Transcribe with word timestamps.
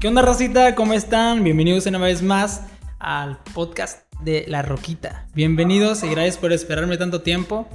¿Qué 0.00 0.08
onda, 0.08 0.22
racita? 0.22 0.74
¿Cómo 0.74 0.92
están? 0.92 1.42
Bienvenidos 1.42 1.86
una 1.86 1.98
vez 1.98 2.22
más 2.22 2.62
al 2.98 3.38
podcast 3.54 4.00
de 4.20 4.44
La 4.48 4.62
Roquita. 4.62 5.26
Bienvenidos 5.34 6.04
y 6.04 6.08
gracias 6.08 6.36
por 6.36 6.52
esperarme 6.52 6.96
tanto 6.96 7.22
tiempo. 7.22 7.68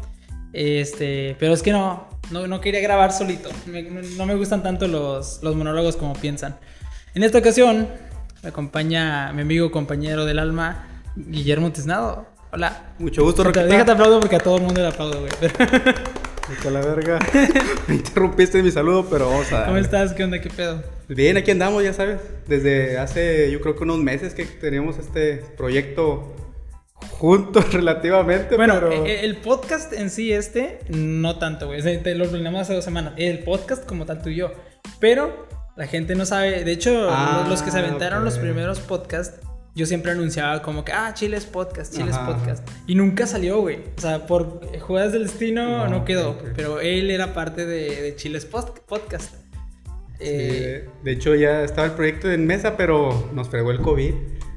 Este, 0.54 1.36
pero 1.40 1.54
es 1.54 1.62
que 1.64 1.72
no, 1.72 2.08
no, 2.32 2.48
no 2.48 2.62
quería 2.62 2.80
grabar 2.80 3.12
solito. 3.12 3.50
Me- 3.66 3.82
no 3.84 4.26
me 4.26 4.36
gustan 4.36 4.64
tanto 4.64 4.88
los, 4.88 5.42
los 5.44 5.56
monólogos 5.56 5.98
como 5.98 6.14
piensan. 6.14 6.58
En 7.14 7.24
esta 7.24 7.40
ocasión 7.40 7.88
me 8.42 8.50
acompaña 8.50 9.32
mi 9.34 9.42
amigo, 9.42 9.72
compañero 9.72 10.26
del 10.26 10.40
alma, 10.40 10.86
Guillermo 11.16 11.72
Tiznado. 11.72 12.28
Hola. 12.54 12.94
Mucho 13.00 13.24
gusto, 13.24 13.44
Roquita. 13.44 13.66
déjate 13.66 13.92
aplaudo 13.92 14.20
porque 14.20 14.36
a 14.38 14.40
todo 14.40 14.58
el 14.58 14.64
mundo 14.64 14.80
le 14.82 14.88
aplaudo, 14.88 15.20
güey. 15.20 15.32
Vete 16.50 16.68
a 16.68 16.72
la 16.72 16.82
verga. 16.82 17.20
Me 17.88 17.96
interrumpiste 17.96 18.62
mi 18.62 18.72
saludo, 18.72 19.06
pero 19.10 19.30
vamos 19.30 19.52
a... 19.54 19.66
¿Cómo 19.66 19.78
estás? 19.78 20.14
¿Qué 20.14 20.24
onda? 20.24 20.42
¿Qué 20.42 20.50
pedo? 20.50 20.84
Bien, 21.08 21.38
aquí 21.38 21.52
andamos, 21.52 21.84
ya 21.84 21.94
sabes. 21.94 22.20
Desde 22.48 22.98
hace, 22.98 23.50
yo 23.52 23.62
creo 23.62 23.76
que 23.76 23.84
unos 23.84 24.00
meses 24.00 24.34
que 24.34 24.46
teníamos 24.46 24.98
este 24.98 25.38
proyecto 25.58 26.36
juntos 27.12 27.72
relativamente, 27.74 28.56
Bueno, 28.56 28.74
pero... 28.76 29.06
e- 29.06 29.26
el 29.26 29.38
podcast 29.38 29.94
en 29.94 30.10
sí, 30.10 30.32
este, 30.34 30.80
no 30.90 31.38
tanto, 31.40 31.68
güey. 31.68 31.82
Te 32.02 32.16
lo 32.16 32.26
planeamos 32.28 32.62
hace 32.62 32.74
dos 32.74 32.84
semanas. 32.84 33.14
El 33.18 33.40
podcast 33.40 33.86
como 33.86 34.06
tal 34.06 34.22
tú 34.22 34.30
y 34.30 34.36
yo. 34.38 34.52
Pero 35.00 35.48
la 35.78 35.88
gente 35.88 36.16
no 36.16 36.26
sabe. 36.26 36.64
De 36.64 36.72
hecho, 36.72 37.08
Ah, 37.10 37.46
los- 37.50 37.62
que 37.62 37.72
se 37.72 37.80
aventaron 37.80 38.26
los 38.26 38.38
primeros 38.38 38.80
podcasts, 38.80 39.40
yo 39.76 39.86
siempre 39.86 40.12
anunciaba 40.12 40.62
como 40.62 40.86
que, 40.86 40.92
ah, 40.92 41.14
Chiles 41.14 41.46
Podcast, 41.46 41.96
Chiles 41.96 42.16
Ajá, 42.16 42.28
Podcast. 42.28 42.68
Y 42.88 42.96
nunca 42.96 43.26
salió, 43.26 43.60
güey. 43.62 43.80
O 43.98 44.02
sea, 44.02 44.28
por 44.28 44.62
jugadas 44.80 45.14
del 45.14 45.24
destino 45.24 45.64
No, 45.66 45.88
no, 45.90 46.06
quedó. 46.06 46.38
Pero 46.56 46.80
él 46.80 47.10
era 47.10 47.34
parte 47.34 47.66
de, 47.66 48.02
de 48.02 48.16
Chiles 48.16 48.46
Podcast. 48.46 49.34
Eh, 50.20 50.86
Sí, 50.86 50.92
de 51.04 51.12
hecho, 51.12 51.36
ya 51.36 51.64
estaba 51.64 51.88
el 51.88 51.94
proyecto 51.94 52.32
en 52.32 52.46
mesa, 52.46 52.78
pero 52.78 53.30
nos 53.34 53.50
fregó 53.50 53.72
el 53.72 53.80
COVID. 53.80 54.14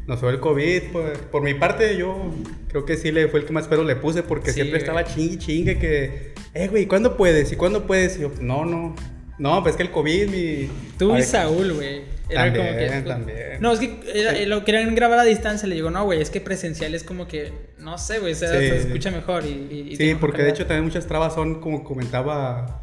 Nos 0.06 0.20
fregó 0.20 0.33
el 0.34 0.41
COVID. 0.41 0.83
Por, 0.92 1.12
por 1.30 1.42
mi 1.42 1.55
parte, 1.55 1.97
yo 1.97 2.30
creo 2.69 2.84
que 2.84 2.97
sí 2.97 3.11
le 3.11 3.27
fue 3.28 3.41
el 3.41 3.47
que 3.47 3.53
más 3.53 3.67
pero 3.67 3.83
le 3.84 3.97
puse 3.97 4.23
porque 4.23 4.51
Sí, 4.51 4.55
siempre 4.56 4.78
güey. 4.78 4.83
estaba 4.83 5.05
chingue 5.05 5.39
chingue 5.39 5.78
que, 5.78 6.34
eh, 6.55 6.69
güey, 6.69 6.86
¿cuándo 6.86 7.17
puedes? 7.17 7.51
¿Y 7.53 7.56
cuándo 7.56 7.86
puedes? 7.86 8.19
Y 8.19 8.20
yo, 8.20 8.30
no, 8.41 8.64
no. 8.64 8.95
No, 9.39 9.62
pues 9.62 9.77
que 9.77 9.83
el 9.83 9.91
COVID, 9.91 10.29
mi. 10.29 10.69
Tú 10.98 11.17
y 11.17 11.23
Saúl, 11.23 11.73
güey. 11.75 12.03
Era 12.29 12.45
También, 12.45 12.67
como 12.67 12.79
que. 12.79 13.09
también. 13.09 13.39
No, 13.61 13.73
es 13.73 13.79
que 13.79 14.01
era- 14.15 14.33
lo 14.47 14.65
querían 14.65 14.95
grabar 14.95 15.19
a 15.19 15.25
distancia. 15.25 15.69
Le 15.69 15.75
digo, 15.77 15.91
no, 15.91 16.05
güey, 16.05 16.20
es 16.20 16.31
que 16.31 16.41
presencial 16.41 16.95
es 16.95 17.05
como 17.05 17.29
que. 17.29 17.53
No 17.79 17.98
sé, 17.98 18.19
güey, 18.19 18.34
se, 18.34 18.48
Sí. 18.48 18.53
se 18.69 18.77
escucha 18.79 19.11
mejor. 19.11 19.45
Y, 19.45 19.89
y- 19.91 19.97
Sí, 19.97 20.17
porque 20.19 20.42
de 20.42 20.51
hecho 20.51 20.67
también 20.67 20.84
muchas 20.84 21.07
trabas 21.07 21.34
son, 21.34 21.61
como 21.61 21.84
comentaba 21.84 22.83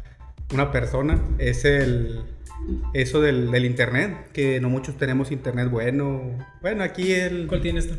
una 0.52 0.70
persona, 0.72 1.20
es 1.38 1.64
el 1.64 2.22
eso 2.94 3.20
del, 3.20 3.50
del 3.50 3.66
internet, 3.66 4.30
que 4.32 4.58
no 4.60 4.70
muchos 4.70 4.96
tenemos 4.96 5.30
internet 5.30 5.68
bueno. 5.68 6.38
Bueno, 6.62 6.82
aquí 6.82 7.12
el 7.12 7.46
¿Cuál 7.46 7.60
tienes 7.60 7.88
tú? 7.88 7.94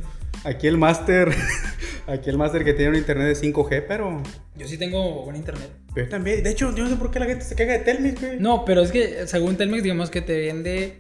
Aquí 0.46 0.68
el 0.68 0.78
máster, 0.78 1.30
aquí 2.08 2.30
el 2.30 2.38
máster 2.38 2.64
que 2.64 2.74
tiene 2.74 2.92
un 2.92 2.98
internet 2.98 3.28
de 3.28 3.36
5G, 3.54 3.84
pero 3.88 4.22
Yo 4.56 4.68
sí 4.68 4.78
tengo 4.78 5.24
buen 5.24 5.36
internet. 5.36 5.70
yo 5.96 6.08
también, 6.08 6.44
de 6.44 6.52
hecho, 6.52 6.74
yo 6.76 6.84
no 6.84 6.90
sé 6.90 6.96
por 6.96 7.12
qué 7.12 7.20
la 7.20 7.26
gente 7.26 7.44
se 7.44 7.56
caga 7.56 7.74
de 7.74 7.80
Telmex, 7.80 8.22
güey. 8.22 8.40
No, 8.40 8.64
pero 8.66 8.82
es 8.82 8.92
que 8.92 9.28
según 9.28 9.58
Telmex, 9.58 9.84
digamos 9.84 10.10
que 10.10 10.22
te 10.22 10.38
vende 10.48 11.00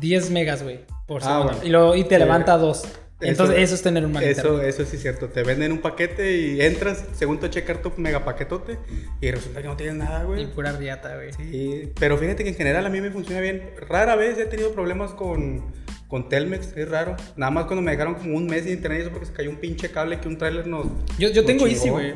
10 0.00 0.30
megas, 0.30 0.62
güey, 0.62 0.80
por 1.06 1.22
Ah, 1.24 1.42
bueno. 1.62 1.96
Y, 1.96 2.00
y 2.00 2.04
te 2.04 2.14
Sí. 2.16 2.20
levanta 2.20 2.56
2. 2.56 2.82
Entonces, 3.22 3.58
eso, 3.58 3.74
es 3.74 3.82
tener 3.82 4.06
un 4.06 4.12
mal 4.12 4.22
Eso, 4.24 4.40
internet. 4.54 4.68
eso 4.70 4.84
sí 4.86 4.96
es 4.96 5.02
cierto. 5.02 5.28
Te 5.28 5.42
venden 5.42 5.72
un 5.72 5.82
paquete 5.82 6.38
y 6.38 6.62
entras, 6.62 7.04
según 7.12 7.38
tú 7.38 7.48
checar 7.48 7.82
tu 7.82 7.92
megapaquetote, 7.98 8.78
y 9.20 9.30
resulta 9.30 9.60
que 9.60 9.68
no 9.68 9.76
tienes 9.76 9.96
nada, 9.96 10.24
güey. 10.24 10.44
Y 10.44 10.46
pura 10.46 10.72
riata, 10.72 11.14
güey. 11.16 11.30
Sí, 11.34 11.92
pero 12.00 12.16
fíjate 12.16 12.44
que 12.44 12.48
en 12.50 12.54
general 12.56 12.86
a 12.86 12.88
mí 12.88 12.98
me 13.02 13.10
funciona 13.10 13.42
bien. 13.42 13.72
Rara 13.90 14.16
vez 14.16 14.38
he 14.38 14.46
tenido 14.46 14.72
problemas 14.72 15.10
con, 15.12 15.66
con 16.10 16.28
Telmex, 16.28 16.76
es 16.76 16.88
raro. 16.90 17.16
Nada 17.36 17.50
más 17.50 17.64
cuando 17.64 17.80
me 17.82 17.92
dejaron 17.92 18.14
como 18.16 18.36
un 18.36 18.46
mes 18.46 18.64
sin 18.64 18.72
internet, 18.74 19.02
eso 19.02 19.10
porque 19.10 19.26
se 19.26 19.32
cayó 19.32 19.48
un 19.48 19.56
pinche 19.56 19.90
cable 19.90 20.20
que 20.20 20.28
un 20.28 20.36
trailer 20.36 20.66
nos. 20.66 20.86
Yo, 21.18 21.28
yo 21.30 21.36
nos 21.42 21.46
tengo 21.46 21.66
chingó. 21.66 21.76
Easy, 21.78 21.88
güey. 21.88 22.14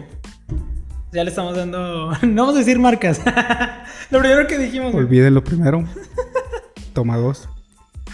Ya 1.12 1.22
le 1.24 1.30
estamos 1.30 1.56
dando. 1.56 2.10
No 2.22 2.42
vamos 2.42 2.56
a 2.56 2.58
decir 2.58 2.78
marcas. 2.78 3.20
Lo 4.10 4.18
primero 4.18 4.46
que 4.46 4.58
dijimos. 4.58 4.92
güey. 4.92 5.04
Olvídenlo 5.04 5.42
primero. 5.42 5.84
Toma 6.92 7.16
dos. 7.16 7.48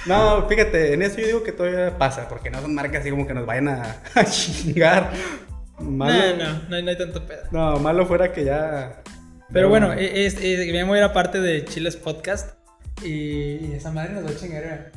No, 0.06 0.46
fíjate, 0.48 0.94
en 0.94 1.02
eso 1.02 1.18
yo 1.20 1.26
digo 1.26 1.42
que 1.42 1.52
todavía 1.52 1.98
pasa, 1.98 2.26
porque 2.28 2.48
no 2.50 2.60
son 2.62 2.74
marcas 2.74 3.00
así 3.02 3.10
como 3.10 3.26
que 3.26 3.34
nos 3.34 3.44
vayan 3.44 3.68
a, 3.68 3.96
a 4.14 4.24
chingar. 4.24 5.12
Malo, 5.78 6.36
No, 6.36 6.44
no, 6.44 6.60
no 6.68 6.76
hay, 6.76 6.82
no 6.82 6.90
hay 6.90 6.96
tanto 6.98 7.26
pedo. 7.26 7.42
no, 7.50 7.78
malo 7.78 8.06
fuera 8.06 8.32
que 8.32 8.44
ya. 8.44 9.02
Pero 9.52 9.64
No. 9.66 9.70
bueno, 9.70 9.92
e- 9.94 10.26
es, 10.26 10.34
es, 10.40 10.72
Memo 10.72 10.94
era 10.94 11.12
parte 11.12 11.40
de 11.40 11.64
Chiles 11.64 11.96
Podcast. 11.96 12.54
Y, 13.02 13.08
y 13.66 13.72
esa 13.76 13.90
madre 13.90 14.12
nos 14.14 14.24
va 14.26 14.30
a 14.30 14.36
chingar. 14.36 14.92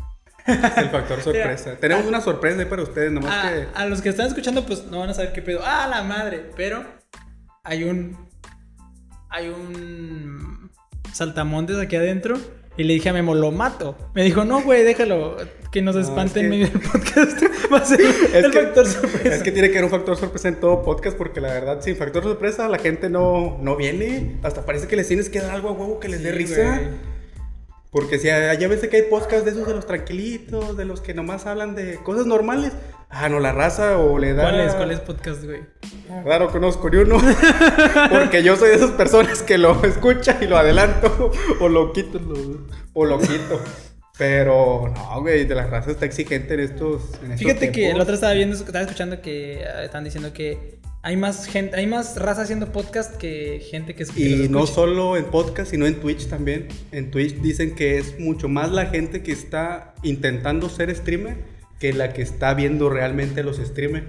el 0.78 0.90
factor 0.90 1.22
sorpresa. 1.22 1.76
Tenemos 1.80 2.06
una 2.06 2.22
sorpresa 2.22 2.60
ahí 2.60 2.66
para 2.66 2.84
ustedes, 2.84 3.12
nomás 3.12 3.46
A, 3.46 3.50
que. 3.52 3.68
a 3.74 3.86
los 3.86 4.02
que 4.02 4.10
están 4.10 4.28
escuchando, 4.28 4.66
pues 4.66 4.86
no 4.86 5.00
van 5.00 5.10
a 5.10 5.14
saber 5.14 5.32
qué 5.34 5.42
pedo. 5.42 5.62
¡Ah, 5.64 5.88
la 5.90 6.04
madre! 6.04 6.50
Pero 6.56 6.84
hay 7.64 7.84
un. 7.84 8.18
Hay 9.30 9.50
un. 9.50 10.72
Saltamontes 11.12 11.78
aquí 11.78 11.96
adentro. 11.96 12.38
Y 12.76 12.86
le 12.86 12.96
dije 12.96 13.10
a 13.10 13.14
Memo, 13.14 13.36
lo 13.36 13.52
mato. 13.52 13.96
Me 14.16 14.24
dijo, 14.24 14.46
no, 14.46 14.64
güey, 14.64 14.84
déjalo. 14.84 15.38
Que 15.72 15.84
nos 15.84 15.94
No, 15.96 16.02
espante 16.02 16.40
es 16.40 16.46
en 16.46 16.52
que- 16.52 16.58
medio 16.58 16.68
del 16.70 16.82
podcast. 16.82 17.44
Va 17.72 17.78
a 17.78 17.86
ser 17.86 18.02
Es 18.02 18.34
el 18.34 18.52
que- 18.52 18.62
factor 18.62 18.88
sorpresa. 18.88 19.36
Es 19.36 19.44
que 19.44 19.52
tiene 19.52 19.70
que 19.70 19.78
haber 19.78 19.86
un 19.86 19.92
factor 19.92 20.18
sorpresa 20.18 20.48
en 20.48 20.60
todo 20.60 20.82
podcast 20.82 21.16
porque 21.16 21.40
la 21.40 21.54
verdad, 21.54 21.82
sin 21.82 21.96
factor 21.96 22.24
sorpresa, 22.24 22.68
la 22.68 22.80
gente 22.80 23.12
no, 23.12 23.60
no 23.62 23.76
viene. 23.76 24.40
Hasta 24.42 24.66
parece 24.66 24.88
que 24.88 24.96
les 24.96 25.08
tienes 25.08 25.30
que 25.30 25.40
dar 25.40 25.52
algo 25.52 25.70
a 25.70 25.74
huevo 25.74 26.00
que 26.00 26.08
les 26.10 26.24
dé 26.24 26.32
Sí, 26.32 26.38
risa. 26.38 26.64
güey. 26.80 27.13
Porque 27.94 28.18
si 28.20 28.28
hay 28.28 28.58
veces 28.68 28.90
que 28.90 28.98
hay 28.98 29.02
podcasts 29.04 29.46
de 29.46 29.52
esos 29.52 29.68
de 29.68 29.74
los 29.76 29.86
tranquilitos, 29.86 30.76
de 30.76 30.84
los 30.84 31.00
que 31.00 31.14
nomás 31.14 31.46
hablan 31.46 31.76
de 31.76 31.96
cosas 31.98 32.26
normales. 32.26 32.74
Ah, 33.10 33.30
no, 33.30 33.40
la 33.40 33.52
raza 33.52 34.00
o 34.00 34.18
le 34.18 34.34
da. 34.34 34.42
¿Cuál 34.44 34.60
es? 34.62 34.74
¿Cuál 34.74 34.92
es 34.92 35.00
podcast, 35.00 35.44
güey? 35.46 35.62
Claro, 36.24 36.50
conozco 36.50 36.90
ni 36.90 36.98
uno. 36.98 37.20
Porque 38.10 38.42
yo 38.44 38.56
soy 38.56 38.70
de 38.70 38.76
esas 38.76 38.92
personas 38.92 39.44
que 39.44 39.60
lo 39.60 39.84
escucha 39.86 40.38
y 40.42 40.48
lo 40.48 40.58
adelanto. 40.58 41.32
O 41.60 41.70
lo 41.70 41.94
quito. 41.94 42.18
lo- 42.20 42.68
o 42.94 43.06
lo 43.06 43.20
quito. 43.20 43.62
Pero 44.18 44.92
no, 44.94 45.22
güey, 45.22 45.46
de 45.46 45.56
la 45.56 45.66
raza 45.68 45.92
está 45.92 46.06
exigente 46.06 46.54
en 46.56 46.60
estos. 46.62 47.16
en 47.24 47.32
estos 47.32 47.40
Fíjate 47.40 47.72
que 47.72 47.92
el 47.92 48.00
otro 48.02 48.14
estaba 48.16 48.34
viendo, 48.34 48.56
estaba 48.56 48.82
escuchando 48.82 49.22
que 49.22 49.62
eh, 49.62 49.86
están 49.86 50.04
diciendo 50.04 50.34
que 50.34 50.80
hay 51.04 51.18
más 51.18 51.46
gente, 51.46 51.76
hay 51.76 51.86
más 51.86 52.18
raza 52.18 52.44
haciendo 52.44 52.72
podcast 52.72 53.18
que 53.18 53.62
gente 53.70 53.94
que, 53.94 54.06
que 54.06 54.22
Y 54.22 54.50
no 54.50 54.66
solo 54.66 55.18
en 55.18 55.26
podcast, 55.26 55.72
sino 55.72 55.86
en 55.86 56.00
Twitch 56.00 56.28
también. 56.28 56.70
En 56.94 57.12
Twitch 57.12 57.36
dicen 57.42 57.76
que 57.76 57.98
es 57.98 58.18
mucho 58.20 58.48
más 58.48 58.72
la 58.72 58.86
gente 58.86 59.22
que 59.22 59.34
está 59.34 59.94
intentando 60.02 60.70
ser 60.70 60.96
streamer 60.96 61.54
que 61.84 61.92
la 61.92 62.14
que 62.14 62.22
está 62.22 62.54
viendo 62.54 62.90
realmente 62.90 63.44
los 63.44 63.58
streamers. 63.58 64.06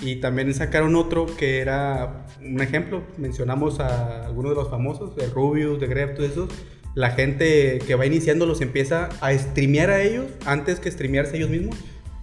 Y 0.00 0.16
también 0.16 0.54
sacaron 0.54 0.96
otro 0.96 1.26
que 1.26 1.58
era 1.58 2.24
un 2.40 2.62
ejemplo. 2.62 3.02
Mencionamos 3.18 3.80
a 3.80 4.24
algunos 4.24 4.52
de 4.52 4.56
los 4.56 4.70
famosos, 4.70 5.14
de 5.16 5.26
Rubius, 5.26 5.78
de 5.78 5.86
Gref, 5.86 6.14
todos 6.14 6.30
esos. 6.30 6.50
La 6.94 7.10
gente 7.10 7.80
que 7.86 7.94
va 7.94 8.06
iniciando 8.06 8.46
los 8.46 8.62
empieza 8.62 9.10
a 9.20 9.36
streamear 9.36 9.90
a 9.90 10.02
ellos 10.02 10.24
antes 10.46 10.80
que 10.80 10.90
streamearse 10.90 11.36
ellos 11.36 11.50
mismos. 11.50 11.76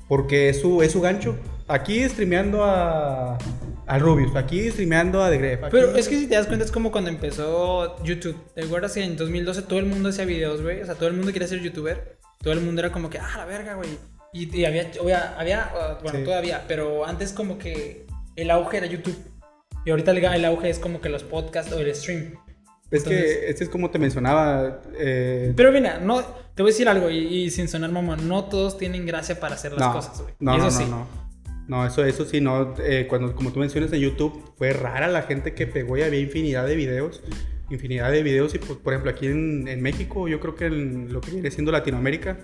Porque 0.07 0.49
es 0.49 0.61
su, 0.61 0.81
es 0.81 0.91
su 0.91 1.01
gancho. 1.01 1.35
Aquí 1.67 2.07
streameando 2.07 2.63
a, 2.63 3.37
a 3.87 3.99
Rubius, 3.99 4.35
aquí 4.35 4.69
streameando 4.69 5.23
a 5.23 5.31
The 5.31 5.37
Gref. 5.37 5.63
aquí- 5.63 5.71
Pero 5.71 5.95
es 5.95 6.07
que 6.07 6.19
si 6.19 6.27
te 6.27 6.35
das 6.35 6.45
cuenta 6.45 6.63
es 6.63 6.71
como 6.71 6.91
cuando 6.91 7.09
empezó 7.09 8.01
YouTube. 8.03 8.35
¿Te 8.53 8.63
acuerdas 8.63 8.93
que 8.93 9.03
en 9.03 9.17
2012 9.17 9.63
todo 9.63 9.79
el 9.79 9.85
mundo 9.87 10.09
hacía 10.09 10.25
videos, 10.25 10.61
güey? 10.61 10.81
O 10.81 10.85
sea, 10.85 10.93
todo 10.95 11.07
el 11.09 11.15
mundo 11.15 11.33
quería 11.33 11.47
ser 11.47 11.59
youtuber. 11.61 12.19
Todo 12.43 12.53
el 12.53 12.61
mundo 12.61 12.81
era 12.81 12.91
como 12.91 13.09
que, 13.09 13.17
ah, 13.17 13.33
la 13.37 13.45
verga, 13.45 13.73
güey. 13.75 13.89
Y, 14.31 14.55
y 14.55 14.65
había, 14.65 14.91
había, 15.01 15.39
había, 15.39 15.71
bueno, 16.03 16.19
Sí. 16.19 16.25
todavía, 16.25 16.63
pero 16.67 17.05
antes 17.07 17.33
como 17.33 17.57
que 17.57 18.05
el 18.35 18.51
auge 18.51 18.77
era 18.77 18.85
YouTube. 18.85 19.17
Y 19.85 19.89
ahorita 19.89 20.11
el, 20.11 20.17
el 20.23 20.45
auge 20.45 20.69
es 20.69 20.77
como 20.77 21.01
que 21.01 21.09
los 21.09 21.23
podcasts 21.23 21.71
o 21.71 21.79
el 21.79 21.95
stream. 21.95 22.35
Es 22.95 23.03
Entonces- 23.03 23.37
que 23.37 23.49
este 23.49 23.63
es 23.65 23.69
como 23.69 23.89
te 23.91 23.99
mencionaba. 23.99 24.81
eh, 24.97 25.53
Pero 25.55 25.71
mira, 25.71 25.99
no, 25.99 26.21
te 26.55 26.63
voy 26.63 26.71
a 26.71 26.73
decir 26.73 26.87
algo 26.87 27.09
y, 27.09 27.17
y 27.19 27.49
sin 27.49 27.67
sonar 27.67 27.91
mamón, 27.91 28.27
no 28.27 28.45
todos 28.45 28.77
tienen 28.77 29.05
gracia 29.05 29.39
para 29.39 29.55
hacer 29.55 29.71
las 29.73 29.81
no, 29.81 29.93
cosas, 29.93 30.21
güey. 30.21 30.33
No, 30.39 30.55
eso 30.55 30.65
no, 30.65 30.71
sí. 30.71 30.85
no. 30.89 31.25
No, 31.67 31.85
eso, 31.85 32.05
eso 32.05 32.25
sí, 32.25 32.41
no. 32.41 32.75
eh, 32.79 33.07
cuando, 33.09 33.35
como 33.35 33.51
tú 33.51 33.59
mencionas 33.59 33.91
en 33.91 33.99
YouTube, 33.99 34.53
fue 34.55 34.71
rara 34.71 35.07
la 35.07 35.23
gente 35.23 35.53
que 35.55 35.65
pegó 35.65 35.97
y 35.97 36.03
había 36.03 36.19
infinidad 36.19 36.67
de 36.67 36.75
videos. 36.75 37.23
Infinidad 37.71 38.11
de 38.11 38.21
videos. 38.21 38.53
Y 38.53 38.59
pues, 38.59 38.77
por 38.77 38.93
ejemplo, 38.93 39.09
aquí 39.09 39.25
en, 39.25 39.67
en 39.67 39.81
México, 39.81 40.27
yo 40.27 40.39
creo 40.39 40.53
que 40.55 40.67
en 40.67 41.11
lo 41.11 41.21
que 41.21 41.31
viene 41.31 41.49
siendo 41.49 41.71
Latinoamérica, 41.71 42.37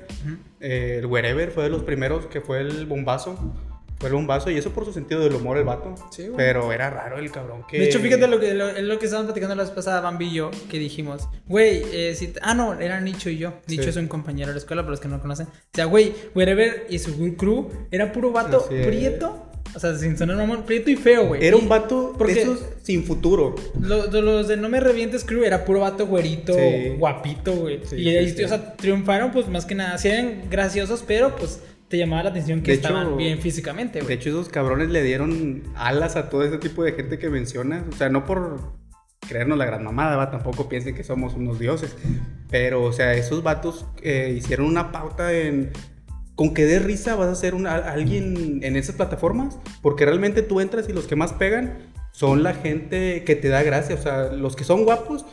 eh, 0.60 0.96
el 1.00 1.06
Wherever 1.06 1.52
fue 1.52 1.66
de 1.66 1.70
los 1.70 1.84
primeros 1.84 2.26
que 2.26 2.42
fue 2.42 2.62
el 2.62 2.88
bombazo. 2.88 3.38
Fue 4.02 4.10
el 4.10 4.16
bombazo. 4.16 4.52
Y 4.52 4.58
eso 4.58 4.72
por 4.72 4.84
su 4.84 4.92
sentido 4.92 5.22
del 5.22 5.36
humor, 5.36 5.58
el 5.58 5.64
vato. 5.64 5.96
Sí, 6.12 6.24
güey. 6.24 6.36
Pero 6.36 6.74
era 6.74 6.90
raro 6.90 7.18
el 7.20 7.32
cabrón 7.32 7.64
que. 7.70 7.78
De 7.80 7.86
hecho, 7.86 8.00
fíjate 8.00 8.28
lo 8.28 8.40
que, 8.40 8.54
lo, 8.54 8.72
lo 8.82 9.00
que 9.00 9.06
estábamos 9.06 9.28
platicando 9.28 9.56
la 9.56 9.64
vez 9.64 9.72
pasada, 9.72 10.02
Bambi 10.02 10.26
y 10.28 10.34
yo, 10.34 10.52
que 10.70 10.80
dijimos, 10.80 11.30
güey, 11.48 11.84
eh, 11.94 12.16
si 12.16 12.34
ah, 12.42 12.54
no, 12.54 12.80
era 12.80 13.00
Nicho 13.00 13.30
y 13.30 13.38
yo. 13.38 13.54
Nicho 13.68 13.84
Sí. 13.84 13.90
es 13.90 13.96
un 13.98 14.08
compañero 14.08 14.48
de 14.50 14.56
la 14.56 14.60
escuela, 14.60 14.82
para 14.82 14.92
los 14.92 15.00
que 15.00 15.08
no 15.08 15.16
lo 15.18 15.22
conocen. 15.22 15.46
O 15.48 15.52
sea, 15.74 15.86
güey, 15.86 16.14
Wherever 16.36 16.88
y 16.90 17.00
su 17.00 17.16
crew 17.38 17.70
era 17.92 18.12
puro 18.12 18.32
vato 18.32 18.66
Así 18.66 18.76
es. 18.76 18.88
prieto, 18.88 19.48
O 19.76 19.80
sea, 19.80 19.96
sin 19.98 20.18
sonar 20.18 20.36
mamón, 20.36 20.64
prieto 20.66 20.90
y 20.90 20.98
feo, 20.98 21.28
güey. 21.28 21.46
Era 21.46 21.56
un 21.56 21.70
vato 21.70 22.14
porque 22.18 22.34
de 22.34 22.42
esos 22.42 22.60
sin 22.84 23.06
futuro. 23.06 23.56
Los, 23.80 24.48
de 24.48 24.58
No 24.58 24.68
Me 24.68 24.80
Revientes 24.82 25.24
Crew 25.24 25.44
era 25.44 25.64
puro 25.64 25.80
vato 25.82 26.08
güerito, 26.08 26.54
Sí. 26.54 26.96
guapito, 26.98 27.54
güey. 27.56 27.80
Y 27.96 28.10
ahí, 28.10 28.44
o 28.44 28.48
sea, 28.48 28.74
triunfaron, 28.76 29.32
pues 29.32 29.48
más 29.48 29.66
que 29.66 29.76
nada. 29.76 29.98
Sí 29.98 30.10
eran 30.10 30.50
graciosos, 30.50 31.04
pero 31.08 31.36
pues 31.38 31.60
te 31.92 31.98
llamaba 32.00 32.24
la 32.24 32.30
atención 32.32 32.62
que 32.62 32.72
De 32.72 32.78
hecho- 32.80 32.88
estaban 32.88 33.18
bien 33.18 33.38
físicamente, 33.40 34.02
De 34.02 34.14
hecho, 34.16 34.30
esos 34.30 34.50
cabrones 34.50 34.90
le 34.90 35.04
dieron 35.04 35.62
alas 35.76 36.16
a 36.16 36.30
todo 36.30 36.44
ese 36.44 36.58
tipo 36.58 36.84
de 36.84 36.94
gente 36.94 37.20
que 37.20 37.30
mencionas. 37.30 37.84
O 37.94 37.96
sea, 37.96 38.10
no 38.10 38.26
por 38.26 38.74
creernos 39.28 39.58
la 39.60 39.66
gran 39.66 39.84
mamada, 39.84 40.16
¿va? 40.18 40.32
tampoco 40.32 40.68
piensen 40.68 40.96
que 40.96 41.04
somos 41.04 41.36
unos 41.36 41.60
dioses. 41.60 41.96
Pero, 42.50 42.84
o 42.84 42.92
sea, 42.92 43.14
esos 43.14 43.44
vatos 43.44 43.86
eh, 44.02 44.34
hicieron 44.36 44.66
una 44.66 44.92
pauta 44.92 45.32
en... 45.32 45.72
Con 46.36 46.54
que 46.56 46.66
dé 46.66 46.80
risa 46.80 47.16
vas 47.16 47.28
a 47.28 47.36
ser 47.36 47.54
un, 47.54 47.68
a- 47.68 47.76
alguien 47.76 48.62
en 48.64 48.76
esas 48.76 48.96
plataformas. 48.96 49.60
Porque 49.84 50.06
realmente 50.06 50.42
tú 50.42 50.60
entras 50.60 50.90
y 50.90 50.94
los 50.94 51.06
que 51.06 51.16
más 51.16 51.34
pegan 51.34 51.78
son 52.14 52.42
la 52.42 52.54
gente 52.54 53.24
que 53.26 53.36
te 53.36 53.50
da 53.50 53.62
gracia. 53.64 53.96
O 53.96 54.02
sea, 54.02 54.32
los 54.32 54.56
que 54.56 54.64
son 54.64 54.84
guapos, 54.86 55.26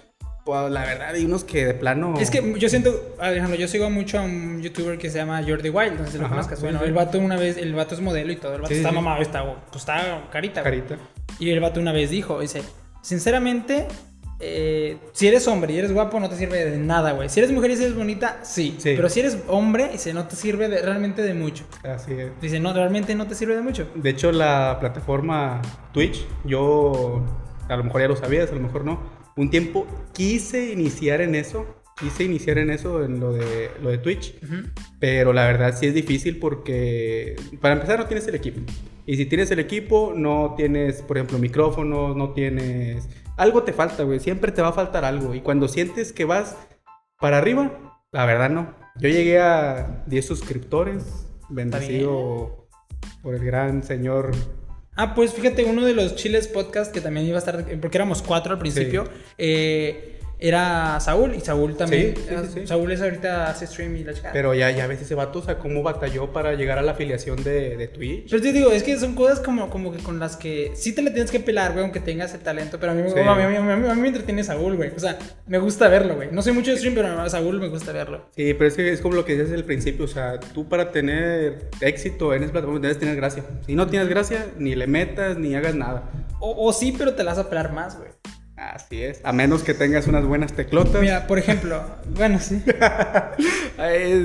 pues 0.48 0.70
la 0.70 0.80
verdad 0.86 1.10
hay 1.14 1.26
unos 1.26 1.44
que 1.44 1.66
de 1.66 1.74
plano... 1.74 2.14
Es 2.18 2.30
que 2.30 2.54
yo 2.58 2.68
siento, 2.70 3.14
Alejandro, 3.18 3.58
yo 3.58 3.68
sigo 3.68 3.90
mucho 3.90 4.18
a 4.18 4.22
un 4.22 4.62
youtuber 4.62 4.96
que 4.96 5.10
se 5.10 5.18
llama 5.18 5.42
Jordi 5.46 5.68
Wild, 5.68 5.98
no 6.00 6.06
sé 6.06 6.12
si 6.12 6.18
lo 6.18 6.26
conozcas. 6.26 6.62
Bueno, 6.62 6.82
el 6.84 6.94
vato 6.94 7.18
una 7.18 7.36
vez, 7.36 7.58
el 7.58 7.74
vato 7.74 7.94
es 7.94 8.00
modelo 8.00 8.32
y 8.32 8.36
todo, 8.36 8.54
el 8.54 8.62
vato 8.62 8.72
Sí, 8.72 8.78
está 8.80 8.88
sí. 8.88 8.94
mamado, 8.94 9.20
está, 9.20 9.44
pues 9.70 9.82
está 9.82 10.26
carita, 10.32 10.62
güey. 10.62 10.80
Carita. 10.80 10.96
Y 11.38 11.50
el 11.50 11.60
vato 11.60 11.80
una 11.80 11.92
vez 11.92 12.08
dijo, 12.08 12.40
dice, 12.40 12.62
sinceramente, 13.02 13.86
eh, 14.40 14.96
si 15.12 15.28
eres 15.28 15.46
hombre 15.48 15.74
y 15.74 15.78
eres 15.78 15.92
guapo 15.92 16.18
no 16.18 16.30
te 16.30 16.36
sirve 16.36 16.64
de 16.64 16.78
nada, 16.78 17.12
güey. 17.12 17.28
Si 17.28 17.40
eres 17.40 17.52
mujer 17.52 17.72
y 17.72 17.74
eres 17.74 17.94
bonita, 17.94 18.38
sí. 18.42 18.76
Sí. 18.78 18.94
Pero 18.96 19.10
si 19.10 19.20
eres 19.20 19.36
hombre, 19.48 19.90
dice, 19.92 20.14
no 20.14 20.26
te 20.28 20.34
sirve 20.36 20.68
de- 20.70 20.80
realmente 20.80 21.20
de 21.22 21.34
mucho. 21.34 21.64
Así 21.84 22.12
es. 22.14 22.30
Dice, 22.40 22.58
no, 22.58 22.72
realmente 22.72 23.14
no 23.14 23.26
te 23.26 23.34
sirve 23.34 23.54
de 23.54 23.60
mucho. 23.62 23.86
De 23.94 24.08
hecho, 24.08 24.32
la 24.32 24.78
plataforma 24.80 25.60
Twitch, 25.92 26.24
yo 26.44 27.22
a 27.68 27.76
lo 27.76 27.84
mejor 27.84 28.00
ya 28.00 28.08
lo 28.08 28.16
sabías, 28.16 28.50
a 28.50 28.54
lo 28.54 28.60
mejor 28.60 28.84
no. 28.84 29.17
Un 29.38 29.50
tiempo 29.50 29.86
quise 30.12 30.72
iniciar 30.72 31.20
en 31.20 31.36
eso, 31.36 31.64
quise 31.96 32.24
iniciar 32.24 32.58
en 32.58 32.70
eso, 32.70 33.04
en 33.04 33.20
lo 33.20 33.32
de, 33.32 33.70
lo 33.80 33.90
de 33.90 33.98
Twitch, 33.98 34.34
Ujú. 34.42 34.68
pero 34.98 35.32
la 35.32 35.46
verdad 35.46 35.76
sí 35.78 35.86
es 35.86 35.94
difícil 35.94 36.40
porque, 36.40 37.36
para 37.60 37.74
empezar, 37.74 38.00
no 38.00 38.06
tienes 38.06 38.26
el 38.26 38.34
equipo. 38.34 38.60
Y 39.06 39.16
si 39.16 39.26
tienes 39.26 39.48
el 39.52 39.60
equipo, 39.60 40.12
no 40.12 40.54
tienes, 40.56 41.02
por 41.02 41.18
ejemplo, 41.18 41.38
micrófonos, 41.38 42.16
no 42.16 42.32
tienes... 42.32 43.08
Algo 43.36 43.62
te 43.62 43.72
falta, 43.72 44.02
güey, 44.02 44.18
siempre 44.18 44.50
te 44.50 44.60
va 44.60 44.70
a 44.70 44.72
faltar 44.72 45.04
algo. 45.04 45.32
Y 45.36 45.40
cuando 45.40 45.68
sientes 45.68 46.12
que 46.12 46.24
vas 46.24 46.56
para 47.20 47.38
arriba, 47.38 48.00
la 48.10 48.26
verdad 48.26 48.50
no. 48.50 48.74
Yo 48.96 49.08
llegué 49.08 49.38
a 49.38 50.02
10 50.08 50.26
suscriptores, 50.26 51.28
bendecido 51.48 52.68
por 53.22 53.36
el 53.36 53.44
gran 53.44 53.84
señor 53.84 54.32
Ah, 55.00 55.14
pues 55.14 55.32
fíjate, 55.32 55.64
uno 55.64 55.84
de 55.86 55.94
los 55.94 56.16
chiles 56.16 56.48
podcast 56.48 56.92
que 56.92 57.00
también 57.00 57.24
iba 57.24 57.36
a 57.36 57.38
estar, 57.38 57.64
porque 57.80 57.98
éramos 57.98 58.20
cuatro 58.20 58.54
al 58.54 58.58
principio, 58.58 59.08
eh, 59.38 60.17
era 60.40 61.00
Saúl, 61.00 61.34
y 61.34 61.40
Saúl 61.40 61.76
también. 61.76 62.14
Sí, 62.16 62.22
sí, 62.28 62.60
sí. 62.60 62.66
Saúl 62.66 62.92
es 62.92 63.00
ahorita 63.02 63.48
hace 63.50 63.66
stream 63.66 63.96
y 63.96 64.04
la 64.04 64.14
chica. 64.14 64.30
Pero 64.32 64.54
ya, 64.54 64.70
ya 64.70 64.86
ves 64.86 65.02
ese 65.02 65.14
vato, 65.14 65.40
o 65.40 65.42
sea, 65.42 65.58
cómo 65.58 65.82
batalló 65.82 66.32
para 66.32 66.54
llegar 66.54 66.78
a 66.78 66.82
la 66.82 66.92
afiliación 66.92 67.42
de, 67.42 67.76
de 67.76 67.88
Twitch. 67.88 68.30
Pero 68.30 68.42
te 68.42 68.52
digo, 68.52 68.70
es 68.70 68.82
que 68.82 68.96
son 68.96 69.14
cosas 69.14 69.40
como, 69.40 69.68
como 69.70 69.90
que 69.92 69.98
con 69.98 70.18
las 70.20 70.36
que 70.36 70.72
sí 70.74 70.94
te 70.94 71.02
le 71.02 71.10
tienes 71.10 71.30
que 71.30 71.40
pelar, 71.40 71.72
güey, 71.72 71.82
aunque 71.82 72.00
tengas 72.00 72.34
el 72.34 72.40
talento. 72.40 72.78
Pero 72.78 72.92
a 72.92 72.94
mí, 72.94 73.02
a 73.02 73.04
mí, 73.04 73.56
a 73.56 73.60
mí- 73.76 73.88
a 73.88 73.94
mí- 73.94 74.00
me 74.00 74.08
entretiene 74.08 74.44
Saúl, 74.44 74.76
güey. 74.76 74.90
O 74.96 75.00
sea, 75.00 75.18
me 75.46 75.58
gusta 75.58 75.88
verlo, 75.88 76.14
güey. 76.16 76.28
No 76.30 76.40
soy 76.42 76.52
mucho 76.52 76.70
de 76.70 76.76
stream, 76.78 76.94
pero 76.94 77.08
a 77.20 77.28
Saúl 77.28 77.60
me 77.60 77.68
gusta 77.68 77.92
verlo. 77.92 78.26
Sí, 78.36 78.54
pero 78.54 78.68
es 78.68 78.74
que 78.74 78.92
es 78.92 79.00
como 79.00 79.16
lo 79.16 79.24
que 79.24 79.36
decías 79.36 79.56
al 79.56 79.64
principio, 79.64 80.04
o 80.04 80.08
sea, 80.08 80.38
tú 80.38 80.68
para 80.68 80.92
tener 80.92 81.68
éxito 81.80 82.32
en 82.34 82.42
esa 82.44 82.52
plataforma 82.52 82.80
debes 82.80 82.98
tener 82.98 83.16
gracia. 83.16 83.42
Si 83.66 83.74
no 83.74 83.86
tienes 83.88 84.08
gracia, 84.08 84.46
ni 84.58 84.74
le 84.76 84.86
metas, 84.86 85.36
ni 85.36 85.54
hagas 85.56 85.74
nada. 85.74 86.10
O, 86.40 86.68
o 86.68 86.72
sí, 86.72 86.94
pero 86.96 87.14
te 87.14 87.24
la 87.24 87.32
vas 87.32 87.40
a 87.40 87.48
pelar 87.50 87.72
más, 87.72 87.98
güey. 87.98 88.10
Así 88.58 89.02
es. 89.04 89.20
A 89.22 89.32
menos 89.32 89.62
que 89.62 89.72
tengas 89.72 90.06
unas 90.08 90.24
buenas 90.24 90.52
teclotas. 90.52 91.00
Mira, 91.00 91.26
por 91.28 91.38
ejemplo, 91.38 91.80
bueno, 92.16 92.40
sí. 92.40 92.60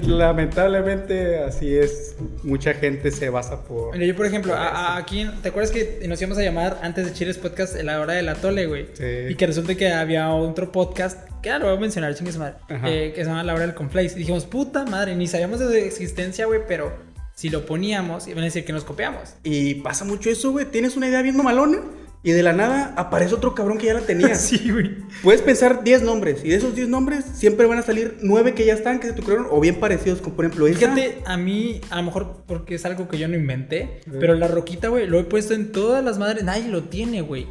Lamentablemente 0.02 1.40
así 1.44 1.76
es. 1.76 2.16
Mucha 2.44 2.74
gente 2.74 3.12
se 3.12 3.30
basa 3.30 3.64
por... 3.64 3.94
Mira, 3.94 4.06
yo, 4.06 4.16
por 4.16 4.26
ejemplo, 4.26 4.54
a- 4.56 4.68
a- 4.96 4.98
aquí, 4.98 5.30
¿te 5.42 5.50
acuerdas 5.50 5.72
que 5.72 6.04
nos 6.08 6.20
íbamos 6.22 6.38
a 6.38 6.42
llamar 6.42 6.80
antes 6.82 7.06
de 7.06 7.14
Chiles 7.14 7.38
Podcast 7.38 7.76
la 7.82 8.00
hora 8.02 8.14
de 8.14 8.24
la 8.24 8.36
tole, 8.36 8.66
güey? 8.66 8.88
Sí. 8.94 9.04
Y 9.30 9.36
que 9.36 9.46
resulta 9.48 9.76
que 9.76 9.92
había 9.92 10.30
otro 10.34 10.72
podcast, 10.72 11.30
que 11.42 11.52
lo 11.52 11.66
voy 11.68 11.78
a 11.78 11.80
mencionar, 11.80 12.16
chingue 12.16 12.32
su 12.32 12.40
madre, 12.40 12.56
eh, 12.70 13.12
que 13.16 13.24
se 13.24 13.30
llama 13.30 13.44
La 13.44 13.54
hora 13.54 13.64
del 13.66 13.76
Conflace. 13.76 14.16
Y 14.16 14.20
dijimos, 14.20 14.46
puta 14.46 14.86
madre, 14.86 15.16
ni 15.16 15.28
sabíamos 15.28 15.60
de 15.60 15.68
su 15.68 15.74
existencia, 15.76 16.46
güey, 16.46 16.62
pero 16.68 16.92
si 17.36 17.50
lo 17.50 17.66
poníamos, 17.66 18.28
iban 18.28 18.42
a 18.42 18.46
decir 18.46 18.66
que 18.66 18.74
nos 18.74 18.84
copiamos. 18.84 19.36
Y 19.44 19.76
pasa 19.76 20.06
mucho 20.06 20.30
eso, 20.30 20.52
güey. 20.52 20.66
Tienes 20.66 20.96
una 20.98 21.08
idea 21.08 21.22
bien 21.22 21.36
mamalona 21.38 21.80
y 22.24 22.32
de 22.32 22.42
la 22.42 22.54
nada 22.54 22.94
aparece 22.96 23.36
otro 23.36 23.54
cabrón 23.54 23.78
que 23.78 23.88
ya 23.88 23.94
la 23.94 24.02
tenía. 24.02 24.34
Sí, 24.36 24.72
güey. 24.72 24.92
Puedes 25.22 25.42
pensar 25.42 25.84
10 25.84 26.04
nombres 26.04 26.44
y 26.44 26.50
de 26.50 26.56
esos 26.56 26.74
10 26.76 26.88
nombres 26.88 27.26
siempre 27.34 27.66
van 27.68 27.78
a 27.80 27.84
salir 27.84 28.18
9 28.22 28.54
que 28.54 28.66
ya 28.66 28.74
están, 28.74 29.00
que 29.00 29.08
se 29.08 29.14
te 29.14 29.22
ocurrieron 29.22 29.48
o 29.52 29.60
bien 29.60 29.76
parecidos, 29.76 30.22
como 30.22 30.36
por 30.36 30.46
ejemplo 30.46 30.68
esa. 30.68 30.80
Fíjate, 30.80 31.18
a 31.26 31.38
mí, 31.38 31.82
a 31.90 31.98
lo 31.98 32.04
mejor 32.04 32.44
porque 32.48 32.76
es 32.76 32.86
algo 32.86 33.08
que 33.08 33.18
yo 33.18 33.28
no 33.28 33.36
inventé, 33.36 34.00
pero 34.20 34.36
la 34.36 34.48
roquita, 34.48 34.88
güey, 34.88 35.06
lo 35.08 35.20
he 35.20 35.24
puesto 35.26 35.54
en 35.54 35.72
todas 35.72 36.04
las 36.04 36.18
madres. 36.18 36.44
Nadie 36.44 36.70
lo 36.70 36.84
tiene, 36.86 37.22
güey. 37.22 37.48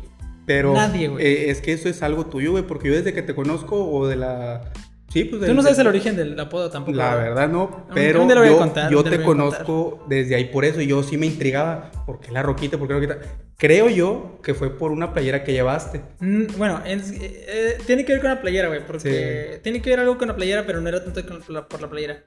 Pero 0.47 0.73
Nadie, 0.75 1.09
güey. 1.09 1.25
eh, 1.25 1.51
es 1.51 1.61
que 1.61 1.73
eso 1.73 1.89
es 1.89 2.03
algo 2.03 2.27
tuyo, 2.27 2.51
güey, 2.53 2.67
porque 2.67 2.89
yo 2.89 2.95
desde 2.95 3.13
que 3.13 3.23
te 3.23 3.35
conozco 3.35 3.89
o 3.89 4.09
de 4.09 4.17
la... 4.17 4.73
Sí, 5.12 5.25
pues... 5.25 5.44
Tú 5.44 5.53
no 5.53 5.62
sabes 5.62 5.79
el 5.79 5.87
origen 5.87 6.17
del 6.17 6.41
apodo 6.41 6.70
tampoco. 6.70 6.97
La 6.97 7.14
¿verdad? 7.17 7.47
no, 7.47 7.87
pero 7.93 8.23
un 8.23 8.29
día 8.29 8.35
lo 8.37 8.41
voy 8.41 8.49
a 8.49 8.53
yo, 8.53 8.59
contar, 8.59 8.88
te 8.88 8.94
lo 8.94 9.03
voy 9.03 9.12
a 9.12 9.25
conozco 9.25 10.05
desde 10.09 10.35
ahí 10.37 10.47
por 10.47 10.64
eso 10.64 10.81
y 10.81 10.87
yo 10.87 11.03
sí 11.03 11.19
me 11.19 11.26
intrigaba. 11.26 11.91
¿Por 12.06 12.19
qué 12.19 12.32
la 12.32 12.43
roquita? 12.43 12.79
¿Por 12.79 12.88
qué 12.88 12.94
la 12.94 13.00
roquita? 13.00 13.19
Creo 13.59 13.91
yo 13.91 14.41
que 14.43 14.55
fue 14.55 14.70
por 14.70 14.91
una 14.91 15.12
playera 15.12 15.44
que 15.44 15.53
llevaste. 15.53 16.00
Mm, 16.20 16.44
Bueno, 16.56 16.81
es- 16.87 17.11
eh, 17.12 17.44
eh, 17.47 17.79
tiene 17.87 18.06
que 18.06 18.12
ver 18.12 18.23
con 18.23 18.31
la 18.31 18.41
playera, 18.41 18.69
güey, 18.69 18.87
porque 18.87 19.61
tiene 19.62 19.82
que 19.82 19.91
ver 19.91 20.00
algo 20.00 20.17
con 20.17 20.29
la 20.29 20.35
playera, 20.35 20.64
pero 20.67 20.81
no 20.81 20.88
era 20.88 21.05
tanto 21.05 21.20
por 21.69 21.81
la 21.82 21.91
playera. 21.91 22.25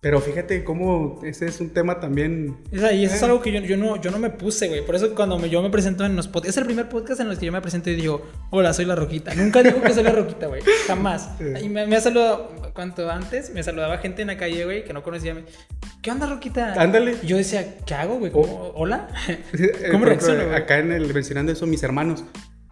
Pero 0.00 0.20
fíjate 0.20 0.62
cómo 0.62 1.18
ese 1.24 1.46
es 1.46 1.60
un 1.60 1.70
tema 1.70 1.98
también... 1.98 2.56
Sea, 2.72 2.92
y 2.92 3.04
eso 3.04 3.16
es 3.16 3.22
Eh. 3.22 3.24
algo 3.24 3.42
que 3.42 3.50
yo, 3.50 3.60
yo, 3.60 3.76
no, 3.76 4.00
yo 4.00 4.12
no 4.12 4.20
me 4.20 4.30
puse, 4.30 4.68
güey. 4.68 4.86
Por 4.86 4.94
eso 4.94 5.12
cuando 5.14 5.38
me- 5.40 5.50
yo 5.50 5.60
me 5.60 5.70
presento 5.70 6.04
en 6.06 6.14
los 6.14 6.28
podcasts, 6.28 6.50
es 6.56 6.56
el 6.58 6.66
primer 6.66 6.88
podcast 6.88 7.20
en 7.20 7.28
el 7.28 7.36
que 7.36 7.46
yo 7.46 7.50
me 7.52 7.60
presento 7.60 7.90
y 7.90 7.96
digo, 7.96 8.22
hola, 8.50 8.72
soy 8.72 8.84
la 8.84 8.94
Roquita. 8.94 9.34
Nunca 9.34 9.60
digo 9.60 9.80
que 9.82 9.92
soy 9.92 10.04
la 10.04 10.12
Roquita, 10.12 10.46
güey. 10.46 10.62
Jamás. 10.86 11.30
Sí. 11.38 11.64
Y 11.64 11.68
me, 11.68 11.84
me 11.88 11.96
ha 11.96 12.00
saludado, 12.00 12.48
cuanto 12.74 13.10
antes, 13.10 13.50
me 13.52 13.62
saludaba 13.64 13.98
gente 13.98 14.22
en 14.22 14.28
la 14.28 14.36
calle, 14.36 14.64
güey, 14.64 14.84
que 14.84 14.92
no 14.92 15.02
conocía. 15.02 15.34
me- 15.34 15.42
¿Qué 16.00 16.12
onda, 16.12 16.26
Roquita? 16.28 16.74
Ándale. 16.80 17.16
Y 17.20 17.26
yo 17.26 17.36
decía, 17.36 17.78
¿qué 17.84 17.94
hago, 17.94 18.20
güey? 18.20 18.30
¿Cómo- 18.30 18.72
¿Hola? 18.76 19.08
Eh, 19.28 19.42
¿Cómo 19.52 20.04
ejemplo, 20.04 20.08
reacciono? 20.10 20.54
Acá 20.54 20.78
en 20.78 20.92
el, 20.92 21.12
mencionando 21.12 21.50
eso, 21.50 21.66
mis 21.66 21.82
hermanos. 21.82 22.22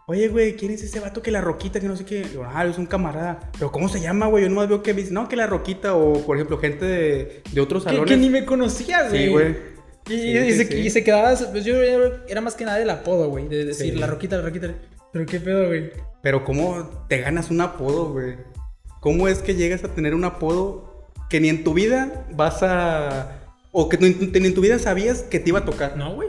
Oye, 0.08 0.28
güey, 0.28 0.54
¿quién 0.54 0.70
es 0.70 0.84
ese 0.84 1.00
vato 1.00 1.20
que 1.20 1.32
la 1.32 1.40
roquita, 1.40 1.80
que 1.80 1.88
no 1.88 1.96
sé 1.96 2.04
qué? 2.04 2.24
Ah, 2.54 2.64
es 2.64 2.78
un 2.78 2.86
camarada. 2.86 3.50
Pero 3.58 3.72
¿cómo 3.72 3.88
se 3.88 4.00
llama, 4.00 4.28
güey? 4.28 4.44
Yo 4.44 4.48
nomás 4.48 4.68
veo 4.68 4.80
que 4.80 4.94
me 4.94 5.00
dicen, 5.00 5.14
no, 5.14 5.28
que 5.28 5.34
la 5.34 5.48
roquita. 5.48 5.96
O, 5.96 6.24
por 6.24 6.36
ejemplo, 6.36 6.58
gente 6.58 6.84
de, 6.84 7.42
de 7.50 7.60
otros 7.60 7.82
salones. 7.82 8.08
que 8.08 8.16
ni 8.16 8.30
me 8.30 8.44
conocía, 8.44 9.08
güey. 9.08 9.24
Sí, 9.24 9.30
güey. 9.30 9.48
Y, 10.08 10.10
Sí, 10.12 10.14
y 10.38 10.52
sí, 10.52 10.56
se, 10.58 10.66
sí. 10.66 10.74
y 10.78 10.90
se 10.90 11.02
quedaba, 11.02 11.34
pues 11.50 11.64
yo 11.64 11.74
era 11.82 12.40
más 12.40 12.54
que 12.54 12.64
nada 12.64 12.80
el 12.80 12.88
apodo, 12.88 13.28
güey, 13.28 13.48
de 13.48 13.64
decir 13.64 13.98
la 13.98 14.06
roquita, 14.06 14.36
la 14.36 14.42
roquita. 14.42 14.72
Pero 15.12 15.26
qué 15.26 15.40
pedo, 15.40 15.66
güey. 15.66 15.90
Pero 16.22 16.44
¿cómo 16.44 17.04
te 17.08 17.18
ganas 17.18 17.50
un 17.50 17.60
apodo, 17.60 18.12
güey? 18.12 18.36
¿Cómo 19.00 19.26
es 19.26 19.40
que 19.40 19.56
llegas 19.56 19.82
a 19.82 19.88
tener 19.88 20.14
un 20.14 20.24
apodo 20.24 21.08
que 21.28 21.40
ni 21.40 21.48
en 21.48 21.64
tu 21.64 21.74
vida 21.74 22.28
vas 22.32 22.62
a... 22.62 23.40
O 23.72 23.88
que 23.88 23.98
ni 23.98 24.46
en 24.46 24.54
tu 24.54 24.60
vida 24.60 24.78
sabías 24.78 25.22
que 25.22 25.40
te 25.40 25.48
iba 25.48 25.58
a 25.58 25.64
tocar? 25.64 25.96
No, 25.96 26.14
güey. 26.14 26.28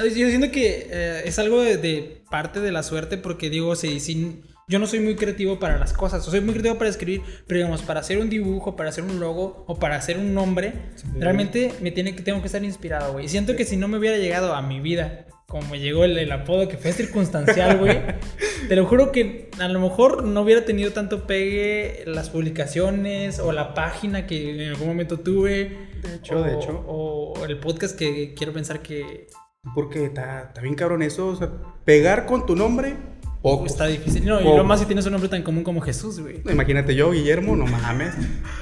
Ay, 0.00 0.10
Yo 0.14 0.28
siento 0.28 0.50
que 0.50 0.88
eh, 0.90 1.22
es 1.24 1.38
algo 1.38 1.60
de, 1.62 1.76
de 1.76 2.22
parte 2.30 2.60
de 2.60 2.72
la 2.72 2.82
suerte 2.82 3.18
porque 3.18 3.50
digo, 3.50 3.74
si, 3.76 4.00
si- 4.00 4.40
yo 4.68 4.78
no 4.78 4.86
soy 4.86 5.00
muy 5.00 5.16
creativo 5.16 5.58
para 5.58 5.78
las 5.78 5.92
cosas. 5.92 6.26
O 6.26 6.30
soy 6.30 6.40
muy 6.40 6.52
creativo 6.52 6.78
para 6.78 6.88
escribir, 6.90 7.22
pero 7.48 7.58
digamos, 7.58 7.82
para 7.82 8.00
hacer 8.00 8.18
un 8.18 8.30
dibujo, 8.30 8.76
para 8.76 8.90
hacer 8.90 9.02
un 9.02 9.18
logo 9.18 9.64
o 9.66 9.78
para 9.80 9.96
hacer 9.96 10.16
un 10.16 10.32
nombre, 10.32 10.72
realmente 11.18 11.72
me 11.80 11.90
tiene 11.90 12.14
que, 12.14 12.22
tengo 12.22 12.40
que 12.40 12.46
estar 12.46 12.62
inspirado, 12.62 13.12
güey. 13.14 13.24
Y 13.24 13.28
siento 13.28 13.56
que 13.56 13.64
si 13.64 13.76
no 13.76 13.88
me 13.88 13.98
hubiera 13.98 14.16
llegado 14.16 14.54
a 14.54 14.62
mi 14.62 14.78
vida, 14.78 15.26
como 15.48 15.68
me 15.68 15.80
llegó 15.80 16.04
el, 16.04 16.16
el 16.16 16.30
apodo 16.30 16.68
que 16.68 16.76
fue 16.76 16.92
circunstancial, 16.92 17.78
güey, 17.78 17.98
te 18.68 18.76
lo 18.76 18.86
juro 18.86 19.10
que 19.10 19.50
a 19.58 19.66
lo 19.66 19.80
mejor 19.80 20.22
no 20.22 20.42
hubiera 20.42 20.64
tenido 20.64 20.92
tanto 20.92 21.26
pegue 21.26 22.04
las 22.06 22.30
publicaciones 22.30 23.40
o 23.40 23.50
la 23.50 23.74
página 23.74 24.24
que 24.28 24.50
en 24.66 24.68
algún 24.70 24.86
momento 24.86 25.18
tuve. 25.18 25.88
De 26.00 26.14
hecho, 26.14 26.36
o, 26.36 26.42
de 26.44 26.54
hecho. 26.54 26.84
O 26.86 27.44
el 27.44 27.58
podcast 27.58 27.98
que 27.98 28.34
quiero 28.34 28.52
pensar 28.52 28.80
que 28.82 29.26
Porque 29.74 30.06
está, 30.06 30.44
está 30.48 30.62
bien 30.62 30.74
cabrón 30.74 31.02
eso. 31.02 31.28
O 31.28 31.36
sea, 31.36 31.50
pegar 31.84 32.24
con 32.24 32.46
tu 32.46 32.56
nombre, 32.56 32.94
poco. 33.42 33.66
está 33.66 33.86
difícil. 33.86 34.24
No, 34.24 34.40
y 34.40 34.44
Poco. 34.44 34.56
lo 34.56 34.64
más 34.64 34.80
si 34.80 34.86
tienes 34.86 35.04
un 35.04 35.12
nombre 35.12 35.28
tan 35.28 35.42
común 35.42 35.64
como 35.64 35.82
Jesús, 35.82 36.18
güey. 36.18 36.40
Imagínate 36.50 36.94
yo, 36.94 37.10
Guillermo, 37.12 37.56
no 37.56 37.66
mames. 37.66 38.14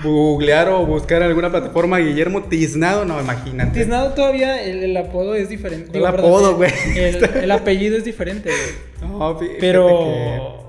Googlear 0.02 0.68
o 0.70 0.84
buscar 0.86 1.22
alguna 1.22 1.50
plataforma 1.50 1.98
Guillermo 1.98 2.42
Tiznado, 2.44 3.04
no, 3.04 3.20
imagínate. 3.20 3.78
Tiznado 3.78 4.12
todavía 4.12 4.60
el, 4.62 4.82
el 4.82 4.96
apodo 4.96 5.34
es 5.36 5.48
diferente. 5.48 5.96
El 5.96 6.04
apodo, 6.04 6.56
güey. 6.56 6.72
El, 6.96 7.24
el 7.44 7.50
apellido 7.52 7.96
es 7.96 8.04
diferente, 8.04 8.50
güey. 8.50 9.10
No, 9.12 9.38
Pero. 9.60 10.66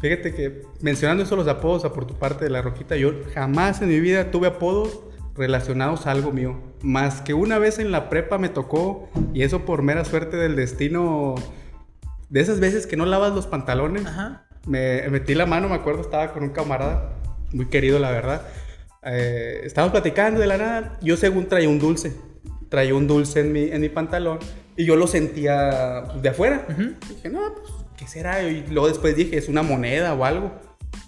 Fíjate 0.00 0.34
que 0.34 0.62
mencionando 0.80 1.22
eso 1.22 1.36
los 1.36 1.46
apodos 1.46 1.82
por 1.92 2.06
tu 2.06 2.18
parte 2.18 2.44
de 2.44 2.50
la 2.50 2.62
roquita, 2.62 2.96
yo 2.96 3.12
jamás 3.34 3.82
en 3.82 3.90
mi 3.90 4.00
vida 4.00 4.30
tuve 4.30 4.46
apodos 4.48 5.00
relacionados 5.40 6.06
a 6.06 6.10
algo 6.10 6.32
mío. 6.32 6.60
Más 6.82 7.22
que 7.22 7.32
una 7.32 7.58
vez 7.58 7.78
en 7.78 7.90
la 7.90 8.10
prepa 8.10 8.36
me 8.36 8.50
tocó, 8.50 9.08
y 9.32 9.42
eso 9.42 9.64
por 9.64 9.82
mera 9.82 10.04
suerte 10.04 10.36
del 10.36 10.54
destino, 10.54 11.34
de 12.28 12.40
esas 12.40 12.60
veces 12.60 12.86
que 12.86 12.96
no 12.96 13.06
lavas 13.06 13.32
los 13.32 13.46
pantalones, 13.46 14.06
Ajá. 14.06 14.46
me 14.66 15.08
metí 15.08 15.34
la 15.34 15.46
mano, 15.46 15.68
me 15.68 15.74
acuerdo, 15.74 16.02
estaba 16.02 16.32
con 16.32 16.42
un 16.42 16.50
camarada, 16.50 17.14
muy 17.52 17.66
querido 17.66 17.98
la 17.98 18.10
verdad. 18.10 18.42
Eh, 19.02 19.62
estábamos 19.64 19.92
platicando 19.92 20.40
de 20.40 20.46
la 20.46 20.58
nada, 20.58 20.98
yo 21.00 21.16
según 21.16 21.46
traía 21.46 21.70
un 21.70 21.78
dulce, 21.78 22.14
traía 22.68 22.94
un 22.94 23.06
dulce 23.06 23.40
en 23.40 23.52
mi, 23.52 23.62
en 23.62 23.80
mi 23.80 23.88
pantalón 23.88 24.38
y 24.76 24.84
yo 24.84 24.94
lo 24.94 25.06
sentía 25.06 26.02
de 26.20 26.28
afuera. 26.28 26.66
Dije, 27.08 27.30
no, 27.30 27.54
pues, 27.54 27.72
¿qué 27.96 28.06
será? 28.06 28.42
Y 28.42 28.66
luego 28.68 28.88
después 28.88 29.16
dije, 29.16 29.38
es 29.38 29.48
una 29.48 29.62
moneda 29.62 30.12
o 30.12 30.24
algo. 30.26 30.52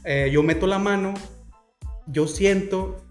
Eh, 0.05 0.31
yo 0.33 0.43
meto 0.43 0.67
la 0.67 0.79
mano, 0.79 1.13
yo 2.07 2.27
siento 2.27 3.02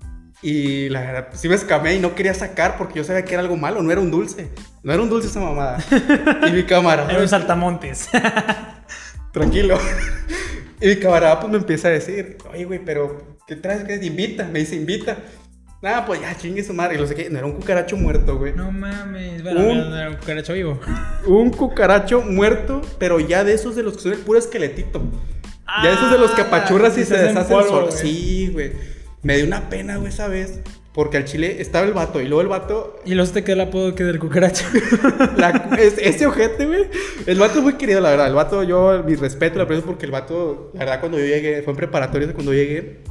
y 0.42 0.90
la 0.90 1.02
verdad, 1.02 1.28
sí 1.34 1.48
me 1.48 1.56
escamé 1.56 1.96
y 1.96 2.00
no 2.00 2.16
quería 2.16 2.34
sacar 2.34 2.78
porque 2.78 2.96
yo 3.00 3.04
sabía 3.04 3.24
que 3.26 3.34
era 3.34 3.42
algo 3.44 3.58
malo, 3.58 3.82
no 3.84 3.92
era 3.92 4.02
un 4.02 4.10
dulce. 4.12 4.50
No 4.84 4.92
era 4.94 5.02
un 5.02 5.10
dulce 5.10 5.28
esa 5.28 5.40
mamada. 5.40 5.78
y 6.48 6.52
mi 6.52 6.64
camarada, 6.64 7.12
Era 7.12 7.22
un 7.22 7.28
saltamontes. 7.30 8.10
tranquilo. 9.32 9.78
y 10.82 10.88
mi 10.88 10.96
camarada 10.98 11.40
pues 11.40 11.52
me 11.52 11.58
empieza 11.60 11.88
a 11.88 11.92
decir, 11.92 12.38
oye, 12.52 12.66
güey, 12.66 12.80
pero 12.84 13.38
¿qué 13.48 13.56
traes? 13.56 13.84
¿Qué 13.84 13.96
invita? 14.04 14.46
Me 14.46 14.60
dice, 14.60 14.76
invita. 14.76 15.18
Nada, 15.82 16.06
pues 16.06 16.22
ya, 16.22 16.36
chingue 16.38 16.64
su 16.64 16.74
madre. 16.74 16.96
Y 16.96 16.98
lo 17.00 17.08
sé 17.08 17.16
que 17.16 17.30
no 17.30 17.38
era 17.40 17.48
un 17.48 17.54
cucaracho 17.54 17.98
muerto, 17.98 18.38
güey. 18.38 18.54
no 18.54 18.72
mames. 18.72 19.42
Bueno, 19.42 19.62
Un- 19.62 19.90
no 19.90 19.98
era 19.98 20.10
un 20.10 20.16
cucaracho 20.18 20.54
vivo. 20.54 20.80
Un 21.28 21.50
cucaracho 21.52 22.22
muerto, 22.22 22.82
pero 23.00 23.20
ya 23.20 23.44
de 23.44 23.54
esos 23.54 23.76
de 23.76 23.82
los 23.84 23.96
que 23.96 24.02
son 24.04 24.12
el 24.14 24.20
puro 24.20 24.38
esqueletito. 24.40 25.02
ya 25.84 25.90
de 25.90 25.96
esos 25.96 26.12
de 26.12 26.18
los 26.20 26.32
que 26.32 26.42
apachurras 26.42 26.98
y 26.98 27.02
Ah, 27.02 27.06
se 27.06 27.16
hacen 27.16 27.28
deshace 27.30 27.54
el 27.54 27.60
polvo, 27.60 27.70
sol. 27.70 27.86
güey. 27.90 27.98
Sí, 27.98 28.50
güey. 28.54 28.72
Me 29.24 29.38
dio 29.38 29.46
una 29.46 29.70
pena, 29.70 29.98
güey, 29.98 30.10
esa 30.10 30.28
vez. 30.28 30.62
Porque 30.94 31.16
al 31.16 31.24
chile 31.26 31.62
estaba 31.62 31.86
el 31.88 31.94
vato 31.94 32.20
y 32.20 32.26
luego 32.28 32.42
el 32.42 32.48
vato. 32.50 33.00
Y 33.06 33.14
luego 33.14 33.32
te 33.32 33.44
quedó 33.46 33.54
el 33.54 33.62
apodo 33.62 33.96
que 33.96 34.04
del 34.04 34.20
cucaracho. 34.20 34.66
la- 35.38 35.70
es- 35.80 35.98
ese 35.98 36.26
ojete, 36.26 36.66
güey. 36.66 36.90
El 37.28 37.40
vato 37.40 37.60
es 37.60 37.64
muy 37.64 37.74
querido, 37.76 38.02
la 38.02 38.10
verdad. 38.10 38.28
El 38.28 38.34
vato, 38.36 38.64
yo, 38.64 39.02
mi 39.06 39.16
respeto, 39.16 39.58
lo 39.58 39.64
aprecio 39.64 39.86
porque 39.86 40.06
el 40.06 40.12
vato, 40.12 40.72
la 40.74 40.80
verdad, 40.80 41.00
cuando 41.00 41.18
yo 41.18 41.26
llegué, 41.26 41.62
fue 41.62 41.72
en 41.72 41.78
preparatorio 41.78 42.34
cuando 42.34 42.54
llegué. 42.54 43.04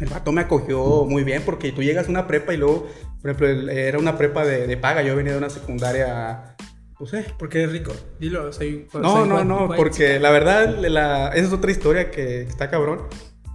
El 0.00 0.08
vato 0.08 0.32
me 0.32 0.40
acogió 0.42 1.04
muy 1.04 1.22
bien 1.24 1.42
porque 1.44 1.72
tú 1.72 1.82
llegas 1.82 2.06
a 2.06 2.10
una 2.10 2.26
prepa 2.26 2.54
y 2.54 2.56
luego, 2.56 2.88
por 3.20 3.30
ejemplo, 3.32 3.70
era 3.72 3.98
una 3.98 4.16
prepa 4.16 4.46
de, 4.46 4.66
de 4.66 4.76
paga. 4.78 5.02
Yo 5.02 5.14
venía 5.16 5.32
de 5.32 5.38
una 5.38 5.50
secundaria, 5.50 6.56
pues, 6.98 7.12
eh, 7.12 7.26
Porque 7.38 7.58
eres 7.58 7.72
rico. 7.72 7.92
Dilo, 8.20 8.50
soy. 8.54 8.86
No, 8.94 9.12
soy 9.18 9.28
no, 9.28 9.44
no, 9.44 9.68
porque 9.76 9.90
chica. 10.14 10.18
la 10.20 10.30
verdad, 10.30 10.78
la, 10.78 11.28
esa 11.34 11.46
es 11.48 11.52
otra 11.52 11.70
historia 11.72 12.10
que 12.10 12.40
está 12.42 12.70
cabrón. 12.70 13.02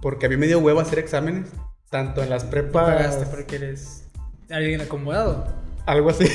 Porque 0.00 0.26
a 0.26 0.28
mí 0.28 0.36
me 0.36 0.46
dio 0.46 0.58
huevo 0.60 0.80
hacer 0.80 0.98
exámenes, 0.98 1.48
tanto 1.94 2.24
en 2.24 2.28
las 2.30 2.42
prepas. 2.42 2.96
Pagaste 2.96 3.26
porque 3.26 3.54
eres 3.54 4.02
alguien 4.50 4.80
acomodado. 4.80 5.46
Algo 5.86 6.10
así. 6.10 6.26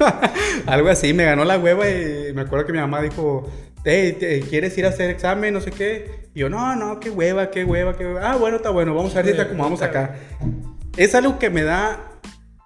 algo 0.66 0.88
así, 0.88 1.12
me 1.12 1.24
ganó 1.24 1.44
la 1.44 1.58
hueva 1.58 1.90
y 1.90 2.32
me 2.32 2.40
acuerdo 2.40 2.64
que 2.64 2.72
mi 2.72 2.78
mamá 2.78 3.02
dijo, 3.02 3.46
hey, 3.84 4.16
¿te- 4.18 4.40
¿quieres 4.40 4.78
ir 4.78 4.86
a 4.86 4.88
hacer 4.88 5.10
examen? 5.10 5.52
No 5.52 5.60
sé 5.60 5.72
qué. 5.72 6.30
Y 6.34 6.40
yo, 6.40 6.48
no, 6.48 6.74
no, 6.74 7.00
qué 7.00 7.10
hueva, 7.10 7.50
qué 7.50 7.66
hueva, 7.66 7.98
qué 7.98 8.06
hueva. 8.06 8.32
Ah, 8.32 8.36
bueno, 8.36 8.56
está 8.56 8.70
bueno, 8.70 8.94
vamos 8.94 9.14
a 9.14 9.20
ver 9.20 9.32
si 9.32 9.36
te 9.36 9.42
acomodamos 9.42 9.82
acá. 9.82 10.16
Es 10.96 11.14
algo 11.14 11.38
que 11.38 11.50
me 11.50 11.64
da 11.64 12.00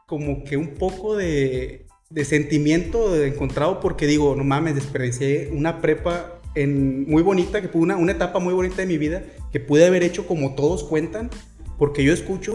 como 0.07 0.45
que 0.45 0.57
un 0.57 0.75
poco 0.75 1.17
de, 1.17 1.87
de 2.09 2.25
sentimiento 2.25 3.13
de 3.13 3.27
encontrado 3.27 3.81
porque 3.81 4.07
digo, 4.07 4.37
no 4.37 4.45
mames, 4.45 4.77
desperdicié 4.77 5.51
una 5.53 5.81
prepa 5.81 6.39
en, 6.55 7.05
muy 7.11 7.25
bonita, 7.25 7.61
que 7.61 7.67
fue 7.67 7.81
una, 7.81 7.97
una 7.97 8.13
etapa 8.13 8.39
muy 8.39 8.55
bonita 8.55 8.77
de 8.77 8.87
mi 8.87 8.97
vida, 8.97 9.25
que 9.51 9.59
pude 9.59 9.85
haber 9.85 10.05
hecho 10.05 10.25
como 10.29 10.55
todos 10.55 10.85
cuentan, 10.85 11.31
porque 11.79 12.05
yo 12.05 12.13
escucho 12.13 12.55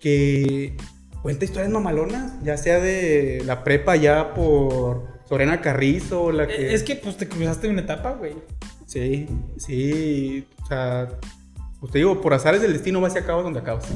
que 0.00 0.76
cuenta 1.22 1.44
historias 1.44 1.70
mamalonas, 1.70 2.42
ya 2.42 2.56
sea 2.56 2.80
de 2.80 3.42
la 3.46 3.64
prepa 3.64 3.96
ya 3.96 4.34
por 4.34 5.08
Sorena 5.28 5.60
Carrizo, 5.60 6.32
la 6.32 6.46
que... 6.46 6.70
Eh, 6.70 6.74
Es 6.74 6.82
que 6.82 6.96
pues 6.96 7.16
te 7.16 7.28
cruzaste 7.28 7.68
una 7.68 7.82
etapa, 7.82 8.12
güey. 8.12 8.34
Sí, 8.86 9.26
sí, 9.56 10.46
o 10.62 10.66
sea, 10.66 11.08
pues 11.80 11.92
te 11.92 11.98
digo, 11.98 12.20
por 12.20 12.34
azares 12.34 12.60
del 12.60 12.72
destino 12.72 13.00
vas 13.00 13.14
y 13.14 13.18
acabas 13.18 13.44
donde 13.44 13.60
acabas. 13.60 13.86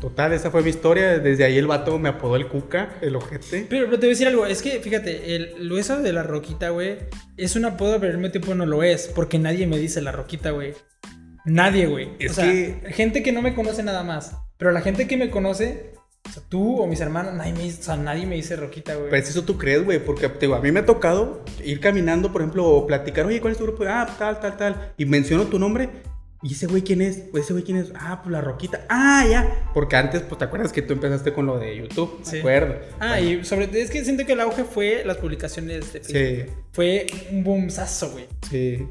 Total, 0.00 0.32
esa 0.32 0.50
fue 0.50 0.62
mi 0.62 0.70
historia. 0.70 1.18
Desde 1.18 1.44
ahí 1.44 1.58
el 1.58 1.66
vato 1.66 1.98
me 1.98 2.08
apodó 2.08 2.36
el 2.36 2.48
cuca, 2.48 2.96
el 3.02 3.16
ojete. 3.16 3.66
Pero, 3.68 3.84
pero 3.84 3.98
te 3.98 4.06
voy 4.06 4.06
a 4.06 4.10
decir 4.10 4.28
algo, 4.28 4.46
es 4.46 4.62
que 4.62 4.80
fíjate, 4.80 5.36
el, 5.36 5.68
lo 5.68 5.76
eso 5.76 6.00
de 6.00 6.12
la 6.12 6.22
roquita, 6.22 6.70
güey, 6.70 6.96
es 7.36 7.54
un 7.54 7.66
apodo, 7.66 8.00
pero 8.00 8.12
al 8.12 8.18
mismo 8.18 8.32
tiempo 8.32 8.54
no 8.54 8.64
lo 8.64 8.82
es, 8.82 9.08
porque 9.08 9.38
nadie 9.38 9.66
me 9.66 9.78
dice 9.78 10.00
la 10.00 10.12
roquita, 10.12 10.52
güey. 10.52 10.72
Nadie, 11.44 11.86
güey. 11.86 12.10
Es 12.18 12.32
o 12.32 12.34
sea, 12.34 12.44
que- 12.44 12.80
gente 12.90 13.22
que 13.22 13.32
no 13.32 13.42
me 13.42 13.54
conoce 13.54 13.82
nada 13.82 14.02
más. 14.02 14.36
Pero 14.58 14.72
la 14.72 14.80
gente 14.82 15.06
que 15.06 15.16
me 15.16 15.30
conoce, 15.30 15.92
o 16.28 16.30
sea, 16.32 16.42
tú 16.48 16.80
o 16.80 16.86
mis 16.86 17.00
hermanos, 17.00 17.34
nadie 17.34 17.52
me, 17.54 17.66
o 17.66 17.70
sea, 17.70 17.96
nadie 17.96 18.26
me 18.26 18.34
dice 18.36 18.56
roquita, 18.56 18.94
güey. 18.94 19.10
Pero 19.10 19.22
es 19.22 19.30
eso 19.30 19.44
tú 19.44 19.56
crees, 19.56 19.84
güey, 19.84 20.04
porque 20.04 20.28
te 20.28 20.40
digo, 20.46 20.54
a 20.54 20.60
mí 20.60 20.70
me 20.70 20.80
ha 20.80 20.86
tocado 20.86 21.44
ir 21.64 21.80
caminando, 21.80 22.30
por 22.32 22.42
ejemplo, 22.42 22.66
o 22.66 22.86
platicar, 22.86 23.24
oye, 23.26 23.40
¿cuál 23.40 23.52
es 23.52 23.58
tu 23.58 23.64
grupo? 23.64 23.84
Ah, 23.88 24.06
tal, 24.18 24.38
tal, 24.40 24.56
tal. 24.56 24.92
Y 24.98 25.06
menciono 25.06 25.44
tu 25.44 25.58
nombre. 25.58 25.88
¿Y 26.42 26.54
ese 26.54 26.66
güey 26.66 26.80
quién 26.80 27.02
es? 27.02 27.18
Pues 27.30 27.44
ese 27.44 27.52
güey 27.52 27.64
quién 27.64 27.76
es? 27.76 27.92
Ah, 27.94 28.20
pues 28.22 28.32
la 28.32 28.40
roquita. 28.40 28.86
Ah, 28.88 29.26
ya. 29.30 29.70
Porque 29.74 29.96
antes, 29.96 30.22
pues 30.22 30.38
te 30.38 30.46
acuerdas 30.46 30.72
que 30.72 30.80
tú 30.80 30.94
empezaste 30.94 31.34
con 31.34 31.44
lo 31.44 31.58
de 31.58 31.76
YouTube. 31.76 32.18
Sí. 32.22 32.36
Me 32.36 32.38
acuerdo. 32.40 32.76
Ah, 32.98 33.20
y 33.20 33.44
sobre 33.44 33.68
es 33.78 33.90
que 33.90 34.02
siento 34.04 34.24
que 34.24 34.32
el 34.32 34.40
auge 34.40 34.64
fue 34.64 35.02
las 35.04 35.18
publicaciones 35.18 35.92
de 35.92 36.00
Facebook. 36.00 36.16
Sí, 36.48 36.52
Fue 36.72 37.06
un 37.30 37.44
boomzazo, 37.44 38.12
güey. 38.12 38.24
sí. 38.48 38.86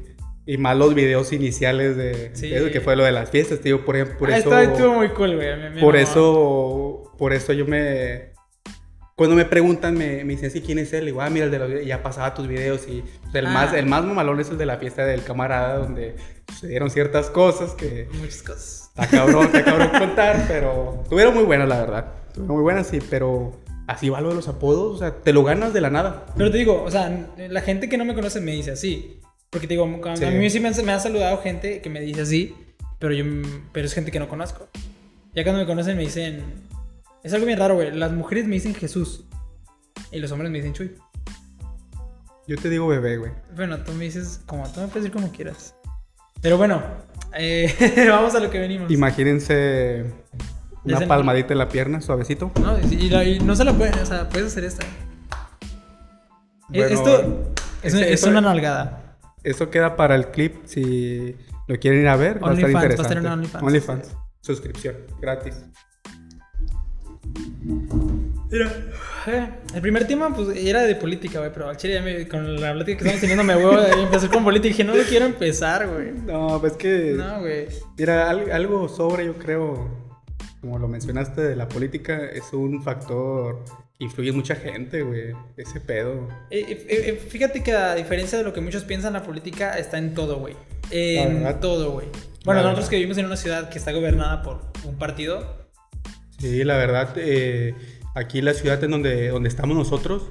Y 0.52 0.58
más 0.58 0.76
los 0.76 0.94
videos 0.94 1.32
iniciales 1.32 1.96
de, 1.96 2.30
Sí. 2.34 2.48
de 2.48 2.56
eso, 2.58 2.70
que 2.72 2.80
fue 2.80 2.96
lo 2.96 3.04
de 3.04 3.12
las 3.12 3.30
fiestas, 3.30 3.62
digo, 3.62 3.84
por 3.84 3.94
por 4.18 4.30
ah, 4.32 4.36
eso. 4.38 4.48
estaba- 4.48 4.62
estuvo 4.64 4.94
muy 4.94 5.10
cool, 5.10 5.36
güey. 5.36 5.80
Por 5.80 5.94
eso, 5.96 7.12
por 7.18 7.32
eso 7.32 7.52
yo 7.52 7.66
me... 7.66 8.30
Cuando 9.14 9.36
me 9.36 9.44
preguntan, 9.44 9.94
me, 9.98 10.24
me 10.24 10.32
dicen, 10.32 10.50
sí, 10.50 10.60
¿quién 10.62 10.78
es 10.78 10.92
él? 10.94 11.02
Y 11.02 11.06
digo, 11.06 11.20
ah, 11.20 11.28
mira, 11.30 11.44
el 11.44 11.50
de 11.50 11.58
los 11.58 11.68
videos", 11.68 11.84
y 11.84 11.88
ya 11.88 12.02
pasaba 12.02 12.32
tus 12.34 12.48
videos 12.48 12.88
y 12.88 13.02
pues, 13.22 13.34
el, 13.34 13.46
Ah. 13.46 13.50
más, 13.50 13.74
el 13.74 13.84
más 13.86 14.02
mamalón 14.04 14.40
es 14.40 14.48
el 14.50 14.56
de 14.58 14.64
la 14.66 14.78
fiesta 14.78 15.04
del 15.04 15.22
camarada, 15.22 15.76
donde 15.76 16.16
sucedieron 16.48 16.90
ciertas 16.90 17.28
cosas 17.30 17.74
que 17.74 18.08
Muchas 18.14 18.42
cosas. 18.42 18.90
está 18.96 19.06
cabrón, 19.06 19.44
está 19.46 19.62
cabrón 19.62 19.90
contar, 19.98 20.46
pero 20.48 21.00
estuvieron 21.02 21.34
muy 21.34 21.44
buenas, 21.44 21.68
la 21.68 21.80
verdad. 21.80 22.06
Estuvieron 22.28 22.56
muy 22.56 22.62
buenas, 22.64 22.86
sí, 22.86 22.98
pero 23.10 23.52
así 23.86 24.08
va 24.08 24.20
lo 24.22 24.30
de 24.30 24.36
los 24.36 24.48
apodos, 24.48 24.96
o 24.96 24.98
sea, 24.98 25.14
te 25.22 25.32
lo 25.34 25.44
ganas 25.44 25.74
de 25.74 25.80
la 25.82 25.90
nada. 25.90 26.26
Pero 26.36 26.50
te 26.50 26.56
digo, 26.58 26.82
o 26.82 26.90
sea, 26.90 27.28
la 27.36 27.60
gente 27.60 27.88
que 27.90 27.98
no 27.98 28.04
me 28.06 28.14
conoce 28.14 28.40
me 28.40 28.52
dice 28.52 28.70
así. 28.72 29.19
Porque 29.50 29.66
te 29.66 29.74
digo, 29.74 29.86
Sí. 30.16 30.24
a 30.24 30.30
mí 30.30 30.48
sí 30.48 30.60
me, 30.60 30.68
han- 30.68 30.84
me 30.86 30.92
ha 30.92 31.00
saludado 31.00 31.38
gente 31.42 31.80
que 31.80 31.90
me 31.90 32.00
dice 32.00 32.20
así, 32.22 32.54
pero 32.98 33.12
yo 33.12 33.24
pero 33.72 33.86
es 33.86 33.92
gente 33.94 34.10
que 34.12 34.18
no 34.20 34.28
conozco. 34.28 34.68
Ya 35.34 35.42
cuando 35.44 35.60
me 35.60 35.66
conocen 35.66 35.96
me 35.96 36.02
dicen. 36.04 36.42
Es 37.22 37.34
algo 37.34 37.46
bien 37.46 37.58
raro, 37.58 37.74
güey. 37.74 37.90
Las 37.92 38.12
mujeres 38.12 38.46
me 38.46 38.54
dicen 38.54 38.74
Jesús. 38.74 39.24
Y 40.12 40.20
los 40.20 40.30
hombres 40.32 40.50
me 40.50 40.58
dicen 40.58 40.72
Chuy. 40.72 40.94
Yo 42.46 42.56
te 42.56 42.68
digo 42.70 42.86
bebé, 42.88 43.16
güey. 43.18 43.32
Bueno, 43.54 43.78
tú 43.84 43.92
me 43.92 44.04
dices 44.04 44.40
como, 44.46 44.64
tú 44.72 44.80
me 44.80 44.86
puedes 44.86 45.04
decir 45.04 45.12
como 45.12 45.30
quieras. 45.30 45.74
Pero 46.40 46.56
bueno, 46.56 46.82
eh, 47.36 47.72
vamos 48.08 48.34
a 48.34 48.40
lo 48.40 48.50
que 48.50 48.58
venimos. 48.58 48.90
Imagínense 48.90 50.04
una 50.84 51.00
palmadita 51.06 51.52
en 51.52 51.58
la 51.58 51.68
pierna, 51.68 52.00
suavecito. 52.00 52.50
No, 52.60 52.78
y, 52.78 53.10
la- 53.10 53.24
y 53.24 53.38
no 53.40 53.54
se 53.54 53.64
la 53.64 53.72
puede, 53.74 54.00
o 54.00 54.06
sea, 54.06 54.28
puedes 54.28 54.46
hacer 54.48 54.64
esta. 54.64 54.84
Eh, 54.84 54.86
Bueno, 56.68 56.94
Esto 56.94 57.52
es, 57.82 57.94
ese- 57.94 58.12
es 58.12 58.22
una 58.24 58.40
nalgada. 58.40 59.09
Eso 59.44 59.70
queda 59.70 59.96
para 59.96 60.14
el 60.14 60.28
clip 60.28 60.56
si 60.64 61.36
lo 61.66 61.78
quieren 61.78 62.00
ir 62.00 62.08
a 62.08 62.16
ver. 62.16 62.42
Va 62.42 62.50
a 62.50 62.54
estar 62.54 62.64
va 62.74 62.80
a 62.80 62.82
interesante. 62.84 63.02
estar 63.14 63.18
en 63.18 63.26
OnlyFans. 63.26 63.62
OnlyFans. 63.64 64.16
Suscripción, 64.40 64.96
gratis. 65.20 65.62
Mira, 68.50 68.72
eh, 69.26 69.48
el 69.74 69.80
primer 69.80 70.06
tema 70.06 70.34
pues 70.34 70.56
era 70.56 70.82
de 70.82 70.96
política, 70.96 71.38
güey, 71.38 71.52
pero 71.52 71.68
al 71.68 71.76
chile 71.76 71.94
ya 71.94 72.02
me- 72.02 72.26
con 72.26 72.60
la 72.60 72.72
plática 72.72 72.98
que 72.98 73.04
estamos 73.04 73.20
teniendo 73.20 73.44
me 73.44 73.54
huevo 73.56 73.80
de 73.80 74.02
empezar 74.02 74.30
con 74.30 74.42
política 74.42 74.68
y 74.68 74.70
dije, 74.72 74.84
no 74.84 74.94
lo 74.94 75.02
quiero 75.04 75.26
empezar, 75.26 75.86
güey. 75.86 76.12
No, 76.12 76.58
pues 76.60 76.72
que. 76.74 77.14
No, 77.16 77.40
güey. 77.40 77.68
Mira, 77.96 78.28
al- 78.30 78.50
algo 78.50 78.88
sobre, 78.88 79.26
yo 79.26 79.34
creo, 79.36 79.88
como 80.60 80.78
lo 80.78 80.88
mencionaste 80.88 81.42
de 81.42 81.54
la 81.54 81.68
política, 81.68 82.24
es 82.26 82.52
un 82.52 82.82
factor 82.82 83.62
influye 84.00 84.32
mucha 84.32 84.56
gente, 84.56 85.02
güey. 85.02 85.32
Ese 85.56 85.80
pedo. 85.80 86.26
Eh, 86.50 86.64
eh, 86.68 86.86
eh, 86.88 87.14
fíjate 87.28 87.62
que 87.62 87.72
a 87.72 87.94
diferencia 87.94 88.36
de 88.38 88.44
lo 88.44 88.52
que 88.52 88.60
muchos 88.60 88.82
piensan, 88.84 89.12
la 89.12 89.22
política 89.22 89.78
está 89.78 89.98
en 89.98 90.14
todo, 90.14 90.38
güey. 90.38 90.56
En 90.90 91.60
todo, 91.60 91.92
güey. 91.92 92.08
Bueno, 92.44 92.62
La 92.62 92.68
nosotros 92.68 92.86
verdad. 92.86 92.90
que 92.90 92.96
vivimos 92.96 93.18
en 93.18 93.26
una 93.26 93.36
ciudad 93.36 93.68
que 93.68 93.78
está 93.78 93.92
gobernada 93.92 94.42
por 94.42 94.72
un 94.84 94.96
partido, 94.98 95.60
Sí, 96.38 96.64
la 96.64 96.78
verdad, 96.78 97.10
eh, 97.16 97.74
aquí 98.14 98.38
en 98.38 98.46
la 98.46 98.54
ciudad 98.54 98.82
en 98.82 98.90
donde, 98.92 99.28
donde 99.28 99.50
estamos 99.50 99.76
nosotros, 99.76 100.22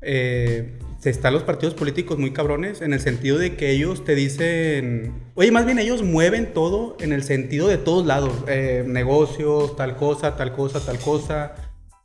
eh, 0.00 0.78
se 0.98 1.10
están 1.10 1.34
los 1.34 1.42
partidos 1.42 1.74
políticos 1.74 2.16
muy 2.18 2.32
cabrones 2.32 2.80
en 2.80 2.94
el 2.94 3.00
sentido 3.00 3.36
de 3.36 3.56
que 3.56 3.70
ellos 3.70 4.02
te 4.02 4.14
dicen, 4.14 5.12
oye, 5.34 5.52
más 5.52 5.66
bien 5.66 5.78
ellos 5.78 6.02
mueven 6.02 6.54
todo 6.54 6.96
en 7.00 7.12
el 7.12 7.22
sentido 7.24 7.68
de 7.68 7.76
todos 7.76 8.06
lados, 8.06 8.32
eh, 8.48 8.84
negocios, 8.86 9.76
tal 9.76 9.96
cosa, 9.96 10.34
tal 10.34 10.52
cosa, 10.54 10.80
tal 10.80 10.98
cosa. 10.98 11.52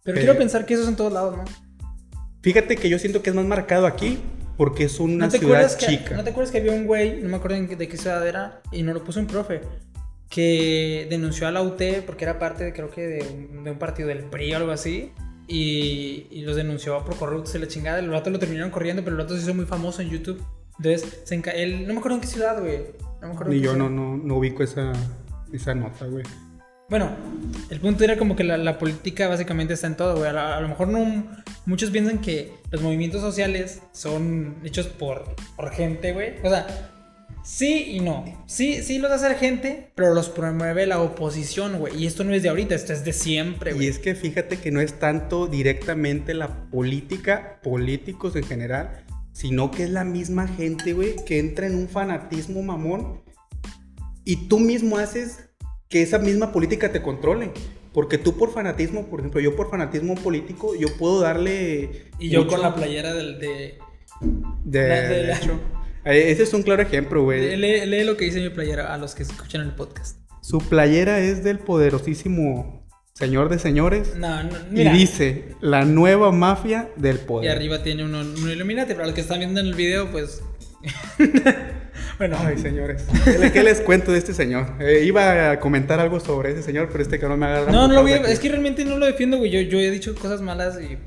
Pero 0.05 0.17
Eh, 0.17 0.21
quiero 0.21 0.37
pensar 0.37 0.65
que 0.65 0.75
eso 0.75 0.83
es 0.83 0.89
en 0.89 0.95
todos 0.95 1.11
lados, 1.11 1.35
¿no? 1.35 1.43
Fíjate 2.41 2.77
que 2.77 2.87
yo 2.87 2.97
siento 2.97 3.21
que 3.21 3.31
es 3.31 3.35
más 3.35 3.45
marcado 3.45 3.87
aquí 3.87 4.19
porque 4.55 4.85
es 4.85 5.01
una 5.01 5.25
¿No 5.25 5.31
te, 5.31 5.39
ciudad 5.39 5.69
que, 5.77 5.85
chica. 5.85 6.15
¿No 6.15 6.23
te 6.23 6.29
acuerdas 6.29 6.51
que 6.53 6.59
había 6.59 6.71
un 6.71 6.85
güey, 6.85 7.21
no 7.21 7.27
me 7.27 7.35
acuerdo 7.35 7.57
de 7.59 7.87
qué 7.89 7.97
ciudad 7.97 8.25
era, 8.25 8.61
y 8.71 8.83
nos 8.83 8.93
lo 8.93 9.03
puso 9.03 9.19
un 9.19 9.27
profe? 9.27 9.59
que 10.29 11.07
denunció 11.09 11.47
a 11.47 11.51
la 11.51 11.61
UT 11.61 11.81
porque 12.05 12.25
era 12.25 12.39
parte, 12.39 12.63
de, 12.65 12.73
creo 12.73 12.89
que, 12.89 13.07
de 13.07 13.25
un, 13.53 13.63
de 13.63 13.71
un 13.71 13.77
partido 13.77 14.09
del 14.09 14.23
PRI 14.25 14.53
o 14.53 14.57
algo 14.57 14.71
así. 14.71 15.11
Y, 15.47 16.25
y 16.31 16.41
los 16.41 16.55
denunció 16.55 17.05
por 17.05 17.15
corruptos 17.17 17.53
y 17.55 17.59
la 17.59 17.67
chingada. 17.67 17.99
El 17.99 18.09
rato 18.09 18.31
lo 18.31 18.39
terminaron 18.39 18.71
corriendo, 18.71 19.03
pero 19.03 19.15
el 19.15 19.21
rato 19.21 19.35
se 19.35 19.43
hizo 19.43 19.53
muy 19.53 19.65
famoso 19.65 20.01
en 20.01 20.09
YouTube. 20.09 20.43
Entonces, 20.77 21.21
se 21.23 21.35
él, 21.55 21.87
no 21.87 21.93
me 21.93 21.99
acuerdo 21.99 22.15
en 22.15 22.21
qué 22.21 22.27
ciudad, 22.27 22.59
güey. 22.59 22.79
No 23.21 23.27
me 23.27 23.33
acuerdo 23.33 23.53
Ni 23.53 23.59
yo 23.61 23.73
ciudad. 23.73 23.89
no, 23.89 23.89
no, 23.89 24.17
no 24.17 24.37
ubico 24.37 24.63
esa, 24.63 24.91
esa 25.53 25.75
nota, 25.75 26.05
güey. 26.05 26.23
Bueno, 26.87 27.09
el 27.71 27.79
punto 27.79 28.03
era 28.03 28.15
como 28.15 28.35
que 28.35 28.43
la, 28.43 28.57
la 28.57 28.77
política 28.77 29.27
básicamente 29.27 29.73
está 29.73 29.87
en 29.87 29.97
todo, 29.97 30.17
güey. 30.17 30.29
A, 30.29 30.59
lo 30.59 30.67
mejor 30.67 30.87
no. 30.87 31.25
Muchos 31.65 31.89
piensan 31.89 32.19
que 32.19 32.53
los 32.69 32.81
movimientos 32.81 33.21
sociales 33.21 33.81
son 33.91 34.57
hechos 34.63 34.87
por, 34.87 35.35
por 35.55 35.71
gente, 35.71 36.13
güey. 36.13 36.35
O 36.43 36.49
sea, 36.49 36.91
sí 37.43 37.85
y 37.89 38.01
no. 38.01 38.23
Sí, 38.45 38.83
sí 38.83 38.99
los 38.99 39.11
hace 39.11 39.29
la 39.29 39.35
gente, 39.35 39.91
pero 39.95 40.13
los 40.13 40.29
promueve 40.29 40.85
la 40.85 41.01
oposición, 41.01 41.79
güey. 41.79 42.03
Y 42.03 42.05
esto 42.05 42.23
no 42.23 42.35
es 42.35 42.43
de 42.43 42.49
ahorita, 42.49 42.75
esto 42.75 42.93
es 42.93 43.03
de 43.03 43.13
siempre, 43.13 43.71
Y 43.71 43.75
güey. 43.75 43.87
es 43.87 43.97
que 43.97 44.13
fíjate 44.13 44.57
que 44.57 44.71
no 44.71 44.79
es 44.79 44.99
tanto 44.99 45.47
directamente 45.47 46.35
la 46.35 46.69
política, 46.69 47.59
políticos 47.63 48.35
en 48.35 48.43
general, 48.43 49.05
sino 49.31 49.71
que 49.71 49.85
es 49.85 49.89
la 49.89 50.03
misma 50.03 50.47
gente, 50.47 50.93
güey, 50.93 51.15
que 51.25 51.39
entra 51.39 51.65
en 51.65 51.75
un 51.75 51.89
fanatismo 51.89 52.61
mamón 52.61 53.23
y 54.23 54.47
tú 54.47 54.59
mismo 54.59 54.97
haces 54.97 55.49
que 55.89 56.01
esa 56.01 56.19
misma 56.19 56.51
política 56.51 56.91
te 56.91 57.01
controle. 57.01 57.51
Porque 57.93 58.17
tú 58.17 58.37
por 58.37 58.51
fanatismo, 58.53 59.07
por 59.07 59.21
ejemplo, 59.21 59.39
yo 59.39 59.55
por 59.55 59.69
fanatismo 59.69 60.15
político, 60.15 60.75
yo 60.75 60.87
puedo 60.97 61.21
darle... 61.21 62.09
Y 62.19 62.29
yo 62.29 62.39
mucho 62.43 62.51
con 62.55 62.61
la 62.61 62.75
playera 62.75 63.13
del, 63.13 63.39
de, 63.39 63.77
De, 64.65 64.87
la- 64.89 65.01
de 65.01 65.07
de 65.15 65.23
la- 65.27 65.37
hecho. 65.37 65.59
Ese 66.03 66.43
es 66.43 66.53
un 66.53 66.61
claro 66.63 66.81
ejemplo, 66.83 67.23
güey. 67.23 67.55
Lee, 67.55 67.85
lee 67.85 68.03
lo 68.03 68.15
que 68.17 68.25
dice 68.25 68.41
mi 68.41 68.49
playera 68.49 68.93
a 68.93 68.97
los 68.97 69.15
que 69.15 69.23
escuchan 69.23 69.61
el 69.61 69.71
podcast. 69.73 70.19
Su 70.41 70.59
playera 70.59 71.19
es 71.19 71.43
del 71.43 71.57
poderosísimo 71.59 72.85
señor 73.13 73.47
de 73.49 73.57
señores. 73.59 74.13
No, 74.17 74.43
no, 74.43 74.51
mira. 74.69 74.93
Y 74.93 74.97
dice, 74.99 75.55
la 75.61 75.85
nueva 75.85 76.31
mafia 76.33 76.89
del 76.97 77.15
Y 77.15 77.19
poder. 77.19 77.51
arriba 77.55 77.81
tiene 77.81 78.03
uno, 78.03 78.19
un 78.21 78.51
Illuminati. 78.51 78.93
Para 78.93 79.05
los 79.07 79.15
que 79.15 79.21
están 79.21 79.39
viendo 79.39 79.59
en 79.61 79.67
el 79.67 79.73
video, 79.73 80.11
pues. 80.11 80.43
bueno, 82.17 82.37
Ay, 82.39 82.57
señores. 82.57 83.03
¿Qué 83.23 83.37
le- 83.37 83.51
¿Qué 83.51 83.63
les 83.63 83.81
cuento 83.81 84.11
de 84.11 84.17
este 84.19 84.33
señor? 84.33 84.73
Eh, 84.79 85.03
iba 85.05 85.51
a 85.51 85.59
comentar 85.59 85.99
algo 85.99 86.19
sobre 86.19 86.51
ese 86.51 86.63
señor, 86.63 86.89
pero 86.91 87.01
este 87.03 87.19
que 87.19 87.27
no 87.27 87.37
me 87.37 87.45
agarra. 87.45 87.71
no, 87.71 87.87
no 87.87 87.93
lo 87.95 88.01
voy 88.01 88.13
a-. 88.13 88.17
Es 88.21 88.39
que 88.39 88.49
realmente 88.49 88.85
no 88.85 88.97
lo 88.97 89.05
defiendo, 89.05 89.37
güey. 89.37 89.51
Yo, 89.51 89.61
yo 89.61 89.79
he 89.79 89.91
dicho 89.91 90.15
cosas 90.15 90.41
malas 90.41 90.77
y. 90.81 90.97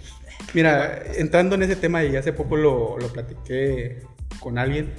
Mira, 0.54 1.02
entrando 1.16 1.54
en 1.56 1.62
ese 1.62 1.76
tema, 1.76 2.04
y 2.04 2.16
hace 2.16 2.32
poco 2.32 2.56
lo, 2.56 2.98
lo 2.98 3.08
platiqué 3.08 3.98
con 4.40 4.58
alguien, 4.58 4.90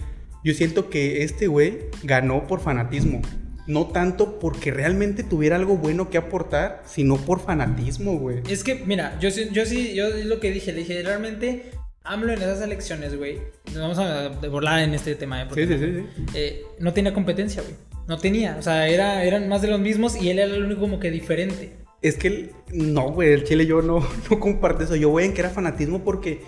yo 0.43 0.53
siento 0.53 0.89
que 0.89 1.23
este 1.23 1.47
güey 1.47 1.79
ganó 2.03 2.45
por 2.47 2.59
fanatismo. 2.61 3.21
No 3.67 3.87
tanto 3.87 4.39
porque 4.39 4.71
realmente 4.71 5.23
tuviera 5.23 5.55
algo 5.55 5.77
bueno 5.77 6.09
que 6.09 6.17
aportar, 6.17 6.81
sino 6.87 7.17
por 7.17 7.39
fanatismo, 7.39 8.17
güey. 8.17 8.39
Es 8.49 8.63
que, 8.63 8.83
mira, 8.85 9.17
yo, 9.19 9.29
yo 9.29 9.65
sí, 9.65 9.93
yo 9.93 10.07
es 10.07 10.25
lo 10.25 10.39
que 10.39 10.51
dije. 10.51 10.71
Le 10.71 10.79
dije, 10.79 11.01
realmente, 11.03 11.65
AMLO 12.03 12.33
en 12.33 12.41
esas 12.41 12.61
elecciones, 12.61 13.15
güey. 13.17 13.39
Nos 13.73 13.77
vamos 13.77 13.99
a 13.99 14.29
volar 14.47 14.79
en 14.79 14.93
este 14.93 15.15
tema, 15.15 15.41
¿eh? 15.41 15.45
Porque 15.47 15.67
Sí, 15.67 15.77
sí, 15.77 15.85
sí. 16.17 16.25
eh, 16.33 16.61
no 16.79 16.93
tenía 16.93 17.13
competencia, 17.13 17.61
güey. 17.61 17.75
No 18.07 18.17
tenía. 18.17 18.55
O 18.57 18.61
sea, 18.63 18.87
era, 18.87 19.23
eran 19.23 19.47
más 19.49 19.61
de 19.61 19.67
los 19.67 19.79
mismos 19.79 20.15
y 20.19 20.29
él 20.29 20.39
era 20.39 20.53
el 20.55 20.63
único 20.63 20.81
como 20.81 20.99
que 20.99 21.11
diferente. 21.11 21.73
Es 22.01 22.15
que 22.15 22.27
el- 22.27 22.51
no, 22.71 23.11
güey, 23.11 23.31
el 23.33 23.43
Chile 23.43 23.65
yo 23.65 23.81
no, 23.81 23.99
no 24.31 24.39
comparto 24.39 24.83
eso. 24.83 24.95
Yo 24.95 25.09
voy 25.09 25.25
en 25.25 25.33
que 25.33 25.41
era 25.41 25.49
fanatismo 25.51 26.03
porque 26.03 26.41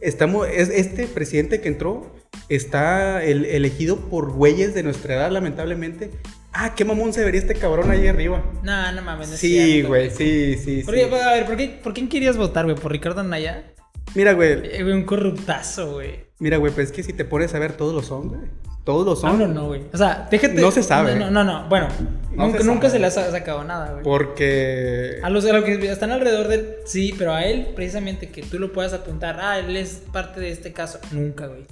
estamos, 0.00 0.46
es, 0.48 0.68
este 0.68 1.06
presidente 1.06 1.60
que 1.60 1.68
entró 1.68 2.14
está 2.48 3.24
el- 3.24 3.44
elegido 3.46 3.96
por 4.08 4.32
güeyes 4.32 4.74
de 4.74 4.82
nuestra 4.84 5.14
edad, 5.16 5.30
lamentablemente. 5.32 6.10
Ah, 6.52 6.74
qué 6.74 6.84
mamón 6.84 7.12
se 7.12 7.24
vería 7.24 7.40
este 7.40 7.54
cabrón 7.54 7.90
ahí 7.92 8.08
arriba. 8.08 8.44
No, 8.64 8.90
no 8.92 9.02
mames. 9.02 9.30
no 9.30 9.36
Sí, 9.36 9.82
güey, 9.82 10.10
sí, 10.10 10.56
sí, 10.56 10.82
¿Por 10.84 10.94
sí. 10.96 11.00
qué- 11.08 11.16
a 11.16 11.32
ver, 11.34 11.46
¿por, 11.46 11.56
qué, 11.56 11.68
¿por 11.82 11.94
quién 11.94 12.08
querías 12.08 12.36
votar, 12.36 12.64
güey? 12.64 12.76
¿Por 12.76 12.90
Ricardo 12.90 13.20
Anaya? 13.20 13.69
Mira, 14.14 14.32
güey, 14.32 14.52
Eh, 14.64 14.82
güey, 14.82 14.94
un 14.94 15.04
corruptazo, 15.04 15.92
güey. 15.94 16.24
mira, 16.38 16.56
güey, 16.56 16.72
pues 16.72 16.86
es 16.88 16.92
que 16.92 17.02
si 17.02 17.12
te 17.12 17.24
pones 17.24 17.54
a 17.54 17.58
ver, 17.58 17.72
todos 17.74 17.94
lo 17.94 18.02
son, 18.02 18.28
güey. 18.28 18.40
Todos 18.84 19.04
lo 19.06 19.14
son. 19.14 19.30
AMLO 19.30 19.46
no, 19.48 19.66
güey. 19.68 19.82
O 19.92 19.96
sea, 19.96 20.26
déjate. 20.30 20.54
No 20.60 20.70
se 20.70 20.82
sabe. 20.82 21.14
No, 21.14 21.30
no, 21.30 21.44
no. 21.44 21.68
Bueno, 21.68 21.86
No 22.32 22.46
nunca, 22.46 22.58
se 22.58 22.64
nunca 22.64 22.90
se 22.90 22.98
le 22.98 23.06
ha 23.06 23.10
sa- 23.10 23.30
sacado 23.30 23.62
nada, 23.62 23.92
güey. 23.92 24.02
Porque... 24.02 25.18
A 25.22 25.28
los, 25.28 25.44
a 25.44 25.52
los 25.52 25.64
que 25.64 25.74
están 25.90 26.10
alrededor 26.12 26.48
de 26.48 26.54
él, 26.56 26.68
sí, 26.86 27.14
pero 27.16 27.34
a 27.34 27.44
él, 27.44 27.68
precisamente, 27.76 28.30
que 28.30 28.42
tú 28.42 28.58
lo 28.58 28.72
puedas 28.72 28.94
apuntar, 28.94 29.38
ah, 29.40 29.58
él 29.58 29.76
es 29.76 30.02
parte 30.12 30.40
de 30.40 30.50
este 30.50 30.72
caso. 30.72 30.98
Nunca, 31.12 31.46
güey. 31.46 31.66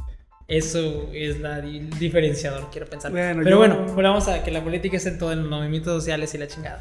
Eso 0.49 1.09
es 1.13 1.41
la 1.41 1.61
di- 1.63 1.81
diferenciador, 1.99 2.69
quiero 2.71 2.87
pensar. 2.87 3.11
Bueno, 3.11 3.41
pero 3.43 3.51
yo- 3.51 3.59
bueno, 3.59 3.87
volvamos 3.95 4.29
a 4.29 4.45
que 4.45 4.51
la 4.51 4.63
política 4.63 4.99
es 4.99 5.07
en 5.07 5.19
todo, 5.19 5.33
en 5.33 5.41
los 5.41 5.51
movimientos 5.51 5.95
sociales 5.95 6.35
y 6.35 6.39
la 6.39 6.47
chingada. 6.47 6.81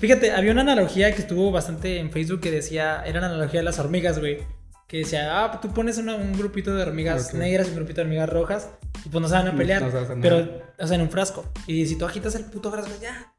Fíjate, 0.00 0.32
había 0.32 0.52
una 0.52 0.62
analogía 0.62 1.14
que 1.14 1.20
estuvo 1.20 1.50
bastante 1.52 1.98
en 1.98 2.10
Facebook 2.10 2.40
que 2.40 2.50
decía, 2.50 3.02
era 3.06 3.20
la 3.20 3.26
analogía 3.28 3.60
de 3.60 3.64
las 3.64 3.78
hormigas, 3.78 4.18
güey. 4.18 4.38
Que 4.86 4.98
decía, 4.98 5.42
ah, 5.44 5.60
tú 5.60 5.72
pones 5.74 5.98
una- 5.98 6.14
un 6.14 6.32
grupito 6.38 6.74
de 6.74 6.82
hormigas 6.82 7.28
Ok. 7.30 7.34
negras 7.34 7.66
y 7.66 7.70
un 7.70 7.76
grupito 7.76 7.96
de 7.96 8.02
hormigas 8.02 8.28
rojas 8.28 8.68
y 9.04 9.08
pues 9.08 9.20
no 9.20 9.28
se 9.28 9.34
van 9.34 9.48
a 9.48 9.56
pelear. 9.56 9.82
no 9.82 10.20
pero, 10.22 10.62
o 10.78 10.86
sea, 10.86 10.94
en 10.96 11.02
un 11.02 11.10
frasco. 11.10 11.44
Y 11.66 11.86
si 11.86 11.96
tú 11.96 12.04
agitas 12.04 12.34
el 12.36 12.44
puto 12.44 12.70
frasco, 12.70 12.92
ya. 13.02 13.32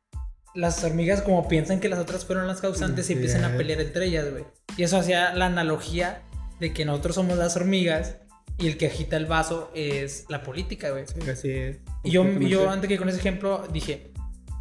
Las 0.56 0.84
hormigas, 0.84 1.22
como 1.22 1.48
piensan 1.48 1.80
que 1.80 1.88
las 1.88 2.00
otras 2.00 2.26
fueron 2.26 2.48
las 2.48 2.60
causantes, 2.62 3.06
Así 3.06 3.14
y 3.14 3.16
empiezan 3.18 3.44
a 3.46 3.56
pelear 3.56 3.80
entre 3.80 4.06
ellas, 4.08 4.30
güey. 4.32 4.44
Y 4.76 4.84
eso 4.84 4.98
hacía 4.98 5.34
la 5.36 5.46
analogía 5.46 6.24
de 6.60 6.74
que 6.74 6.84
nosotros 6.84 7.16
somos 7.16 7.38
las 7.38 7.56
hormigas 7.56 8.16
y 8.58 8.68
el 8.68 8.78
que 8.78 8.88
agita 8.88 9.18
el 9.18 9.28
vaso 9.28 9.72
es 9.76 10.26
la 10.30 10.42
política, 10.44 10.90
güey. 10.90 11.06
Sí, 11.08 11.30
así 11.30 11.52
es. 11.52 11.78
Y 12.04 12.10
yo, 12.12 12.26
yo 12.40 12.70
antes 12.70 12.88
que 12.90 12.98
con 12.98 13.08
ese 13.08 13.20
ejemplo 13.20 13.68
dije, 13.72 14.12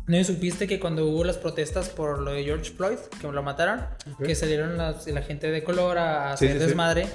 ¿no 0.06 0.24
supiste 0.24 0.66
que 0.66 0.78
cuando 0.80 1.06
hubo 1.06 1.24
las 1.24 1.36
protestas 1.38 1.88
por 1.88 2.20
lo 2.20 2.32
de 2.32 2.44
George 2.44 2.70
Floyd, 2.72 2.98
que 3.20 3.26
lo 3.30 3.42
mataron, 3.42 3.80
que 4.24 4.34
salieron 4.34 4.76
las- 4.78 5.06
la 5.06 5.22
gente 5.22 5.50
de 5.50 5.62
color 5.64 5.98
a 5.98 6.32
hacer 6.32 6.52
sí, 6.52 6.58
sí. 6.58 6.64
desmadre, 6.64 7.06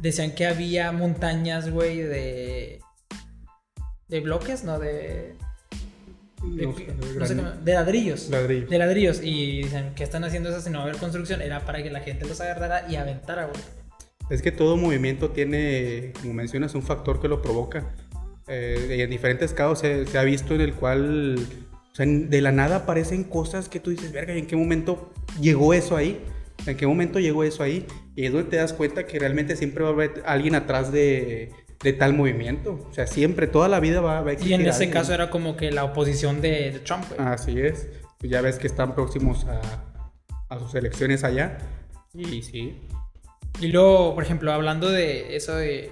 decían 0.00 0.32
que 0.34 0.46
había 0.46 0.92
montañas, 0.92 1.70
güey, 1.70 1.98
de... 1.98 2.80
De 4.08 4.20
bloques, 4.20 4.62
¿no? 4.64 4.78
De... 4.78 5.34
De, 6.44 6.66
No 6.66 6.74
sé, 6.76 6.86
no 7.18 7.26
sé 7.26 7.34
gran- 7.34 7.52
cómo- 7.52 7.64
de 7.64 7.72
ladrillos. 7.74 8.28
Ladrillo. 8.28 8.66
De 8.66 8.78
ladrillos. 8.78 9.20
Y 9.22 9.62
dicen 9.62 9.94
que 9.94 10.02
están 10.04 10.24
haciendo 10.24 10.48
eso 10.50 10.60
si 10.60 10.70
no 10.70 10.82
haber 10.82 10.96
construcción. 10.96 11.40
Era 11.40 11.60
para 11.64 11.82
que 11.82 11.90
la 11.90 12.00
gente 12.00 12.26
los 12.26 12.40
agarrara 12.40 12.84
y 12.90 12.96
aventara, 12.96 13.44
güey. 13.46 13.60
Es 14.28 14.42
que 14.42 14.50
todo 14.52 14.76
movimiento 14.76 15.30
tiene, 15.30 16.12
como 16.20 16.34
mencionas, 16.34 16.74
un 16.74 16.82
factor 16.82 17.20
que 17.20 17.28
lo 17.28 17.40
provoca. 17.42 17.94
Eh, 18.48 18.96
y 18.98 19.00
en 19.00 19.08
diferentes 19.10 19.52
casos 19.52 19.78
se, 19.78 20.04
se 20.06 20.18
ha 20.18 20.24
visto 20.24 20.54
en 20.54 20.60
el 20.62 20.74
cual 20.74 21.38
o 21.92 21.94
sea, 21.94 22.06
de 22.06 22.40
la 22.40 22.52
nada 22.52 22.76
aparecen 22.76 23.24
cosas 23.24 23.68
que 23.68 23.78
tú 23.80 23.90
dices, 23.90 24.12
verga, 24.12 24.34
¿y 24.34 24.38
¿en 24.38 24.46
qué 24.46 24.56
momento 24.56 25.12
llegó 25.40 25.74
eso 25.74 25.96
ahí? 25.96 26.20
¿En 26.66 26.76
qué 26.76 26.86
momento 26.86 27.18
llegó 27.20 27.44
eso 27.44 27.62
ahí? 27.62 27.86
Y 28.16 28.24
es 28.26 28.32
donde 28.32 28.48
te 28.50 28.56
das 28.56 28.72
cuenta 28.72 29.06
que 29.06 29.18
realmente 29.18 29.56
siempre 29.56 29.82
va 29.84 29.90
a 29.90 29.92
haber 29.92 30.22
alguien 30.26 30.54
atrás 30.54 30.92
de, 30.92 31.50
de 31.82 31.92
tal 31.92 32.14
movimiento. 32.14 32.86
O 32.88 32.94
sea, 32.94 33.06
siempre, 33.06 33.46
toda 33.46 33.68
la 33.68 33.80
vida 33.80 34.00
va, 34.00 34.20
va 34.20 34.30
a 34.30 34.32
Y 34.32 34.34
existir. 34.36 34.54
en 34.54 34.60
ese 34.62 34.70
alguien. 34.84 34.90
caso 34.92 35.12
era 35.12 35.28
como 35.30 35.56
que 35.56 35.70
la 35.72 35.84
oposición 35.84 36.40
de, 36.40 36.70
de 36.70 36.78
Trump, 36.78 37.04
güey. 37.08 37.20
Así 37.28 37.58
es. 37.60 37.88
Pues 38.18 38.30
ya 38.30 38.40
ves 38.40 38.58
que 38.58 38.66
están 38.68 38.94
próximos 38.94 39.44
a, 39.46 39.60
a 40.48 40.58
sus 40.60 40.74
elecciones 40.74 41.24
allá. 41.24 41.58
Y 42.14 42.42
sí. 42.42 42.78
Y 43.60 43.68
luego, 43.68 44.14
por 44.14 44.22
ejemplo, 44.22 44.52
hablando 44.52 44.88
de 44.88 45.34
eso 45.36 45.56
de 45.56 45.90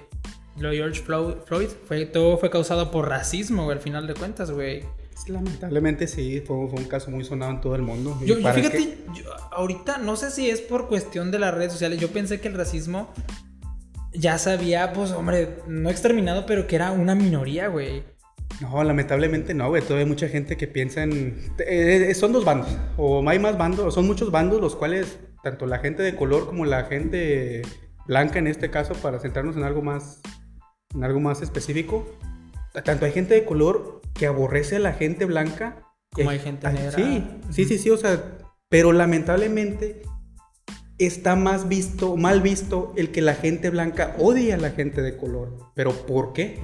lo 0.57 0.71
George 0.71 1.03
Flo- 1.03 1.43
Floyd, 1.45 1.67
fue, 1.85 2.05
todo 2.05 2.37
fue 2.37 2.49
causado 2.49 2.89
por 2.91 3.09
racismo, 3.09 3.65
güey, 3.65 3.77
al 3.77 3.83
final 3.83 4.07
de 4.07 4.13
cuentas, 4.13 4.49
güey. 4.51 4.83
Lamentablemente 5.27 6.07
sí, 6.07 6.41
fue, 6.45 6.67
fue 6.69 6.79
un 6.79 6.85
caso 6.85 7.11
muy 7.11 7.23
sonado 7.23 7.51
en 7.51 7.61
todo 7.61 7.75
el 7.75 7.81
mundo. 7.81 8.17
Y 8.21 8.25
Yo, 8.27 8.35
fíjate, 8.35 8.69
que- 8.77 8.97
yo 9.15 9.29
ahorita 9.51 9.97
no 9.99 10.15
sé 10.15 10.31
si 10.31 10.49
es 10.49 10.61
por 10.61 10.87
cuestión 10.87 11.31
de 11.31 11.39
las 11.39 11.53
redes 11.53 11.71
sociales, 11.71 11.99
yo 11.99 12.09
pensé 12.09 12.39
que 12.41 12.47
el 12.47 12.55
racismo 12.55 13.09
ya 14.13 14.37
se 14.37 14.51
había, 14.51 14.93
pues, 14.93 15.11
hombre, 15.11 15.57
no 15.67 15.89
exterminado, 15.89 16.45
pero 16.45 16.67
que 16.67 16.75
era 16.75 16.91
una 16.91 17.15
minoría, 17.15 17.67
güey. 17.67 18.03
No, 18.59 18.83
lamentablemente 18.83 19.53
no, 19.53 19.69
güey. 19.69 19.81
Todavía 19.81 20.03
hay 20.03 20.09
mucha 20.09 20.27
gente 20.27 20.57
que 20.57 20.67
piensa 20.67 21.03
en... 21.03 21.53
eh, 21.59 22.07
eh, 22.09 22.13
son 22.13 22.33
dos 22.33 22.43
bandos, 22.43 22.67
o 22.97 23.27
hay 23.29 23.39
más 23.39 23.57
bandos, 23.57 23.93
son 23.93 24.05
muchos 24.05 24.29
bandos 24.31 24.59
los 24.59 24.75
cuales, 24.75 25.19
tanto 25.43 25.65
la 25.65 25.79
gente 25.79 26.03
de 26.03 26.15
color 26.15 26.45
como 26.47 26.65
la 26.65 26.83
gente 26.85 27.61
blanca 28.07 28.39
en 28.39 28.47
este 28.47 28.69
caso, 28.69 28.93
para 28.95 29.19
centrarnos 29.19 29.55
en 29.55 29.63
algo 29.63 29.81
más, 29.81 30.21
en 30.93 31.03
algo 31.03 31.19
más 31.21 31.41
específico, 31.41 32.05
tanto 32.83 33.05
hay 33.05 33.11
gente 33.13 33.33
de 33.33 33.45
color 33.45 34.00
que 34.13 34.27
aborrece 34.27 34.75
a 34.77 34.79
la 34.79 34.93
gente 34.93 35.25
blanca. 35.25 35.83
Como 36.13 36.31
y 36.31 36.35
hay 36.35 36.39
gente 36.39 36.71
negra. 36.71 36.91
Sí, 36.91 37.23
sí, 37.51 37.65
sí, 37.65 37.77
sí, 37.77 37.89
o 37.89 37.97
sea, 37.97 38.21
pero 38.69 38.91
lamentablemente 38.91 40.01
está 40.97 41.35
más 41.35 41.67
visto, 41.67 42.15
mal 42.17 42.41
visto 42.41 42.93
el 42.95 43.11
que 43.11 43.21
la 43.21 43.33
gente 43.35 43.69
blanca 43.69 44.15
odia 44.19 44.55
a 44.55 44.57
la 44.57 44.71
gente 44.71 45.01
de 45.01 45.17
color. 45.17 45.57
¿Pero 45.73 45.91
por 46.05 46.33
qué? 46.33 46.59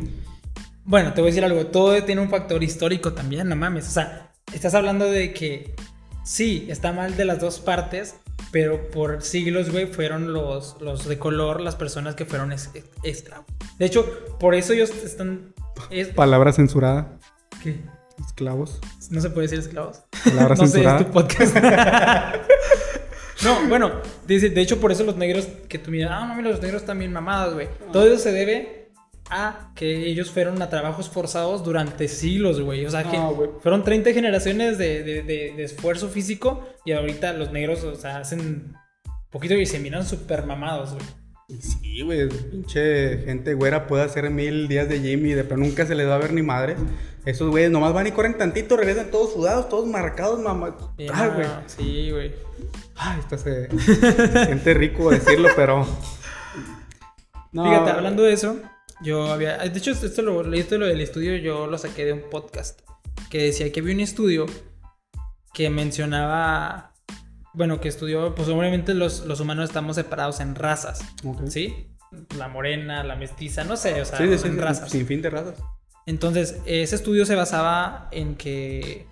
Bueno, 0.83 1.13
te 1.13 1.21
voy 1.21 1.29
a 1.29 1.31
decir 1.31 1.43
algo, 1.43 1.67
todo 1.67 2.01
tiene 2.03 2.21
un 2.21 2.29
factor 2.29 2.63
histórico 2.63 3.13
también, 3.13 3.49
no 3.49 3.55
mames. 3.55 3.87
O 3.87 3.91
sea, 3.91 4.31
estás 4.53 4.73
hablando 4.73 5.05
de 5.09 5.33
que 5.33 5.75
sí, 6.23 6.67
está 6.69 6.93
mal 6.93 7.17
de 7.17 7.25
las 7.25 7.39
dos 7.41 7.59
partes, 7.59 8.15
pero 8.51 8.89
por 8.91 9.21
siglos, 9.23 9.71
güey, 9.71 9.87
fueron 9.87 10.31
los, 10.33 10.77
los 10.79 11.07
de 11.07 11.17
color 11.17 11.59
las 11.59 11.75
personas 11.75 12.15
que 12.15 12.25
fueron 12.25 12.51
es- 12.53 12.69
es- 12.73 12.85
esclavos. 13.03 13.45
De 13.79 13.85
hecho, 13.85 14.05
por 14.39 14.55
eso 14.55 14.73
ellos 14.73 14.91
están... 15.03 15.53
Es, 15.89 16.09
Palabra 16.09 16.53
censurada. 16.53 17.17
¿Qué? 17.63 17.77
Esclavos. 18.25 18.79
No 19.11 19.21
se 19.21 19.29
puede 19.29 19.47
decir 19.47 19.59
esclavos. 19.59 20.03
Palabra 20.23 20.55
no 20.57 20.57
sé, 20.57 20.63
es 20.65 20.71
censurada. 20.71 20.97
tu 21.05 21.11
podcast. 21.11 21.55
no, 23.43 23.67
bueno, 23.69 23.91
dice, 24.27 24.49
de 24.49 24.61
hecho 24.61 24.79
por 24.79 24.91
eso 24.91 25.03
los 25.03 25.15
negros 25.17 25.47
que 25.69 25.77
tú 25.77 25.91
miras, 25.91 26.11
ah, 26.13 26.25
mami, 26.25 26.41
los 26.43 26.61
negros 26.61 26.81
están 26.81 26.99
bien 26.99 27.13
mamados, 27.13 27.53
güey. 27.53 27.67
Todo 27.93 28.07
eso 28.07 28.17
se 28.17 28.31
debe 28.31 28.91
a 29.29 29.71
que 29.75 30.07
ellos 30.07 30.31
fueron 30.31 30.61
a 30.61 30.69
trabajos 30.69 31.09
forzados 31.09 31.63
durante 31.63 32.07
siglos, 32.07 32.61
güey. 32.61 32.85
O 32.85 32.89
sea, 32.89 33.03
que 33.03 33.17
güey. 33.17 33.49
fueron 33.61 33.83
30 33.83 34.13
generaciones 34.13 34.77
de, 34.77 35.03
de- 35.03 35.21
de- 35.23 35.53
de 35.55 35.63
esfuerzo 35.63 36.07
físico 36.09 36.67
y 36.85 36.93
ahorita 36.93 37.33
los 37.33 37.51
negros, 37.51 37.83
o 37.83 37.95
sea, 37.95 38.17
hacen 38.17 38.73
poquito 39.29 39.53
y 39.55 39.65
se 39.65 39.79
miran 39.79 40.05
súper 40.05 40.45
mamados, 40.45 40.93
güey. 40.93 41.05
Sí, 41.61 42.01
güey, 42.01 42.27
pinche 42.27 43.19
gente 43.19 43.53
güera 43.53 43.87
puede 43.87 44.03
hacer 44.03 44.29
mil 44.31 44.67
días 44.67 44.89
de 44.89 44.99
gym 44.99 45.25
y 45.27 45.33
de 45.33 45.45
pero 45.45 45.55
nunca 45.57 45.85
se 45.85 45.95
les 45.95 46.05
va 46.07 46.15
a 46.15 46.19
ver 46.19 46.33
ni 46.33 46.41
madre. 46.41 46.75
Esos 47.27 47.49
güeyes 47.49 47.69
nomás 47.71 47.91
van 47.93 48.07
y 48.07 48.11
corren 48.11 48.37
tantito, 48.37 48.77
regresan 48.77 49.11
todos 49.11 49.33
sudados, 49.33 49.67
todos 49.67 49.85
marcados, 49.85 50.39
mamá. 50.39 50.77
Bien, 50.97 51.11
Ay, 51.13 51.29
güey. 51.35 51.45
ah, 51.45 51.63
Sí, 51.67 52.11
güey. 52.11 52.33
Ay, 52.95 53.19
esto 53.19 53.37
se, 53.37 53.69
se 53.79 54.45
siente 54.45 54.73
rico 54.73 55.09
decirlo, 55.11 55.49
pero. 55.55 55.85
No, 57.51 57.63
Fíjate, 57.65 57.91
hablando 57.91 58.23
de 58.23 58.31
eso, 58.33 58.57
yo 59.01 59.31
había. 59.31 59.57
De 59.57 59.77
hecho, 59.77 59.91
esto 59.91 60.21
lo, 60.21 60.53
esto 60.53 60.77
lo 60.77 60.85
del 60.85 61.01
estudio 61.01 61.35
yo 61.35 61.67
lo 61.67 61.77
saqué 61.77 62.05
de 62.05 62.13
un 62.13 62.23
podcast. 62.29 62.79
Que 63.29 63.43
decía 63.43 63.71
que 63.73 63.81
había 63.81 63.93
un 63.93 63.99
estudio 64.01 64.45
que 65.53 65.69
mencionaba. 65.69 66.93
Bueno, 67.53 67.81
que 67.81 67.89
estudió. 67.89 68.35
Pues 68.35 68.47
obviamente 68.47 68.93
los, 68.93 69.25
los 69.25 69.39
humanos 69.41 69.65
estamos 69.69 69.97
separados 69.97 70.39
en 70.39 70.55
razas. 70.55 71.01
Ok. 71.25 71.47
¿Sí? 71.47 71.93
La 72.37 72.47
morena, 72.47 73.03
la 73.03 73.17
mestiza, 73.17 73.65
no 73.65 73.75
sé, 73.75 74.01
o 74.01 74.05
sea, 74.05 74.17
Sí, 74.17 74.29
sí, 74.29 74.37
sí, 74.37 74.49
razas. 74.57 74.89
sin 74.89 75.05
fin 75.05 75.21
de 75.21 75.29
razas. 75.29 75.55
Entonces, 76.07 76.57
ese 76.65 76.95
estudio 76.95 77.25
se 77.25 77.35
basaba 77.35 78.07
en 78.11 78.35
que. 78.35 79.05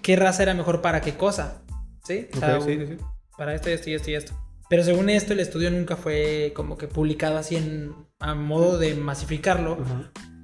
¿Qué 0.00 0.16
raza 0.16 0.44
era 0.44 0.54
mejor 0.54 0.80
para 0.80 1.00
qué 1.00 1.16
cosa? 1.16 1.60
¿Sí? 2.04 2.28
O 2.34 2.38
sea, 2.38 2.58
Ok, 2.58 2.64
sí, 2.66 2.78
sí, 2.78 2.86
sí. 2.86 2.96
para 3.36 3.54
esto 3.54 3.68
esto 3.68 3.90
y 3.90 3.94
esto 3.94 4.10
y 4.10 4.14
esto. 4.14 4.32
Pero 4.70 4.82
según 4.84 5.10
esto, 5.10 5.32
el 5.32 5.40
estudio 5.40 5.70
nunca 5.70 5.96
fue 5.96 6.52
como 6.54 6.78
que 6.78 6.88
publicado 6.88 7.36
así 7.36 7.56
en 7.56 7.92
a 8.20 8.34
modo 8.34 8.78
de 8.78 8.94
masificarlo, 8.94 9.78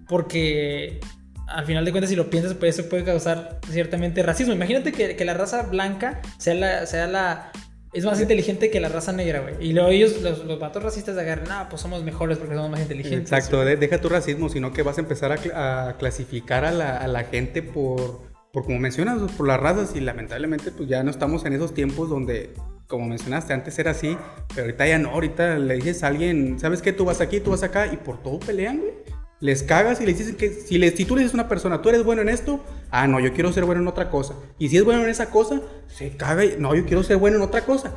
porque 0.09 1.01
al 1.49 1.65
final 1.67 1.85
de 1.85 1.91
cuentas, 1.93 2.11
si 2.11 2.17
lo 2.17 2.31
piensas, 2.31 2.55
pues 2.55 2.79
eso 2.79 2.89
puede 2.89 3.05
causar 3.05 3.61
ciertamente 3.71 4.23
racismo. 4.23 4.53
Imagínate 4.53 4.93
que, 4.93 5.17
que 5.17 5.25
la 5.25 5.35
raza 5.35 5.63
blanca 5.63 6.21
sea 6.39 6.55
la, 6.55 6.87
sea 6.87 7.07
la. 7.07 7.53
Es 7.93 8.05
más 8.07 8.21
inteligente 8.21 8.71
que 8.71 8.81
la 8.81 8.89
raza 8.89 9.13
negra, 9.13 9.41
güey. 9.41 9.55
Y 9.61 9.73
luego 9.75 9.91
ellos, 9.91 10.23
los, 10.23 10.45
los 10.47 10.59
vatos 10.59 10.83
racistas, 10.83 11.17
agarran, 11.19 11.47
ah, 11.51 11.67
pues 11.69 11.83
somos 11.83 12.03
mejores 12.03 12.39
porque 12.39 12.55
somos 12.55 12.71
más 12.71 12.81
inteligentes. 12.81 13.31
Exacto, 13.31 13.65
de- 13.65 13.77
deja 13.77 14.01
tu 14.01 14.09
racismo, 14.09 14.49
sino 14.49 14.73
que 14.73 14.83
vas 14.83 14.97
a 14.97 15.03
empezar 15.03 15.31
a, 15.31 15.37
cl- 15.37 15.53
a 15.55 15.97
clasificar 15.99 16.65
a 16.65 16.71
la, 16.73 16.97
a 16.97 17.07
la 17.07 17.25
gente 17.25 17.63
por, 17.63 18.23
por, 18.53 18.65
como 18.65 18.79
mencionas, 18.79 19.21
por 19.33 19.47
las 19.47 19.61
razas 19.61 19.95
y 19.95 20.01
lamentablemente 20.01 20.71
pues 20.71 20.89
ya 20.89 21.03
no 21.03 21.11
estamos 21.11 21.45
en 21.45 21.53
esos 21.53 21.75
tiempos 21.75 22.09
donde, 22.09 22.55
como 22.87 23.07
mencionaste, 23.07 23.53
antes 23.53 23.79
era 23.79 23.91
así, 23.91 24.17
pero 24.55 24.63
ahorita 24.63 24.87
ya 24.87 24.99
no, 24.99 25.11
ahorita 25.11 25.59
le 25.59 25.75
dices 25.75 26.03
a 26.03 26.07
alguien, 26.07 26.59
¿sabes 26.59 26.81
qué? 26.81 26.95
Tú 26.95 27.05
vas 27.05 27.21
aquí, 27.21 27.41
tú 27.41 27.51
vas 27.51 27.63
acá 27.63 27.93
y 27.93 27.99
por 27.99 28.23
todo 28.23 28.41
pelean, 28.41 28.79
güey. 28.79 28.93
Les 29.41 29.65
cagas 29.65 30.01
y 30.01 30.07
les 30.07 30.17
dices 30.17 30.37
que 30.37 30.51
si, 30.51 30.79
le, 30.79 30.93
si 30.97 31.05
tú 31.05 31.17
le 31.17 31.23
dices 31.23 31.35
a 31.35 31.43
una 31.43 31.49
persona, 31.49 31.83
tú 31.83 31.89
eres 31.89 32.05
bueno 32.05 32.23
en 32.23 32.29
esto, 32.29 32.65
ah, 32.93 33.09
no, 33.09 33.19
yo 33.19 33.33
quiero 33.33 33.53
ser 33.53 33.65
bueno 33.65 33.83
en 33.83 33.89
otra 33.89 34.09
cosa. 34.09 34.35
Y 34.59 34.69
si 34.69 34.77
es 34.77 34.85
bueno 34.85 35.03
en 35.03 35.09
esa 35.09 35.31
cosa, 35.31 35.61
se 35.89 36.17
caga 36.17 36.45
y, 36.45 36.57
no, 36.59 36.75
yo 36.77 36.87
quiero 36.87 37.03
ser 37.03 37.17
bueno 37.17 37.39
en 37.39 37.43
otra 37.43 37.65
cosa. 37.65 37.93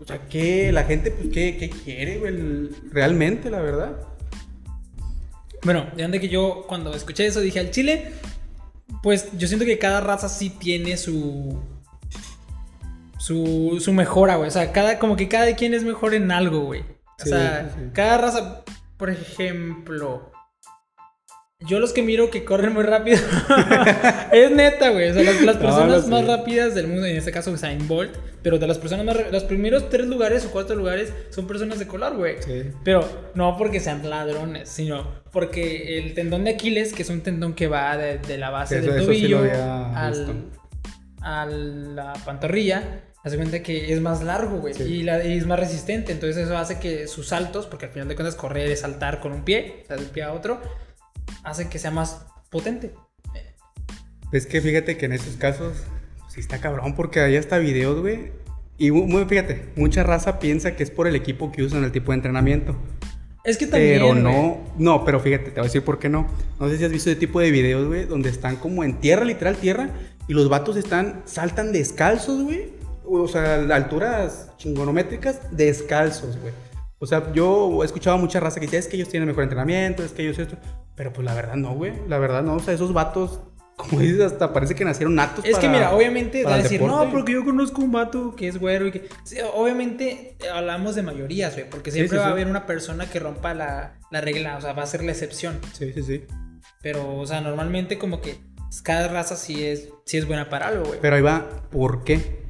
O 0.00 0.04
sea, 0.04 0.26
que 0.28 0.72
la 0.72 0.84
gente, 0.84 1.10
pues, 1.12 1.28
¿qué, 1.32 1.56
qué 1.56 1.70
quiere, 1.70 2.18
güey? 2.18 2.70
Realmente, 2.90 3.50
la 3.50 3.60
verdad. 3.60 3.96
Bueno, 5.62 5.86
de 5.94 6.02
donde 6.02 6.20
que 6.20 6.28
yo 6.28 6.64
cuando 6.68 6.94
escuché 6.94 7.26
eso 7.26 7.40
dije 7.40 7.60
al 7.60 7.70
chile, 7.70 8.12
pues 9.02 9.28
yo 9.36 9.46
siento 9.48 9.66
que 9.66 9.78
cada 9.78 10.00
raza 10.00 10.28
sí 10.28 10.50
tiene 10.50 10.96
su 10.96 11.60
su, 13.18 13.78
su 13.80 13.92
mejora, 13.92 14.36
güey. 14.36 14.48
O 14.48 14.50
sea, 14.52 14.72
cada, 14.72 14.98
como 14.98 15.16
que 15.16 15.28
cada 15.28 15.54
quien 15.56 15.74
es 15.74 15.82
mejor 15.84 16.14
en 16.14 16.30
algo, 16.30 16.60
güey. 16.60 16.82
O 16.82 17.24
Sí, 17.24 17.30
sea, 17.30 17.74
sí. 17.76 17.90
cada 17.92 18.18
raza, 18.18 18.62
por 18.96 19.10
ejemplo, 19.10 20.30
yo 21.66 21.80
los 21.80 21.92
que 21.92 22.02
miro 22.02 22.30
que 22.30 22.44
corren 22.44 22.72
muy 22.72 22.84
rápido, 22.84 23.18
es 24.32 24.50
neta, 24.52 24.90
güey. 24.90 25.10
O 25.10 25.14
sea, 25.14 25.22
las, 25.24 25.40
las 25.42 25.56
personas 25.56 26.06
no, 26.06 26.10
más 26.16 26.20
sí. 26.20 26.26
rápidas 26.28 26.74
del 26.74 26.86
mundo, 26.86 27.04
en 27.06 27.16
este 27.16 27.32
caso 27.32 27.50
Usain 27.50 27.88
Bolt, 27.88 28.14
pero 28.42 28.58
de 28.58 28.66
las 28.68 28.78
personas 28.78 29.04
más, 29.04 29.16
los 29.32 29.42
primeros 29.44 29.88
tres 29.90 30.06
lugares 30.06 30.44
o 30.46 30.50
cuatro 30.52 30.76
lugares 30.76 31.12
son 31.30 31.46
personas 31.48 31.78
de 31.80 31.88
color, 31.88 32.16
güey. 32.16 32.36
Sí. 32.42 32.62
Pero 32.84 33.06
no 33.34 33.56
porque 33.56 33.80
sean 33.80 34.08
ladrones, 34.08 34.68
sino 34.68 35.06
porque 35.32 35.98
el 35.98 36.14
tendón 36.14 36.44
de 36.44 36.50
Aquiles, 36.52 36.92
que 36.92 37.02
es 37.02 37.10
un 37.10 37.22
tendón 37.22 37.54
que 37.54 37.66
va 37.66 37.96
de, 37.96 38.18
de 38.18 38.38
la 38.38 38.50
base 38.50 38.78
Sí, 38.80 38.84
eso- 38.84 38.92
del 38.92 39.00
sí 39.00 39.06
tobillo 39.06 39.42
visto. 39.42 39.58
al, 39.62 40.44
a 41.20 41.46
la 41.46 42.12
pantorrilla, 42.24 43.02
hace 43.24 43.36
cuenta 43.36 43.64
que 43.64 43.92
es 43.92 44.00
más 44.00 44.22
largo, 44.22 44.58
güey, 44.60 44.74
Sí. 44.74 44.84
y, 44.84 45.02
la- 45.02 45.24
y 45.24 45.36
es 45.36 45.44
más 45.44 45.58
resistente. 45.58 46.12
Entonces 46.12 46.44
eso 46.46 46.56
hace 46.56 46.78
que 46.78 47.08
sus 47.08 47.26
saltos, 47.26 47.66
porque 47.66 47.86
al 47.86 47.92
final 47.92 48.06
de 48.06 48.14
cuentas 48.14 48.36
correr 48.36 48.70
es 48.70 48.78
saltar 48.80 49.18
con 49.18 49.32
un 49.32 49.44
pie, 49.44 49.80
o 49.82 49.86
sea, 49.88 49.96
de 49.96 50.04
un 50.04 50.08
pie 50.10 50.22
a 50.22 50.32
otro, 50.32 50.60
hace 51.44 51.68
que 51.68 51.78
sea 51.78 51.90
más 51.90 52.26
potente. 52.50 52.92
Es 54.32 54.46
que 54.46 54.60
fíjate 54.60 54.96
que 54.96 55.06
en 55.06 55.12
esos 55.12 55.36
casos, 55.36 55.74
sí 56.28 56.40
está 56.40 56.60
cabrón, 56.60 56.94
porque 56.94 57.20
hay 57.20 57.36
hasta 57.36 57.58
videos, 57.58 58.00
güey. 58.00 58.32
Y 58.76 58.90
mu- 58.90 59.06
mu- 59.06 59.26
fíjate, 59.26 59.72
mucha 59.76 60.02
raza 60.02 60.38
piensa 60.38 60.76
que 60.76 60.82
es 60.82 60.90
por 60.90 61.06
el 61.08 61.16
equipo 61.16 61.50
que 61.50 61.62
usan, 61.62 61.82
el 61.84 61.92
tipo 61.92 62.12
de 62.12 62.16
entrenamiento. 62.16 62.76
Es 63.44 63.56
que 63.56 63.66
también. 63.66 63.94
Pero 64.00 64.14
no, 64.14 64.58
no, 64.76 65.04
pero 65.04 65.18
fíjate, 65.20 65.46
te 65.46 65.52
voy 65.52 65.60
a 65.60 65.64
decir 65.64 65.82
por 65.82 65.98
qué 65.98 66.08
no. 66.10 66.28
No 66.60 66.68
sé 66.68 66.76
si 66.76 66.84
has 66.84 66.92
visto 66.92 67.08
ese 67.10 67.18
tipo 67.18 67.40
de 67.40 67.50
videos, 67.50 67.86
güey, 67.88 68.04
donde 68.04 68.28
están 68.28 68.56
como 68.56 68.84
en 68.84 69.00
tierra, 69.00 69.24
literal 69.24 69.56
tierra, 69.56 69.90
y 70.28 70.34
los 70.34 70.48
vatos 70.50 70.76
están, 70.76 71.22
saltan 71.24 71.72
descalzos, 71.72 72.42
güey. 72.44 72.72
O 73.04 73.26
sea, 73.26 73.54
alturas 73.74 74.50
chingonométricas, 74.58 75.40
descalzos, 75.50 76.36
güey. 76.38 76.52
O 77.00 77.06
sea, 77.06 77.32
yo 77.32 77.82
he 77.82 77.86
escuchado 77.86 78.16
a 78.16 78.18
mucha 78.18 78.40
raza 78.40 78.58
que 78.58 78.66
dice, 78.66 78.78
es 78.78 78.88
que 78.88 78.96
ellos 78.96 79.08
tienen 79.08 79.28
mejor 79.28 79.44
entrenamiento, 79.44 80.02
es 80.02 80.12
que 80.12 80.22
ellos 80.22 80.38
esto. 80.38 80.56
Pero 80.96 81.12
pues 81.12 81.24
la 81.24 81.34
verdad 81.34 81.54
no, 81.54 81.74
güey. 81.74 81.92
La 82.08 82.18
verdad 82.18 82.42
no. 82.42 82.56
O 82.56 82.60
sea, 82.60 82.74
esos 82.74 82.92
vatos, 82.92 83.40
como 83.76 84.00
dices, 84.00 84.20
hasta 84.20 84.52
parece 84.52 84.74
que 84.74 84.84
nacieron 84.84 85.14
natos 85.14 85.44
Es 85.44 85.58
que 85.58 85.68
mira, 85.68 85.92
obviamente 85.92 86.42
va 86.42 86.54
a 86.54 86.56
decir, 86.58 86.80
deporte". 86.80 87.06
no, 87.06 87.12
porque 87.12 87.32
yo 87.32 87.44
conozco 87.44 87.82
un 87.82 87.92
vato 87.92 88.34
que 88.34 88.48
es 88.48 88.58
güero 88.58 88.88
y 88.88 88.90
que... 88.90 89.08
Sí, 89.22 89.36
obviamente 89.54 90.36
hablamos 90.52 90.96
de 90.96 91.02
mayorías, 91.02 91.54
güey, 91.54 91.70
porque 91.70 91.92
siempre 91.92 92.18
sí, 92.18 92.22
va 92.22 92.28
a 92.28 92.32
haber 92.32 92.48
una 92.48 92.66
persona 92.66 93.08
que 93.08 93.20
rompa 93.20 93.54
la, 93.54 93.98
la 94.10 94.20
regla, 94.20 94.56
o 94.56 94.60
sea, 94.60 94.72
va 94.72 94.82
a 94.82 94.86
ser 94.86 95.04
la 95.04 95.12
excepción. 95.12 95.60
Sí, 95.72 95.92
sí, 95.92 96.02
sí. 96.02 96.24
Pero, 96.82 97.16
o 97.16 97.26
sea, 97.26 97.40
normalmente 97.40 97.96
como 97.96 98.20
que 98.20 98.38
cada 98.82 99.06
raza 99.06 99.36
sí 99.36 99.64
es, 99.64 99.88
sí 100.04 100.18
es 100.18 100.26
buena 100.26 100.48
para 100.48 100.68
algo, 100.68 100.84
güey. 100.84 100.98
Pero 101.00 101.14
ahí 101.14 101.22
va, 101.22 101.48
¿por 101.70 102.02
qué? 102.02 102.47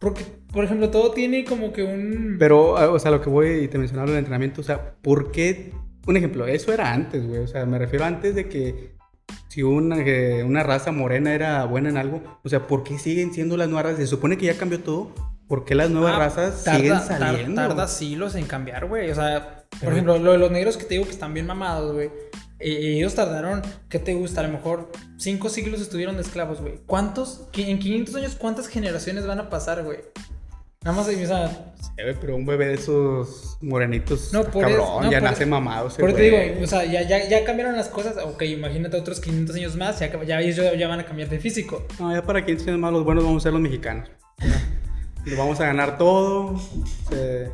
Porque, 0.00 0.24
por 0.52 0.64
ejemplo, 0.64 0.90
todo 0.90 1.10
tiene 1.10 1.44
como 1.44 1.72
que 1.72 1.82
un... 1.82 2.36
Pero, 2.38 2.76
ah, 2.78 2.90
o 2.90 2.98
sea, 2.98 3.10
lo 3.10 3.20
que 3.20 3.28
voy 3.28 3.48
y 3.64 3.68
te 3.68 3.78
mencionaba 3.78 4.10
el 4.10 4.16
entrenamiento, 4.18 4.60
o 4.60 4.64
sea, 4.64 4.94
¿por 5.02 5.32
qué? 5.32 5.72
Un 6.06 6.16
ejemplo, 6.16 6.46
eso 6.46 6.72
era 6.72 6.92
antes, 6.92 7.26
güey. 7.26 7.40
O 7.40 7.46
sea, 7.48 7.66
me 7.66 7.78
refiero 7.78 8.04
antes 8.04 8.34
de 8.34 8.48
que 8.48 8.96
si 9.48 9.62
una, 9.62 10.04
que 10.04 10.44
una 10.46 10.62
raza 10.62 10.92
morena 10.92 11.34
era 11.34 11.64
buena 11.64 11.88
en 11.88 11.96
algo, 11.96 12.22
o 12.44 12.48
sea, 12.48 12.66
¿por 12.66 12.84
qué 12.84 12.98
siguen 12.98 13.32
siendo 13.34 13.56
las 13.56 13.68
nuevas 13.68 13.84
razas? 13.86 13.98
Se 14.00 14.06
supone 14.06 14.38
que 14.38 14.46
ya 14.46 14.56
cambió 14.56 14.80
todo. 14.80 15.12
¿Por 15.48 15.64
qué 15.64 15.74
las 15.74 15.88
nuevas 15.90 16.12
Ah, 16.14 16.18
razas 16.18 16.64
tarda- 16.64 16.76
siguen 16.78 17.00
saliendo? 17.00 17.54
Tarda 17.60 17.88
siglos 17.88 18.34
en 18.34 18.44
cambiar, 18.46 18.86
güey. 18.86 19.10
O 19.10 19.14
sea, 19.14 19.64
por 19.70 19.80
Pero- 19.80 19.92
ejemplo, 19.92 20.18
lo 20.18 20.32
de 20.32 20.38
los 20.38 20.50
negros 20.50 20.76
que 20.76 20.84
te 20.84 20.94
digo 20.94 21.04
que 21.06 21.10
están 21.10 21.32
bien 21.34 21.46
mamados, 21.46 21.92
güey. 21.94 22.10
Ellos 22.60 23.14
tardaron, 23.14 23.62
¿qué 23.88 23.98
te 23.98 24.14
gusta? 24.14 24.40
A 24.40 24.44
lo 24.44 24.52
mejor 24.52 24.90
cinco 25.16 25.48
siglos 25.48 25.80
estuvieron 25.80 26.16
de 26.16 26.22
esclavos, 26.22 26.60
güey. 26.60 26.74
¿Cuántos? 26.86 27.46
En 27.54 27.78
500 27.78 28.14
años, 28.16 28.34
¿cuántas 28.36 28.66
generaciones 28.68 29.26
van 29.26 29.38
a 29.40 29.48
pasar, 29.50 29.84
güey? 29.84 29.98
Nada 30.84 30.96
más, 30.96 31.08
o 31.08 31.10
sea, 31.12 31.74
Sí, 31.80 32.04
pero 32.20 32.36
un 32.36 32.46
bebé 32.46 32.68
de 32.68 32.74
esos 32.74 33.56
morenitos, 33.60 34.32
No, 34.32 34.44
por 34.44 34.64
eso- 34.68 34.76
cabrón, 34.78 35.04
no, 35.06 35.10
ya 35.10 35.18
por- 35.18 35.30
nace 35.30 35.44
mamado. 35.46 35.88
ese 35.88 35.98
por 35.98 36.10
eso 36.10 36.18
te 36.18 36.22
digo, 36.24 36.62
o 36.62 36.66
sea, 36.68 36.84
ya, 36.84 37.02
ya, 37.02 37.28
ya 37.28 37.44
cambiaron 37.44 37.76
las 37.76 37.88
cosas. 37.88 38.14
Ok, 38.24 38.42
imagínate 38.42 38.96
otros 38.96 39.18
500 39.20 39.56
años 39.56 39.74
más, 39.76 39.98
ya, 39.98 40.22
ya 40.24 40.40
ellos 40.40 40.56
ya, 40.56 40.74
ya 40.74 40.86
van 40.88 41.00
a 41.00 41.04
cambiar 41.04 41.28
de 41.28 41.40
físico. 41.40 41.84
No, 41.98 42.12
ya 42.14 42.22
para 42.22 42.44
15 42.46 42.70
años 42.70 42.80
más 42.80 42.92
los 42.92 43.04
buenos 43.04 43.24
vamos 43.24 43.42
a 43.42 43.44
ser 43.44 43.52
los 43.52 43.60
mexicanos. 43.62 44.08
Nos 45.26 45.36
vamos 45.36 45.60
a 45.60 45.66
ganar 45.66 45.98
todo. 45.98 46.58
se 47.10 47.50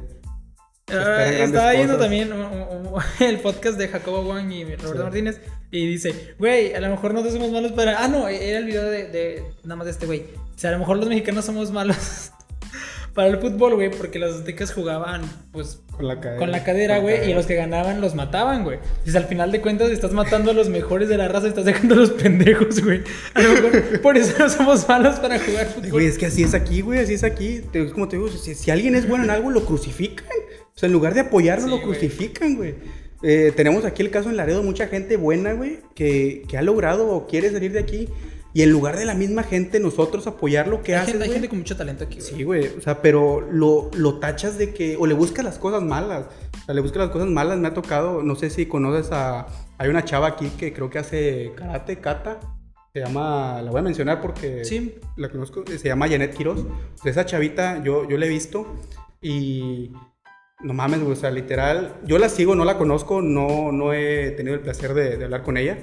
Ah, 0.93 1.25
estaba 1.27 1.73
viendo 1.73 1.97
también 1.97 2.31
el 3.21 3.39
podcast 3.41 3.79
de 3.79 3.89
Jacobo 3.89 4.21
Wang 4.29 4.53
y 4.53 4.65
Roberto 4.65 4.93
Sí. 4.93 4.99
Martínez 5.03 5.41
y 5.71 5.87
dice, 5.87 6.35
güey, 6.39 6.75
a 6.75 6.81
lo 6.81 6.91
mejor 6.91 7.13
nosotros 7.15 7.35
somos 7.35 7.51
malos 7.51 7.73
para... 7.73 8.05
Ah, 8.05 8.09
no, 8.09 8.29
era 8.29 8.59
el 8.59 8.65
video 8.67 8.85
de, 8.85 9.09
de- 9.09 9.43
nada 9.65 9.77
más 9.77 9.87
de 9.87 9.93
este 9.93 10.07
güey. 10.07 10.21
O 10.55 10.59
sea, 10.59 10.71
a 10.71 10.73
lo 10.75 10.79
mejor 10.79 10.99
los 10.99 11.09
mexicanos 11.09 11.47
somos 11.47 11.73
malos 11.73 12.31
para 13.15 13.29
el 13.29 13.39
fútbol, 13.39 13.75
güey, 13.75 13.91
porque 13.91 14.19
los 14.21 14.37
aztecas 14.37 14.73
jugaban, 14.73 15.23
pues, 15.53 15.81
Con 15.91 16.07
la 16.07 16.21
cadera. 16.21 16.39
con 16.39 16.53
la 16.53 16.63
cadera, 16.65 16.97
Con 17.01 17.07
la 17.11 17.17
güey, 17.17 17.31
y 17.31 17.35
los 17.35 17.47
que 17.47 17.55
ganaban 17.57 18.01
los 18.01 18.15
mataban, 18.15 18.63
güey. 18.63 18.79
Entonces, 18.79 19.17
al 19.17 19.25
final 19.25 19.51
de 19.51 19.61
cuentas, 19.63 19.91
estás 19.91 20.13
matando 20.13 20.51
a 20.53 20.55
los 20.55 20.69
mejores 20.69 21.09
de 21.09 21.17
la 21.17 21.27
raza 21.29 21.49
estás 21.49 21.65
dejando 21.65 21.95
a 21.95 21.99
los 21.99 22.11
pendejos, 22.11 22.85
güey. 22.85 23.03
A 23.33 23.41
lo 23.43 23.49
mejor 23.55 24.01
por 24.03 24.17
eso 24.17 24.35
no 24.39 24.49
somos 24.51 24.87
malos 24.87 25.19
para 25.19 25.41
jugar 25.41 25.67
fútbol. 25.67 25.91
Güey, 25.91 26.07
es 26.07 26.19
que 26.19 26.27
así 26.27 26.43
es 26.45 26.55
aquí, 26.55 26.83
güey, 26.83 27.01
así 27.01 27.15
es 27.15 27.25
aquí. 27.25 27.63
Como 27.95 28.07
te 28.07 28.17
digo, 28.17 28.29
si, 28.29 28.55
si 28.55 28.71
alguien 28.71 28.95
es 28.95 29.09
bueno 29.09 29.25
en 29.25 29.31
algo, 29.31 29.51
lo 29.51 29.65
crucifican. 29.65 30.27
O 30.75 30.79
sea, 30.79 30.87
en 30.89 30.93
lugar 30.93 31.15
de 31.15 31.21
apoyarlo, 31.21 31.67
Sí, 31.67 31.71
lo 31.71 31.83
crucifican, 31.83 32.57
güey. 32.57 32.75
Eh, 33.23 33.53
tenemos 33.57 33.85
aquí 33.85 34.03
el 34.03 34.11
caso 34.11 34.29
en 34.29 34.37
Laredo, 34.37 34.63
mucha 34.63 34.89
gente 34.89 35.17
buena, 35.17 35.53
güey, 35.53 35.79
que, 35.95 36.43
que 36.49 36.59
ha 36.59 36.63
logrado 36.63 37.09
o 37.09 37.27
quiere 37.27 37.51
salir 37.51 37.73
de 37.73 37.79
aquí. 37.79 38.09
Y 38.57 38.63
en 38.63 38.71
lugar 38.71 38.97
de 38.97 39.05
la 39.05 39.15
misma 39.15 39.43
gente, 39.43 39.81
nosotros 39.81 40.29
apoyar 40.29 40.69
lo 40.69 40.83
que 40.83 40.95
hace. 40.95 41.21
hay 41.21 41.31
gente 41.31 41.49
con 41.49 41.59
mucho 41.59 41.77
talento 41.77 42.05
aquí, 42.05 42.21
güey. 42.21 42.31
Sí, 42.31 42.45
güey. 42.45 42.67
O 42.79 42.81
sea, 42.81 43.03
pero 43.03 43.41
lo, 43.41 43.91
lo 43.97 44.21
tachas 44.21 44.59
de 44.59 44.73
que. 44.73 44.97
O 44.97 45.07
le 45.07 45.15
buscas 45.15 45.45
las 45.45 45.59
cosas 45.59 45.83
malas. 45.83 46.27
O 46.63 46.65
sea, 46.65 46.75
le 46.75 46.81
buscas 46.81 46.99
las 46.99 47.11
cosas 47.11 47.29
malas. 47.29 47.59
Me 47.59 47.67
ha 47.67 47.75
tocado. 47.75 48.23
No 48.23 48.37
sé 48.37 48.51
si 48.51 48.67
conoces 48.67 49.11
a. 49.11 49.49
Hay 49.77 49.89
una 49.89 50.05
chava 50.05 50.29
aquí 50.29 50.51
que 50.51 50.73
creo 50.73 50.89
que 50.89 51.01
hace 51.01 51.53
karate, 51.57 51.99
kata. 51.99 52.39
Se 52.93 53.01
llama. 53.01 53.61
La 53.61 53.73
voy 53.73 53.81
a 53.81 53.83
mencionar 53.83 54.21
porque. 54.21 54.65
Sí. 54.65 55.01
La 55.17 55.31
conozco. 55.31 55.65
Se 55.67 55.89
llama 55.89 56.09
Janet 56.09 56.33
Quiroz. 56.37 56.61
O 56.61 57.03
sea, 57.03 57.11
esa 57.11 57.27
chavita, 57.27 57.83
yo, 57.83 58.09
yo 58.09 58.17
la 58.17 58.27
he 58.27 58.29
visto. 58.29 58.73
Y. 59.21 59.91
No 60.63 60.73
mames, 60.73 61.01
güey. 61.01 61.13
O 61.13 61.17
sea, 61.17 61.31
literal. 61.31 61.97
Yo 62.07 62.19
la 62.19 62.29
sigo, 62.29 62.55
no 62.55 62.65
la 62.65 62.79
conozco. 62.79 63.23
No, 63.23 63.73
no 63.73 63.93
he 63.93 64.31
tenido 64.33 64.55
el 64.55 64.63
placer 64.63 64.95
de, 64.95 65.25
hablar 65.25 65.43
con 65.43 65.57
ella. 65.57 65.79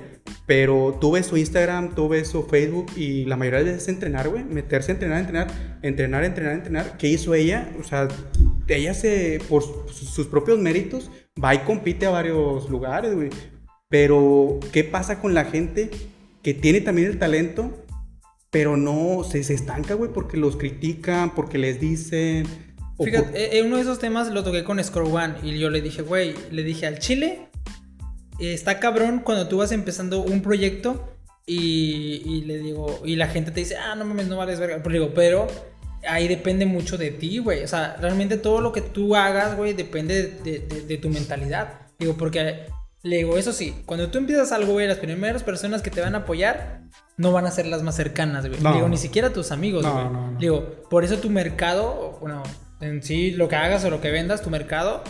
Pero 0.45 0.97
tuve 0.99 1.23
su 1.23 1.37
Instagram, 1.37 1.95
tuve 1.95 2.25
su 2.25 2.43
Facebook 2.43 2.87
y 2.95 3.25
la 3.25 3.37
mayoría 3.37 3.59
de 3.59 3.65
veces 3.65 3.83
es 3.83 3.89
entrenar, 3.89 4.29
güey. 4.29 4.43
Meterse 4.43 4.91
a 4.91 4.95
entrenar, 4.95 5.19
entrenar, 5.19 5.79
entrenar, 5.81 6.23
entrenar, 6.23 6.53
entrenar. 6.53 6.97
¿Qué 6.97 7.07
hizo 7.07 7.33
ella? 7.33 7.71
O 7.79 7.83
sea, 7.83 8.07
ella 8.67 8.93
se, 8.93 9.39
por 9.49 9.63
sus 9.63 10.09
sus 10.09 10.27
propios 10.27 10.59
méritos, 10.59 11.11
va 11.41 11.53
y 11.55 11.59
compite 11.59 12.05
a 12.05 12.11
varios 12.11 12.69
lugares, 12.69 13.13
güey. 13.13 13.29
Pero, 13.89 14.59
¿qué 14.71 14.83
pasa 14.83 15.19
con 15.19 15.33
la 15.33 15.45
gente 15.45 15.89
que 16.41 16.53
tiene 16.53 16.81
también 16.81 17.09
el 17.09 17.19
talento, 17.19 17.85
pero 18.49 18.77
no 18.77 19.23
se, 19.23 19.43
se 19.43 19.53
estanca, 19.53 19.95
güey? 19.95 20.11
Porque 20.11 20.37
los 20.37 20.55
critican, 20.55 21.35
porque 21.35 21.57
les 21.57 21.79
dicen. 21.79 22.70
Fíjate, 23.03 23.37
eh, 23.43 23.57
eh, 23.59 23.63
uno 23.63 23.75
de 23.77 23.81
esos 23.83 23.99
temas 23.99 24.29
lo 24.31 24.43
toqué 24.43 24.63
con 24.63 24.83
Score 24.83 25.07
One 25.07 25.35
y 25.43 25.57
yo 25.59 25.69
le 25.69 25.81
dije, 25.81 26.01
güey, 26.01 26.35
le 26.51 26.63
dije 26.63 26.87
al 26.87 26.99
Chile, 26.99 27.47
está 28.39 28.79
cabrón 28.79 29.19
cuando 29.23 29.47
tú 29.47 29.57
vas 29.57 29.71
empezando 29.71 30.21
un 30.23 30.41
proyecto 30.41 31.15
y, 31.45 32.21
y 32.25 32.41
le 32.45 32.57
digo, 32.59 33.01
y 33.05 33.15
la 33.15 33.27
gente 33.27 33.51
te 33.51 33.59
dice, 33.61 33.75
ah, 33.77 33.95
no 33.95 34.05
mames, 34.05 34.27
no 34.27 34.37
vales 34.37 34.59
verga. 34.59 34.79
Pero 34.83 34.93
digo, 34.93 35.11
pero 35.13 35.47
ahí 36.07 36.27
depende 36.27 36.65
mucho 36.65 36.97
de 36.97 37.11
ti, 37.11 37.39
güey. 37.39 37.63
O 37.63 37.67
sea, 37.67 37.97
realmente 37.99 38.37
todo 38.37 38.61
lo 38.61 38.71
que 38.71 38.81
tú 38.81 39.15
hagas, 39.15 39.57
güey, 39.57 39.73
depende 39.73 40.23
de, 40.43 40.59
de- 40.59 40.81
de 40.81 40.97
tu 40.97 41.09
mentalidad. 41.09 41.81
Digo, 41.99 42.15
porque 42.17 42.65
le 43.03 43.17
digo, 43.17 43.37
eso 43.37 43.51
sí, 43.53 43.75
cuando 43.85 44.09
tú 44.09 44.17
empiezas 44.17 44.51
algo, 44.51 44.73
güey, 44.73 44.87
las 44.87 44.97
primeras 44.97 45.43
personas 45.43 45.81
que 45.81 45.89
te 45.91 46.01
van 46.01 46.15
a 46.15 46.19
apoyar 46.19 46.81
no 47.17 47.31
van 47.31 47.45
a 47.45 47.51
ser 47.51 47.65
las 47.67 47.83
más 47.83 47.95
cercanas, 47.95 48.47
güey. 48.47 48.59
No. 48.61 48.73
Digo, 48.73 48.87
ni 48.89 48.97
siquiera 48.97 49.31
tus 49.33 49.51
amigos, 49.51 49.83
No, 49.83 49.93
güey. 49.93 50.05
no. 50.05 50.35
Digo, 50.39 50.83
por 50.89 51.03
eso 51.03 51.17
tu 51.17 51.29
mercado, 51.29 52.17
bueno, 52.21 52.41
en 52.81 53.01
sí, 53.03 53.31
lo 53.31 53.47
que 53.47 53.55
hagas 53.55 53.83
o 53.85 53.89
lo 53.89 54.01
que 54.01 54.11
vendas, 54.11 54.41
tu 54.41 54.49
mercado, 54.49 55.03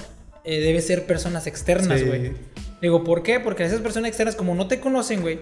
eh, 0.43 0.60
debe 0.60 0.81
ser 0.81 1.05
personas 1.05 1.47
externas, 1.47 1.99
Sí. 1.99 2.05
güey. 2.05 2.34
Digo, 2.81 3.03
¿por 3.03 3.23
qué? 3.23 3.39
Porque 3.39 3.63
esas 3.63 3.79
personas 3.81 4.10
externas, 4.10 4.36
como 4.36 4.55
no 4.55 4.67
te 4.67 4.79
conocen, 4.79 5.21
güey, 5.21 5.39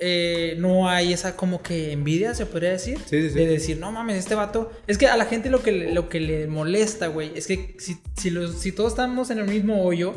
eh, 0.00 0.54
no 0.58 0.88
hay 0.88 1.12
esa 1.12 1.34
como 1.34 1.60
que 1.62 1.92
envidia, 1.92 2.34
se 2.34 2.46
podría 2.46 2.70
decir. 2.70 2.98
Sí, 3.06 3.20
sí, 3.22 3.30
sí. 3.30 3.34
De 3.38 3.46
decir, 3.46 3.78
no 3.78 3.90
mames, 3.90 4.16
este 4.16 4.34
vato. 4.36 4.70
Es 4.86 4.96
que 4.96 5.08
a 5.08 5.16
la 5.16 5.24
gente 5.24 5.50
lo 5.50 5.62
que, 5.62 5.72
le- 5.72 5.92
lo 5.92 6.08
que 6.08 6.20
le 6.20 6.46
molesta, 6.46 7.08
güey, 7.08 7.32
es 7.34 7.46
que 7.48 7.74
si, 7.78 7.96
si, 8.16 8.30
los- 8.30 8.60
si 8.60 8.70
todos 8.70 8.92
estamos 8.92 9.30
en 9.30 9.38
el 9.38 9.48
mismo 9.48 9.82
hoyo, 9.82 10.14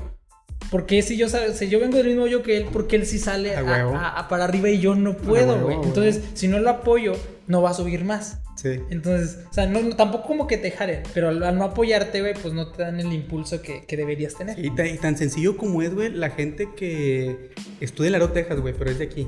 ¿por 0.70 0.86
qué 0.86 1.02
si 1.02 1.18
yo, 1.18 1.28
si 1.30 1.68
yo 1.70 1.80
vengo 1.80 1.98
del 1.98 2.08
mismo 2.08 2.24
hoyo 2.24 2.44
que 2.44 2.58
él, 2.58 2.66
por 2.66 2.88
qué 2.88 2.98
él 2.98 3.08
sí 3.08 3.18
sale 3.18 3.56
A 3.56 4.28
para 4.30 4.44
arriba 4.44 4.70
y 4.70 4.80
yo 4.80 4.94
no 4.94 5.18
puedo, 5.18 5.60
güey? 5.60 5.78
Entonces, 5.82 6.22
si 6.36 6.48
no 6.48 6.60
lo 6.60 6.70
apoyo, 6.70 7.14
no 7.48 7.64
va 7.64 7.72
a 7.72 7.74
subir 7.74 8.04
más. 8.04 8.38
Sí. 8.62 8.80
Entonces, 8.92 9.40
o 9.50 9.54
sea, 9.54 9.66
no, 9.66 9.82
no- 9.82 9.96
tampoco 9.96 10.28
como 10.28 10.46
que 10.48 10.58
te 10.58 10.70
jaren, 10.72 11.02
pero 11.16 11.30
al, 11.30 11.42
al 11.42 11.58
no 11.58 11.64
apoyarte, 11.64 12.22
güey, 12.22 12.34
pues 12.40 12.54
no 12.54 12.72
te 12.72 12.84
dan 12.84 13.00
el 13.00 13.12
impulso 13.12 13.62
que, 13.62 13.86
que 13.88 13.98
deberías 13.98 14.36
tener. 14.36 14.64
Y 14.64 14.70
tan, 14.76 14.86
y 14.88 14.98
tan 14.98 15.18
sencillo 15.18 15.58
como 15.58 15.82
es, 15.82 15.94
güey, 15.96 16.12
la 16.12 16.30
gente 16.30 16.70
que 16.76 17.52
estudia 17.80 18.08
en 18.10 18.12
Laredo, 18.14 18.32
Texas, 18.32 18.60
güey, 18.60 18.74
pero 18.78 18.92
es 18.92 19.00
de 19.00 19.06
aquí. 19.06 19.28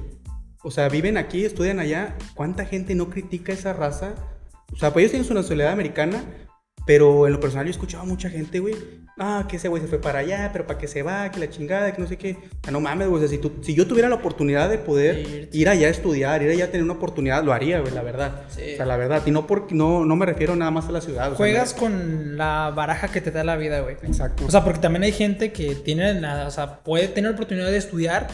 O 0.61 0.69
sea, 0.71 0.87
viven 0.87 1.17
aquí, 1.17 1.45
estudian 1.45 1.79
allá. 1.79 2.15
¿Cuánta 2.35 2.65
gente 2.65 2.93
no 2.95 3.09
critica 3.09 3.51
esa 3.53 3.73
raza? 3.73 4.13
O 4.71 4.75
sea, 4.77 4.93
pues 4.93 5.03
ellos 5.03 5.11
tienen 5.11 5.27
su 5.27 5.33
nacionalidad 5.33 5.73
americana, 5.73 6.23
pero 6.85 7.27
en 7.27 7.33
lo 7.33 7.39
personal 7.39 7.65
yo 7.65 7.71
escuchaba 7.71 8.03
a 8.03 8.05
mucha 8.05 8.29
gente, 8.29 8.59
güey. 8.59 8.75
Ah, 9.19 9.45
que 9.47 9.57
ese 9.57 9.67
güey 9.67 9.79
se 9.81 9.87
fue 9.87 10.01
para 10.01 10.19
allá, 10.19 10.49
pero 10.51 10.65
para 10.65 10.79
qué 10.79 10.87
se 10.87 11.03
va, 11.03 11.29
que 11.29 11.39
la 11.39 11.47
chingada, 11.47 11.93
que 11.93 12.01
no 12.01 12.07
sé 12.07 12.17
qué. 12.17 12.35
Sea, 12.63 12.71
no 12.71 12.79
mames, 12.81 13.07
güey. 13.07 13.17
O 13.23 13.27
sea, 13.27 13.29
si, 13.29 13.37
tú- 13.37 13.53
si 13.61 13.75
yo 13.75 13.85
tuviera 13.85 14.09
la 14.09 14.15
oportunidad 14.15 14.69
de 14.71 14.79
poder 14.79 15.19
Irte. 15.19 15.55
ir 15.57 15.69
allá 15.69 15.85
a 15.87 15.91
estudiar, 15.91 16.41
ir 16.41 16.49
allá 16.49 16.65
a 16.65 16.67
tener 16.69 16.83
una 16.83 16.93
oportunidad, 16.93 17.43
lo 17.43 17.53
haría, 17.53 17.79
güey, 17.79 17.93
la 17.93 18.01
verdad. 18.01 18.41
Sí. 18.49 18.73
O 18.73 18.77
sea, 18.77 18.85
la 18.87 18.97
verdad. 18.97 19.21
Y 19.25 19.29
no, 19.31 19.45
porque, 19.45 19.75
no, 19.75 20.03
no 20.03 20.15
me 20.15 20.25
refiero 20.25 20.55
nada 20.55 20.71
más 20.71 20.87
a 20.87 20.91
la 20.91 21.01
ciudad. 21.01 21.27
o 21.27 21.29
sea, 21.29 21.37
Juegas 21.37 21.73
me- 21.75 21.79
con 21.79 22.37
la 22.37 22.71
baraja 22.75 23.07
que 23.09 23.21
te 23.21 23.29
da 23.29 23.43
la 23.43 23.55
vida, 23.55 23.81
güey. 23.81 23.97
Exacto. 24.01 24.45
O 24.47 24.49
sea, 24.51 24.63
porque 24.63 24.79
también 24.79 25.03
hay 25.03 25.11
gente 25.11 25.51
que 25.53 25.75
tiene, 25.75 26.19
la, 26.19 26.47
o 26.47 26.51
sea, 26.51 26.79
puede 26.79 27.07
tener 27.07 27.29
la 27.31 27.35
oportunidad 27.35 27.69
de 27.69 27.77
estudiar 27.77 28.27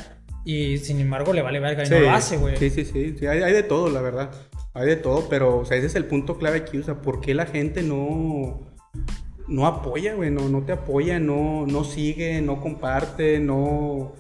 y 0.46 0.78
sin 0.78 1.00
embargo 1.02 1.34
le 1.34 1.42
vale 1.42 1.60
verga 1.60 1.84
y 1.86 1.90
no 1.90 2.00
lo 2.00 2.12
hace, 2.12 2.38
güey. 2.38 2.56
Sí, 2.56 2.70
sí, 2.70 2.86
sí. 2.86 3.16
sí, 3.20 3.28
hay, 3.28 3.44
hay 3.44 3.52
de 3.54 3.64
todo, 3.64 3.90
la 3.90 4.00
verdad. 4.02 4.30
Hay 4.74 4.88
de 4.88 4.96
todo, 4.96 5.28
pero 5.30 5.60
o 5.60 5.66
sea, 5.66 5.78
ese 5.78 5.88
es 5.88 5.96
el 5.96 6.06
punto 6.06 6.38
clave 6.38 6.60
aquí. 6.60 6.78
O 6.78 6.84
sea, 6.84 7.02
¿por 7.02 7.22
qué 7.22 7.34
la 7.34 7.46
gente 7.46 7.84
no, 7.84 8.60
no 9.48 9.66
apoya, 9.66 10.14
güey? 10.14 10.32
No, 10.32 10.48
no 10.48 10.64
te 10.64 10.72
apoya, 10.72 11.20
no, 11.20 11.66
no 11.66 11.84
sigue, 11.84 12.42
no 12.42 12.62
comparte, 12.62 13.40
no, 13.40 14.14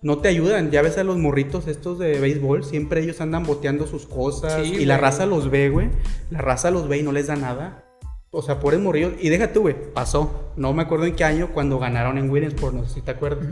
no 0.00 0.18
te 0.18 0.28
ayudan. 0.28 0.70
Ya 0.70 0.82
ves 0.82 0.98
a 0.98 1.04
los 1.04 1.18
morritos 1.18 1.68
estos 1.68 1.98
de 1.98 2.18
béisbol, 2.18 2.64
siempre 2.64 3.02
ellos 3.02 3.20
andan 3.20 3.44
boteando 3.44 3.86
sus 3.86 4.06
cosas 4.06 4.66
Sí, 4.66 4.76
y 4.80 4.84
la 4.84 4.96
raza 4.96 5.26
los 5.26 5.50
ve, 5.50 5.68
güey. 5.68 5.90
La 6.30 6.40
raza 6.40 6.70
los 6.70 6.88
ve 6.88 6.98
y 6.98 7.02
no 7.02 7.12
les 7.12 7.26
da 7.26 7.36
nada. 7.36 7.84
O 8.30 8.40
sea, 8.40 8.60
pobres 8.60 8.80
morrillos. 8.80 9.12
Y 9.20 9.28
deja 9.28 9.52
tú, 9.52 9.60
güey, 9.60 9.76
pasó. 9.92 10.52
No 10.56 10.72
me 10.72 10.82
acuerdo 10.82 11.04
en 11.04 11.14
qué 11.14 11.24
año 11.24 11.50
cuando 11.52 11.78
ganaron 11.78 12.16
en 12.16 12.30
Williamsport, 12.30 12.74
no 12.74 12.86
sé 12.86 12.94
si 12.94 13.00
te 13.02 13.10
acuerdas. 13.10 13.46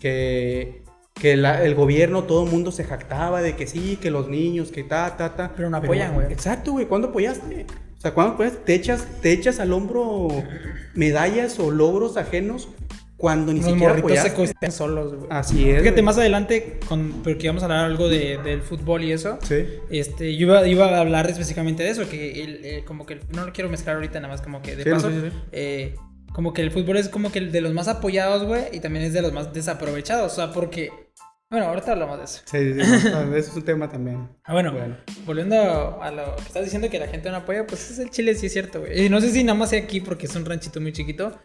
Que, 0.00 0.84
que 1.20 1.36
la- 1.36 1.62
el 1.64 1.74
gobierno, 1.74 2.24
todo 2.24 2.44
el 2.44 2.50
mundo 2.50 2.72
se 2.72 2.84
jactaba 2.84 3.42
de 3.42 3.54
que 3.56 3.66
sí, 3.66 3.98
que 4.00 4.10
los 4.10 4.28
niños, 4.28 4.70
que 4.72 4.82
ta, 4.84 5.16
ta, 5.16 5.36
ta. 5.36 5.52
Pero 5.56 5.68
no 5.70 5.76
apoyan, 5.76 6.14
güey. 6.14 6.32
Exacto, 6.32 6.72
güey. 6.72 6.86
¿Cuándo 6.86 7.08
apoyaste? 7.08 7.66
O 7.98 8.00
sea, 8.00 8.12
¿cuándo 8.14 8.34
apoyaste? 8.34 8.58
Te 8.64 8.74
echas, 8.74 9.06
te 9.20 9.32
echas 9.32 9.60
al 9.60 9.72
hombro 9.72 10.28
medallas 10.94 11.58
o 11.58 11.70
logros 11.70 12.16
ajenos 12.16 12.68
cuando 13.16 13.52
ni 13.52 13.60
Los 13.60 13.68
siquiera 13.68 13.92
se 13.94 13.98
apoyaste. 14.00 14.32
cuestan 14.32 14.72
solos, 14.72 15.14
güey. 15.14 15.26
Así 15.30 15.68
es. 15.68 15.82
Fíjate, 15.82 16.00
más 16.00 16.16
adelante, 16.16 16.80
con, 16.88 17.20
porque 17.22 17.44
íbamos 17.44 17.62
a 17.62 17.66
hablar 17.66 17.84
algo 17.84 18.08
de, 18.08 18.38
del 18.38 18.62
fútbol 18.62 19.04
y 19.04 19.12
eso. 19.12 19.38
Sí. 19.42 19.66
Este, 19.90 20.34
yo 20.36 20.46
iba, 20.46 20.66
iba 20.66 20.86
a 20.96 21.00
hablar 21.00 21.28
específicamente 21.28 21.82
de 21.82 21.90
eso, 21.90 22.08
que 22.08 22.42
el, 22.42 22.64
eh, 22.64 22.84
como 22.86 23.04
que 23.04 23.20
no 23.34 23.44
lo 23.44 23.52
quiero 23.52 23.68
mezclar 23.68 23.96
ahorita, 23.96 24.20
nada 24.20 24.32
más 24.32 24.40
como 24.40 24.62
que 24.62 24.74
de 24.74 24.84
Sí, 24.84 24.90
paso, 24.90 25.10
sí, 25.10 25.16
sí, 25.22 25.28
sí. 25.30 25.36
eh, 25.52 25.94
como 26.32 26.54
que 26.54 26.62
el 26.62 26.70
fútbol 26.70 26.96
es 26.96 27.08
como 27.10 27.30
que 27.30 27.40
el 27.40 27.52
de 27.52 27.60
los 27.60 27.74
más 27.74 27.88
apoyados, 27.88 28.44
güey, 28.46 28.62
y 28.72 28.80
también 28.80 29.04
es 29.04 29.12
de 29.12 29.20
los 29.20 29.32
más 29.34 29.52
desaprovechados, 29.52 30.32
o 30.32 30.36
sea, 30.36 30.52
porque, 30.52 30.90
bueno, 31.50 31.66
ahorita 31.66 31.92
hablamos 31.92 32.18
de 32.18 32.24
eso. 32.24 32.42
Sí, 32.44 32.74
sí, 32.74 32.84
sí. 33.00 33.08
no, 33.10 33.34
eso 33.36 33.50
es 33.50 33.56
un 33.56 33.64
tema 33.64 33.88
también. 33.88 34.28
Ah, 34.44 34.52
bueno, 34.52 34.72
Bueno. 34.72 34.96
volviendo 35.26 36.00
a 36.02 36.10
lo 36.10 36.36
que 36.36 36.42
estás 36.42 36.64
diciendo 36.64 36.88
que 36.90 36.98
la 36.98 37.06
gente 37.08 37.30
no 37.30 37.36
apoya, 37.38 37.66
pues 37.66 37.90
es 37.90 37.98
el 37.98 38.10
Chile, 38.10 38.34
sí 38.34 38.46
es 38.46 38.52
cierto, 38.52 38.80
güey. 38.80 39.06
Y 39.06 39.08
no 39.08 39.20
sé 39.20 39.30
si 39.30 39.44
nada 39.44 39.58
más 39.58 39.70
sea 39.70 39.80
aquí 39.82 40.00
porque 40.00 40.26
es 40.26 40.34
un 40.36 40.44
ranchito 40.44 40.80
muy 40.80 40.92
chiquito. 40.92 41.38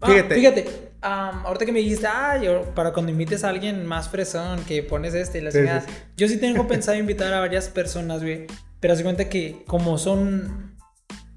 Ah, 0.00 0.08
Fíjate. 0.08 0.34
fíjate, 0.34 0.64
am, 1.00 1.46
ahorita 1.46 1.64
que 1.64 1.72
me 1.72 1.78
dijiste, 1.78 2.06
ah, 2.06 2.36
yo, 2.42 2.74
para 2.74 2.92
cuando 2.92 3.10
invites 3.12 3.44
a 3.44 3.48
alguien 3.48 3.86
más 3.86 4.08
fresón, 4.10 4.62
que 4.64 4.82
pones 4.82 5.14
este 5.14 5.38
y 5.38 5.40
la 5.40 5.50
Sí, 5.50 5.58
chingada. 5.58 5.80
sí, 5.80 5.86
sí. 5.90 5.96
Yo 6.16 6.28
sí 6.28 6.36
tengo 6.38 6.66
pensado 6.68 6.98
invitar 6.98 7.32
a 7.32 7.40
varias 7.40 7.68
personas, 7.68 8.20
güey. 8.22 8.46
Pero 8.80 8.94
se 8.94 9.02
cuenta 9.04 9.28
que 9.30 9.64
como 9.66 9.96
son, 9.96 10.76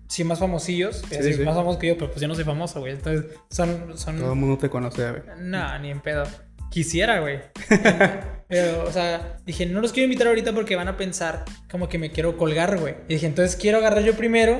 sí, 0.09 0.23
más 0.25 0.39
famosillos, 0.39 1.03
Sí, 1.09 1.15
así, 1.15 1.33
sí. 1.35 1.43
más 1.43 1.55
famosos 1.55 1.79
que 1.79 1.87
yo, 1.87 1.97
pero 1.97 2.09
pues 2.11 2.19
yo 2.21 2.27
no 2.27 2.35
soy 2.35 2.43
famoso, 2.43 2.81
güey. 2.81 2.93
Entonces, 2.93 3.31
son, 3.49 3.97
son 3.97 4.17
Todo 4.19 4.33
el 4.33 4.39
mundo 4.39 4.57
te 4.57 4.69
conoce, 4.69 5.09
güey. 5.09 5.21
no, 5.39 5.79
ni 5.79 5.91
en 5.91 6.01
pedo. 6.01 6.23
Quisiera, 6.69 7.19
güey. 7.19 7.39
Pero, 8.47 8.83
o 8.87 8.91
sea, 8.91 9.37
dije, 9.45 9.65
no 9.67 9.79
los 9.79 9.91
quiero 9.93 10.05
invitar 10.05 10.27
ahorita 10.27 10.53
porque 10.53 10.75
van 10.75 10.87
a 10.87 10.97
pensar 10.97 11.45
como 11.69 11.87
que 11.87 11.97
me 11.99 12.11
quiero 12.11 12.35
colgar, 12.35 12.79
güey. 12.79 12.95
Y 13.07 13.13
dije, 13.13 13.27
entonces 13.27 13.55
quiero 13.55 13.77
agarrar 13.77 14.03
yo 14.03 14.13
primero 14.15 14.59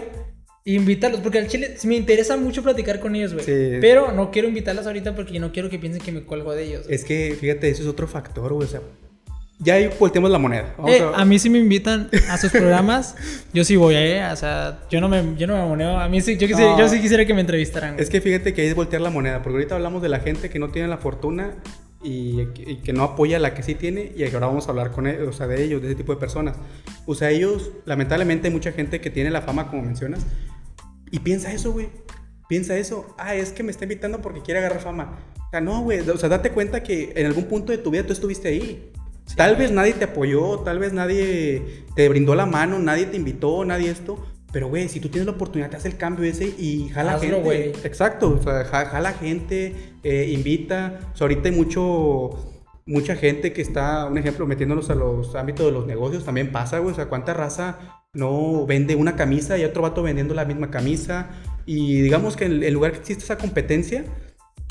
e 0.63 0.74
invitarlos. 0.74 1.22
Porque 1.22 1.39
al 1.39 1.48
chile 1.48 1.76
me 1.86 1.95
interesa 1.95 2.38
mucho 2.38 2.62
platicar 2.62 3.00
con 3.00 3.15
ellos, 3.15 3.34
güey. 3.34 3.45
Sí. 3.45 3.78
Pero 3.82 4.12
no 4.12 4.30
quiero 4.30 4.48
invitarlos 4.48 4.86
ahorita 4.86 5.15
porque 5.15 5.39
no 5.39 5.52
quiero 5.52 5.69
que 5.72 5.80
piensen 5.80 6.02
que 6.04 6.12
me 6.12 6.22
cuelgo 6.22 6.54
de 6.54 6.65
ellos. 6.65 6.86
Es 6.88 7.04
que, 7.04 7.36
fíjate, 7.39 7.67
eso 7.69 7.82
es 7.82 7.88
otro 7.88 8.08
factor, 8.08 8.54
güey. 8.54 8.67
O 8.67 8.72
sea, 8.72 8.82
ya 9.58 9.74
ahí 9.74 9.89
volteamos 10.00 10.30
la 10.30 10.38
moneda. 10.38 10.76
Eh, 10.88 11.02
a- 11.02 11.22
a 11.22 11.26
mí 11.26 11.39
sí 11.39 11.50
me 11.50 11.58
invitan 11.58 12.10
a 12.30 12.38
sus 12.38 12.52
programas, 12.52 13.15
yo 13.54 13.63
sí 13.63 13.76
voy, 13.76 13.95
¿eh? 13.95 14.24
O 14.32 14.36
sea, 14.36 14.82
yo 14.91 15.02
no 15.02 15.10
me, 15.10 15.36
yo 15.36 15.48
no 15.48 15.56
me 15.58 15.67
moneo. 15.67 15.98
A 15.98 16.08
mí 16.08 16.22
sí, 16.22 16.38
yo, 16.38 16.48
quisiera- 16.48 16.74
No. 16.74 16.80
yo 16.80 16.88
sí 16.88 17.02
quisiera 17.02 17.26
que 17.26 17.34
me 17.34 17.41
entrevistaran. 17.41 17.93
güey. 17.95 18.04
Es 18.04 18.10
que 18.12 18.22
fíjate 18.22 18.54
que 18.54 18.62
ahí 18.62 18.67
es 18.67 18.76
voltear 18.76 19.02
la 19.02 19.10
moneda, 19.10 19.41
porque 19.41 19.56
ahorita 19.58 19.74
hablamos 19.76 20.04
de 20.04 20.10
la 20.10 20.19
gente 20.19 20.52
que 20.52 20.60
no 20.60 20.69
tiene 20.69 20.88
la 20.88 20.98
fortuna 21.00 21.56
y, 22.02 22.42
y 22.56 22.78
que 22.78 22.94
no 22.94 23.04
apoya 23.04 23.38
a 23.38 23.40
la 23.40 23.54
que 23.54 23.64
sí 23.64 23.76
tiene, 23.76 24.12
y 24.16 24.24
ahora 24.24 24.48
vamos 24.48 24.68
a 24.68 24.72
hablar 24.72 24.92
con 24.92 25.08
ellos, 25.08 25.28
o 25.28 25.34
sea, 25.34 25.48
de 25.48 25.64
ellos, 25.64 25.82
de 25.82 25.88
ese 25.90 25.96
tipo 25.96 26.14
de 26.14 26.20
personas. 26.20 26.56
O 27.06 27.16
sea, 27.16 27.30
ellos, 27.30 27.72
lamentablemente 27.86 28.48
hay 28.48 28.54
mucha 28.54 28.72
gente 28.72 29.02
que 29.02 29.10
tiene 29.10 29.30
la 29.32 29.42
fama, 29.42 29.70
como 29.70 29.84
mencionas, 29.84 30.26
y 31.12 31.20
piensa 31.20 31.52
eso, 31.52 31.72
güey. 31.72 31.90
Piensa 32.48 32.78
eso. 32.78 33.14
Ah, 33.18 33.36
es 33.36 33.52
que 33.52 33.64
me 33.64 33.72
está 33.72 33.86
invitando 33.86 34.22
porque 34.22 34.42
quiere 34.42 34.60
agarrar 34.60 34.82
fama. 34.82 35.20
O 35.48 35.50
sea, 35.52 35.62
no, 35.62 35.82
güey. 35.82 36.00
O 36.00 36.18
sea, 36.18 36.30
date 36.30 36.52
cuenta 36.52 36.84
que 36.84 37.14
en 37.16 37.26
algún 37.26 37.46
punto 37.46 37.72
de 37.72 37.78
tu 37.78 37.92
vida 37.92 38.06
tú 38.06 38.14
estuviste 38.14 38.48
ahí. 38.48 38.92
tal 39.36 39.56
vez 39.56 39.72
nadie 39.72 39.94
te 39.94 40.06
apoyó, 40.06 40.60
tal 40.60 40.80
vez 40.80 40.92
nadie 40.92 41.86
te 41.96 42.10
brindó 42.10 42.34
la 42.34 42.48
mano, 42.48 42.80
nadie 42.80 43.06
te 43.06 43.18
invitó, 43.18 43.64
nadie 43.66 43.92
esto. 43.92 44.26
Pero, 44.52 44.68
güey, 44.68 44.90
si 44.90 45.00
tú 45.00 45.10
tienes 45.10 45.28
la 45.28 45.34
oportunidad, 45.34 45.70
te 45.70 45.78
haces 45.78 45.92
el 45.94 45.98
cambio 45.98 46.26
ese 46.26 46.46
y 46.58 46.90
jala 46.90 47.14
Hazlo, 47.14 47.30
gente. 47.30 47.42
güey. 47.44 47.70
Exacto, 47.84 48.30
o 48.40 48.42
sea, 48.42 48.64
ja- 48.66 48.86
jala 48.88 49.14
gente, 49.14 49.76
eh, 50.04 50.30
invita. 50.34 51.00
O 51.14 51.18
sea, 51.18 51.26
ahorita 51.26 51.50
hay 51.50 51.56
mucho, 51.56 52.32
mucha 52.86 53.16
gente 53.16 53.54
que 53.54 53.62
está, 53.62 54.06
un 54.06 54.18
ejemplo, 54.18 54.48
metiéndolos 54.48 54.90
a 54.90 54.96
los 54.96 55.36
ámbitos 55.36 55.66
de 55.68 55.72
los 55.72 55.86
negocios, 55.86 56.26
también 56.26 56.52
pasa, 56.52 56.80
güey. 56.80 56.94
O 56.94 56.96
sea, 56.96 57.06
cuánta 57.10 57.34
raza 57.34 58.02
no 58.14 58.66
vende 58.66 58.96
una 58.96 59.16
camisa 59.16 59.56
y 59.60 59.64
otro 59.66 59.84
vato 59.84 60.02
vendiendo 60.02 60.34
la 60.34 60.46
misma 60.46 60.72
camisa. 60.72 61.30
Y 61.68 62.02
digamos 62.02 62.36
que 62.36 62.46
en 62.46 62.64
el 62.64 62.74
lugar 62.74 62.92
que 62.94 62.98
existe 63.00 63.24
esa 63.24 63.38
competencia, 63.38 64.04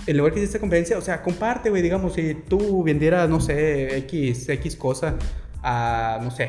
en 0.08 0.16
lugar 0.16 0.32
que 0.32 0.40
existe 0.40 0.56
esa 0.56 0.60
competencia, 0.60 0.98
o 0.98 1.02
sea, 1.02 1.22
comparte, 1.22 1.70
güey, 1.70 1.82
digamos, 1.82 2.14
si 2.14 2.34
tú 2.34 2.82
vendieras, 2.82 3.28
no 3.30 3.40
sé, 3.40 3.96
X, 3.98 4.48
X 4.48 4.74
cosa 4.74 5.14
a, 5.62 6.18
no 6.22 6.32
sé, 6.32 6.48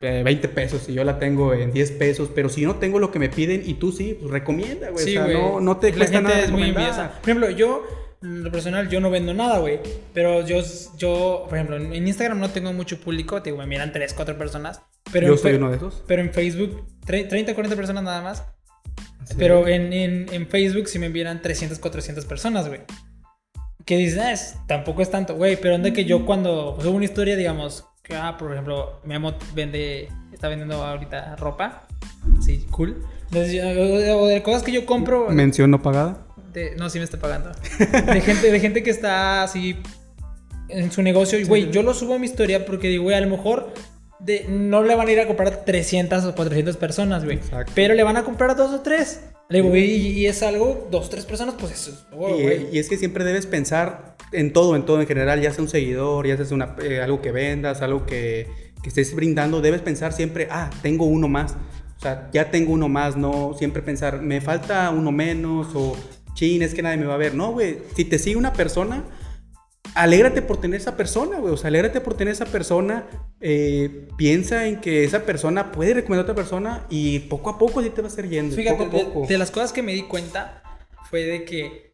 eh, 0.00 0.22
20 0.24 0.48
pesos 0.48 0.88
y 0.88 0.94
yo 0.94 1.02
la 1.04 1.18
tengo 1.18 1.52
en 1.54 1.72
10 1.72 1.92
pesos, 1.92 2.30
pero 2.34 2.48
si 2.48 2.60
yo 2.60 2.68
no 2.68 2.76
tengo 2.76 2.98
lo 3.00 3.10
que 3.10 3.18
me 3.18 3.28
piden 3.28 3.62
y 3.64 3.74
tú 3.74 3.90
sí, 3.92 4.16
pues 4.20 4.30
recomienda, 4.30 4.90
güey. 4.90 5.04
Sí, 5.04 5.16
o 5.16 5.24
sea, 5.24 5.24
güey. 5.24 5.36
no, 5.36 5.60
no 5.60 5.76
te 5.78 5.90
La 5.90 5.96
cuesta 5.96 6.16
gente 6.18 6.30
nada 6.30 6.44
es 6.44 6.50
muy. 6.50 6.72
Por 6.72 6.82
ejemplo, 7.24 7.50
yo, 7.50 7.84
lo 8.20 8.50
personal, 8.52 8.88
yo 8.88 9.00
no 9.00 9.10
vendo 9.10 9.34
nada, 9.34 9.58
güey. 9.58 9.80
Pero 10.14 10.46
yo, 10.46 10.60
yo, 10.96 11.46
por 11.48 11.58
ejemplo, 11.58 11.76
en 11.76 12.06
Instagram 12.06 12.38
no 12.38 12.50
tengo 12.50 12.72
mucho 12.72 13.00
público. 13.00 13.42
Te 13.42 13.50
digo, 13.50 13.58
me 13.58 13.66
miran 13.66 13.92
3, 13.92 14.14
4 14.14 14.38
personas. 14.38 14.80
Pero 15.12 15.26
Yo 15.26 15.36
soy 15.36 15.54
uno 15.54 15.70
de 15.70 15.76
esos. 15.78 16.04
Pero 16.06 16.22
en 16.22 16.32
Facebook, 16.32 16.84
tre- 17.06 17.28
30, 17.28 17.54
40 17.54 17.76
personas 17.76 18.04
nada 18.04 18.22
más. 18.22 18.44
Pero 19.36 19.66
en, 19.68 19.92
en, 19.92 20.26
en 20.32 20.46
Facebook 20.48 20.88
sí 20.88 20.98
me 20.98 21.06
envían 21.06 21.42
300, 21.42 21.78
400 21.78 22.24
personas, 22.24 22.68
güey. 22.68 22.80
Que 23.84 23.96
dices, 23.96 24.18
ah, 24.18 24.32
es- 24.32 24.54
tampoco 24.66 25.02
es 25.02 25.10
tanto, 25.10 25.34
güey. 25.34 25.56
Pero 25.60 25.74
onda 25.74 25.92
que 25.92 26.04
yo 26.04 26.24
cuando 26.24 26.78
subo 26.80 26.92
una 26.96 27.04
historia, 27.04 27.36
digamos, 27.36 27.84
que, 28.08 28.16
ah, 28.16 28.36
por 28.38 28.50
ejemplo, 28.52 29.00
mi 29.04 29.14
amo 29.14 29.34
vende, 29.54 30.08
está 30.32 30.48
vendiendo 30.48 30.82
ahorita 30.82 31.36
ropa. 31.36 31.86
Sí, 32.40 32.66
cool. 32.70 33.04
Entonces, 33.30 33.52
yo- 33.52 34.18
o, 34.18 34.26
de 34.26 34.42
cosas 34.42 34.62
que 34.62 34.72
yo 34.72 34.86
compro. 34.86 35.28
Mención 35.30 35.70
no 35.70 35.82
pagada. 35.82 36.26
de- 36.52 36.74
no, 36.76 36.88
sí 36.90 36.98
me 36.98 37.04
está 37.04 37.18
pagando. 37.18 37.52
De 37.78 38.20
gente, 38.22 38.50
de 38.50 38.58
gente 38.60 38.82
que 38.82 38.90
está 38.90 39.42
así 39.42 39.76
en 40.68 40.90
su 40.90 41.02
negocio. 41.02 41.38
Y, 41.38 41.44
güey, 41.44 41.70
yo 41.70 41.82
lo 41.82 41.92
subo 41.94 42.14
a 42.14 42.18
mi 42.18 42.26
historia 42.26 42.64
porque 42.64 42.88
digo, 42.88 43.04
güey, 43.04 43.16
a 43.16 43.20
lo 43.20 43.28
mejor 43.28 43.72
de, 44.18 44.46
no 44.48 44.82
le 44.82 44.94
van 44.94 45.06
a 45.08 45.12
ir 45.12 45.20
a 45.20 45.26
comprar 45.26 45.64
300 45.64 46.24
o 46.24 46.34
400 46.34 46.76
personas, 46.78 47.24
güey. 47.24 47.38
Pero 47.74 47.94
le 47.94 48.02
van 48.02 48.16
a 48.16 48.24
comprar 48.24 48.56
dos 48.56 48.72
o 48.72 48.80
tres. 48.80 49.20
Le 49.50 49.62
digo, 49.62 49.74
y, 49.76 49.80
y 49.80 50.26
es 50.26 50.42
algo, 50.42 50.88
dos, 50.90 51.08
tres 51.08 51.24
personas, 51.24 51.54
pues 51.58 51.72
eso 51.72 51.90
es, 51.92 52.04
oh, 52.12 52.28
y, 52.38 52.68
y 52.76 52.78
es 52.78 52.88
que 52.90 52.98
siempre 52.98 53.24
debes 53.24 53.46
pensar 53.46 54.14
en 54.32 54.52
todo, 54.52 54.76
en 54.76 54.84
todo 54.84 55.00
en 55.00 55.06
general, 55.06 55.40
ya 55.40 55.52
sea 55.52 55.62
un 55.62 55.68
seguidor, 55.68 56.26
ya 56.26 56.36
sea 56.36 56.54
una, 56.54 56.76
eh, 56.82 57.00
algo 57.00 57.20
que 57.22 57.32
vendas, 57.32 57.82
algo 57.82 58.06
que, 58.06 58.46
que 58.82 58.88
estés 58.88 59.14
brindando, 59.14 59.60
debes 59.60 59.82
pensar 59.82 60.12
siempre, 60.12 60.48
ah, 60.50 60.70
tengo 60.82 61.04
uno 61.04 61.28
más. 61.28 61.56
O 61.96 62.00
sea, 62.00 62.28
ya 62.32 62.50
tengo 62.50 62.72
uno 62.72 62.88
más, 62.88 63.16
no 63.16 63.54
siempre 63.58 63.82
pensar, 63.82 64.22
me 64.22 64.40
falta 64.40 64.88
uno 64.90 65.10
menos 65.10 65.68
o 65.74 65.96
chin, 66.34 66.62
es 66.62 66.74
que 66.74 66.82
nadie 66.82 66.96
me 66.96 67.06
va 67.06 67.14
a 67.14 67.18
ver. 67.18 67.34
No, 67.34 67.52
güey, 67.52 67.78
si 67.96 68.04
te 68.04 68.18
sigue 68.20 68.36
una 68.36 68.52
persona, 68.52 69.04
alégrate 69.94 70.42
por 70.42 70.60
tener 70.60 70.80
esa 70.80 70.96
persona, 70.96 71.38
güey. 71.38 71.52
O 71.52 71.56
sea, 71.56 71.68
alégrate 71.68 72.00
por 72.00 72.14
tener 72.14 72.32
esa 72.32 72.46
persona. 72.46 73.06
eh, 73.40 74.08
piensa 74.16 74.66
en 74.66 74.80
que 74.80 75.04
esa 75.04 75.24
persona 75.24 75.72
puede 75.72 75.94
recomendar 75.94 76.20
a 76.20 76.32
otra 76.32 76.34
persona 76.34 76.86
y 76.90 77.20
poco 77.20 77.50
a 77.50 77.58
poco 77.58 77.82
sí 77.82 77.90
te 77.90 78.02
va 78.02 78.08
a 78.08 78.20
ir 78.20 78.28
yendo. 78.28 78.54
Fíjate, 78.56 78.76
poco 78.84 78.96
a 78.96 79.04
poco. 79.04 79.20
de, 79.22 79.26
de 79.28 79.38
las 79.38 79.50
cosas 79.50 79.72
que 79.72 79.82
me 79.82 79.92
di 79.92 80.02
cuenta 80.02 80.62
fue 81.10 81.24
de 81.24 81.44
que 81.44 81.87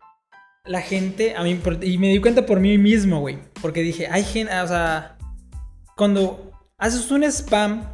la 0.66 0.80
gente, 0.80 1.34
a 1.36 1.42
mí, 1.42 1.60
y 1.82 1.98
me 1.98 2.08
di 2.08 2.20
cuenta 2.20 2.46
por 2.46 2.58
mí 2.60 2.78
mismo, 2.78 3.20
güey. 3.20 3.38
Porque 3.60 3.82
dije, 3.82 4.08
hay 4.10 4.24
gente, 4.24 4.52
o 4.58 4.66
sea, 4.66 5.18
cuando 5.96 6.52
haces 6.78 7.10
un 7.10 7.22
spam 7.24 7.84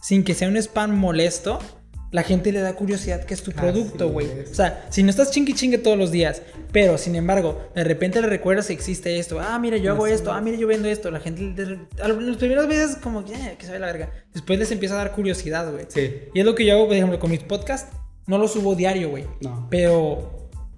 sin 0.00 0.24
que 0.24 0.34
sea 0.34 0.48
un 0.48 0.56
spam 0.56 0.96
molesto, 0.96 1.58
la 2.12 2.22
gente 2.22 2.52
le 2.52 2.60
da 2.60 2.74
curiosidad 2.74 3.24
que 3.24 3.34
es 3.34 3.42
tu 3.42 3.50
Así 3.50 3.60
producto, 3.60 4.08
güey. 4.08 4.28
O 4.50 4.54
sea, 4.54 4.86
si 4.88 5.02
no 5.02 5.10
estás 5.10 5.30
chingui 5.30 5.52
chingue 5.52 5.76
todos 5.76 5.98
los 5.98 6.10
días, 6.10 6.40
pero 6.72 6.96
sin 6.96 7.16
embargo, 7.16 7.68
de 7.74 7.84
repente 7.84 8.20
le 8.22 8.28
recuerdas 8.28 8.68
que 8.68 8.72
existe 8.72 9.18
esto. 9.18 9.38
Ah, 9.40 9.58
mira, 9.58 9.76
yo 9.76 9.92
hago 9.92 10.06
esto. 10.06 10.32
Ah, 10.32 10.40
mira, 10.40 10.56
yo 10.56 10.66
vendo 10.66 10.88
esto. 10.88 11.10
La 11.10 11.20
gente, 11.20 11.54
las 11.98 12.36
primeras 12.36 12.66
veces, 12.68 12.96
como, 12.96 13.20
"Eh, 13.20 13.56
que 13.58 13.66
se 13.66 13.72
ve 13.72 13.78
la 13.78 13.86
verga. 13.86 14.10
Después 14.32 14.58
les 14.58 14.70
empieza 14.70 14.94
a 14.94 14.98
dar 14.98 15.12
curiosidad, 15.12 15.70
güey. 15.70 15.84
Sí. 15.88 16.10
Y 16.32 16.40
es 16.40 16.46
lo 16.46 16.54
que 16.54 16.64
yo 16.64 16.74
hago, 16.74 16.86
por 16.86 16.96
ejemplo, 16.96 17.18
con 17.18 17.30
mis 17.30 17.42
podcasts. 17.42 17.94
No 18.26 18.38
los 18.38 18.52
subo 18.52 18.74
diario, 18.74 19.10
güey. 19.10 19.24
No. 19.42 19.68
Pero 19.70 20.35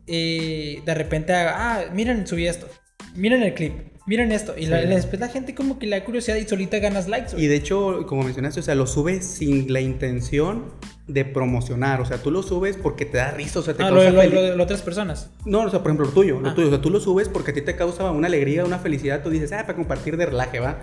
eh, 0.08 0.82
de 0.84 0.94
repente, 0.94 1.32
ah, 1.34 1.84
miren, 1.92 2.26
subí 2.26 2.46
esto. 2.46 2.66
Miren 3.14 3.42
el 3.42 3.54
clip. 3.54 3.74
Miren 4.06 4.32
esto. 4.32 4.54
Y 4.56 4.64
la- 4.66 4.80
Sí. 4.80 4.88
después 4.88 5.20
la 5.20 5.28
gente 5.28 5.54
como 5.54 5.78
que 5.78 5.86
le 5.86 5.98
da 5.98 6.04
curiosidad 6.04 6.36
y 6.36 6.48
solita 6.48 6.78
ganas 6.78 7.08
likes, 7.08 7.32
Y 7.36 7.46
de 7.46 7.56
hecho, 7.56 8.06
como 8.06 8.22
mencionaste, 8.22 8.60
o 8.60 8.62
sea, 8.62 8.74
lo 8.74 8.86
subes 8.86 9.24
sin 9.26 9.70
la 9.70 9.80
intención 9.82 10.72
de 11.06 11.26
promocionar. 11.26 12.00
O 12.00 12.06
sea, 12.06 12.16
tú 12.16 12.30
lo 12.30 12.42
subes 12.42 12.76
porque 12.78 13.04
te 13.04 13.18
da 13.18 13.32
risa, 13.32 13.58
o 13.58 13.62
sea, 13.62 13.74
te 13.74 13.82
Ah, 13.82 13.88
causa 13.90 14.10
lo- 14.10 14.56
lo 14.56 14.62
otras 14.64 14.80
personas. 14.80 15.30
No, 15.44 15.60
o 15.60 15.70
sea, 15.70 15.80
por 15.80 15.90
ejemplo, 15.90 16.06
lo 16.06 16.12
tuyo, 16.12 16.40
lo 16.40 16.50
Ah. 16.50 16.54
tuyo. 16.54 16.68
O 16.68 16.70
sea, 16.70 16.80
tú 16.80 16.88
lo 16.90 17.00
subes 17.00 17.28
porque 17.28 17.50
a 17.50 17.54
ti 17.54 17.60
te 17.60 17.76
causa 17.76 18.10
una 18.10 18.28
alegría, 18.28 18.64
una 18.64 18.78
felicidad. 18.78 19.22
Tú 19.22 19.28
dices, 19.28 19.52
ah, 19.52 19.62
para 19.66 19.76
compartir 19.76 20.16
de 20.16 20.24
relaje, 20.26 20.58
va. 20.58 20.80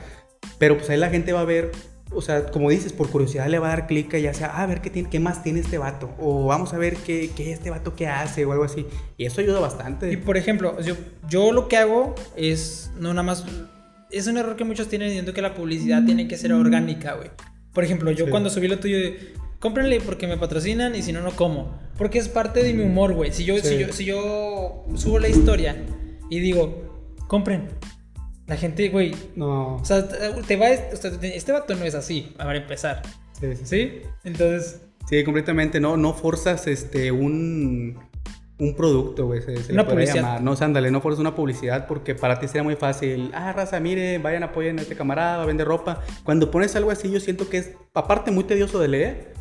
Pero 0.59 0.77
pues 0.77 0.88
ahí 0.91 0.97
la 0.97 1.09
gente 1.09 1.33
va 1.33 1.41
a 1.41 1.45
ver, 1.45 1.71
o 2.11 2.21
sea, 2.21 2.45
como 2.47 2.69
dices, 2.69 2.93
por 2.93 3.09
curiosidad 3.09 3.47
le 3.47 3.59
va 3.59 3.67
a 3.67 3.69
dar 3.71 3.87
clic 3.87 4.13
y 4.13 4.21
ya 4.21 4.33
sea, 4.33 4.51
ah, 4.53 4.63
a 4.63 4.65
ver 4.67 4.81
qué, 4.81 4.89
tiene, 4.89 5.09
qué 5.09 5.19
más 5.19 5.43
tiene 5.43 5.59
este 5.59 5.77
vato. 5.77 6.13
O 6.19 6.45
vamos 6.45 6.73
a 6.73 6.77
ver 6.77 6.95
qué, 6.97 7.31
qué 7.35 7.51
este 7.51 7.69
vato 7.69 7.95
qué 7.95 8.07
hace 8.07 8.45
o 8.45 8.51
algo 8.51 8.63
así. 8.63 8.85
Y 9.17 9.25
eso 9.25 9.41
ayuda 9.41 9.59
bastante. 9.59 10.11
Y 10.11 10.17
por 10.17 10.37
ejemplo, 10.37 10.79
yo, 10.81 10.95
yo 11.29 11.51
lo 11.51 11.67
que 11.67 11.77
hago 11.77 12.15
es 12.35 12.91
no 12.99 13.09
nada 13.09 13.23
más. 13.23 13.45
Es 14.11 14.27
un 14.27 14.37
error 14.37 14.55
que 14.55 14.63
muchos 14.63 14.87
tienen 14.87 15.07
diciendo 15.09 15.33
que 15.33 15.41
la 15.41 15.53
publicidad 15.55 16.05
tiene 16.05 16.27
que 16.27 16.37
ser 16.37 16.53
orgánica, 16.53 17.13
güey. 17.15 17.31
Por 17.73 17.83
ejemplo, 17.83 18.11
yo 18.11 18.25
Sí. 18.25 18.31
cuando 18.31 18.49
subí 18.49 18.67
lo 18.69 18.79
tuyo, 18.79 18.97
cómprenle 19.59 19.99
porque 19.99 20.27
me 20.27 20.37
patrocinan 20.37 20.95
y 20.95 21.01
si 21.01 21.11
no, 21.11 21.21
no 21.21 21.31
como. 21.31 21.77
Porque 21.97 22.19
es 22.19 22.29
parte 22.29 22.63
de 22.63 22.73
mi 22.73 22.83
humor, 22.83 23.13
güey. 23.13 23.33
Si 23.33 23.43
yo, 23.43 23.57
si, 23.57 23.67
Sí. 23.67 23.77
yo, 23.79 23.91
si 23.93 24.05
yo 24.05 24.85
subo 24.95 25.19
la 25.19 25.27
historia 25.27 25.75
y 26.29 26.39
digo, 26.39 27.13
compren. 27.27 27.67
La 28.47 28.58
gente, 28.58 28.89
güey. 28.89 29.15
No. 29.36 29.77
O 29.77 29.86
sea, 29.86 30.08
te 30.08 30.55
va. 30.55 30.67
O 30.93 30.95
sea, 30.95 31.12
este 31.21 31.51
vato 31.51 31.75
no 31.75 31.84
es 31.86 31.95
así, 31.95 32.34
para 32.38 32.55
empezar. 32.55 33.01
Sí, 33.39 33.55
sí, 33.55 33.65
sí. 33.65 34.01
Entonces. 34.23 34.81
Sí, 35.10 35.23
completamente. 35.23 35.79
No, 35.79 35.97
no 35.97 36.13
forzas 36.13 36.67
este 36.67 37.12
un, 37.12 37.99
un 38.60 38.75
producto, 38.75 39.25
güey. 39.27 39.41
Se, 39.41 39.58
se 39.63 39.73
Una 39.73 39.84
le 39.84 39.89
publicidad. 39.89 40.15
llamar. 40.15 40.41
No, 40.43 40.53
ándale, 40.60 40.91
no 40.91 41.01
forzas 41.01 41.19
una 41.19 41.36
publicidad 41.36 41.88
porque 41.88 42.15
para 42.15 42.39
ti 42.39 42.47
sería 42.47 42.63
muy 42.63 42.75
fácil. 42.75 43.31
Ah, 43.34 43.51
raza, 43.53 43.79
mire, 43.79 44.17
vayan, 44.19 44.43
apoyen 44.43 44.79
a 44.79 44.84
este 44.84 44.95
camarada, 44.95 45.45
vende 45.45 45.63
ropa. 45.65 46.01
Cuando 46.23 46.51
pones 46.51 46.75
algo 46.75 46.91
así, 46.91 47.12
yo 47.12 47.19
siento 47.19 47.49
que 47.49 47.58
es, 47.58 47.71
aparte, 47.93 48.31
muy 48.31 48.43
tedioso 48.45 48.79
de 48.79 48.88
leer. 48.88 49.34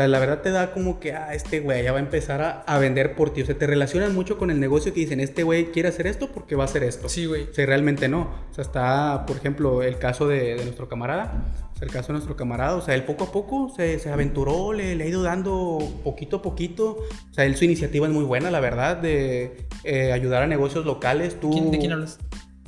Sea, 0.00 0.08
la 0.08 0.18
verdad 0.18 0.40
te 0.40 0.50
da 0.50 0.72
como 0.72 0.98
que, 1.00 1.12
ah, 1.12 1.34
este 1.34 1.60
güey 1.60 1.82
ya 1.84 1.92
va 1.92 1.98
a 1.98 2.00
empezar 2.02 2.40
a, 2.42 2.60
a 2.62 2.78
vender 2.78 3.14
por 3.14 3.32
ti. 3.32 3.42
O 3.42 3.46
sea, 3.46 3.56
te 3.56 3.66
relacionan 3.66 4.14
mucho 4.14 4.38
con 4.38 4.50
el 4.50 4.58
negocio 4.60 4.92
que 4.94 5.00
dicen, 5.00 5.20
este 5.20 5.42
güey 5.42 5.66
quiere 5.72 5.88
hacer 5.90 6.06
esto 6.06 6.28
porque 6.32 6.56
va 6.56 6.64
a 6.64 6.66
hacer 6.66 6.82
esto. 6.84 7.08
Sí, 7.08 7.26
güey. 7.26 7.44
O 7.50 7.54
sea, 7.54 7.66
realmente 7.66 8.08
no. 8.08 8.30
O 8.50 8.54
sea, 8.54 8.62
está, 8.62 9.24
por 9.26 9.36
ejemplo, 9.36 9.82
el 9.82 9.98
caso 9.98 10.26
de, 10.26 10.54
de 10.56 10.64
nuestro 10.64 10.88
camarada. 10.88 11.44
O 11.74 11.76
sea, 11.76 11.86
el 11.86 11.92
caso 11.92 12.08
de 12.08 12.12
nuestro 12.14 12.36
camarada. 12.36 12.76
O 12.76 12.80
sea, 12.80 12.94
él 12.94 13.04
poco 13.04 13.24
a 13.24 13.32
poco 13.32 13.72
se, 13.76 13.98
se 13.98 14.10
aventuró, 14.10 14.72
le, 14.72 14.94
le 14.94 15.04
ha 15.04 15.06
ido 15.06 15.22
dando 15.22 15.78
poquito 16.04 16.36
a 16.36 16.42
poquito. 16.42 16.98
O 17.30 17.34
sea, 17.34 17.44
él 17.44 17.56
su 17.56 17.64
iniciativa 17.64 18.06
es 18.06 18.12
muy 18.12 18.24
buena, 18.24 18.50
la 18.50 18.60
verdad, 18.60 18.96
de 18.96 19.66
eh, 19.84 20.12
ayudar 20.12 20.42
a 20.42 20.46
negocios 20.46 20.84
locales. 20.86 21.38
Tú, 21.40 21.50
¿Quién- 21.50 21.70
¿De 21.70 21.78
quién 21.78 21.92
hablas? 21.92 22.18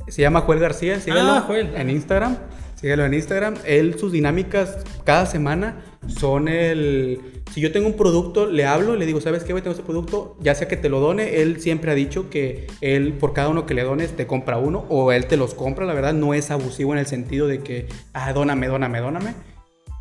Se 0.09 0.21
llama 0.21 0.41
Joel 0.43 0.59
García, 0.59 0.99
síguelo 1.01 1.21
Ah, 1.31 1.45
Joel. 1.47 1.75
en 1.77 1.89
Instagram. 1.89 2.37
Síguelo 2.75 3.05
en 3.05 3.15
Instagram. 3.15 3.55
Él, 3.65 3.97
sus 3.99 4.11
dinámicas 4.11 4.79
cada 5.05 5.25
semana 5.27 5.85
son 6.09 6.49
el... 6.49 7.21
Si 7.53 7.61
yo 7.61 7.71
tengo 7.71 7.87
un 7.87 7.95
producto, 7.95 8.47
le 8.47 8.65
hablo, 8.65 8.97
le 8.97 9.05
digo, 9.07 9.21
¿sabes 9.21 9.45
qué, 9.45 9.53
güey? 9.53 9.63
Tengo 9.63 9.75
este 9.77 9.85
producto, 9.87 10.37
ya 10.41 10.55
sea 10.55 10.67
que 10.69 10.77
te 10.77 10.89
lo 10.89 11.01
done, 11.01 11.43
él 11.43 11.61
siempre 11.61 11.91
ha 11.91 11.95
dicho 11.95 12.31
que 12.31 12.67
él, 12.81 13.13
por 13.15 13.33
cada 13.35 13.49
uno 13.51 13.67
que 13.67 13.75
le 13.75 13.83
dones, 13.83 14.13
te 14.17 14.27
compra 14.27 14.57
uno, 14.59 14.87
o 14.89 15.13
él 15.13 15.27
te 15.27 15.37
los 15.37 15.55
compra, 15.55 15.85
la 15.85 15.93
verdad, 15.95 16.15
no 16.15 16.33
es 16.35 16.51
abusivo 16.51 16.93
en 16.95 16.99
el 17.01 17.07
sentido 17.07 17.47
de 17.47 17.59
que, 17.61 17.87
ah, 18.15 18.33
dóname, 18.33 18.69
dóname, 18.69 19.01
dóname. 19.01 19.35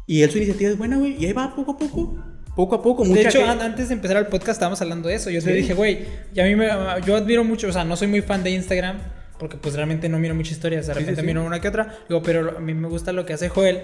Y 0.07 0.21
él, 0.21 0.31
su 0.31 0.37
iniciativa 0.37 0.69
es 0.71 0.77
buena, 0.77 0.97
güey, 0.97 1.15
y 1.21 1.25
ahí 1.25 1.33
va 1.33 1.53
poco 1.55 1.73
a 1.73 1.77
poco, 1.77 2.15
poco 2.55 2.75
a 2.75 2.81
poco. 2.81 3.03
De 3.03 3.09
mucha 3.09 3.21
hecho, 3.21 3.39
gente- 3.39 3.51
an- 3.51 3.61
antes 3.61 3.89
de 3.89 3.95
empezar 3.95 4.17
el 4.17 4.27
podcast 4.27 4.51
estábamos 4.57 4.81
hablando 4.81 5.09
de 5.09 5.15
eso. 5.15 5.29
Yo 5.29 5.41
te 5.41 5.49
Sí. 5.51 5.57
dije, 5.57 5.73
güey, 5.73 5.99
y 6.33 6.39
a 6.39 6.45
mí 6.45 6.55
me, 6.55 6.67
yo 7.05 7.15
admiro 7.17 7.43
mucho, 7.43 7.67
o 7.67 7.71
sea, 7.73 7.83
no 7.83 7.95
soy 7.97 8.07
muy 8.07 8.21
fan 8.21 8.43
de 8.43 8.51
Instagram, 8.51 8.97
porque 9.41 9.57
pues 9.57 9.73
realmente 9.73 10.07
no 10.07 10.19
miro 10.19 10.35
muchas 10.35 10.51
historias, 10.53 10.85
de 10.85 10.93
Sí, 10.93 10.99
sí, 10.99 10.99
repente 10.99 11.21
sí. 11.21 11.27
miro 11.27 11.43
una 11.43 11.59
que 11.59 11.67
otra. 11.67 11.97
Digo, 12.07 12.21
pero 12.21 12.57
a 12.57 12.61
mí 12.61 12.75
me 12.75 12.87
gusta 12.87 13.11
lo 13.11 13.25
que 13.25 13.33
hace 13.33 13.49
Joel. 13.49 13.79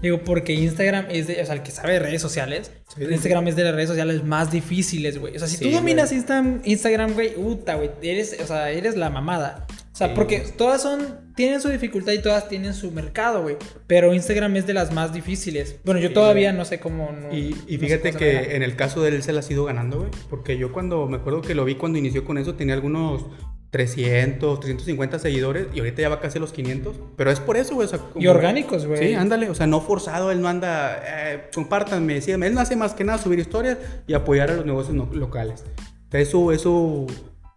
Digo, 0.00 0.24
porque 0.24 0.54
Instagram 0.54 1.06
es 1.10 1.26
de, 1.26 1.40
o 1.42 1.44
sea, 1.46 1.54
el 1.54 1.62
que 1.62 1.70
sabe 1.70 1.92
de 1.92 1.98
redes 2.00 2.22
sociales, 2.22 2.72
Instagram 2.98 3.46
es 3.48 3.56
de 3.56 3.64
las 3.64 3.74
redes 3.74 3.90
sociales 3.90 4.24
más 4.24 4.50
difíciles, 4.50 5.18
güey. 5.18 5.36
O 5.36 5.38
sea, 5.38 5.46
si 5.46 5.58
tú 5.58 5.70
dominas 5.70 6.10
Instagram, 6.12 7.12
güey, 7.12 7.34
puta, 7.34 7.74
güey, 7.76 7.90
eres, 8.02 8.36
o 8.42 8.46
sea, 8.46 8.70
eres 8.70 8.96
la 8.96 9.10
mamada. 9.10 9.66
O 9.92 9.94
sea, 9.94 10.14
porque 10.14 10.38
todas 10.56 10.80
son, 10.82 11.20
tienen 11.36 11.60
su 11.60 11.68
dificultad 11.68 12.12
y 12.14 12.18
todas 12.22 12.48
tienen 12.48 12.72
su 12.72 12.90
mercado, 12.90 13.42
güey. 13.42 13.56
Pero 13.86 14.14
Instagram 14.14 14.56
es 14.56 14.66
de 14.66 14.72
las 14.74 14.90
más 14.92 15.12
difíciles. 15.12 15.76
Bueno, 15.84 16.00
yo 16.00 16.12
todavía 16.12 16.52
no 16.54 16.64
sé 16.64 16.80
cómo. 16.80 17.12
no- 17.12 17.32
Y, 17.32 17.52
fíjate 17.78 18.12
que 18.14 18.56
en 18.56 18.62
el 18.62 18.74
caso 18.74 19.02
de 19.02 19.10
él 19.10 19.22
se 19.22 19.32
la 19.32 19.40
ha 19.40 19.52
ido 19.52 19.64
ganando, 19.66 19.98
güey. 19.98 20.10
Porque 20.30 20.56
yo 20.56 20.72
cuando 20.72 21.06
me 21.06 21.18
acuerdo 21.18 21.42
que 21.42 21.54
lo 21.54 21.64
vi 21.66 21.74
cuando 21.74 21.98
inició 21.98 22.24
con 22.24 22.38
eso, 22.38 22.54
tenía 22.54 22.74
algunos 22.74 23.26
300, 23.72 24.60
350 24.60 25.18
seguidores 25.18 25.66
y 25.74 25.78
ahorita 25.78 26.02
ya 26.02 26.10
va 26.10 26.20
casi 26.20 26.36
a 26.36 26.42
los 26.42 26.52
500. 26.52 26.94
Pero 27.16 27.30
es 27.30 27.40
por 27.40 27.56
eso, 27.56 27.74
güey. 27.74 27.86
O 27.86 27.88
sea, 27.88 27.98
como- 28.00 28.22
Y 28.22 28.28
orgánicos, 28.28 28.84
güey. 28.86 28.98
Sí, 28.98 29.14
ándale. 29.14 29.48
O 29.48 29.54
sea, 29.54 29.66
no 29.66 29.80
forzado. 29.80 30.30
Él 30.30 30.42
no 30.42 30.48
anda, 30.48 31.02
eh, 31.04 31.44
compártanme, 31.54 32.20
síganme. 32.20 32.48
Él 32.48 32.54
no 32.54 32.60
hace 32.60 32.76
más 32.76 32.92
que 32.92 33.02
nada 33.02 33.16
subir 33.18 33.38
historias 33.38 33.78
y 34.06 34.12
apoyar 34.12 34.50
a 34.50 34.56
los 34.56 34.66
negocios 34.66 34.94
no- 34.94 35.08
locales. 35.14 35.64
Eso, 36.12 36.52
eso, 36.52 37.06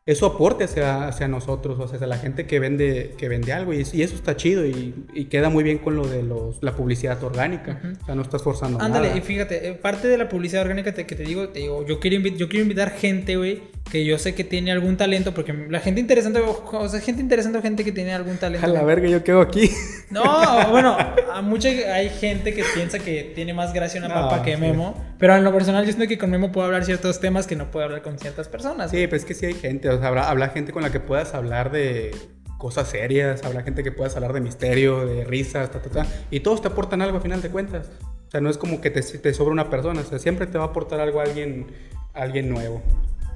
eso 0.08 0.28
aporte 0.28 0.66
hacia, 0.66 1.08
hacia 1.08 1.28
nosotros, 1.28 1.80
o 1.80 1.88
sea, 1.88 1.96
hacia 1.96 2.06
la 2.06 2.18
gente 2.20 2.46
que 2.46 2.60
vende, 2.60 3.16
que 3.18 3.28
vende 3.28 3.54
algo. 3.54 3.74
Y, 3.74 3.84
y 3.92 4.04
eso 4.04 4.14
está 4.14 4.36
chido 4.38 4.64
y, 4.64 4.94
y 5.16 5.26
queda 5.26 5.50
muy 5.50 5.64
bien 5.64 5.80
con 5.80 5.96
lo 5.96 6.08
de 6.08 6.22
los, 6.22 6.62
la 6.62 6.74
publicidad 6.76 7.24
orgánica. 7.24 7.82
O 8.02 8.06
sea, 8.06 8.14
no 8.14 8.22
estás 8.22 8.44
forzando 8.44 8.80
Ándale, 8.80 9.08
nada. 9.08 9.18
y 9.20 9.22
fíjate, 9.22 9.68
eh, 9.68 9.74
parte 9.74 10.08
de 10.08 10.20
la 10.20 10.30
publicidad 10.30 10.62
orgánica 10.62 10.94
te- 10.94 11.08
que 11.08 11.16
te 11.16 11.24
digo, 11.24 11.50
te 11.50 11.60
digo, 11.62 11.84
yo 11.88 12.00
quiero, 12.00 12.20
yo 12.20 12.48
quiero 12.48 12.62
invitar 12.64 12.92
gente, 12.92 13.36
güey, 13.36 13.64
que 13.92 14.06
yo 14.06 14.20
sé 14.20 14.36
que 14.36 14.44
tiene 14.44 14.72
algún 14.72 14.96
talento, 14.96 15.34
porque 15.34 15.54
la 15.70 15.80
gente 15.80 16.02
interesante, 16.02 16.40
o 16.40 16.88
sea, 16.90 17.00
gente 17.02 17.22
interesante 17.24 17.58
o 17.58 17.62
gente 17.64 17.84
que 17.84 17.92
tiene 17.92 18.14
algún 18.14 18.38
talento. 18.38 18.66
A 18.66 18.70
la 18.70 18.84
verga, 18.84 19.08
yo 19.10 19.24
quedo 19.24 19.42
aquí. 19.42 19.72
No, 20.12 20.22
bueno, 20.70 20.96
a 21.34 21.42
mucha 21.42 21.68
hay 21.68 22.10
gente 22.10 22.54
que 22.54 22.64
piensa 22.76 23.00
que 23.00 23.32
tiene 23.34 23.56
más 23.56 23.74
gracia 23.74 24.00
una 24.00 24.08
No, 24.08 24.14
papa 24.14 24.44
que 24.44 24.54
sí. 24.54 24.62
Memo, 24.62 25.04
pero 25.18 25.36
en 25.36 25.44
lo 25.44 25.52
personal 25.52 25.84
yo 25.84 25.92
siento 25.92 26.08
que 26.08 26.20
con 26.20 26.30
Memo 26.30 26.52
puedo 26.52 26.68
hablar 26.68 26.86
ciertos 26.86 27.20
temas 27.20 27.48
que 27.48 27.56
no 27.56 27.72
puedo 27.72 27.86
hablar 27.86 28.04
con 28.04 28.20
ciertas 28.20 28.48
personas. 28.48 28.92
Sí, 28.92 29.08
pues 29.08 29.24
es 29.24 29.28
que 29.28 29.34
sí 29.34 29.48
hay 29.48 29.56
gente. 29.56 29.90
O 29.96 30.00
sea, 30.00 30.10
habrá, 30.10 30.30
habrá 30.30 30.50
gente 30.50 30.72
con 30.72 30.84
la 30.84 30.92
que 30.92 31.00
puedas 31.00 31.34
hablar 31.34 31.72
de 31.72 32.16
cosas 32.58 32.88
serias, 32.88 33.44
habrá 33.44 33.64
gente 33.64 33.84
que 33.84 33.92
puedas 33.92 34.16
hablar 34.16 34.34
de 34.34 34.42
misterio, 34.42 35.06
de 35.06 35.24
risas, 35.24 35.72
ta, 35.72 35.82
ta, 35.82 35.90
ta. 35.90 36.08
Y 36.32 36.40
todos 36.42 36.62
te 36.62 36.68
aportan 36.68 37.02
algo 37.02 37.18
a 37.18 37.22
final 37.22 37.42
de 37.42 37.50
cuentas. 37.50 37.90
O 38.28 38.32
sea, 38.32 38.42
no 38.42 38.50
es 38.50 38.58
como 38.58 38.82
que 38.82 38.90
te, 38.90 39.02
te 39.02 39.34
sobra 39.34 39.52
una 39.52 39.70
persona. 39.70 40.02
O 40.02 40.04
sea, 40.04 40.20
siempre 40.20 40.48
te 40.48 40.58
va 40.58 40.66
a 40.66 40.68
aportar 40.68 41.00
algo 41.00 41.20
alguien, 41.20 41.68
alguien 42.14 42.50
nuevo. 42.50 42.82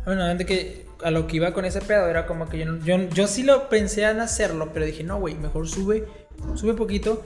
Bueno, 0.05 0.23
antes 0.23 0.47
que 0.47 0.85
a 1.03 1.11
lo 1.11 1.27
que 1.27 1.37
iba 1.37 1.53
con 1.53 1.65
ese 1.65 1.81
pedo 1.81 2.07
era 2.07 2.25
como 2.25 2.49
que 2.49 2.57
yo, 2.57 2.77
yo, 2.79 2.97
yo 3.09 3.27
sí 3.27 3.43
lo 3.43 3.69
pensé 3.69 4.09
en 4.09 4.19
hacerlo, 4.19 4.71
pero 4.73 4.85
dije, 4.85 5.03
no, 5.03 5.19
güey, 5.19 5.35
mejor 5.35 5.67
sube, 5.67 6.07
sube 6.55 6.73
poquito, 6.73 7.23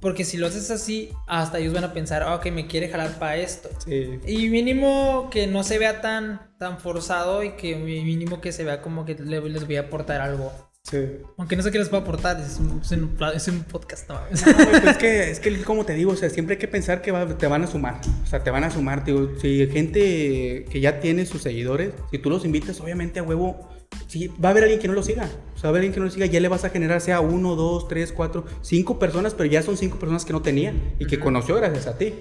porque 0.00 0.24
si 0.24 0.36
lo 0.38 0.46
haces 0.46 0.70
así, 0.70 1.10
hasta 1.26 1.58
ellos 1.58 1.74
van 1.74 1.84
a 1.84 1.92
pensar, 1.92 2.22
ah, 2.22 2.34
ok, 2.36 2.46
me 2.50 2.66
quiere 2.66 2.88
jalar 2.88 3.18
para 3.18 3.36
esto. 3.36 3.68
Sí. 3.84 4.18
Y 4.26 4.48
mínimo 4.48 5.28
que 5.30 5.46
no 5.46 5.62
se 5.62 5.78
vea 5.78 6.00
tan, 6.00 6.40
tan 6.58 6.78
forzado 6.78 7.42
y 7.44 7.52
que 7.52 7.76
mínimo 7.76 8.40
que 8.40 8.52
se 8.52 8.64
vea 8.64 8.80
como 8.82 9.04
que 9.04 9.14
le- 9.14 9.40
les 9.48 9.66
voy 9.66 9.76
a 9.76 9.80
aportar 9.82 10.20
algo. 10.20 10.52
Sí. 10.82 10.96
Aunque 11.36 11.56
no 11.56 11.62
sé 11.62 11.70
qué 11.70 11.78
les 11.78 11.90
puedo 11.90 12.02
aportar, 12.02 12.40
es 12.40 12.56
un, 12.58 12.80
es 12.82 12.90
un, 12.92 13.16
es 13.34 13.48
un 13.48 13.62
podcast, 13.64 14.08
no 14.08 14.18
pues 14.30 14.42
es 14.84 14.96
que, 14.96 15.30
es 15.30 15.38
que, 15.38 15.62
como 15.62 15.84
te 15.84 15.92
digo, 15.92 16.12
o 16.12 16.16
sea, 16.16 16.30
siempre 16.30 16.54
hay 16.54 16.58
que 16.58 16.68
pensar 16.68 17.02
que 17.02 17.12
va- 17.12 17.36
te 17.36 17.46
van 17.46 17.62
a 17.62 17.66
sumar. 17.66 18.00
O 18.22 18.26
sea, 18.26 18.42
te 18.42 18.50
van 18.50 18.64
a 18.64 18.70
sumar, 18.70 19.04
digo, 19.04 19.30
si 19.40 19.60
hay 19.60 19.70
gente 19.70 20.64
que 20.70 20.80
ya 20.80 20.98
tiene 21.00 21.26
sus 21.26 21.42
seguidores, 21.42 21.92
si 22.10 22.18
tú 22.18 22.30
los 22.30 22.46
invitas, 22.46 22.80
obviamente 22.80 23.20
a 23.20 23.22
huevo, 23.22 23.68
sí, 24.06 24.28
va 24.28 24.48
a 24.48 24.52
haber 24.52 24.64
alguien 24.64 24.80
que 24.80 24.88
no 24.88 24.94
lo 24.94 25.02
siga. 25.02 25.28
O 25.54 25.58
sea, 25.58 25.64
va 25.64 25.68
a 25.68 25.70
haber 25.70 25.80
alguien 25.80 25.92
que 25.92 26.00
no 26.00 26.06
lo 26.06 26.12
siga, 26.12 26.26
ya 26.26 26.40
le 26.40 26.48
vas 26.48 26.64
a 26.64 26.70
generar, 26.70 27.00
sea 27.00 27.20
uno, 27.20 27.56
dos, 27.56 27.88
tres, 27.88 28.12
cuatro, 28.12 28.44
cinco 28.62 28.98
personas, 28.98 29.34
pero 29.34 29.48
ya 29.50 29.62
son 29.62 29.76
cinco 29.76 29.98
personas 29.98 30.24
que 30.24 30.32
no 30.32 30.42
tenía 30.42 30.74
y 30.98 31.06
que 31.06 31.18
conoció 31.20 31.56
gracias 31.56 31.86
a 31.86 31.98
ti. 31.98 32.14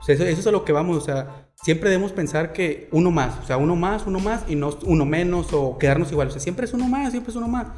O 0.00 0.04
sea, 0.04 0.14
eso, 0.16 0.24
eso 0.24 0.40
es 0.40 0.46
a 0.46 0.50
lo 0.50 0.64
que 0.64 0.72
vamos, 0.72 0.96
o 0.96 1.00
sea, 1.00 1.46
siempre 1.62 1.88
debemos 1.88 2.10
pensar 2.10 2.52
que 2.52 2.88
uno 2.90 3.12
más, 3.12 3.38
o 3.40 3.46
sea, 3.46 3.56
uno 3.56 3.76
más, 3.76 4.02
uno 4.04 4.18
más 4.18 4.42
y 4.48 4.56
no 4.56 4.76
uno 4.84 5.04
menos 5.04 5.52
o 5.52 5.78
quedarnos 5.78 6.10
igual. 6.10 6.26
O 6.26 6.30
sea, 6.32 6.40
siempre 6.40 6.64
es 6.66 6.72
uno 6.74 6.88
más, 6.88 7.12
siempre 7.12 7.30
es 7.30 7.36
uno 7.36 7.46
más. 7.46 7.68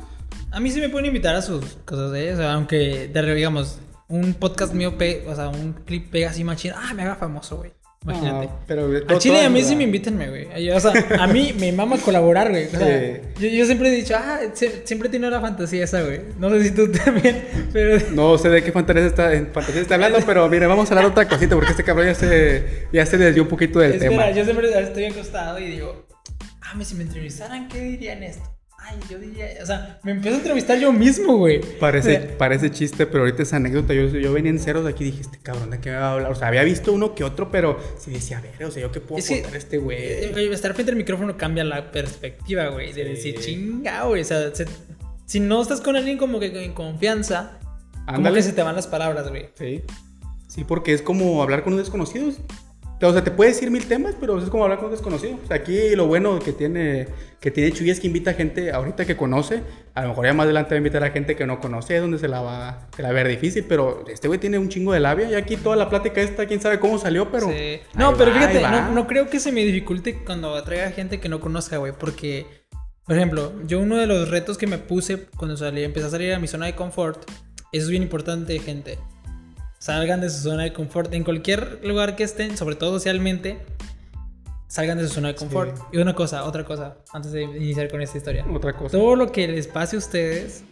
A 0.50 0.58
mí 0.58 0.70
sí 0.70 0.80
me 0.80 0.88
pueden 0.88 1.06
invitar 1.06 1.34
a 1.36 1.42
sus 1.42 1.76
cosas, 1.84 2.14
¿eh? 2.16 2.32
O 2.32 2.36
sea, 2.36 2.54
aunque, 2.54 3.10
digamos, 3.12 3.78
un 4.08 4.32
podcast 4.34 4.72
mío, 4.72 4.96
pe- 4.96 5.24
o 5.28 5.34
sea, 5.34 5.48
un 5.48 5.74
clip 5.84 6.10
pega 6.10 6.30
así 6.30 6.44
machín, 6.44 6.72
ah, 6.74 6.94
me 6.94 7.02
haga 7.02 7.16
famoso, 7.16 7.56
güey. 7.58 7.72
Imagínate. 8.04 8.50
Pero 8.66 8.90
a 9.08 9.18
Chile 9.18 9.44
a 9.44 9.48
mí 9.48 9.62
sí 9.62 9.74
me 9.74 9.84
invítenme, 9.84 10.28
güey. 10.28 10.70
O 10.70 10.78
sea, 10.80 10.92
a 11.18 11.26
mí 11.26 11.54
me 11.58 11.72
mama 11.72 11.96
colaborar, 11.98 12.50
güey. 12.50 12.66
O 12.66 12.70
sea, 12.70 12.80
Sí. 12.80 13.20
yo, 13.40 13.48
yo 13.48 13.64
siempre 13.64 13.88
he 13.88 13.92
dicho, 13.92 14.14
ah, 14.16 14.40
se- 14.52 14.86
siempre 14.86 15.08
tenido 15.08 15.30
la 15.30 15.40
fantasía 15.40 15.84
esa, 15.84 16.02
güey. 16.02 16.20
No 16.38 16.50
sé 16.50 16.64
si 16.64 16.70
tú 16.72 16.90
también, 17.04 17.42
pero... 17.72 17.98
No 18.12 18.36
sé 18.36 18.50
de 18.50 18.62
qué 18.62 18.72
fantasía 18.72 19.06
está, 19.06 19.32
en 19.32 19.46
fantasía 19.52 19.80
está 19.80 19.94
hablando, 19.94 20.18
pero 20.26 20.46
mire, 20.50 20.66
vamos 20.66 20.90
a 20.90 20.94
hablar 20.94 21.10
otra 21.10 21.26
cosita 21.26 21.54
porque 21.54 21.70
este 21.70 21.82
cabrón 21.82 22.06
ya 22.06 22.14
se, 22.14 22.88
ya 22.92 23.06
se 23.06 23.16
desvió 23.16 23.42
un 23.44 23.48
poquito 23.48 23.78
del 23.78 23.92
Espera, 23.92 24.10
tema. 24.10 24.30
yo 24.32 24.44
siempre 24.44 24.80
estoy 24.80 25.04
acostado 25.06 25.58
y 25.58 25.64
digo, 25.70 26.06
ah, 26.60 26.74
si 26.84 26.94
me 26.96 27.04
entrevistaran, 27.04 27.68
¿qué 27.68 27.80
dirían 27.80 28.22
esto? 28.22 28.53
Ay, 28.86 28.98
yo 29.10 29.18
diría, 29.18 29.46
o 29.62 29.66
sea, 29.66 29.98
me 30.02 30.10
empiezo 30.12 30.36
a 30.36 30.40
entrevistar 30.40 30.78
yo 30.78 30.92
mismo, 30.92 31.38
güey. 31.38 31.60
Parece, 31.80 32.16
O 32.16 32.20
sea, 32.20 32.38
parece 32.38 32.70
chiste, 32.70 33.06
pero 33.06 33.20
ahorita 33.24 33.42
es 33.42 33.52
anécdota. 33.54 33.94
Yo, 33.94 34.06
yo 34.08 34.32
venía 34.32 34.50
en 34.50 34.58
ceros 34.58 34.84
de 34.84 34.90
aquí 34.90 35.04
y 35.04 35.10
dije, 35.10 35.22
este 35.22 35.38
cabrón, 35.38 35.70
¿de 35.70 35.80
qué 35.80 35.90
me 35.90 35.96
va 35.96 36.08
a 36.08 36.12
hablar? 36.12 36.30
O 36.32 36.34
sea, 36.34 36.48
había 36.48 36.62
visto 36.64 36.92
uno 36.92 37.14
que 37.14 37.24
otro, 37.24 37.50
pero 37.50 37.78
sí 37.98 38.10
decía, 38.10 38.38
a 38.38 38.40
ver, 38.42 38.62
o 38.64 38.70
sea, 38.70 38.82
¿yo 38.82 38.92
qué 38.92 39.00
puedo 39.00 39.18
Es 39.18 39.28
que- 39.28 39.42
a 39.44 39.56
este 39.56 39.78
güey? 39.78 39.96
Eh, 39.98 40.50
Estar 40.52 40.74
frente 40.74 40.90
al 40.92 40.96
micrófono 40.98 41.36
cambia 41.38 41.64
la 41.64 41.90
perspectiva, 41.90 42.68
güey. 42.68 42.92
De 42.92 43.04
decir, 43.04 43.38
chinga, 43.40 44.04
güey. 44.04 44.20
O 44.20 44.24
sea, 44.24 44.54
se- 44.54 44.66
si 45.24 45.40
no 45.40 45.62
estás 45.62 45.80
con 45.80 45.96
alguien 45.96 46.18
como 46.18 46.38
que 46.38 46.64
en 46.64 46.74
confianza, 46.74 47.58
como 48.04 48.18
Ándale. 48.18 48.36
que 48.36 48.42
se 48.42 48.52
te 48.52 48.62
van 48.62 48.76
las 48.76 48.86
palabras, 48.86 49.28
güey. 49.30 49.48
Sí. 49.58 49.82
Sí, 50.46 50.62
porque 50.64 50.92
es 50.92 51.00
como 51.02 51.42
hablar 51.42 51.64
con 51.64 51.72
un 51.72 51.78
desconocido. 51.78 52.30
O 53.02 53.12
sea, 53.12 53.22
te 53.22 53.30
puede 53.30 53.50
decir 53.50 53.70
mil 53.70 53.86
temas, 53.86 54.14
pero 54.18 54.38
es 54.38 54.48
como 54.48 54.64
hablar 54.64 54.78
con 54.78 54.86
un 54.86 54.92
desconocido. 54.92 55.38
O 55.42 55.46
sea, 55.46 55.56
aquí 55.56 55.94
lo 55.94 56.06
bueno 56.06 56.38
que 56.38 56.52
tiene, 56.52 57.08
que 57.40 57.50
tiene 57.50 57.72
Chuy 57.72 57.90
es 57.90 58.00
que 58.00 58.06
invita 58.06 58.30
a 58.30 58.34
gente 58.34 58.72
ahorita 58.72 59.04
que 59.04 59.16
conoce. 59.16 59.62
A 59.94 60.02
lo 60.02 60.08
mejor 60.08 60.26
ya 60.26 60.32
más 60.32 60.44
adelante 60.44 60.70
va 60.70 60.76
a 60.76 60.78
invitar 60.78 61.04
a 61.04 61.10
gente 61.10 61.36
que 61.36 61.46
no 61.46 61.60
conoce, 61.60 61.98
donde 61.98 62.18
se 62.18 62.28
la 62.28 62.40
va, 62.40 62.88
se 62.96 63.02
la 63.02 63.08
va 63.08 63.20
a 63.20 63.22
ver 63.22 63.28
difícil. 63.28 63.64
Pero 63.68 64.04
este 64.08 64.28
güey 64.28 64.40
tiene 64.40 64.58
un 64.58 64.68
chingo 64.68 64.92
de 64.92 65.00
labia. 65.00 65.28
Y 65.30 65.34
aquí 65.34 65.56
toda 65.56 65.76
la 65.76 65.90
plática 65.90 66.22
esta, 66.22 66.46
quién 66.46 66.60
sabe 66.60 66.80
cómo 66.80 66.98
salió, 66.98 67.30
pero. 67.30 67.48
Sí. 67.48 67.80
No, 67.94 68.16
pero 68.16 68.30
va, 68.30 68.38
fíjate, 68.38 68.62
no, 68.62 68.92
no 68.92 69.06
creo 69.06 69.28
que 69.28 69.38
se 69.38 69.52
me 69.52 69.64
dificulte 69.64 70.24
cuando 70.24 70.62
traiga 70.62 70.90
gente 70.90 71.20
que 71.20 71.28
no 71.28 71.40
conozca, 71.40 71.76
güey. 71.76 71.92
Porque, 71.92 72.46
por 73.04 73.16
ejemplo, 73.16 73.52
yo 73.66 73.80
uno 73.80 73.96
de 73.96 74.06
los 74.06 74.30
retos 74.30 74.56
que 74.56 74.66
me 74.66 74.78
puse 74.78 75.26
cuando 75.36 75.56
salí, 75.56 75.82
empecé 75.82 76.06
a 76.06 76.10
salir 76.10 76.32
a 76.32 76.38
mi 76.38 76.46
zona 76.46 76.66
de 76.66 76.74
confort, 76.74 77.28
eso 77.72 77.84
es 77.84 77.90
bien 77.90 78.04
importante, 78.04 78.58
gente. 78.60 78.98
Salgan 79.84 80.22
de 80.22 80.30
su 80.30 80.40
zona 80.40 80.62
de 80.62 80.72
confort. 80.72 81.12
En 81.12 81.24
cualquier 81.24 81.80
lugar 81.84 82.16
que 82.16 82.24
estén, 82.24 82.56
sobre 82.56 82.74
todo 82.74 82.92
socialmente, 82.92 83.58
salgan 84.66 84.96
de 84.96 85.06
su 85.06 85.12
zona 85.12 85.28
de 85.28 85.34
confort. 85.34 85.76
Sí. 85.76 85.82
Y 85.92 85.98
una 85.98 86.14
cosa, 86.14 86.44
otra 86.44 86.64
cosa, 86.64 86.96
antes 87.12 87.32
de 87.32 87.42
iniciar 87.42 87.90
con 87.90 88.00
esta 88.00 88.16
historia. 88.16 88.46
Otra 88.50 88.74
cosa. 88.74 88.96
Todo 88.96 89.14
lo 89.14 89.30
que 89.30 89.46
les 89.46 89.66
pase 89.66 89.96
a 89.96 89.98
ustedes 89.98 90.64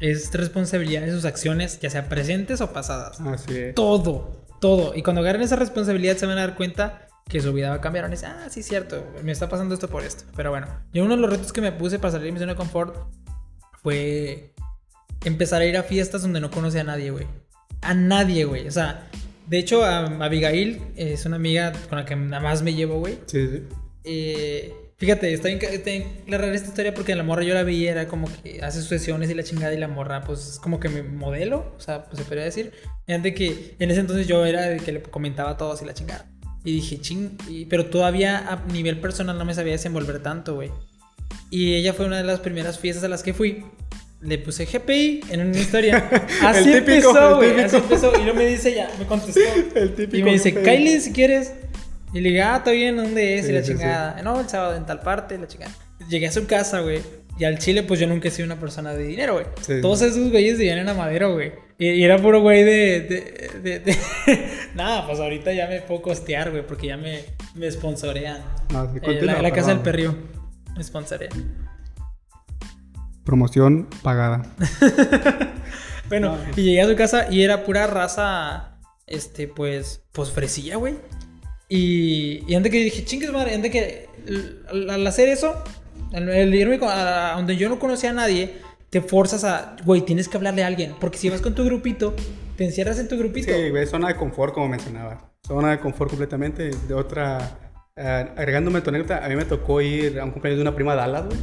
es 0.00 0.34
responsabilidad 0.34 1.02
de 1.02 1.12
sus 1.12 1.24
acciones, 1.24 1.78
ya 1.78 1.88
sea 1.88 2.08
presentes 2.08 2.60
o 2.60 2.72
pasadas. 2.72 3.20
Así 3.20 3.56
es. 3.56 3.76
Todo, 3.76 4.44
todo. 4.60 4.96
Y 4.96 5.04
cuando 5.04 5.20
agarren 5.20 5.42
esa 5.42 5.54
responsabilidad 5.54 6.16
se 6.16 6.26
van 6.26 6.36
a 6.36 6.40
dar 6.40 6.56
cuenta 6.56 7.06
que 7.28 7.40
su 7.40 7.52
vida 7.52 7.68
va 7.68 7.76
a 7.76 7.80
cambiar. 7.80 8.06
Van 8.06 8.10
a 8.10 8.16
decir, 8.16 8.28
ah, 8.28 8.48
sí, 8.50 8.64
cierto, 8.64 9.06
me 9.22 9.30
está 9.30 9.48
pasando 9.48 9.74
esto 9.74 9.86
por 9.86 10.02
esto. 10.02 10.24
Pero 10.34 10.50
bueno, 10.50 10.66
yo 10.92 11.04
uno 11.04 11.14
de 11.14 11.22
los 11.22 11.30
retos 11.30 11.52
que 11.52 11.60
me 11.60 11.70
puse 11.70 12.00
para 12.00 12.10
salir 12.10 12.26
de 12.26 12.32
mi 12.32 12.40
zona 12.40 12.54
de 12.54 12.56
confort 12.56 12.96
fue 13.84 14.52
empezar 15.24 15.62
a 15.62 15.64
ir 15.64 15.76
a 15.76 15.84
fiestas 15.84 16.22
donde 16.22 16.40
no 16.40 16.50
conoce 16.50 16.80
a 16.80 16.82
nadie, 16.82 17.12
güey. 17.12 17.28
A 17.82 17.94
nadie, 17.94 18.44
güey. 18.44 18.66
O 18.68 18.70
sea, 18.70 19.08
de 19.46 19.58
hecho, 19.58 19.84
a 19.84 20.06
Abigail 20.24 20.80
es 20.96 21.24
una 21.26 21.36
amiga 21.36 21.72
con 21.88 21.98
la 21.98 22.04
que 22.04 22.16
nada 22.16 22.42
más 22.42 22.62
me 22.62 22.74
llevo, 22.74 22.98
güey. 22.98 23.18
Sí, 23.26 23.46
sí. 23.48 23.62
Eh, 24.04 24.72
fíjate, 24.96 25.32
está 25.32 25.48
bien, 25.48 25.60
está 25.62 25.90
bien 25.90 26.04
rara 26.26 26.52
esta 26.54 26.68
historia 26.68 26.94
porque 26.94 27.14
la 27.14 27.22
morra 27.22 27.42
yo 27.44 27.54
la 27.54 27.62
vi, 27.62 27.86
era 27.86 28.08
como 28.08 28.28
que 28.42 28.60
hace 28.62 28.78
sus 28.80 28.88
sesiones 28.88 29.30
y 29.30 29.34
la 29.34 29.42
chingada 29.42 29.72
y 29.74 29.78
la 29.78 29.88
morra, 29.88 30.22
pues 30.24 30.48
es 30.48 30.58
como 30.58 30.80
que 30.80 30.88
mi 30.88 31.02
modelo, 31.02 31.74
o 31.76 31.80
sea, 31.80 32.04
pues 32.06 32.18
se 32.18 32.24
podría 32.24 32.44
decir. 32.44 32.72
Y 33.06 33.12
antes 33.12 33.34
que 33.34 33.76
en 33.78 33.90
ese 33.90 34.00
entonces 34.00 34.26
yo 34.26 34.44
era 34.46 34.70
el 34.70 34.82
que 34.82 34.92
le 34.92 35.02
comentaba 35.02 35.50
a 35.50 35.56
todos 35.56 35.82
y 35.82 35.84
la 35.84 35.94
chingada. 35.94 36.26
Y 36.64 36.72
dije, 36.72 37.00
ching, 37.00 37.36
y- 37.48 37.66
pero 37.66 37.86
todavía 37.86 38.38
a 38.52 38.64
nivel 38.72 39.00
personal 39.00 39.38
no 39.38 39.44
me 39.44 39.54
sabía 39.54 39.72
desenvolver 39.72 40.22
tanto, 40.22 40.54
güey. 40.56 40.70
Y 41.50 41.74
ella 41.74 41.94
fue 41.94 42.06
una 42.06 42.16
de 42.18 42.24
las 42.24 42.40
primeras 42.40 42.78
fiestas 42.78 43.04
a 43.04 43.08
las 43.08 43.22
que 43.22 43.32
fui. 43.32 43.64
Le 44.20 44.38
puse 44.38 44.66
GPI 44.66 45.20
en 45.30 45.40
una 45.48 45.58
historia. 45.58 46.08
Así 46.42 46.70
El 46.72 46.84
típico, 46.84 47.08
empezó, 47.10 47.36
güey. 47.36 47.60
Así 47.60 47.76
empezó. 47.76 48.12
Y 48.20 48.24
luego 48.24 48.34
me 48.38 48.46
dice 48.46 48.70
ella, 48.70 48.90
me 48.98 49.06
contestó. 49.06 49.40
El 49.76 49.94
típico 49.94 50.16
Y 50.16 50.22
me 50.24 50.32
dice, 50.32 50.50
GPI. 50.50 50.62
Kylie, 50.64 51.00
si 51.00 51.12
quieres. 51.12 51.52
Y 52.12 52.20
le 52.20 52.30
dije, 52.30 52.42
ah, 52.42 52.56
está 52.56 52.70
bien, 52.72 52.96
¿dónde 52.96 53.38
es? 53.38 53.44
Sí, 53.46 53.52
y 53.52 53.54
la 53.54 53.62
sí, 53.62 53.68
chingada. 53.72 54.20
No, 54.22 54.40
el 54.40 54.48
sábado 54.48 54.76
en 54.76 54.86
tal 54.86 55.00
parte, 55.00 55.38
la 55.38 55.46
chingada. 55.46 55.72
Llegué 56.08 56.26
a 56.26 56.32
su 56.32 56.46
casa, 56.46 56.80
güey. 56.80 57.00
Y 57.38 57.44
al 57.44 57.58
chile, 57.58 57.84
pues 57.84 58.00
yo 58.00 58.08
nunca 58.08 58.26
he 58.26 58.30
sido 58.32 58.46
una 58.46 58.58
persona 58.58 58.92
de 58.94 59.04
dinero, 59.04 59.34
güey. 59.34 59.46
Sí. 59.60 59.80
Todos 59.80 60.02
esos 60.02 60.30
güeyes 60.30 60.58
vivían 60.58 60.78
en 60.78 60.88
Amadero, 60.88 61.34
güey. 61.34 61.52
Y, 61.78 61.90
y 61.90 62.02
era 62.02 62.16
puro 62.18 62.40
güey 62.40 62.64
de. 62.64 63.00
de, 63.02 63.60
de- 63.62 63.78
de- 63.78 63.96
Nada, 64.74 65.06
pues 65.06 65.20
ahorita 65.20 65.52
ya 65.52 65.68
me 65.68 65.80
puedo 65.82 66.02
costear, 66.02 66.50
güey, 66.50 66.66
porque 66.66 66.88
ya 66.88 66.96
me, 66.96 67.20
me 67.54 67.70
sponsorean. 67.70 68.42
No, 68.72 68.92
sí, 68.92 68.98
Eh, 69.02 69.20
la, 69.22 69.40
la 69.40 69.52
casa 69.52 69.68
del 69.68 69.80
perrío. 69.80 70.16
Me 70.76 70.82
sponsorean. 70.82 71.67
Promoción 73.28 73.86
pagada. 74.02 74.42
Bueno, 76.08 76.38
y 76.56 76.62
llegué 76.62 76.80
a 76.80 76.88
su 76.88 76.96
casa 76.96 77.26
y 77.30 77.42
era 77.42 77.64
pura 77.64 77.86
raza, 77.86 78.78
este, 79.06 79.46
pues, 79.46 80.00
pues 80.12 80.30
fresilla, 80.30 80.76
güey. 80.76 80.94
Y, 81.68 82.50
y 82.50 82.54
antes 82.54 82.72
que 82.72 82.82
dije, 82.82 83.04
chingues 83.04 83.30
madre, 83.30 83.54
antes 83.54 83.70
que 83.70 84.06
al, 84.70 84.88
al 84.88 85.06
hacer 85.06 85.28
eso, 85.28 85.62
el, 86.14 86.26
el 86.30 86.54
irme 86.54 86.78
con- 86.78 86.88
a, 86.88 87.34
a 87.34 87.36
donde 87.36 87.58
yo 87.58 87.68
no 87.68 87.78
conocía 87.78 88.08
a 88.08 88.12
nadie, 88.14 88.54
te 88.88 89.02
forzas 89.02 89.44
a, 89.44 89.76
güey, 89.84 90.00
tienes 90.00 90.28
que 90.30 90.38
hablarle 90.38 90.64
a 90.64 90.66
alguien. 90.66 90.94
Porque 90.98 91.18
si 91.18 91.28
vas 91.28 91.42
con 91.42 91.54
tu 91.54 91.62
grupito, 91.62 92.14
te 92.56 92.64
encierras 92.64 92.98
en 92.98 93.08
tu 93.08 93.18
grupito. 93.18 93.52
Sí, 93.52 93.68
güey, 93.68 93.86
zona 93.86 94.08
de 94.08 94.16
confort, 94.16 94.54
como 94.54 94.66
mencionaba. 94.68 95.30
Zona 95.46 95.72
de 95.72 95.78
confort 95.80 96.08
completamente. 96.08 96.70
De 96.88 96.94
otra, 96.94 97.58
eh, 97.96 98.28
agregándome 98.34 98.80
tu 98.80 98.88
anécdota, 98.88 99.22
a 99.22 99.28
mí 99.28 99.36
me 99.36 99.44
tocó 99.44 99.82
ir 99.82 100.18
a 100.18 100.24
un 100.24 100.30
cumpleaños 100.30 100.56
de 100.56 100.62
una 100.62 100.74
prima 100.74 100.92
de 100.92 101.00
Dallas, 101.02 101.26
güey. 101.26 101.38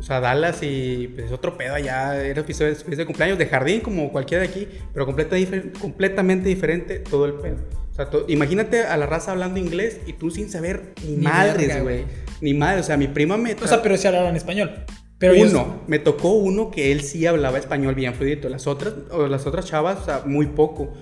O 0.00 0.02
sea, 0.02 0.18
Dallas 0.18 0.58
y 0.62 1.08
pues 1.14 1.26
es 1.26 1.32
otro 1.32 1.56
pedo 1.56 1.74
allá. 1.74 2.20
Era 2.24 2.42
fiesta 2.42 2.64
de 2.64 3.06
cumpleaños 3.06 3.38
de 3.38 3.46
jardín 3.46 3.80
como 3.80 4.10
cualquiera 4.10 4.42
de 4.42 4.48
aquí, 4.48 4.66
pero 4.92 5.06
completa 5.06 5.36
difer- 5.36 5.72
completamente 5.78 6.48
diferente 6.48 6.98
todo 6.98 7.26
el 7.26 7.34
pedo. 7.34 7.56
O 7.90 7.94
sea, 7.94 8.08
to- 8.08 8.24
imagínate 8.28 8.82
a 8.82 8.96
la 8.96 9.06
raza 9.06 9.32
hablando 9.32 9.60
inglés 9.60 10.00
y 10.06 10.14
tú 10.14 10.30
sin 10.30 10.48
saber 10.50 10.94
ni, 11.04 11.16
Ni 11.16 11.22
madres, 11.24 11.82
güey. 11.82 12.04
Ni 12.40 12.54
madres. 12.54 12.84
O 12.84 12.86
sea, 12.86 12.96
mi 12.96 13.08
prima 13.08 13.36
me... 13.36 13.52
O 13.54 13.66
sea, 13.66 13.82
pero 13.82 13.96
sí 13.98 14.06
hablaban 14.06 14.34
español. 14.36 14.70
Pero 15.18 15.34
ellos- 15.34 15.50
uno, 15.52 15.82
me 15.86 15.98
tocó 15.98 16.32
uno 16.32 16.70
que 16.70 16.92
él 16.92 17.02
sí 17.02 17.26
hablaba 17.26 17.58
español 17.58 17.94
bien 17.94 18.14
fluidito. 18.14 18.48
Las 18.48 18.66
otras, 18.66 18.94
o 19.10 19.26
las 19.26 19.46
otras 19.46 19.66
chavas, 19.66 19.98
o 20.00 20.04
sea, 20.06 20.22
muy 20.24 20.46
poco. 20.46 20.94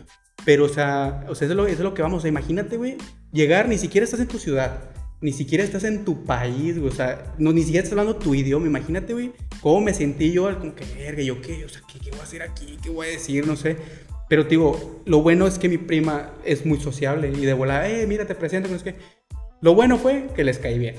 Pero, 0.45 0.65
o 0.65 0.69
sea, 0.69 1.25
o 1.29 1.37
sea 1.37 1.47
eso, 1.47 1.53
es 1.53 1.57
lo, 1.57 1.67
eso 1.67 1.75
es 1.77 1.81
lo 1.81 1.95
que 1.95 2.03
vamos. 2.03 2.19
O 2.19 2.21
sea, 2.23 2.29
imagínate, 2.29 2.77
güey, 2.77 2.97
llegar, 3.33 3.69
ni 3.69 3.79
siquiera 3.79 4.05
estás 4.05 4.19
en 4.19 4.27
tu 4.27 4.39
ciudad, 4.39 4.73
ni 5.21 5.33
siquiera 5.33 5.65
estás 5.65 5.85
en 5.85 6.05
tu 6.05 6.25
país, 6.25 6.79
güey. 6.79 6.91
O 6.91 6.95
sea, 6.95 7.35
no, 7.39 7.53
ni 7.53 7.63
siquiera 7.63 7.83
estás 7.83 7.99
hablando 7.99 8.17
tu 8.17 8.35
idioma. 8.35 8.67
Imagínate, 8.67 9.13
güey, 9.13 9.33
cómo 9.61 9.81
me 9.81 9.95
sentí 9.95 10.33
yo, 10.33 10.47
al 10.47 10.59
como 10.59 10.75
que, 10.75 10.85
verga, 10.97 11.23
yo 11.23 11.41
qué, 11.41 11.65
o 11.65 11.69
sea, 11.69 11.83
¿qué, 11.93 11.99
qué 11.99 12.11
voy 12.11 12.21
a 12.21 12.23
hacer 12.23 12.43
aquí? 12.43 12.79
¿Qué 12.83 12.91
voy 12.91 13.09
a 13.09 13.11
decir? 13.11 13.47
No 13.47 13.57
sé. 13.57 13.77
Pero, 14.29 14.45
te 14.45 14.51
digo, 14.51 15.03
lo 15.07 15.23
bueno 15.23 15.47
es 15.47 15.59
que 15.59 15.69
mi 15.69 15.79
prima 15.79 16.35
es 16.45 16.67
muy 16.67 16.79
sociable 16.79 17.33
y 17.35 17.47
de 17.47 17.53
volada, 17.55 17.89
eh, 17.89 18.07
mira, 18.07 18.27
te 18.27 18.35
presento, 18.35 18.69
no 18.69 18.79
sé 18.79 18.85
qué. 18.85 18.95
Lo 19.61 19.75
bueno 19.75 19.99
fue 19.99 20.29
que 20.37 20.45
les 20.45 20.59
caí 20.59 20.79
bien. 20.79 20.95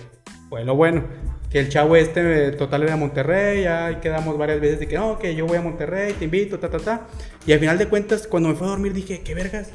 Fue 0.49 0.65
lo 0.65 0.75
bueno. 0.75 1.05
Que 1.49 1.59
el 1.59 1.69
chavo 1.69 1.95
este, 1.95 2.51
total, 2.51 2.83
era 2.83 2.95
Monterrey. 2.95 3.63
Ya 3.63 4.01
quedamos 4.01 4.37
varias 4.37 4.59
veces 4.59 4.79
de 4.81 4.87
que, 4.87 4.95
no, 4.95 5.17
que 5.17 5.33
yo 5.35 5.45
voy 5.47 5.57
a 5.57 5.61
Monterrey, 5.61 6.13
te 6.13 6.25
invito, 6.25 6.59
ta, 6.59 6.69
ta, 6.69 6.79
ta. 6.79 7.07
Y 7.45 7.53
al 7.53 7.59
final 7.59 7.77
de 7.77 7.87
cuentas, 7.87 8.27
cuando 8.27 8.49
me 8.49 8.55
fui 8.55 8.67
a 8.67 8.71
dormir, 8.71 8.93
dije, 8.93 9.21
¿qué 9.21 9.33
vergas? 9.33 9.69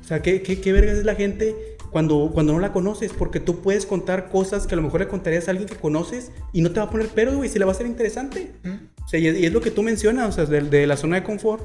O 0.00 0.04
sea, 0.04 0.22
¿qué, 0.22 0.40
qué, 0.40 0.60
qué 0.60 0.72
vergas 0.72 0.98
es 0.98 1.04
la 1.04 1.14
gente 1.16 1.77
cuando, 1.90 2.30
cuando 2.32 2.52
no 2.52 2.60
la 2.60 2.72
conoces? 2.72 3.12
Porque 3.12 3.40
tú 3.40 3.60
puedes 3.60 3.86
contar 3.86 4.30
cosas 4.30 4.66
que 4.66 4.74
a 4.74 4.76
lo 4.76 4.82
mejor 4.82 5.00
le 5.00 5.08
contarías 5.08 5.48
a 5.48 5.52
alguien 5.52 5.68
que 5.68 5.76
conoces 5.76 6.32
y 6.52 6.62
no 6.62 6.70
te 6.70 6.80
va 6.80 6.86
a 6.86 6.90
poner 6.90 7.08
pero, 7.14 7.34
güey, 7.36 7.48
si 7.48 7.58
le 7.58 7.64
va 7.64 7.72
a 7.72 7.74
ser 7.74 7.86
interesante. 7.86 8.52
¿Mm? 8.62 9.04
O 9.04 9.08
sea, 9.08 9.20
y 9.20 9.26
es, 9.26 9.38
y 9.38 9.46
es 9.46 9.52
lo 9.52 9.60
que 9.60 9.70
tú 9.70 9.82
mencionas, 9.82 10.28
o 10.28 10.32
sea, 10.32 10.44
de, 10.44 10.60
de 10.60 10.86
la 10.86 10.96
zona 10.96 11.16
de 11.16 11.22
confort, 11.22 11.62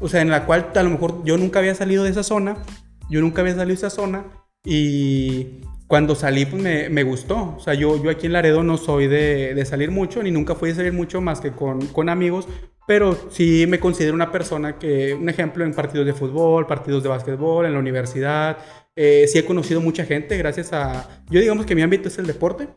o 0.00 0.08
sea, 0.08 0.20
en 0.20 0.30
la 0.30 0.44
cual 0.44 0.70
a 0.74 0.82
lo 0.82 0.90
mejor 0.90 1.24
yo 1.24 1.38
nunca 1.38 1.58
había 1.58 1.74
salido 1.74 2.04
de 2.04 2.10
esa 2.10 2.22
zona, 2.22 2.58
yo 3.08 3.20
nunca 3.20 3.40
había 3.40 3.54
salido 3.54 3.68
de 3.68 3.86
esa 3.86 3.90
zona 3.90 4.24
y 4.64 5.62
cuando 5.86 6.14
salí 6.14 6.46
pues 6.46 6.62
me, 6.62 6.88
me 6.88 7.02
gustó, 7.02 7.54
o 7.56 7.60
sea, 7.60 7.74
yo, 7.74 8.02
yo 8.02 8.10
aquí 8.10 8.26
en 8.26 8.32
Laredo 8.32 8.62
no 8.62 8.76
soy 8.78 9.08
de, 9.08 9.54
de 9.54 9.64
salir 9.64 9.90
mucho, 9.90 10.22
ni 10.22 10.30
nunca 10.30 10.54
fui 10.54 10.70
a 10.70 10.74
salir 10.74 10.92
mucho 10.92 11.20
más 11.20 11.40
que 11.40 11.52
con, 11.52 11.86
con 11.88 12.08
amigos, 12.08 12.48
pero 12.92 13.16
sí 13.30 13.64
me 13.66 13.80
considero 13.80 14.12
una 14.12 14.30
persona 14.30 14.78
que, 14.78 15.14
un 15.14 15.26
ejemplo 15.26 15.64
en 15.64 15.72
partidos 15.72 16.04
de 16.04 16.12
fútbol, 16.12 16.66
partidos 16.66 17.02
de 17.02 17.08
básquetbol, 17.08 17.64
en 17.64 17.72
la 17.72 17.78
universidad, 17.78 18.58
eh, 18.94 19.24
sí 19.28 19.38
he 19.38 19.46
conocido 19.46 19.80
mucha 19.80 20.04
gente 20.04 20.36
gracias 20.36 20.74
a, 20.74 21.08
yo 21.30 21.40
digamos 21.40 21.64
que 21.64 21.74
mi 21.74 21.80
ámbito 21.80 22.08
es 22.08 22.18
el 22.18 22.26
deporte, 22.26 22.68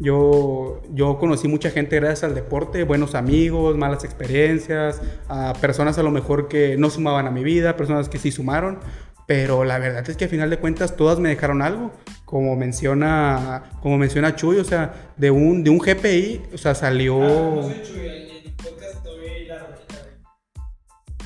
yo, 0.00 0.82
yo 0.92 1.18
conocí 1.20 1.46
mucha 1.46 1.70
gente 1.70 1.94
gracias 2.00 2.24
al 2.24 2.34
deporte, 2.34 2.82
buenos 2.82 3.14
amigos, 3.14 3.76
malas 3.76 4.02
experiencias, 4.02 5.00
a 5.28 5.52
personas 5.60 5.98
a 5.98 6.02
lo 6.02 6.10
mejor 6.10 6.48
que 6.48 6.76
no 6.76 6.90
sumaban 6.90 7.28
a 7.28 7.30
mi 7.30 7.44
vida, 7.44 7.76
personas 7.76 8.08
que 8.08 8.18
sí 8.18 8.32
sumaron, 8.32 8.80
pero 9.28 9.62
la 9.62 9.78
verdad 9.78 10.10
es 10.10 10.16
que 10.16 10.24
al 10.24 10.30
final 10.30 10.50
de 10.50 10.56
cuentas 10.56 10.96
todas 10.96 11.20
me 11.20 11.28
dejaron 11.28 11.62
algo, 11.62 11.92
como 12.24 12.56
menciona, 12.56 13.70
como 13.80 13.98
menciona 13.98 14.34
Chuy, 14.34 14.56
o 14.56 14.64
sea, 14.64 15.12
de 15.16 15.30
un, 15.30 15.62
de 15.62 15.70
un 15.70 15.78
GPI, 15.78 16.42
o 16.54 16.58
sea, 16.58 16.74
salió 16.74 17.20
Ah, 17.22 18.29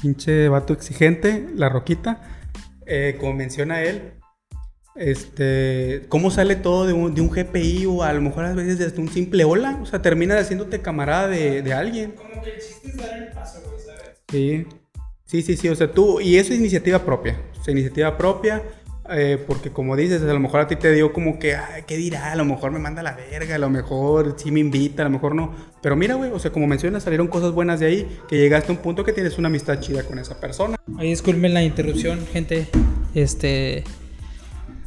pinche 0.05 0.51
vato 0.51 0.75
exigente, 0.75 1.49
la 1.55 1.71
roquita, 1.71 2.21
eh, 2.85 3.17
como 3.19 3.33
menciona 3.33 3.83
él, 3.83 4.13
este, 4.97 6.05
cómo 6.11 6.31
sale 6.31 6.57
todo 6.57 6.87
de 6.87 6.93
un, 6.93 7.15
de 7.15 7.23
un 7.23 7.31
GPI 7.31 7.87
o 7.87 8.03
a 8.03 8.13
lo 8.13 8.21
mejor 8.21 8.45
a 8.45 8.53
veces 8.53 8.79
desde 8.79 9.01
un 9.01 9.09
simple 9.09 9.45
hola, 9.45 9.79
o 9.81 9.87
sea, 9.87 10.03
termina 10.03 10.39
haciéndote 10.39 10.83
camarada 10.83 11.29
de, 11.29 11.63
de 11.63 11.73
alguien. 11.73 12.11
Como 12.13 12.43
que 12.43 12.51
el 12.51 12.61
chiste 12.61 12.89
es 12.89 12.97
dar 12.99 13.17
el 13.17 13.29
paso, 13.29 13.63
güey, 13.65 13.81
¿sabes? 13.83 14.21
Sí, 14.31 14.67
sí, 15.25 15.41
sí, 15.41 15.57
sí, 15.57 15.69
o 15.71 15.75
sea, 15.75 15.91
tú, 15.91 16.21
y 16.21 16.37
eso 16.37 16.53
es 16.53 16.59
iniciativa 16.59 16.99
propia, 16.99 17.41
o 17.59 17.65
sea, 17.65 17.73
iniciativa 17.73 18.19
propia, 18.19 18.63
eh, 19.11 19.43
porque 19.47 19.71
como 19.71 19.97
dices, 19.97 20.23
a 20.23 20.27
lo 20.27 20.41
mejor 20.41 20.61
a 20.61 20.67
ti 20.67 20.77
te 20.77 20.93
dio 20.93 21.13
como 21.13 21.39
que, 21.39 21.55
ay, 21.57 21.83
¿qué 21.87 21.97
dirá? 21.97 22.33
A 22.33 22.37
lo 22.37 22.45
mejor 22.45 22.71
me 22.71 22.79
manda 22.79 23.01
a 23.01 23.05
la 23.05 23.13
verga, 23.13 23.55
a 23.57 23.59
lo 23.59 23.69
mejor 23.71 24.35
sí 24.39 24.51
me 24.51 24.61
invita, 24.61 25.03
a 25.03 25.05
lo 25.07 25.11
mejor 25.11 25.35
no, 25.35 25.55
pero 25.83 25.97
mira, 25.97 26.15
güey, 26.15 26.31
o 26.31 26.39
sea, 26.39 26.51
como 26.53 26.67
mencionas, 26.67 27.03
salieron 27.03 27.29
cosas 27.29 27.53
buenas 27.53 27.81
de 27.81 27.87
ahí, 27.87 28.19
que 28.29 28.37
llegaste 28.39 28.73
a 28.73 28.77
un 28.77 28.81
punto 28.83 29.05
que 29.05 29.13
tienes 29.13 29.37
una 29.39 29.49
amistad 29.49 29.79
chida 29.81 30.03
con 30.05 30.19
esa 30.19 30.41
persona. 30.41 30.77
Ahí 30.99 31.09
disculpen 31.11 31.53
la 31.55 31.63
interrupción, 31.63 32.27
gente. 32.27 32.69
Este. 33.15 33.85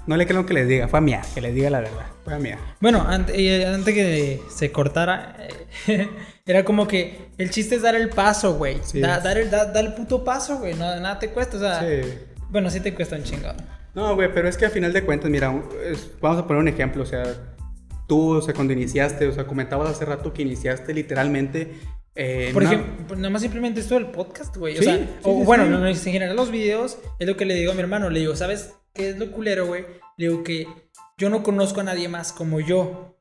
No 0.07 0.15
le 0.15 0.25
creo 0.25 0.45
que 0.45 0.53
les 0.53 0.67
diga, 0.69 0.87
fue 0.87 0.99
a 0.99 1.01
mía, 1.01 1.21
que 1.35 1.41
les 1.41 1.53
diga 1.53 1.69
la 1.69 1.81
verdad, 1.81 2.05
fue 2.23 2.33
a 2.33 2.39
mía. 2.39 2.57
Bueno, 2.79 3.01
ante- 3.05 3.33
eh, 3.37 3.65
antes 3.65 3.93
que 3.93 4.41
se 4.49 4.71
cortara, 4.71 5.35
eh, 5.87 6.07
era 6.45 6.63
como 6.63 6.87
que 6.87 7.27
el 7.37 7.49
chiste 7.49 7.75
es 7.75 7.81
dar 7.81 7.93
el 7.95 8.07
paso, 8.09 8.55
güey. 8.55 8.77
Sí. 8.83 9.01
Da- 9.01 9.19
dar, 9.19 9.37
el, 9.37 9.51
da, 9.51 9.65
da 9.65 9.81
el 9.81 9.93
puto 9.95 10.23
paso, 10.23 10.59
güey. 10.59 10.75
No, 10.75 10.85
nada 11.01 11.19
te 11.19 11.29
cuesta, 11.29 11.57
o 11.57 11.59
sea. 11.59 11.81
Sí. 11.81 12.07
Bueno, 12.49 12.69
sí 12.69 12.79
te 12.79 12.93
cuesta 12.95 13.17
un 13.17 13.23
chingo. 13.23 13.49
No, 13.97 14.13
güey, 14.15 14.31
pero 14.31 14.47
es 14.47 14.55
que 14.57 14.65
a 14.67 14.69
final 14.69 14.93
de 14.93 15.03
cuentas, 15.03 15.29
mira, 15.31 15.51
es- 15.83 16.11
vamos 16.21 16.37
a 16.39 16.45
poner 16.45 16.61
un 16.61 16.67
ejemplo, 16.67 17.01
o 17.01 17.05
sea, 17.05 17.23
tú, 18.07 18.35
o 18.35 18.41
sea, 18.43 18.53
cuando 18.53 18.71
iniciaste, 18.73 19.27
o 19.27 19.31
sea, 19.33 19.47
comentabas 19.47 19.89
hace 19.89 20.05
rato 20.05 20.31
que 20.33 20.43
iniciaste 20.43 20.93
literalmente... 20.93 21.73
eh, 22.13 22.51
Por 22.53 22.61
una- 22.61 22.73
ejemplo, 22.73 23.15
nada 23.15 23.31
más 23.31 23.41
simplemente 23.41 23.79
esto 23.79 23.95
del 23.95 24.05
podcast, 24.07 24.55
güey. 24.55 24.77
O 24.77 24.83
sea, 24.83 24.97
sí, 24.97 25.09
o 25.23 25.39
sí, 25.39 25.45
bueno, 25.45 25.65
no, 25.65 25.79
no, 25.79 25.87
en 25.87 25.95
general 25.95 26.35
los 26.35 26.51
videos 26.51 26.99
es 27.19 27.27
lo 27.27 27.35
que 27.37 27.45
le 27.45 27.55
digo 27.55 27.71
a 27.71 27.75
mi 27.75 27.81
hermano. 27.81 28.09
Le 28.11 28.19
digo, 28.19 28.35
¿sabes 28.35 28.75
qué 28.93 29.09
es 29.09 29.17
lo 29.17 29.31
culero, 29.31 29.65
güey? 29.65 29.85
Le 30.17 30.27
digo 30.29 30.43
que 30.43 30.67
yo 31.17 31.29
no 31.31 31.41
conozco 31.41 31.81
a 31.81 31.83
nadie 31.83 32.07
más 32.07 32.31
como 32.33 32.59
yo. 32.59 33.17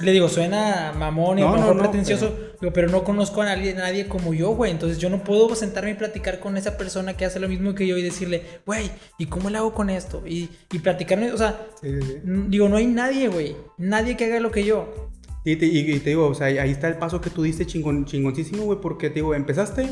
Le 0.00 0.12
digo, 0.12 0.28
suena 0.28 0.92
mamón 0.98 1.38
y 1.38 1.42
a 1.42 1.44
No, 1.46 1.50
lo 1.52 1.56
no, 1.56 1.60
mejor 1.62 1.76
no, 1.76 1.82
pretencioso, 1.82 2.36
digo, 2.64 2.72
pero 2.72 2.88
no 2.88 3.04
conozco 3.04 3.42
a 3.42 3.46
nadie, 3.46 3.74
nadie 3.74 4.06
como 4.08 4.34
yo, 4.34 4.50
güey. 4.50 4.70
Entonces 4.72 4.98
yo 4.98 5.08
no 5.10 5.22
puedo 5.24 5.54
sentarme 5.54 5.90
y 5.92 5.94
platicar 5.94 6.40
con 6.40 6.56
esa 6.56 6.76
persona 6.76 7.16
que 7.16 7.24
hace 7.24 7.38
lo 7.40 7.48
mismo 7.48 7.74
que 7.74 7.86
yo 7.86 7.96
y 7.96 8.02
decirle, 8.02 8.42
güey, 8.66 8.90
¿y 9.18 9.26
cómo 9.26 9.50
le 9.50 9.58
hago 9.58 9.74
con 9.74 9.90
esto? 9.90 10.22
Y, 10.26 10.48
y 10.72 10.78
platicarme, 10.80 11.32
o 11.32 11.36
sea, 11.38 11.66
Sí, 11.80 11.88
sí, 12.00 12.06
sí. 12.06 12.14
n- 12.24 12.46
digo, 12.48 12.68
no 12.68 12.76
hay 12.76 12.86
nadie, 12.86 13.28
güey. 13.28 13.56
Nadie 13.78 14.16
que 14.16 14.24
haga 14.26 14.40
lo 14.40 14.50
que 14.50 14.64
yo. 14.64 15.10
Y 15.44 15.56
te, 15.56 15.66
y 15.66 15.98
te 16.00 16.10
digo, 16.10 16.26
o 16.28 16.34
sea, 16.34 16.46
ahí 16.46 16.70
está 16.70 16.88
el 16.88 16.96
paso 16.96 17.20
que 17.20 17.28
tú 17.30 17.42
diste 17.42 17.66
chingón, 17.66 18.06
chingoncísimo, 18.06 18.64
güey, 18.64 18.80
porque 18.80 19.08
te 19.10 19.16
digo, 19.16 19.34
empezaste 19.34 19.86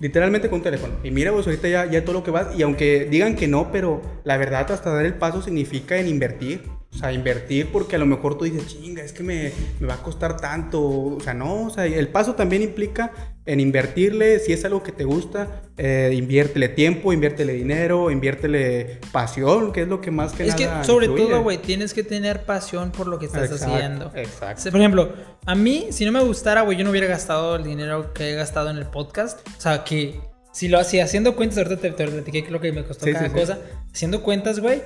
literalmente 0.00 0.48
con 0.48 0.58
un 0.58 0.62
teléfono. 0.62 0.94
Y 1.02 1.10
mira, 1.10 1.32
pues 1.32 1.46
ahorita 1.46 1.68
ya, 1.68 1.86
ya 1.86 2.04
todo 2.04 2.14
lo 2.14 2.24
que 2.24 2.30
vas, 2.30 2.56
y 2.56 2.62
aunque 2.62 3.06
digan 3.06 3.36
que 3.36 3.48
no, 3.48 3.70
pero 3.72 4.02
la 4.24 4.36
verdad 4.36 4.70
hasta 4.70 4.92
dar 4.92 5.06
el 5.06 5.14
paso 5.14 5.42
significa 5.42 5.96
en 5.98 6.08
invertir. 6.08 6.62
O 6.92 6.98
sea, 6.98 7.12
invertir 7.12 7.68
porque 7.72 7.96
a 7.96 7.98
lo 7.98 8.06
mejor 8.06 8.38
tú 8.38 8.44
dices, 8.44 8.66
chinga, 8.68 9.02
es 9.02 9.12
que 9.12 9.22
me, 9.22 9.52
me 9.80 9.86
va 9.86 9.94
a 9.94 10.02
costar 10.02 10.38
tanto. 10.38 10.80
O 10.82 11.20
sea, 11.20 11.34
no, 11.34 11.64
o 11.64 11.70
sea, 11.70 11.84
el 11.84 12.08
paso 12.08 12.34
también 12.34 12.62
implica 12.62 13.12
en 13.46 13.60
invertirle, 13.60 14.38
si 14.40 14.52
es 14.52 14.64
algo 14.64 14.82
que 14.82 14.92
te 14.92 15.04
gusta, 15.04 15.62
eh, 15.78 16.10
inviértele 16.14 16.68
tiempo, 16.68 17.12
inviértele 17.12 17.52
dinero, 17.52 18.10
inviértele 18.10 18.98
pasión, 19.12 19.72
que 19.72 19.82
es 19.82 19.88
lo 19.88 20.00
que 20.00 20.10
más 20.10 20.32
que 20.32 20.46
es 20.46 20.54
que 20.56 20.66
nada 20.66 20.82
sobre 20.84 21.06
influye. 21.06 21.30
todo, 21.30 21.42
güey, 21.42 21.58
tienes 21.58 21.94
que 21.94 22.02
tener 22.02 22.42
pasión 22.42 22.90
por 22.90 23.06
lo 23.06 23.18
que 23.18 23.26
estás 23.26 23.50
Exacto, 23.50 23.74
haciendo. 23.74 24.12
exacto. 24.14 24.70
Por 24.70 24.80
ejemplo, 24.80 25.12
a 25.46 25.54
mí, 25.54 25.86
si 25.90 26.04
no 26.04 26.12
me 26.12 26.20
gustara, 26.22 26.62
güey, 26.62 26.76
yo 26.76 26.84
no 26.84 26.90
hubiera 26.90 27.06
gastado 27.06 27.56
el 27.56 27.64
dinero 27.64 28.12
que 28.12 28.30
he 28.32 28.34
gastado 28.34 28.68
en 28.70 28.76
el 28.78 28.86
podcast. 28.86 29.46
O 29.56 29.60
sea, 29.60 29.84
que 29.84 30.20
si 30.52 30.68
lo 30.68 30.78
hacía 30.80 31.04
haciendo 31.04 31.36
cuentas, 31.36 31.58
ahorita 31.58 31.76
te, 31.76 31.90
te 31.90 32.06
platiqué 32.08 32.44
lo 32.50 32.60
que 32.60 32.72
me 32.72 32.82
costó 32.84 33.04
Sí, 33.06 33.12
cada 33.12 33.26
sí, 33.26 33.32
sí. 33.32 33.38
cosa. 33.40 33.58
Haciendo 33.92 34.22
cuentas, 34.22 34.58
güey, 34.58 34.82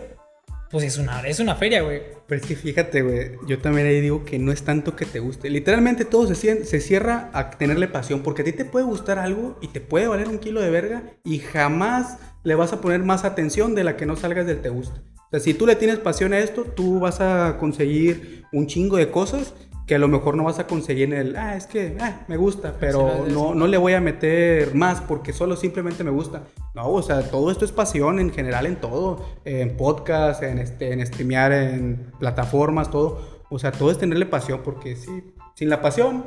pues 0.70 0.84
es 0.84 0.98
una, 0.98 1.20
es 1.22 1.40
una 1.40 1.56
feria, 1.56 1.82
güey. 1.82 2.00
Pero 2.26 2.40
es 2.40 2.46
que 2.46 2.54
fíjate, 2.54 3.02
güey, 3.02 3.32
yo 3.48 3.58
también 3.58 3.88
ahí 3.88 4.00
digo 4.00 4.24
que 4.24 4.38
no 4.38 4.52
es 4.52 4.62
tanto 4.62 4.94
que 4.94 5.04
te 5.04 5.18
guste. 5.18 5.50
Literalmente 5.50 6.04
todo 6.04 6.32
se, 6.32 6.64
se 6.64 6.80
cierra 6.80 7.30
a 7.32 7.50
tenerle 7.50 7.88
pasión, 7.88 8.22
porque 8.22 8.42
a 8.42 8.44
ti 8.44 8.52
te 8.52 8.64
puede 8.64 8.84
gustar 8.84 9.18
algo 9.18 9.58
y 9.60 9.68
te 9.68 9.80
puede 9.80 10.06
valer 10.06 10.28
un 10.28 10.38
kilo 10.38 10.60
de 10.60 10.70
verga 10.70 11.02
y 11.24 11.40
jamás 11.40 12.18
le 12.44 12.54
vas 12.54 12.72
a 12.72 12.80
poner 12.80 13.02
más 13.02 13.24
atención 13.24 13.74
de 13.74 13.84
la 13.84 13.96
que 13.96 14.06
no 14.06 14.14
salgas 14.14 14.46
del 14.46 14.60
te 14.60 14.68
gusta. 14.68 15.02
O 15.16 15.30
sea, 15.30 15.40
si 15.40 15.54
tú 15.54 15.66
le 15.66 15.76
tienes 15.76 15.98
pasión 15.98 16.32
a 16.32 16.38
esto, 16.38 16.64
tú 16.64 17.00
vas 17.00 17.20
a 17.20 17.56
conseguir 17.58 18.44
un 18.52 18.66
chingo 18.66 18.96
de 18.96 19.10
cosas 19.10 19.54
que 19.90 19.96
a 19.96 19.98
lo 19.98 20.06
mejor 20.06 20.36
no 20.36 20.44
vas 20.44 20.60
a 20.60 20.68
conseguir 20.68 21.12
en 21.12 21.14
el, 21.14 21.34
ah, 21.36 21.56
es 21.56 21.66
que 21.66 21.96
ah, 22.00 22.20
me 22.28 22.36
gusta, 22.36 22.74
pero 22.78 23.26
no, 23.28 23.56
no 23.56 23.66
le 23.66 23.76
voy 23.76 23.92
a 23.94 24.00
meter 24.00 24.72
más 24.72 25.00
porque 25.00 25.32
solo 25.32 25.56
simplemente 25.56 26.04
me 26.04 26.12
gusta. 26.12 26.44
No, 26.76 26.90
o 26.90 27.02
sea, 27.02 27.28
todo 27.28 27.50
esto 27.50 27.64
es 27.64 27.72
pasión 27.72 28.20
en 28.20 28.30
general 28.32 28.66
en 28.66 28.76
todo, 28.76 29.26
en 29.44 29.76
podcast, 29.76 30.44
en, 30.44 30.60
este, 30.60 30.92
en 30.92 31.04
streamear, 31.04 31.50
en 31.50 32.12
plataformas, 32.20 32.88
todo. 32.88 33.42
O 33.50 33.58
sea, 33.58 33.72
todo 33.72 33.90
es 33.90 33.98
tenerle 33.98 34.26
pasión 34.26 34.60
porque 34.62 34.94
sí, 34.94 35.10
sin 35.56 35.68
la 35.68 35.82
pasión 35.82 36.22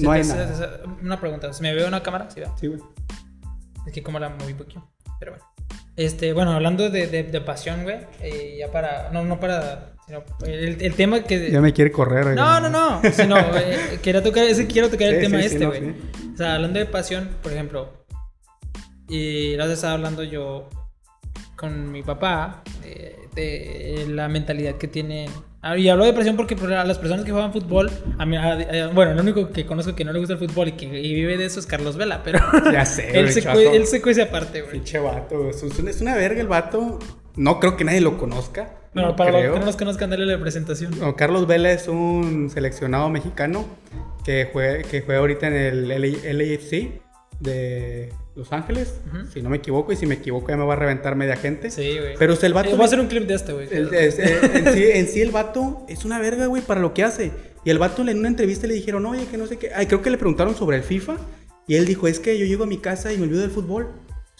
no 0.00 0.10
hay 0.10 0.24
nada. 0.24 0.52
se- 0.52 1.04
Una 1.06 1.20
pregunta, 1.20 1.52
¿se 1.52 1.62
me 1.62 1.72
ve 1.76 1.86
una 1.86 2.02
cámara? 2.02 2.28
Sí, 2.28 2.40
va. 2.40 2.56
Sí, 2.58 2.66
güey. 2.66 2.80
Es 3.86 3.92
que 3.92 4.02
como 4.02 4.18
la 4.18 4.30
moví 4.30 4.52
poquito. 4.54 4.84
Pero 5.20 5.30
bueno. 5.30 5.44
Este, 5.94 6.32
bueno, 6.32 6.50
hablando 6.50 6.90
de, 6.90 7.06
de, 7.06 7.22
de 7.22 7.40
pasión, 7.40 7.84
güey, 7.84 7.98
eh, 8.20 8.56
ya 8.58 8.72
para. 8.72 9.10
No, 9.12 9.22
no 9.22 9.38
para. 9.38 9.93
Sino 10.06 10.22
el, 10.46 10.82
el 10.82 10.94
tema 10.94 11.22
que. 11.22 11.50
Ya 11.50 11.60
me 11.60 11.72
quiere 11.72 11.90
correr. 11.90 12.34
No, 12.36 12.60
no, 12.60 12.68
no. 12.68 13.00
Sino, 13.12 13.36
eh, 13.56 13.98
quería 14.02 14.22
tocar, 14.22 14.44
ese, 14.44 14.66
quiero 14.66 14.90
tocar 14.90 15.08
el 15.08 15.16
Sí, 15.16 15.20
tema 15.22 15.38
sí, 15.40 15.46
este, 15.46 15.58
no, 15.60 15.68
güey. 15.68 15.80
sí. 15.80 16.30
O 16.34 16.36
sea, 16.36 16.54
hablando 16.54 16.78
de 16.78 16.86
pasión, 16.86 17.30
por 17.42 17.52
ejemplo, 17.52 18.04
y 19.08 19.56
la 19.56 19.64
vez 19.66 19.74
estaba 19.74 19.94
hablando 19.94 20.22
yo 20.22 20.68
con 21.56 21.90
mi 21.92 22.02
papá 22.02 22.62
de, 22.82 23.16
de 23.34 24.06
la 24.08 24.28
mentalidad 24.28 24.74
que 24.76 24.88
tienen 24.88 25.30
Ah, 25.66 25.78
y 25.78 25.88
hablo 25.88 26.04
de 26.04 26.12
presión 26.12 26.36
porque 26.36 26.54
a 26.56 26.84
las 26.84 26.98
personas 26.98 27.24
que 27.24 27.32
juegan 27.32 27.50
fútbol, 27.50 27.90
a 28.18 28.26
mí, 28.26 28.36
a- 28.36 28.52
a- 28.52 28.88
bueno, 28.88 29.12
el 29.12 29.20
único 29.20 29.50
que 29.50 29.64
conozco 29.64 29.94
que 29.96 30.04
no 30.04 30.12
le 30.12 30.18
gusta 30.18 30.34
el 30.34 30.38
fútbol 30.38 30.68
y 30.68 30.72
que 30.72 30.84
y 31.00 31.14
vive 31.14 31.38
de 31.38 31.46
eso 31.46 31.58
es 31.58 31.64
Carlos 31.64 31.96
Vela, 31.96 32.22
pero 32.22 32.38
Ya 32.70 32.84
sé, 32.84 33.08
él, 33.18 33.32
se 33.32 33.40
él 33.74 33.86
se 33.86 34.02
cuece 34.02 34.20
aparte, 34.20 34.60
güey. 34.60 34.72
Pinche 34.72 34.98
vato, 34.98 35.48
es 35.48 36.00
una 36.02 36.16
verga 36.16 36.42
el 36.42 36.48
vato. 36.48 36.98
No 37.36 37.60
creo 37.60 37.78
que 37.78 37.84
nadie 37.84 38.02
lo 38.02 38.18
conozca. 38.18 38.74
No 38.94 39.16
para 39.16 39.32
los 39.32 39.40
creo. 39.40 39.52
que 39.54 39.60
no 39.60 39.66
nos 39.66 39.76
conozcan, 39.76 40.10
dale 40.10 40.26
la 40.26 40.38
presentación. 40.38 40.98
No, 40.98 41.16
Carlos 41.16 41.46
Vela 41.46 41.72
es 41.72 41.88
un 41.88 42.50
seleccionado 42.52 43.08
mexicano 43.10 43.64
que 44.24 44.48
juega, 44.52 44.82
que 44.82 45.00
juega 45.02 45.20
ahorita 45.20 45.48
en 45.48 45.54
el 45.54 45.88
LA 45.88 46.32
LAFC 46.32 47.00
de 47.40 48.12
Los 48.36 48.52
Ángeles, 48.52 49.00
si 49.32 49.42
no 49.42 49.50
me 49.50 49.56
equivoco, 49.58 49.92
y 49.92 49.96
si 49.96 50.06
me 50.06 50.14
equivoco 50.14 50.48
ya 50.48 50.56
me 50.56 50.64
va 50.64 50.74
a 50.74 50.76
reventar 50.76 51.16
media 51.16 51.36
gente. 51.36 51.70
Sí, 51.70 51.98
güey. 51.98 52.14
Pero 52.18 52.34
el 52.40 52.54
vato... 52.54 52.68
Eh, 52.70 52.72
voy 52.74 52.82
a 52.82 52.84
hacer 52.86 53.00
un 53.00 53.06
clip 53.08 53.26
de 53.26 53.34
este, 53.34 53.52
güey. 53.52 53.66
Es- 53.70 54.18
eh, 54.18 54.40
en, 54.54 54.72
sí, 54.72 54.84
en 54.92 55.08
sí 55.08 55.20
el 55.20 55.30
vato 55.30 55.84
es 55.88 56.04
una 56.04 56.18
verga, 56.20 56.46
güey, 56.46 56.62
para 56.62 56.80
lo 56.80 56.94
que 56.94 57.02
hace. 57.02 57.32
Y 57.64 57.70
el 57.70 57.78
vato 57.78 58.02
en 58.06 58.18
una 58.18 58.28
entrevista 58.28 58.66
le 58.66 58.74
dijeron, 58.74 59.04
oye, 59.06 59.26
que 59.30 59.36
no 59.36 59.46
sé 59.46 59.58
qué. 59.58 59.70
Ay, 59.74 59.86
creo 59.86 60.00
que 60.02 60.10
le 60.10 60.18
preguntaron 60.18 60.54
sobre 60.54 60.76
el 60.76 60.82
FIFA. 60.84 61.16
Y 61.66 61.74
él 61.76 61.86
dijo, 61.86 62.06
es 62.06 62.20
que 62.20 62.38
yo 62.38 62.44
llego 62.46 62.64
a 62.64 62.66
mi 62.66 62.78
casa 62.78 63.12
y 63.12 63.16
me 63.16 63.24
olvido 63.24 63.40
del 63.40 63.50
fútbol. 63.50 63.88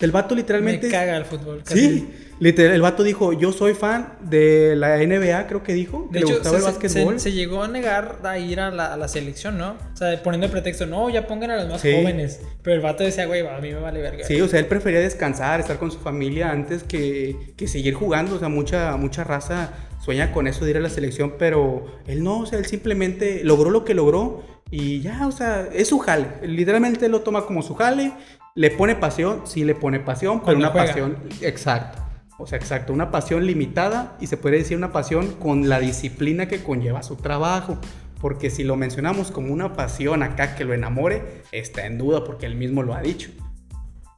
El 0.00 0.10
vato 0.10 0.34
Me 0.34 0.40
literalmente... 0.40 0.88
caga 0.90 1.16
el 1.16 1.24
fútbol. 1.24 1.62
casi. 1.64 1.78
Sí, 1.80 2.14
literal, 2.40 2.74
el 2.74 2.82
vato 2.82 3.04
dijo, 3.04 3.32
yo 3.32 3.52
soy 3.52 3.74
fan 3.74 4.14
de 4.22 4.74
la 4.76 4.96
NBA, 4.98 5.46
creo 5.46 5.62
que 5.62 5.72
dijo, 5.72 6.08
que 6.10 6.14
De 6.18 6.20
le 6.20 6.26
hecho, 6.26 6.34
gustaba 6.40 6.58
se, 6.58 6.66
el 6.66 6.72
se- 6.72 6.78
básquetbol. 6.80 7.14
se- 7.20 7.30
se 7.30 7.32
llegó 7.32 7.62
a 7.62 7.68
negar 7.68 8.18
a 8.24 8.36
ir 8.38 8.58
a 8.58 8.70
la, 8.72 8.92
a 8.92 8.96
la 8.96 9.06
selección, 9.06 9.56
¿no? 9.56 9.76
O 9.92 9.96
sea, 9.96 10.20
poniendo 10.22 10.46
el 10.46 10.50
pretexto, 10.52 10.84
no, 10.86 11.08
ya 11.10 11.26
pongan 11.28 11.52
a 11.52 11.56
los 11.58 11.68
más 11.68 11.80
Sí. 11.80 11.92
jóvenes. 11.94 12.40
Pero 12.62 12.74
el 12.74 12.82
vato 12.82 13.04
decía, 13.04 13.26
güey, 13.26 13.46
a 13.46 13.58
mí 13.60 13.70
me 13.72 13.78
vale 13.78 14.00
verga. 14.00 14.24
Sí, 14.26 14.40
o 14.40 14.48
sea, 14.48 14.58
él 14.58 14.66
prefería 14.66 14.98
descansar, 14.98 15.60
estar 15.60 15.78
con 15.78 15.92
su 15.92 15.98
familia 16.00 16.50
antes 16.50 16.82
que, 16.82 17.54
que 17.56 17.68
seguir 17.68 17.94
jugando. 17.94 18.34
O 18.34 18.38
sea, 18.40 18.48
mucha, 18.48 18.96
mucha 18.96 19.22
raza 19.22 19.72
sueña 20.04 20.32
con 20.32 20.48
eso 20.48 20.64
de 20.64 20.72
ir 20.72 20.76
a 20.76 20.80
la 20.80 20.90
selección, 20.90 21.34
pero 21.38 21.86
él 22.08 22.22
no, 22.24 22.40
o 22.40 22.46
sea, 22.46 22.58
él 22.58 22.66
simplemente 22.66 23.42
logró 23.44 23.70
lo 23.70 23.84
que 23.84 23.94
logró 23.94 24.42
y 24.70 25.00
ya, 25.02 25.26
o 25.28 25.32
sea, 25.32 25.68
es 25.72 25.88
su 25.88 25.98
jale. 26.00 26.26
Literalmente 26.42 27.06
él 27.06 27.12
lo 27.12 27.20
toma 27.20 27.46
como 27.46 27.62
su 27.62 27.74
jale, 27.76 28.12
le 28.54 28.70
pone 28.70 28.94
pasión, 28.94 29.42
sí 29.44 29.64
le 29.64 29.74
pone 29.74 30.00
pasión, 30.00 30.42
pero 30.44 30.56
una 30.56 30.70
juega. 30.70 30.86
pasión, 30.86 31.18
exacto. 31.40 31.98
O 32.38 32.46
sea, 32.46 32.58
exacto, 32.58 32.92
una 32.92 33.10
pasión 33.10 33.46
limitada 33.46 34.16
y 34.20 34.26
se 34.26 34.36
puede 34.36 34.58
decir 34.58 34.76
una 34.76 34.92
pasión 34.92 35.32
con 35.32 35.68
la 35.68 35.78
disciplina 35.78 36.48
que 36.48 36.62
conlleva 36.62 37.02
su 37.02 37.16
trabajo. 37.16 37.78
Porque 38.20 38.48
si 38.48 38.64
lo 38.64 38.76
mencionamos 38.76 39.30
como 39.30 39.52
una 39.52 39.74
pasión 39.74 40.22
acá 40.22 40.56
que 40.56 40.64
lo 40.64 40.72
enamore, 40.72 41.42
está 41.52 41.84
en 41.86 41.98
duda 41.98 42.24
porque 42.24 42.46
él 42.46 42.54
mismo 42.54 42.82
lo 42.82 42.94
ha 42.94 43.02
dicho. 43.02 43.30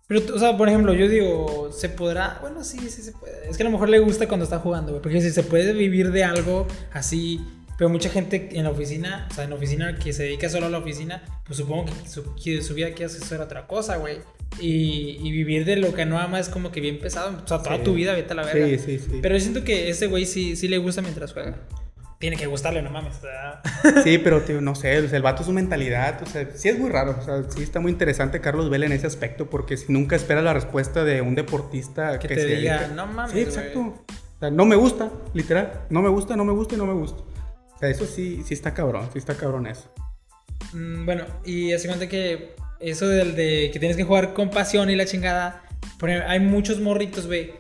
Pero, 0.07 0.21
o 0.35 0.39
sea, 0.39 0.57
por 0.57 0.69
ejemplo, 0.69 0.95
yo 0.95 1.09
digo, 1.09 1.71
¿se 1.73 1.89
podrá? 1.89 2.39
Bueno, 2.41 2.63
sí, 2.63 2.79
sí 2.89 3.03
se 3.03 3.13
puede. 3.13 3.51
Es 3.51 3.57
que 3.57 3.65
a 3.65 3.67
lo 3.67 3.73
mejor 3.73 3.89
le 3.89 3.99
gusta 3.99 4.29
cuando 4.29 4.45
está 4.45 4.61
jugando, 4.61 4.93
güey. 4.93 5.03
Porque 5.03 5.21
si 5.21 5.31
se 5.31 5.43
puede 5.43 5.73
vivir 5.73 6.13
de 6.13 6.23
algo 6.23 6.69
así. 6.93 7.41
Pero 7.79 7.91
mucha 7.91 8.09
gente 8.09 8.49
en 8.53 8.65
la 8.65 8.71
oficina, 8.71 9.27
o 9.31 9.35
sea, 9.35 9.45
en 9.45 9.51
la 9.51 9.57
oficina 9.57 9.99
que 9.99 10.13
se 10.13 10.23
dedica 10.23 10.49
solo 10.49 10.67
a 10.67 10.71
la 10.71 10.79
oficina, 10.79 11.23
pues 11.45 11.59
supongo 11.59 11.85
que 11.87 12.09
su, 12.09 12.35
que 12.43 12.63
su 12.63 12.75
vida 12.75 12.89
quiere 12.91 13.07
hacer 13.07 13.41
otra 13.41 13.67
cosa, 13.67 13.97
güey. 13.97 14.19
Y, 14.61 15.19
y 15.23 15.31
vivir 15.33 15.65
de 15.67 15.77
lo 15.77 15.93
que 15.93 16.07
no 16.07 16.19
ama 16.19 16.41
es 16.41 16.49
como 16.49 16.73
que 16.73 16.81
bien 16.81 16.99
pesado. 16.99 17.37
O 17.45 17.47
sea, 17.49 17.59
toda 17.63 17.77
Sí. 17.77 17.83
tu 17.83 17.93
vida, 17.95 18.15
vete 18.15 18.33
a 18.33 18.37
la 18.37 18.45
verga. 18.45 18.67
Sí, 18.67 18.79
sí, 18.79 18.99
sí. 18.99 19.19
Pero 19.21 19.35
yo 19.35 19.41
siento 19.41 19.65
que 19.65 19.91
ese 19.91 20.07
güey 20.07 20.25
sí, 20.25 20.57
sí 20.57 20.69
le 20.69 20.79
gusta 20.79 21.03
mientras 21.03 21.33
juega. 21.35 21.57
Tiene 22.19 22.37
que 22.39 22.47
gustarle, 22.47 22.81
no 22.81 22.89
mames. 22.91 23.17
Sí, 24.05 24.17
pero 24.17 24.41
tío, 24.41 24.63
no 24.63 24.75
sé, 24.75 24.97
el 24.97 25.21
vato 25.23 25.45
su 25.45 25.53
mentalidad, 25.53 26.23
o 26.23 26.27
sea, 26.27 26.49
sí 26.55 26.69
es 26.71 26.79
muy 26.79 26.89
raro, 26.91 27.17
o 27.21 27.23
sea, 27.23 27.43
sí 27.51 27.63
está 27.63 27.79
muy 27.81 27.93
interesante 27.93 28.41
Carlos 28.41 28.71
Vela 28.71 28.87
en 28.87 28.93
ese 28.93 29.07
aspecto, 29.07 29.51
porque 29.51 29.77
nunca 29.89 30.17
espera 30.17 30.41
la 30.41 30.55
respuesta 30.55 31.05
de 31.05 31.21
un 31.21 31.35
deportista 31.35 32.19
Que 32.19 32.29
que, 32.29 32.35
te 32.37 32.41
se 32.41 32.47
diga, 32.57 32.79
dedica- 32.79 32.95
"No 32.95 33.07
mames, 33.07 33.33
Sí, 33.33 33.41
exacto. 33.41 33.81
güey". 33.81 33.91
O 33.91 34.39
sea, 34.41 34.51
no 34.51 34.65
me 34.65 34.77
gusta, 34.77 35.11
literal, 35.35 35.83
no 35.91 36.01
me 36.01 36.09
gusta, 36.09 36.37
no 36.37 36.45
me 36.47 36.53
gusta 36.53 36.75
y 36.75 36.79
no 36.79 36.87
me 36.87 36.95
gusta. 36.95 37.23
O 37.77 37.79
sea, 37.79 37.89
eso 37.91 38.07
sí, 38.07 38.43
sí 38.45 38.55
está 38.55 38.73
cabrón, 38.75 39.09
sí 39.13 39.19
está 39.19 39.35
cabrón 39.37 39.67
eso. 39.67 39.93
Mm, 40.73 41.05
bueno, 41.05 41.25
y 41.45 41.73
hace 41.73 41.87
cuenta 41.89 42.09
que 42.09 42.55
eso 42.81 43.07
del 43.09 43.35
de 43.37 43.71
que 43.73 43.79
tienes 43.79 43.97
que 43.97 44.05
jugar 44.05 44.33
con 44.35 44.51
pasión 44.51 44.91
y 44.91 44.97
la 44.97 45.05
chingada. 45.07 45.63
Por 45.99 46.11
ejemplo, 46.11 46.31
hay 46.31 46.41
muchos 46.41 46.81
morritos, 46.81 47.27
güey. 47.27 47.53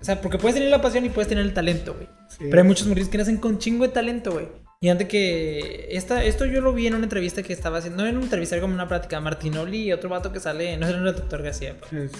O 0.00 0.04
sea, 0.04 0.20
porque 0.20 0.38
puedes 0.38 0.54
tener 0.56 0.70
la 0.70 0.80
pasión 0.82 1.04
y 1.04 1.10
puedes 1.10 1.28
tener 1.28 1.44
el 1.44 1.54
talento, 1.54 1.94
güey. 1.94 2.08
Sí. 2.28 2.44
Pero 2.50 2.62
hay 2.62 2.66
muchos 2.68 2.86
morritos 2.86 3.08
que 3.10 3.18
nacen 3.18 3.36
con 3.36 3.58
chingo 3.58 3.84
de 3.86 3.90
talento, 3.92 4.32
güey. 4.32 4.48
Y 4.80 4.88
antes 4.88 5.06
que. 5.08 5.88
Esta, 5.90 6.24
esto 6.24 6.44
yo 6.44 6.60
lo 6.60 6.72
vi 6.72 6.86
en 6.88 6.94
una 6.94 7.04
entrevista 7.04 7.42
que 7.42 7.52
estaba 7.52 7.78
haciendo. 7.78 8.02
No 8.02 8.08
en 8.08 8.16
una 8.16 8.24
entrevista, 8.24 8.56
era 8.56 8.62
como 8.62 8.74
una 8.74 8.88
plática. 8.88 9.20
Martinoli 9.20 9.84
y 9.84 9.92
otro 9.92 10.10
vato 10.10 10.32
que 10.32 10.40
sale. 10.40 10.76
No 10.76 10.86
sé, 10.86 10.92
no 10.94 11.00
era 11.00 11.10
el 11.10 11.16
doctor 11.16 11.42
García. 11.42 11.76
pero- 11.88 12.02
Es, 12.04 12.12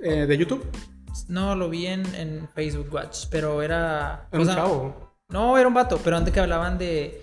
eh, 0.00 0.26
¿De 0.26 0.36
YouTube? 0.36 0.64
No, 1.28 1.54
lo 1.56 1.68
vi 1.70 1.86
en, 1.86 2.04
en 2.14 2.48
Facebook 2.54 2.92
Watch. 2.92 3.26
Pero 3.30 3.62
era. 3.62 4.28
Era 4.30 4.38
o 4.38 4.40
un 4.42 4.46
sea, 4.46 4.54
chavo. 4.56 5.11
No, 5.32 5.56
era 5.58 5.66
un 5.68 5.74
vato, 5.74 6.00
pero 6.04 6.16
antes 6.16 6.32
que 6.32 6.40
hablaban 6.40 6.78
de, 6.78 7.22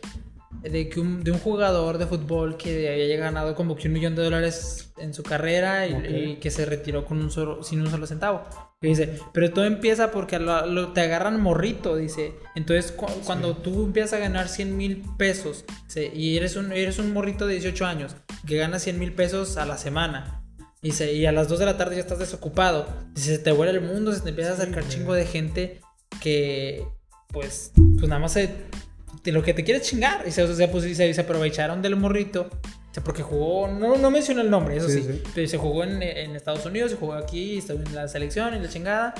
de, 0.61 0.89
que 0.89 0.99
un, 0.99 1.23
de 1.23 1.31
un 1.31 1.39
jugador 1.39 1.97
de 1.97 2.07
fútbol 2.07 2.57
que 2.57 2.89
había 2.91 3.17
ganado 3.17 3.55
como 3.55 3.75
que 3.75 3.87
un 3.87 3.93
millón 3.93 4.15
de 4.15 4.23
dólares 4.23 4.91
en 4.97 5.13
su 5.13 5.23
carrera 5.23 5.87
y, 5.87 6.35
que 6.39 6.51
se 6.51 6.65
retiró 6.65 7.05
con 7.05 7.19
un 7.19 7.31
solo, 7.31 7.63
sin 7.63 7.81
un 7.81 7.89
solo 7.89 8.05
centavo. 8.07 8.43
Y 8.81 8.87
dice, 8.87 9.19
pero 9.33 9.51
todo 9.51 9.65
empieza 9.65 10.09
porque 10.11 10.37
a 10.37 10.39
lo- 10.39 10.65
lo- 10.65 10.93
te 10.93 11.01
agarran 11.01 11.41
morrito, 11.41 11.95
dice. 11.97 12.33
Entonces, 12.55 12.91
cu- 12.93 13.07
cuando 13.25 13.55
tú 13.57 13.85
empiezas 13.85 14.13
a 14.13 14.19
ganar 14.19 14.47
100 14.47 14.75
mil 14.77 15.03
pesos 15.17 15.65
dice, 15.85 16.11
y 16.15 16.37
eres 16.37 16.55
un, 16.55 16.71
eres 16.71 16.97
un 16.97 17.11
morrito 17.13 17.45
de 17.45 17.53
18 17.55 17.85
años 17.85 18.15
que 18.47 18.55
gana 18.57 18.79
100 18.79 18.97
mil 18.97 19.13
pesos 19.13 19.57
a 19.57 19.65
la 19.65 19.77
semana. 19.77 20.43
Dice, 20.81 21.11
y 21.13 21.25
a 21.25 21.33
las 21.33 21.49
2 21.49 21.59
de 21.59 21.65
la 21.65 21.75
tarde 21.75 21.95
ya 21.95 22.01
estás 22.01 22.19
desocupado. 22.19 22.87
Dice, 23.13 23.35
se 23.35 23.43
te 23.43 23.51
vuela 23.51 23.73
el 23.73 23.81
mundo, 23.81 24.13
se 24.13 24.21
te 24.21 24.29
empieza 24.29 24.51
a 24.51 24.53
acercar 24.53 24.87
chingo 24.87 25.13
de 25.13 25.25
gente 25.25 25.81
que, 26.21 26.85
pues, 27.31 27.71
pues 27.97 28.07
nada 28.09 28.19
más 28.19 28.33
se, 28.33 28.49
de 29.23 29.31
lo 29.31 29.41
que 29.43 29.53
te 29.53 29.63
quieres 29.63 29.83
chingar. 29.83 30.23
Y 30.27 30.31
se, 30.31 30.43
o 30.43 30.53
sea, 30.55 30.71
pues, 30.71 30.85
y 30.85 30.95
se, 30.95 31.13
se 31.13 31.21
aprovecharon 31.21 31.81
del 31.81 31.95
morrito. 31.95 32.49
O 32.51 32.93
sea, 32.93 33.03
porque 33.03 33.21
jugó, 33.21 33.67
no, 33.67 33.97
no 33.97 34.11
mencionó 34.11 34.41
el 34.41 34.49
nombre, 34.49 34.77
eso 34.77 34.89
sí. 34.89 35.01
Sí, 35.03 35.13
sí. 35.13 35.23
Pero 35.35 35.47
se 35.47 35.57
jugó 35.57 35.83
en, 35.83 36.01
en 36.01 36.35
Estados 36.35 36.65
Unidos, 36.65 36.91
se 36.91 36.97
jugó 36.97 37.13
aquí, 37.13 37.59
estuvo 37.59 37.77
en 37.79 37.93
la 37.95 38.07
selección, 38.07 38.53
en 38.53 38.63
la 38.63 38.69
chingada. 38.69 39.13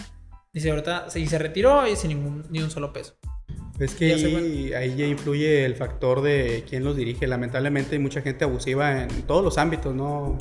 Ahorita, 0.70 1.10
se- 1.10 1.20
y 1.20 1.28
se 1.28 1.38
retiró 1.38 1.88
y 1.88 1.96
sin 1.96 2.10
ningún, 2.10 2.44
ni 2.50 2.60
un 2.60 2.72
solo 2.72 2.92
peso. 2.92 3.16
Es 3.80 3.94
que 3.94 4.10
ahí, 4.14 4.74
ahí 4.74 4.96
ya 4.98 5.06
influye 5.06 5.64
el 5.64 5.76
factor 5.76 6.22
de 6.22 6.66
quién 6.68 6.84
los 6.84 6.98
dirige. 6.98 7.28
Lamentablemente 7.28 7.96
hay 7.96 8.00
mucha 8.02 8.22
gente 8.22 8.44
abusiva 8.44 9.04
en 9.04 9.22
todos 9.24 9.44
los 9.44 9.58
ámbitos, 9.60 9.94
¿no? 9.96 10.38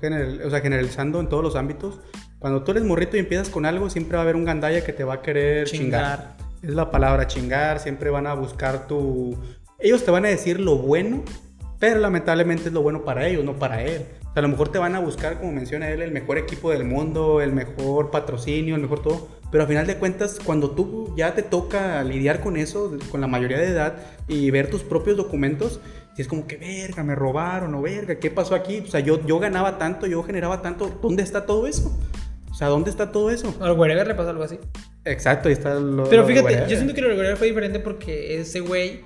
General- 0.00 0.42
o 0.44 0.50
sea, 0.50 0.60
generalizando 0.60 1.20
en 1.20 1.28
todos 1.28 1.44
los 1.44 1.54
ámbitos. 1.54 2.00
Cuando 2.40 2.64
tú 2.64 2.72
eres 2.72 2.82
morrito 2.82 3.16
y 3.16 3.20
empiezas 3.20 3.48
con 3.48 3.64
algo, 3.64 3.88
siempre 3.88 4.16
va 4.16 4.22
a 4.22 4.24
haber 4.24 4.34
un 4.34 4.44
gandalla 4.44 4.84
que 4.84 4.92
te 4.92 5.04
va 5.04 5.14
a 5.14 5.22
querer 5.22 5.68
chingar. 5.68 6.00
Chingar. 6.34 6.36
Es 6.62 6.70
la 6.70 6.92
palabra 6.92 7.26
chingar, 7.26 7.80
siempre 7.80 8.08
van 8.10 8.28
a 8.28 8.34
buscar 8.34 8.86
tu... 8.86 9.36
Ellos 9.80 10.04
te 10.04 10.12
van 10.12 10.24
a 10.24 10.28
decir 10.28 10.60
lo 10.60 10.76
bueno, 10.76 11.24
pero 11.80 11.98
lamentablemente 11.98 12.68
es 12.68 12.72
lo 12.72 12.82
bueno 12.82 13.04
para 13.04 13.26
ellos, 13.26 13.44
no 13.44 13.56
para 13.56 13.82
él. 13.82 14.06
O 14.20 14.32
sea, 14.32 14.34
a 14.36 14.42
lo 14.42 14.48
mejor 14.48 14.68
te 14.68 14.78
van 14.78 14.94
a 14.94 15.00
buscar, 15.00 15.40
como 15.40 15.50
menciona 15.50 15.90
él, 15.90 16.02
el 16.02 16.12
mejor 16.12 16.38
equipo 16.38 16.70
del 16.70 16.84
mundo, 16.84 17.40
el 17.40 17.52
mejor 17.52 18.12
patrocinio, 18.12 18.76
el 18.76 18.80
mejor 18.80 19.02
todo. 19.02 19.26
Pero 19.50 19.64
a 19.64 19.66
final 19.66 19.88
de 19.88 19.96
cuentas, 19.96 20.38
cuando 20.42 20.70
tú 20.70 21.12
ya 21.16 21.34
te 21.34 21.42
toca 21.42 22.04
lidiar 22.04 22.40
con 22.40 22.56
eso, 22.56 22.96
con 23.10 23.20
la 23.20 23.26
mayoría 23.26 23.58
de 23.58 23.66
edad, 23.66 23.96
y 24.28 24.52
ver 24.52 24.70
tus 24.70 24.84
propios 24.84 25.16
documentos, 25.16 25.80
si 26.14 26.22
es 26.22 26.28
como 26.28 26.46
que, 26.46 26.56
verga, 26.56 27.02
me 27.02 27.16
robaron, 27.16 27.74
o 27.74 27.82
verga, 27.82 28.20
¿qué 28.20 28.30
pasó 28.30 28.54
aquí? 28.54 28.78
O 28.78 28.86
sea, 28.86 29.00
yo, 29.00 29.26
yo 29.26 29.40
ganaba 29.40 29.78
tanto, 29.78 30.06
yo 30.06 30.22
generaba 30.22 30.62
tanto, 30.62 30.96
¿dónde 31.02 31.24
está 31.24 31.44
todo 31.44 31.66
eso? 31.66 31.92
O 32.52 32.54
sea, 32.54 32.68
¿dónde 32.68 32.90
está 32.90 33.10
todo 33.10 33.30
eso? 33.32 33.52
Al 33.60 33.72
Wherever 33.72 34.06
le 34.06 34.14
pasó 34.14 34.30
algo 34.30 34.44
así. 34.44 34.60
Exacto, 35.04 35.48
ahí 35.48 35.54
está 35.54 35.74
lo 35.74 36.04
Pero 36.08 36.22
lo 36.22 36.28
fíjate, 36.28 36.64
yo 36.68 36.76
siento 36.76 36.94
que 36.94 37.00
lo 37.00 37.08
Wherever 37.08 37.36
fue 37.36 37.48
diferente 37.48 37.80
porque 37.80 38.40
ese 38.40 38.60
güey, 38.60 39.04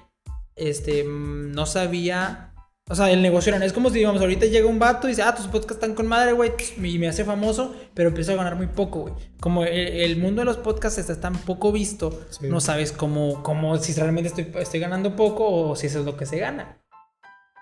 este, 0.54 1.04
mm, 1.04 1.52
no 1.52 1.66
sabía. 1.66 2.52
O 2.88 2.94
sea, 2.94 3.10
el 3.10 3.20
negocio 3.20 3.52
era. 3.52 3.64
Es 3.64 3.72
como 3.72 3.90
si, 3.90 3.96
digamos, 3.96 4.20
ahorita 4.20 4.46
llega 4.46 4.68
un 4.68 4.78
vato 4.78 5.08
y 5.08 5.10
dice, 5.10 5.22
ah, 5.22 5.34
tus 5.34 5.46
podcasts 5.46 5.74
están 5.82 5.94
con 5.94 6.06
madre, 6.06 6.32
güey, 6.32 6.52
y 6.80 6.98
me 6.98 7.08
hace 7.08 7.24
famoso, 7.24 7.74
pero 7.94 8.10
empiezo 8.10 8.32
a 8.32 8.36
ganar 8.36 8.54
muy 8.54 8.68
poco, 8.68 9.00
güey. 9.00 9.14
Como 9.40 9.64
el, 9.64 9.72
el 9.76 10.16
mundo 10.18 10.40
de 10.40 10.44
los 10.44 10.56
podcasts 10.58 10.98
está 10.98 11.20
tan 11.20 11.34
poco 11.34 11.72
visto, 11.72 12.26
Sí. 12.30 12.46
no 12.48 12.60
sabes 12.60 12.92
cómo, 12.92 13.42
cómo, 13.42 13.76
si 13.78 13.92
realmente 13.94 14.28
estoy, 14.28 14.52
estoy 14.62 14.78
ganando 14.78 15.16
poco 15.16 15.48
o 15.50 15.74
si 15.74 15.88
eso 15.88 15.98
es 16.00 16.04
lo 16.04 16.16
que 16.16 16.26
se 16.26 16.38
gana. 16.38 16.78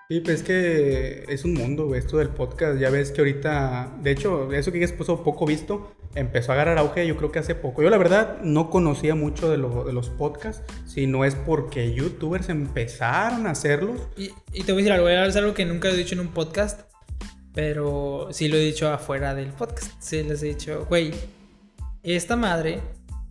Sí, 0.07 0.19
pues 0.19 0.37
es 0.41 0.43
que 0.43 1.25
es 1.29 1.45
un 1.45 1.55
mundo, 1.55 1.87
güey, 1.87 1.99
esto 1.99 2.17
del 2.17 2.29
podcast. 2.29 2.79
Ya 2.79 2.91
ves 2.91 3.11
que 3.11 3.21
ahorita, 3.21 3.97
de 4.03 4.11
hecho, 4.11 4.51
eso 4.53 4.71
que 4.71 4.83
es 4.83 4.91
puso 4.91 5.23
poco 5.23 5.47
visto, 5.47 5.95
empezó 6.13 6.51
a 6.51 6.55
agarrar 6.55 6.77
auge 6.77 7.07
yo 7.07 7.17
creo 7.17 7.31
que 7.31 7.39
hace 7.39 7.55
poco. 7.55 7.81
Yo 7.81 7.89
la 7.89 7.97
verdad 7.97 8.39
no 8.43 8.69
conocía 8.69 9.15
mucho 9.15 9.49
de, 9.49 9.57
lo- 9.57 9.83
de 9.83 9.93
los 9.93 10.09
podcasts, 10.09 10.61
si 10.85 11.07
no 11.07 11.25
es 11.25 11.33
porque 11.33 11.93
youtubers 11.95 12.49
empezaron 12.49 13.47
a 13.47 13.51
hacerlos. 13.51 13.99
Y, 14.15 14.29
y 14.53 14.63
te 14.63 14.73
voy 14.73 14.81
a 14.81 14.83
decir 14.85 14.91
algo, 14.91 15.09
es 15.09 15.35
algo 15.37 15.55
que 15.55 15.65
nunca 15.65 15.89
he 15.89 15.95
dicho 15.97 16.13
en 16.13 16.19
un 16.21 16.27
podcast, 16.27 16.81
pero 17.55 18.27
sí 18.31 18.47
lo 18.47 18.57
he 18.57 18.59
dicho 18.59 18.87
afuera 18.91 19.33
del 19.33 19.47
podcast. 19.53 19.91
Sí 19.99 20.21
les 20.21 20.43
he 20.43 20.47
dicho, 20.47 20.85
güey, 20.87 21.13
esta 22.03 22.35
madre, 22.35 22.79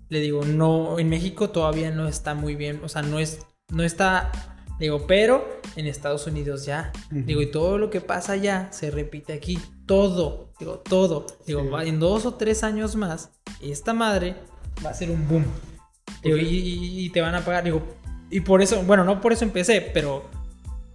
le 0.09 0.19
digo, 0.21 0.45
no, 0.45 0.99
en 0.99 1.09
México 1.09 1.51
todavía 1.51 1.93
no 1.93 2.09
está 2.09 2.35
muy 2.35 2.57
bien, 2.57 2.81
o 2.83 2.89
sea, 2.89 3.03
no 3.03 3.21
es, 3.21 3.39
no 3.71 3.85
está, 3.85 4.33
digo, 4.79 5.07
pero 5.07 5.47
en 5.77 5.87
Estados 5.87 6.27
Unidos 6.27 6.65
ya. 6.67 6.93
Ujú. 7.13 7.23
Digo, 7.25 7.43
y 7.43 7.51
todo 7.51 7.79
lo 7.79 7.91
que 7.91 8.01
pasa 8.01 8.33
allá 8.33 8.69
se 8.73 8.91
repite 8.91 9.33
aquí, 9.33 9.59
todo, 9.87 10.51
digo, 10.59 10.79
todo. 10.79 11.27
Digo, 11.47 11.61
Sí. 11.63 11.89
en 11.89 12.01
dos 12.01 12.27
o 12.27 12.35
tres 12.35 12.63
años 12.65 12.97
más, 12.97 13.31
esta 13.61 13.93
madre 13.95 14.37
va 14.85 14.91
a 14.91 14.95
ser 14.95 15.11
un 15.11 15.27
boom. 15.29 15.45
Digo, 16.23 16.37
y, 16.37 16.43
y- 16.47 17.05
y 17.07 17.11
te 17.11 17.21
van 17.21 17.35
a 17.35 17.45
pagar, 17.45 17.65
digo, 17.65 17.83
Y 18.31 18.41
por 18.41 18.63
eso, 18.63 18.83
bueno, 18.83 19.05
no 19.05 19.21
por 19.21 19.33
eso 19.33 19.45
empecé, 19.45 19.81
pero, 19.95 20.25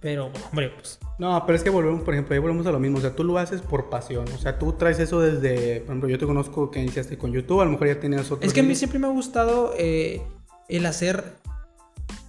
pero, 0.00 0.30
hombre, 0.50 0.70
pues. 0.70 0.98
No, 1.18 1.42
pero 1.46 1.56
es 1.56 1.62
que 1.62 1.70
volvemos, 1.70 2.02
por 2.02 2.12
ejemplo, 2.12 2.34
ahí 2.34 2.40
volvemos 2.40 2.66
a 2.66 2.72
lo 2.72 2.78
mismo. 2.80 2.98
O 2.98 3.00
sea, 3.00 3.14
tú 3.14 3.24
lo 3.24 3.38
haces 3.38 3.62
por 3.62 3.88
pasión. 3.88 4.26
O 4.34 4.38
sea, 4.38 4.58
tú 4.58 4.72
traes 4.72 4.98
eso 4.98 5.20
desde, 5.20 5.76
por 5.80 5.90
ejemplo, 5.90 6.08
yo 6.10 6.18
te 6.18 6.26
conozco 6.26 6.70
que 6.70 6.80
iniciaste 6.82 7.16
con 7.16 7.32
YouTube, 7.32 7.60
a 7.60 7.64
lo 7.64 7.70
mejor 7.70 7.86
ya 7.86 8.00
tenías 8.00 8.30
otro. 8.30 8.46
Es 8.46 8.52
que 8.52 8.60
a 8.60 8.62
mí 8.62 8.74
siempre 8.74 8.98
me 8.98 9.06
ha 9.06 9.10
gustado 9.10 9.72
eh, 9.78 10.20
el 10.68 10.84
hacer 10.84 11.24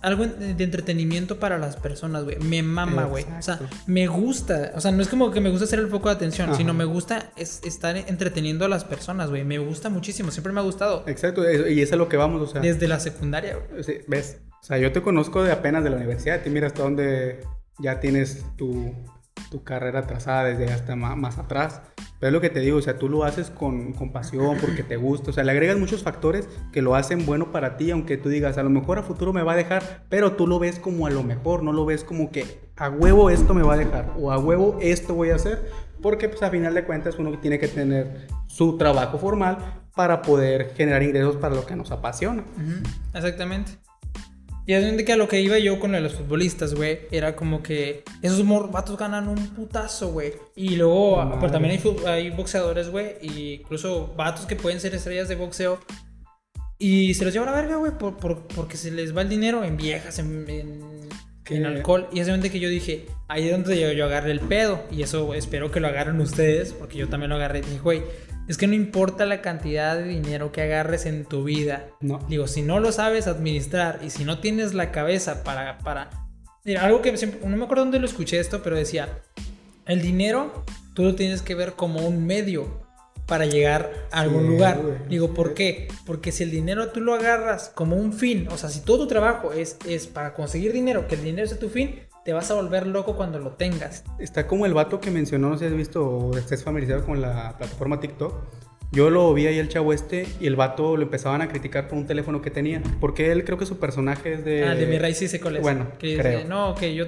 algo 0.01 0.25
de 0.25 0.63
entretenimiento 0.63 1.39
para 1.39 1.57
las 1.57 1.75
personas, 1.75 2.23
güey. 2.23 2.37
Me 2.39 2.63
mama, 2.63 3.05
güey. 3.05 3.25
O 3.37 3.41
sea, 3.41 3.59
me 3.85 4.07
gusta. 4.07 4.71
O 4.75 4.81
sea, 4.81 4.91
no 4.91 5.01
es 5.01 5.07
como 5.07 5.31
que 5.31 5.41
me 5.41 5.49
gusta 5.49 5.67
ser 5.67 5.79
el 5.79 5.87
foco 5.87 6.09
de 6.09 6.15
atención, 6.15 6.55
sino 6.55 6.73
me 6.73 6.85
gusta 6.85 7.31
es 7.35 7.61
estar 7.63 7.95
entreteniendo 7.95 8.65
a 8.65 8.67
las 8.67 8.83
personas, 8.83 9.29
güey. 9.29 9.43
Me 9.43 9.59
gusta 9.59 9.89
muchísimo. 9.89 10.31
Siempre 10.31 10.53
me 10.53 10.59
ha 10.59 10.63
gustado. 10.63 11.03
Exacto. 11.07 11.43
Y 11.69 11.81
es 11.81 11.93
a 11.93 11.95
lo 11.95 12.09
que 12.09 12.17
vamos, 12.17 12.41
o 12.41 12.51
sea. 12.51 12.61
Desde 12.61 12.87
la 12.87 12.99
secundaria, 12.99 13.57
güey. 13.57 13.83
Sí, 13.83 13.99
¿Ves? 14.07 14.39
O 14.61 14.63
sea, 14.63 14.77
yo 14.77 14.91
te 14.91 15.01
conozco 15.01 15.43
de 15.43 15.51
apenas 15.51 15.83
de 15.83 15.89
la 15.89 15.97
universidad. 15.97 16.41
Y 16.45 16.49
mira 16.49 16.67
hasta 16.67 16.83
dónde 16.83 17.39
ya 17.79 17.99
tienes 17.99 18.45
tu, 18.57 18.93
tu 19.49 19.63
carrera 19.63 20.07
trazada 20.07 20.45
desde 20.45 20.71
hasta 20.71 20.95
más, 20.95 21.37
atrás. 21.37 21.81
Pero 22.19 22.27
es 22.27 22.33
lo 22.33 22.41
que 22.41 22.49
te 22.49 22.59
digo, 22.59 22.77
o 22.77 22.81
sea, 22.81 22.97
tú 22.97 23.09
lo 23.09 23.23
haces 23.23 23.49
con, 23.49 23.93
con, 23.93 24.11
pasión, 24.11 24.57
porque 24.61 24.83
te 24.83 24.97
gusta, 24.97 25.31
o 25.31 25.33
sea, 25.33 25.43
le 25.43 25.51
agregas 25.51 25.77
muchos 25.77 26.03
factores 26.03 26.47
que 26.71 26.81
lo 26.81 26.95
hacen 26.95 27.25
bueno 27.25 27.51
para 27.51 27.77
ti, 27.77 27.91
aunque 27.91 28.17
tú 28.17 28.29
digas, 28.29 28.57
a 28.57 28.63
lo 28.63 28.69
mejor 28.69 28.99
a 28.99 29.03
futuro 29.03 29.33
me 29.33 29.43
va 29.43 29.53
a 29.53 29.55
dejar, 29.55 30.03
pero 30.09 30.33
tú 30.33 30.45
lo 30.45 30.59
ves 30.59 30.77
como 30.77 31.07
a 31.07 31.09
lo 31.09 31.23
mejor, 31.23 31.63
no 31.63 31.73
lo 31.73 31.85
ves 31.85 32.03
como 32.03 32.31
que 32.31 32.69
a 32.75 32.89
huevo 32.89 33.29
esto 33.29 33.53
me 33.53 33.63
va 33.63 33.73
a 33.73 33.77
dejar, 33.77 34.13
o 34.19 34.31
a 34.31 34.37
huevo 34.37 34.77
esto 34.81 35.15
voy 35.15 35.31
a 35.31 35.35
hacer, 35.35 35.71
porque 36.01 36.29
pues 36.29 36.43
a 36.43 36.49
final 36.49 36.73
de 36.73 36.83
cuentas 36.83 37.17
uno 37.17 37.37
tiene 37.39 37.59
que 37.59 37.67
tener 37.67 38.27
su 38.47 38.77
trabajo 38.77 39.17
formal 39.17 39.57
para 39.95 40.21
poder 40.21 40.73
generar 40.75 41.03
ingresos 41.03 41.37
para 41.37 41.55
lo 41.55 41.65
que 41.65 41.75
nos 41.75 41.91
apasiona. 41.91 42.43
Exactamente. 43.13 43.73
Y 44.65 44.73
es 44.73 44.85
donde 44.85 45.03
que 45.03 45.13
a 45.13 45.17
lo 45.17 45.27
que 45.27 45.41
iba 45.41 45.57
yo 45.57 45.79
con 45.79 45.91
los 45.91 46.13
futbolistas, 46.13 46.75
güey, 46.75 46.99
era 47.11 47.35
como 47.35 47.63
que 47.63 48.03
esos 48.21 48.45
vatos 48.71 48.97
ganan 48.97 49.27
un 49.27 49.55
putazo, 49.55 50.11
güey. 50.11 50.33
Y 50.55 50.75
luego, 50.75 51.37
pues 51.39 51.51
también 51.51 51.79
hay, 51.79 52.05
hay 52.05 52.29
boxeadores, 52.29 52.89
güey, 52.89 53.15
y 53.21 53.53
incluso 53.61 54.13
vatos 54.15 54.45
que 54.45 54.55
pueden 54.55 54.79
ser 54.79 54.93
estrellas 54.93 55.27
de 55.27 55.35
boxeo. 55.35 55.79
Y 56.77 57.13
se 57.15 57.25
los 57.25 57.33
lleva 57.33 57.47
a 57.47 57.51
la 57.51 57.61
verga, 57.61 57.75
güey, 57.77 57.91
por, 57.97 58.17
porque 58.17 58.77
se 58.77 58.91
les 58.91 59.15
va 59.15 59.21
el 59.23 59.29
dinero 59.29 59.63
en 59.63 59.77
viejas, 59.77 60.19
en, 60.19 60.45
en, 60.49 61.65
alcohol. 61.65 62.07
Y 62.11 62.19
es 62.21 62.27
donde 62.27 62.49
que 62.49 62.59
yo 62.59 62.69
dije, 62.69 63.07
ahí 63.27 63.49
es 63.49 63.51
donde 63.51 63.79
yo, 63.79 63.91
yo 63.91 64.05
agarré 64.05 64.31
el 64.31 64.39
pedo. 64.39 64.83
Y 64.91 65.01
eso 65.01 65.33
espero 65.33 65.69
que 65.69 65.79
lo 65.79 65.87
agarren 65.87 66.19
ustedes, 66.21 66.73
porque 66.73 66.97
yo 66.97 67.09
también 67.09 67.29
lo 67.29 67.35
agarré. 67.35 67.59
Y 67.59 67.63
dije, 67.63 67.79
güey, 67.79 68.03
es 68.47 68.57
que 68.57 68.67
no 68.67 68.73
importa 68.73 69.25
la 69.25 69.41
cantidad 69.41 69.95
de 69.95 70.03
dinero 70.03 70.51
que 70.51 70.61
agarres 70.61 71.05
en 71.05 71.25
tu 71.25 71.43
vida. 71.43 71.87
No. 72.01 72.19
Digo, 72.27 72.47
si 72.47 72.61
no 72.61 72.79
lo 72.79 72.91
sabes 72.91 73.27
administrar 73.27 73.99
y 74.03 74.09
si 74.09 74.25
no 74.25 74.39
tienes 74.39 74.73
la 74.73 74.91
cabeza 74.91 75.43
para... 75.43 75.77
para... 75.79 76.09
Mira, 76.63 76.83
algo 76.83 77.01
que 77.01 77.15
siempre... 77.17 77.39
No 77.47 77.55
me 77.55 77.63
acuerdo 77.63 77.83
dónde 77.83 77.99
lo 77.99 78.05
escuché 78.05 78.39
esto, 78.39 78.61
pero 78.61 78.75
decía, 78.75 79.21
el 79.85 80.01
dinero 80.01 80.65
tú 80.93 81.03
lo 81.03 81.15
tienes 81.15 81.41
que 81.41 81.55
ver 81.55 81.73
como 81.73 82.05
un 82.05 82.25
medio 82.25 82.81
para 83.25 83.45
llegar 83.45 83.89
a 84.11 84.19
algún 84.19 84.47
lugar. 84.47 85.07
Digo, 85.07 85.33
¿por 85.33 85.53
qué? 85.53 85.87
Porque 86.05 86.33
si 86.33 86.43
el 86.43 86.51
dinero 86.51 86.89
tú 86.89 86.99
lo 86.99 87.13
agarras 87.13 87.71
como 87.73 87.95
un 87.95 88.11
fin, 88.11 88.47
o 88.51 88.57
sea, 88.57 88.69
si 88.69 88.81
todo 88.81 88.99
tu 88.99 89.07
trabajo 89.07 89.53
es, 89.53 89.77
es 89.87 90.07
para 90.07 90.33
conseguir 90.33 90.73
dinero, 90.73 91.07
que 91.07 91.15
el 91.15 91.23
dinero 91.23 91.47
sea 91.47 91.57
tu 91.57 91.69
fin, 91.69 92.01
te 92.23 92.33
vas 92.33 92.51
a 92.51 92.53
volver 92.53 92.87
loco 92.87 93.15
cuando 93.15 93.39
lo 93.39 93.51
tengas. 93.51 94.03
Está 94.19 94.47
como 94.47 94.65
el 94.65 94.73
vato 94.73 94.99
que 94.99 95.11
mencionó, 95.11 95.49
no 95.49 95.57
sé 95.57 95.67
si 95.67 95.71
has 95.71 95.77
visto 95.77 96.05
o 96.05 96.37
estés 96.37 96.63
familiarizado 96.63 97.05
con 97.05 97.21
la 97.21 97.57
plataforma 97.57 97.99
TikTok. 97.99 98.33
Yo 98.93 99.09
lo 99.09 99.33
vi 99.33 99.47
ahí 99.47 99.57
el 99.57 99.69
chavo 99.69 99.93
este 99.93 100.27
y 100.41 100.47
el 100.47 100.57
vato 100.57 100.97
lo 100.97 101.03
empezaban 101.03 101.41
a 101.41 101.47
criticar 101.47 101.87
por 101.87 101.97
un 101.97 102.05
teléfono 102.05 102.41
que 102.41 102.51
tenía. 102.51 102.83
Porque 102.99 103.31
él 103.31 103.45
creo 103.45 103.57
que 103.57 103.65
su 103.65 103.79
personaje 103.79 104.33
es 104.33 104.43
de. 104.43 104.65
Ah, 104.65 104.75
de 104.75 104.85
mi 104.85 104.99
raíz 104.99 105.17
sí 105.17 105.29
sé 105.29 105.39
cuál 105.39 105.55
es. 105.55 105.61
Bueno, 105.61 105.87
creo. 105.97 106.43
no, 106.45 106.75
que 106.75 106.93
yo. 106.93 107.05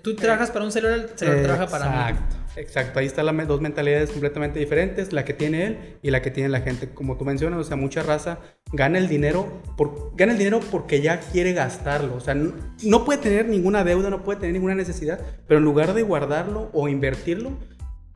tú 0.00 0.14
trabajas 0.14 0.52
para 0.52 0.64
un 0.64 0.70
celular, 0.70 1.00
el 1.00 1.18
celular 1.18 1.42
trabaja 1.42 1.66
para 1.66 1.88
mí. 1.88 1.96
Exacto. 1.96 2.36
Exacto, 2.56 2.98
ahí 2.98 3.06
están 3.06 3.26
las 3.26 3.48
dos 3.48 3.60
mentalidades 3.60 4.10
completamente 4.10 4.58
diferentes, 4.58 5.12
la 5.12 5.24
que 5.24 5.32
tiene 5.32 5.66
él 5.66 5.78
y 6.02 6.10
la 6.10 6.20
que 6.20 6.30
tiene 6.30 6.48
la 6.48 6.60
gente. 6.60 6.88
Como 6.90 7.16
tú 7.16 7.24
mencionas, 7.24 7.58
o 7.58 7.64
sea, 7.64 7.76
mucha 7.76 8.02
raza 8.02 8.40
gana 8.72 8.98
el 8.98 9.08
dinero, 9.08 9.62
por, 9.76 10.12
gana 10.16 10.32
el 10.32 10.38
dinero 10.38 10.60
porque 10.70 11.00
ya 11.00 11.20
quiere 11.20 11.52
gastarlo. 11.54 12.14
O 12.14 12.20
sea, 12.20 12.34
no, 12.34 13.04
puede 13.04 13.20
tener 13.20 13.48
ninguna 13.48 13.84
deuda, 13.84 14.10
no 14.10 14.22
puede 14.22 14.40
tener 14.40 14.52
ninguna 14.52 14.74
necesidad, 14.74 15.20
pero 15.46 15.58
en 15.58 15.64
lugar 15.64 15.94
de 15.94 16.02
guardarlo 16.02 16.68
o 16.74 16.88
invertirlo, 16.88 17.52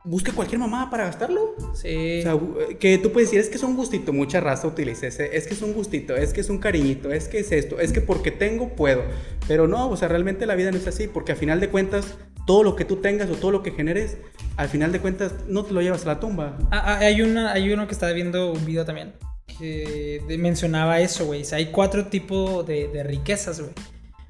busca 0.03 0.31
cualquier 0.31 0.59
mamá 0.59 0.89
para 0.91 1.05
gastarlo. 1.05 1.55
Sí. 1.73 2.19
O 2.19 2.21
sea, 2.21 2.77
que 2.77 2.99
tú 2.99 3.11
puedes 3.11 3.29
decir, 3.29 3.39
es 3.39 3.49
que 3.49 3.55
es 3.55 3.63
un 3.63 3.75
gustito, 3.75 4.13
mucha 4.13 4.39
raza 4.39 4.67
utiliza 4.67 5.07
ese, 5.07 5.35
es 5.35 5.47
que 5.47 5.55
es 5.55 5.61
un 5.63 5.73
gustito, 5.73 6.15
es 6.15 6.31
que 6.31 6.41
es 6.41 6.49
un 6.49 6.59
cariñito, 6.59 7.11
es 7.11 7.27
que 7.27 7.39
es 7.39 7.51
esto, 7.51 7.79
es 7.79 7.91
que 7.91 8.01
porque 8.01 8.29
tengo 8.29 8.69
puedo. 8.75 9.01
Pero 9.47 9.67
no, 9.67 9.89
o 9.89 9.97
sea, 9.97 10.07
realmente 10.07 10.45
la 10.45 10.53
vida 10.53 10.71
no 10.71 10.77
es 10.77 10.85
así, 10.85 11.07
porque 11.07 11.31
a 11.31 11.35
final 11.35 11.59
de 11.59 11.69
cuentas 11.69 12.17
todo 12.47 12.63
lo 12.63 12.75
que 12.75 12.85
tú 12.85 12.95
tengas 12.95 13.29
o 13.29 13.35
todo 13.35 13.51
lo 13.51 13.61
que 13.61 13.71
generes, 13.71 14.17
al 14.55 14.69
final 14.69 14.91
de 14.91 14.99
cuentas 14.99 15.33
no 15.47 15.63
te 15.63 15.73
lo 15.73 15.81
llevas 15.81 16.03
a 16.05 16.07
la 16.07 16.19
tumba. 16.19 16.57
Ah, 16.71 16.81
ah, 16.85 16.97
hay, 16.99 17.21
una, 17.21 17.51
hay 17.51 17.71
uno 17.71 17.85
que 17.85 17.93
estaba 17.93 18.13
viendo 18.13 18.51
un 18.51 18.65
video 18.65 18.85
también 18.85 19.13
que 19.59 20.21
mencionaba 20.39 20.99
eso, 20.99 21.25
güey. 21.25 21.41
O 21.41 21.45
sea, 21.45 21.57
hay 21.57 21.67
cuatro 21.67 22.07
tipos 22.07 22.65
de, 22.65 23.03
riquezas, 23.03 23.59
güey. 23.59 23.71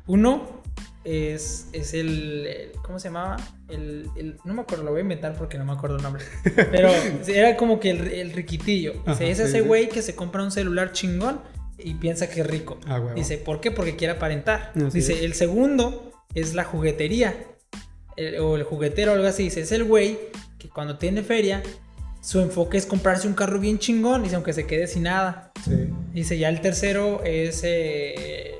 Uno 0.05 0.61
es, 1.03 1.67
es 1.73 1.93
el, 1.93 2.71
¿Cómo 2.81 2.99
se 2.99 3.09
llamaba? 3.09 3.37
El, 3.67 4.09
no 4.45 4.53
me 4.53 4.61
acuerdo, 4.61 4.83
lo 4.83 4.91
voy 4.91 4.99
a 4.99 5.01
inventar 5.01 5.35
porque 5.35 5.57
no 5.57 5.65
me 5.65 5.73
acuerdo 5.73 5.97
el 5.97 6.03
nombre. 6.03 6.23
Pero 6.43 6.89
era 7.27 7.57
como 7.57 7.79
que 7.79 7.91
el, 7.91 8.31
riquitillo. 8.33 8.93
es 9.19 9.39
ese 9.39 9.61
güey 9.61 9.89
que 9.89 10.01
se 10.01 10.15
compra 10.15 10.43
un 10.43 10.51
celular 10.51 10.91
chingón 10.91 11.41
y 11.77 11.95
piensa 11.95 12.29
que 12.29 12.41
es 12.41 12.47
rico. 12.47 12.79
Ah, 12.87 13.01
Dice, 13.15 13.37
¿por 13.37 13.59
qué? 13.59 13.71
Porque 13.71 13.95
quiere 13.95 14.13
aparentar. 14.13 14.71
Dice, 14.73 15.25
el 15.25 15.33
segundo 15.33 16.11
es 16.33 16.53
la 16.53 16.63
juguetería 16.63 17.35
o 18.41 18.55
el 18.55 18.63
juguetero 18.63 19.11
o 19.11 19.15
algo 19.15 19.27
así, 19.27 19.43
dice, 19.43 19.61
es 19.61 19.71
el 19.71 19.83
güey 19.83 20.17
que 20.57 20.69
cuando 20.69 20.97
tiene 20.97 21.23
feria, 21.23 21.63
su 22.21 22.39
enfoque 22.41 22.77
es 22.77 22.85
comprarse 22.85 23.27
un 23.27 23.33
carro 23.33 23.59
bien 23.59 23.79
chingón, 23.79 24.23
dice, 24.23 24.35
aunque 24.35 24.53
se 24.53 24.65
quede 24.65 24.87
sin 24.87 25.03
nada. 25.03 25.51
Dice, 26.13 26.37
ya 26.37 26.49
el 26.49 26.61
tercero 26.61 27.23
es... 27.23 27.61
Eh, 27.63 28.53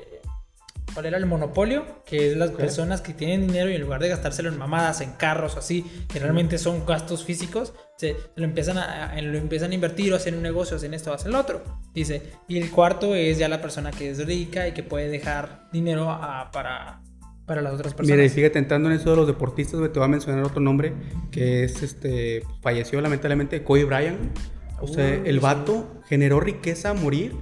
¿Cuál 0.94 1.06
era 1.06 1.18
el 1.18 1.26
monopolio? 1.26 2.02
Que 2.04 2.32
es 2.32 2.36
las 2.36 2.50
personas 2.50 3.02
que 3.02 3.12
tienen 3.12 3.46
dinero 3.46 3.70
y 3.70 3.74
en 3.74 3.82
lugar 3.82 4.00
de 4.00 4.08
gastárselo 4.08 4.48
en 4.48 4.58
mamadas, 4.58 5.00
en 5.00 5.12
carros 5.12 5.54
o 5.54 5.58
así, 5.58 5.84
que 6.12 6.18
realmente 6.18 6.58
son 6.58 6.86
gastos 6.86 7.24
físicos, 7.24 7.72
se, 7.96 8.16
lo, 8.34 8.44
empiezan 8.44 8.78
a, 8.78 9.20
lo 9.20 9.38
empiezan 9.38 9.70
a 9.70 9.74
invertir 9.74 10.12
o 10.12 10.16
hacen 10.16 10.34
un 10.34 10.42
negocio, 10.42 10.76
hacen 10.76 10.94
esto, 10.94 11.12
hacen 11.12 11.30
lo 11.30 11.38
otro. 11.38 11.62
Dice, 11.94 12.32
y 12.48 12.58
el 12.58 12.70
cuarto 12.70 13.14
es 13.14 13.38
ya 13.38 13.48
la 13.48 13.60
persona 13.60 13.90
que 13.92 14.10
es 14.10 14.26
rica 14.26 14.66
y 14.66 14.72
que 14.72 14.82
puede 14.82 15.08
dejar 15.08 15.68
dinero 15.72 16.06
para, 16.52 17.00
para 17.48 17.62
las 17.62 17.72
otras 17.72 17.94
personas. 17.94 18.16
Mira, 18.16 18.24
y 18.24 18.28
sigue 18.28 18.50
tentando 18.50 18.88
en 18.88 18.96
eso 18.96 19.10
de 19.10 19.16
los 19.16 19.26
deportistas, 19.26 19.80
te 19.80 19.98
voy 19.98 20.04
a 20.04 20.08
mencionar 20.08 20.44
otro 20.44 20.60
nombre 20.60 20.92
que 21.32 21.64
es 21.64 21.82
este 21.82 22.44
falleció 22.62 23.00
lamentablemente 23.00 23.64
Kobe 23.64 23.84
Bryant. 23.84 24.38
O 24.80 24.86
sea, 24.86 25.12
el 25.12 25.40
vato 25.40 26.00
generó 26.06 26.38
riqueza 26.38 26.90
a 26.90 26.94
morir. 26.94 27.34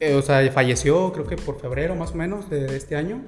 Eh, 0.00 0.14
o 0.14 0.22
sea, 0.22 0.50
falleció 0.50 1.12
creo 1.12 1.26
que 1.26 1.36
por 1.36 1.60
febrero 1.60 1.94
más 1.94 2.12
o 2.12 2.14
menos 2.16 2.50
de, 2.50 2.76
este 2.76 2.96
año. 2.96 3.22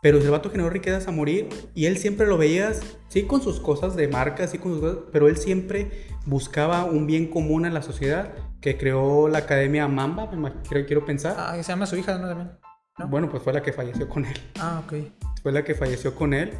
Pero 0.00 0.16
el 0.16 0.30
vato 0.30 0.48
generó 0.48 0.70
riquezas 0.70 1.08
a 1.08 1.10
morir 1.10 1.50
y 1.74 1.84
él 1.84 1.98
siempre 1.98 2.26
lo 2.26 2.38
veías, 2.38 2.80
sí, 3.08 3.24
con 3.24 3.42
sus 3.42 3.60
cosas 3.60 3.96
de 3.96 4.08
marca, 4.08 4.46
sí, 4.46 4.56
con 4.56 4.72
sus 4.72 4.80
cosas, 4.80 4.98
pero 5.12 5.28
él 5.28 5.36
siempre 5.36 6.06
buscaba 6.24 6.86
un 6.86 7.06
bien 7.06 7.26
común 7.26 7.66
en 7.66 7.74
la 7.74 7.82
sociedad 7.82 8.32
que 8.62 8.78
creó 8.78 9.28
la 9.28 9.40
Academia 9.40 9.86
Mamba, 9.88 10.30
quiero, 10.66 10.86
quiero 10.86 11.04
pensar. 11.04 11.36
Ah, 11.36 11.54
se 11.54 11.64
llama 11.64 11.84
su 11.84 11.96
hija, 11.96 12.16
¿no? 12.16 12.28
También. 12.28 12.50
Bueno, 13.08 13.28
pues 13.28 13.42
fue 13.42 13.52
la 13.52 13.62
que 13.62 13.74
falleció 13.74 14.08
con 14.08 14.24
él. 14.24 14.36
Ah, 14.58 14.82
ok 14.86 14.94
fue 15.42 15.52
la 15.52 15.64
que 15.64 15.74
falleció 15.74 16.14
con 16.14 16.34
él. 16.34 16.50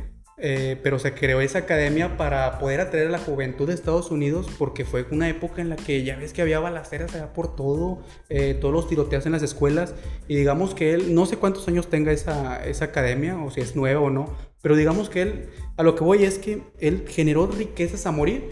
Eh, 0.42 0.78
pero 0.82 0.98
se 0.98 1.12
creó 1.12 1.42
esa 1.42 1.58
academia 1.58 2.16
para 2.16 2.58
poder 2.58 2.80
atraer 2.80 3.08
a 3.08 3.10
la 3.10 3.18
juventud 3.18 3.66
de 3.68 3.74
Estados 3.74 4.10
Unidos 4.10 4.46
porque 4.58 4.86
fue 4.86 5.04
una 5.10 5.28
época 5.28 5.60
en 5.60 5.68
la 5.68 5.76
que 5.76 6.02
ya 6.02 6.16
ves 6.16 6.32
que 6.32 6.40
había 6.40 6.58
balaceras 6.60 7.14
allá 7.14 7.34
por 7.34 7.54
todo, 7.54 8.02
eh, 8.30 8.54
todos 8.58 8.72
los 8.72 8.88
tiroteos 8.88 9.26
en 9.26 9.32
las 9.32 9.42
escuelas 9.42 9.94
y 10.28 10.36
digamos 10.36 10.74
que 10.74 10.94
él, 10.94 11.14
no 11.14 11.26
sé 11.26 11.36
cuántos 11.36 11.68
años 11.68 11.90
tenga 11.90 12.10
esa, 12.10 12.64
esa 12.64 12.86
academia 12.86 13.36
o 13.36 13.50
si 13.50 13.60
es 13.60 13.76
nueva 13.76 14.00
o 14.00 14.08
no, 14.08 14.34
pero 14.62 14.76
digamos 14.76 15.10
que 15.10 15.20
él, 15.22 15.48
a 15.76 15.82
lo 15.82 15.94
que 15.94 16.04
voy 16.04 16.24
es 16.24 16.38
que 16.38 16.62
él 16.78 17.04
generó 17.06 17.46
riquezas 17.46 18.06
a 18.06 18.10
morir, 18.10 18.48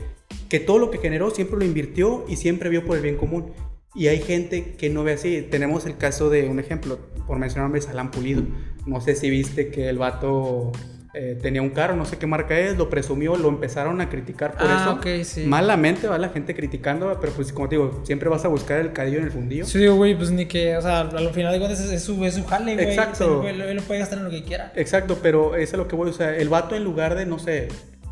que 0.50 0.60
todo 0.60 0.78
lo 0.78 0.90
que 0.90 0.98
generó 0.98 1.30
siempre 1.30 1.58
lo 1.58 1.64
invirtió 1.64 2.26
y 2.28 2.36
siempre 2.36 2.68
vio 2.68 2.84
por 2.84 2.96
el 2.96 3.02
bien 3.02 3.16
común. 3.16 3.54
Y 3.94 4.08
hay 4.08 4.20
gente 4.20 4.74
que 4.76 4.90
no 4.90 5.04
ve 5.04 5.12
así. 5.12 5.42
Tenemos 5.42 5.86
el 5.86 5.96
caso 5.96 6.30
de 6.30 6.48
un 6.48 6.58
ejemplo, 6.60 6.98
por 7.26 7.38
mencionar 7.38 7.64
nombre, 7.64 7.80
Salán 7.80 8.10
Pulido. 8.10 8.42
No 8.86 9.00
sé 9.00 9.14
si 9.14 9.30
viste 9.30 9.70
que 9.70 9.88
el 9.88 9.98
vato 9.98 10.72
eh, 11.14 11.38
tenía 11.40 11.62
un 11.62 11.70
carro, 11.70 11.96
no 11.96 12.04
sé 12.04 12.18
qué 12.18 12.26
marca 12.26 12.58
es, 12.58 12.76
lo 12.76 12.90
presumió, 12.90 13.36
lo 13.36 13.48
empezaron 13.48 14.00
a 14.00 14.10
criticar 14.10 14.52
por 14.52 14.66
ah, 14.68 15.00
eso. 15.04 15.40
Malamente 15.46 16.06
va 16.06 16.18
la 16.18 16.28
gente 16.28 16.54
criticando, 16.54 17.18
pero 17.18 17.32
pues 17.32 17.52
como 17.52 17.68
te 17.68 17.76
digo, 17.76 18.02
siempre 18.04 18.28
vas 18.28 18.44
a 18.44 18.48
buscar 18.48 18.78
el 18.78 18.92
cadillo 18.92 19.18
en 19.18 19.24
el 19.24 19.30
fundillo. 19.30 19.64
Sí, 19.64 19.86
güey, 19.86 20.14
pues 20.14 20.30
ni 20.30 20.46
que, 20.46 20.76
o 20.76 20.82
sea, 20.82 21.00
al 21.00 21.30
final 21.30 21.52
de 21.52 21.58
cuentas 21.58 21.80
es, 21.80 22.02
su, 22.02 22.22
es 22.24 22.34
su 22.34 22.44
jale, 22.44 22.74
güey. 22.74 22.88
Exacto. 22.90 23.42
él, 23.48 23.74
lo 23.74 23.82
puede 23.82 24.00
gastar 24.00 24.18
en 24.18 24.24
lo 24.24 24.30
que 24.30 24.44
quiera. 24.44 24.72
Exacto, 24.76 25.18
pero 25.22 25.56
eso 25.56 25.76
es 25.76 25.78
lo 25.78 25.88
que 25.88 25.96
voy, 25.96 26.10
o 26.10 26.12
sea, 26.12 26.36
el 26.36 26.50
vato 26.50 26.76
en 26.76 26.84
lugar 26.84 27.14
de, 27.14 27.24
no 27.24 27.38
sé, 27.38 27.68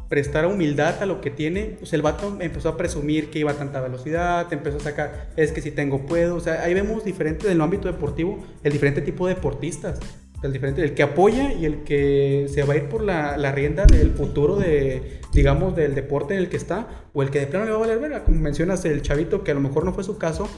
prestar 0.09 0.47
humildad 0.47 1.03
a 1.03 1.07
lo 1.07 1.21
que 1.21 1.31
tiene, 1.31 1.77
pues 1.79 1.93
el 1.93 2.03
vato 2.03 2.37
empezó 2.41 2.69
a 2.69 2.77
presumir 2.77 3.31
que 3.31 3.39
iba 3.39 3.53
a 3.53 3.55
tanta 3.55 3.81
velocidad, 3.81 4.53
empezó 4.53 4.79
a 4.79 4.81
sacar, 4.81 5.31
es 5.37 5.53
que 5.53 5.61
si 5.61 5.71
tengo 5.71 6.07
puedo, 6.07 6.37
o 6.37 6.41
sea, 6.41 6.63
ahí 6.63 6.75
vemos 6.75 7.05
diferente 7.05 7.47
en 7.47 7.53
el 7.53 7.61
ámbito 7.61 7.89
deportivo, 7.89 8.45
el 8.63 8.73
diferente 8.73 9.03
tipo 9.03 9.27
de 9.27 9.35
deportistas, 9.35 9.99
el 10.43 10.53
diferente, 10.53 10.83
el 10.83 10.95
que 10.95 11.03
apoya 11.03 11.53
y 11.53 11.65
el 11.65 11.83
que 11.83 12.47
se 12.49 12.63
va 12.63 12.75
a 12.75 12.77
ir 12.77 12.89
por 12.89 13.03
la, 13.03 13.37
la 13.37 13.53
rienda 13.53 13.87
del 13.87 14.13
futuro 14.13 14.57
de, 14.57 15.21
digamos, 15.33 15.75
del 15.75 15.95
deporte 15.95 16.35
en 16.35 16.41
el 16.41 16.49
que 16.49 16.57
está, 16.57 16.89
o 17.13 17.23
el 17.23 17.31
que 17.31 17.41
de 17.41 17.47
plano 17.47 17.65
le 17.65 17.71
va 17.73 17.77
a 17.79 17.81
valer 17.81 17.99
verga, 17.99 18.25
como 18.25 18.39
mencionas 18.39 18.85
el 18.85 19.03
chavito, 19.03 19.43
que 19.43 19.51
a 19.51 19.55
lo 19.55 19.61
mejor 19.61 19.85
no 19.85 19.93
fue 19.93 20.05
su 20.05 20.19
caso, 20.19 20.49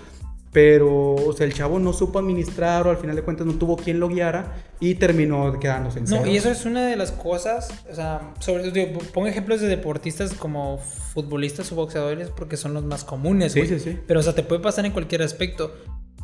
pero 0.59 1.15
o 1.15 1.33
sea, 1.35 1.47
el 1.47 1.55
chavo 1.55 1.79
no 1.79 1.93
supo 1.93 2.19
administrar 2.19 2.85
o 2.85 2.91
al 2.91 2.97
final 2.97 3.15
de 3.15 3.23
cuentas 3.23 3.47
no 3.47 3.53
tuvo 3.55 3.77
quien 3.77 4.01
lo 4.01 4.09
guiara 4.09 4.57
y 4.81 4.97
terminó 4.97 5.57
quedándose 5.61 6.01
en 6.01 6.07
No, 6.07 6.17
cero. 6.17 6.27
y 6.27 6.37
eso 6.37 6.51
es 6.51 6.65
una 6.65 6.85
de 6.85 6.97
las 6.97 7.13
cosas, 7.13 7.69
o 7.89 7.95
sea, 7.95 8.35
sobre 8.41 8.69
digo, 8.73 8.99
pongo 9.15 9.29
ejemplos 9.29 9.61
de 9.61 9.69
deportistas 9.69 10.35
como 10.35 10.79
futbolistas 10.79 11.71
o 11.71 11.77
boxeadores 11.77 12.31
porque 12.31 12.57
son 12.57 12.75
los 12.75 12.83
más 12.83 13.05
comunes, 13.05 13.53
Sí, 13.53 13.69
sí, 13.69 13.79
sí. 13.79 13.99
Pero, 14.09 14.19
o 14.19 14.23
sea, 14.25 14.35
te 14.35 14.43
puede 14.43 14.61
pasar 14.61 14.85
en 14.85 14.91
cualquier 14.91 15.23
aspecto. 15.23 15.77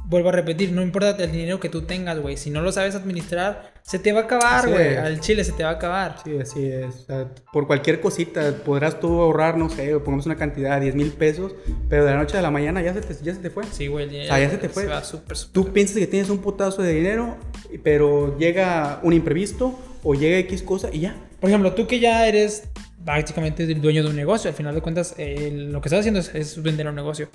Vuelvo 0.06 0.30
a 0.30 0.32
repetir, 0.32 0.72
no 0.72 0.82
importa 0.82 1.10
el 1.22 1.30
dinero 1.30 1.60
que 1.60 1.68
tú 1.68 1.82
tengas, 1.82 2.18
güey. 2.18 2.36
Si 2.36 2.50
no 2.50 2.60
lo 2.60 2.72
sabes 2.72 2.96
administrar, 2.96 3.72
se 3.86 3.98
te 3.98 4.12
va 4.14 4.20
a 4.20 4.22
acabar, 4.22 4.66
güey. 4.66 4.96
Al 4.96 5.20
chile 5.20 5.44
se 5.44 5.52
te 5.52 5.62
va 5.62 5.70
a 5.70 5.72
acabar. 5.74 6.16
Sí, 6.24 6.38
así 6.40 6.66
es. 6.66 6.86
O 6.86 7.04
sea, 7.04 7.34
por 7.52 7.66
cualquier 7.66 8.00
cosita 8.00 8.56
podrás 8.64 8.98
tú 8.98 9.20
ahorrar, 9.20 9.58
no 9.58 9.68
sé, 9.68 9.98
pongamos 9.98 10.24
una 10.24 10.36
cantidad, 10.36 10.80
10 10.80 10.94
mil 10.94 11.12
pesos, 11.12 11.54
pero 11.90 12.06
de 12.06 12.12
la 12.12 12.16
noche 12.16 12.38
a 12.38 12.42
la 12.42 12.50
mañana 12.50 12.80
ya 12.80 12.94
se 12.94 13.02
te, 13.02 13.14
ya 13.22 13.34
se 13.34 13.40
te 13.40 13.50
fue. 13.50 13.64
Sí, 13.70 13.88
güey. 13.88 14.06
O 14.06 14.24
sea, 14.24 14.40
ya 14.40 14.48
se 14.48 14.56
te 14.56 14.70
fue. 14.70 14.86
va 14.86 15.04
súper, 15.04 15.36
súper. 15.36 15.52
Tú 15.52 15.70
piensas 15.70 15.98
que 15.98 16.06
tienes 16.06 16.30
un 16.30 16.38
putazo 16.38 16.80
de 16.80 16.94
dinero, 16.94 17.36
pero 17.82 18.38
llega 18.38 19.00
un 19.02 19.12
imprevisto 19.12 19.78
o 20.02 20.14
llega 20.14 20.38
X 20.38 20.62
cosa 20.62 20.88
y 20.90 21.00
ya. 21.00 21.16
Por 21.38 21.50
ejemplo, 21.50 21.74
tú 21.74 21.86
que 21.86 22.00
ya 22.00 22.26
eres 22.26 22.68
prácticamente 23.04 23.64
el 23.64 23.82
dueño 23.82 24.02
de 24.02 24.08
un 24.08 24.16
negocio, 24.16 24.48
al 24.48 24.56
final 24.56 24.74
de 24.74 24.80
cuentas, 24.80 25.14
eh, 25.18 25.50
lo 25.52 25.82
que 25.82 25.88
estás 25.88 26.00
haciendo 26.00 26.20
es, 26.20 26.34
es 26.34 26.62
vender 26.62 26.88
un 26.88 26.94
negocio. 26.94 27.28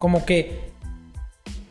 Como 0.00 0.26
que, 0.26 0.72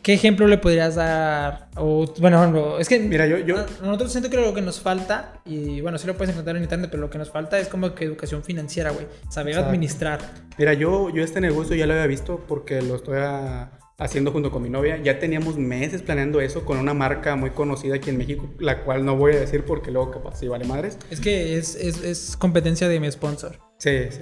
¿qué 0.02 0.14
ejemplo 0.14 0.46
le 0.48 0.58
podrías 0.58 0.94
dar? 0.96 1.68
O, 1.76 2.06
bueno, 2.18 2.78
es 2.78 2.88
que 2.88 2.98
Mira, 2.98 3.26
yo- 3.26 3.38
yo- 3.38 3.58
a- 3.58 3.66
nosotros 3.82 4.12
siento 4.12 4.28
que 4.30 4.36
lo 4.36 4.52
que 4.54 4.60
nos 4.62 4.80
falta, 4.80 5.40
y 5.44 5.80
bueno, 5.80 5.98
sí 5.98 6.06
lo 6.06 6.16
puedes 6.16 6.32
encontrar 6.32 6.56
en 6.56 6.62
internet, 6.62 6.90
pero 6.90 7.00
lo 7.00 7.10
que 7.10 7.18
nos 7.18 7.30
falta 7.30 7.58
es 7.58 7.68
como 7.68 7.94
que 7.94 8.04
educación 8.04 8.42
financiera, 8.42 8.90
güey. 8.90 9.06
Saber 9.30 9.50
Exacto. 9.52 9.68
administrar. 9.70 10.20
Mira, 10.58 10.74
yo, 10.74 11.10
yo 11.10 11.22
este 11.22 11.40
negocio 11.40 11.76
ya 11.76 11.86
lo 11.86 11.92
había 11.94 12.06
visto 12.06 12.44
porque 12.48 12.82
lo 12.82 12.96
estoy 12.96 13.18
ah, 13.20 13.70
haciendo 13.98 14.32
junto 14.32 14.50
con 14.50 14.62
mi 14.62 14.68
novia. 14.70 14.98
Ya 15.02 15.18
teníamos 15.18 15.56
meses 15.56 16.02
planeando 16.02 16.40
eso 16.40 16.64
con 16.64 16.78
una 16.78 16.92
marca 16.94 17.36
muy 17.36 17.50
conocida 17.50 17.94
aquí 17.96 18.10
en 18.10 18.18
México, 18.18 18.50
la 18.58 18.82
cual 18.82 19.04
no 19.04 19.16
voy 19.16 19.32
a 19.34 19.40
decir 19.40 19.64
porque 19.64 19.90
luego 19.92 20.10
capaz 20.10 20.40
sí 20.40 20.48
vale 20.48 20.64
madres. 20.64 20.98
Es 21.10 21.20
que 21.20 21.56
es, 21.56 21.76
es, 21.76 22.02
es 22.02 22.36
competencia 22.36 22.88
de 22.88 22.98
mi 23.00 23.10
sponsor. 23.10 23.58
Sí, 23.82 23.98
sí. 24.10 24.20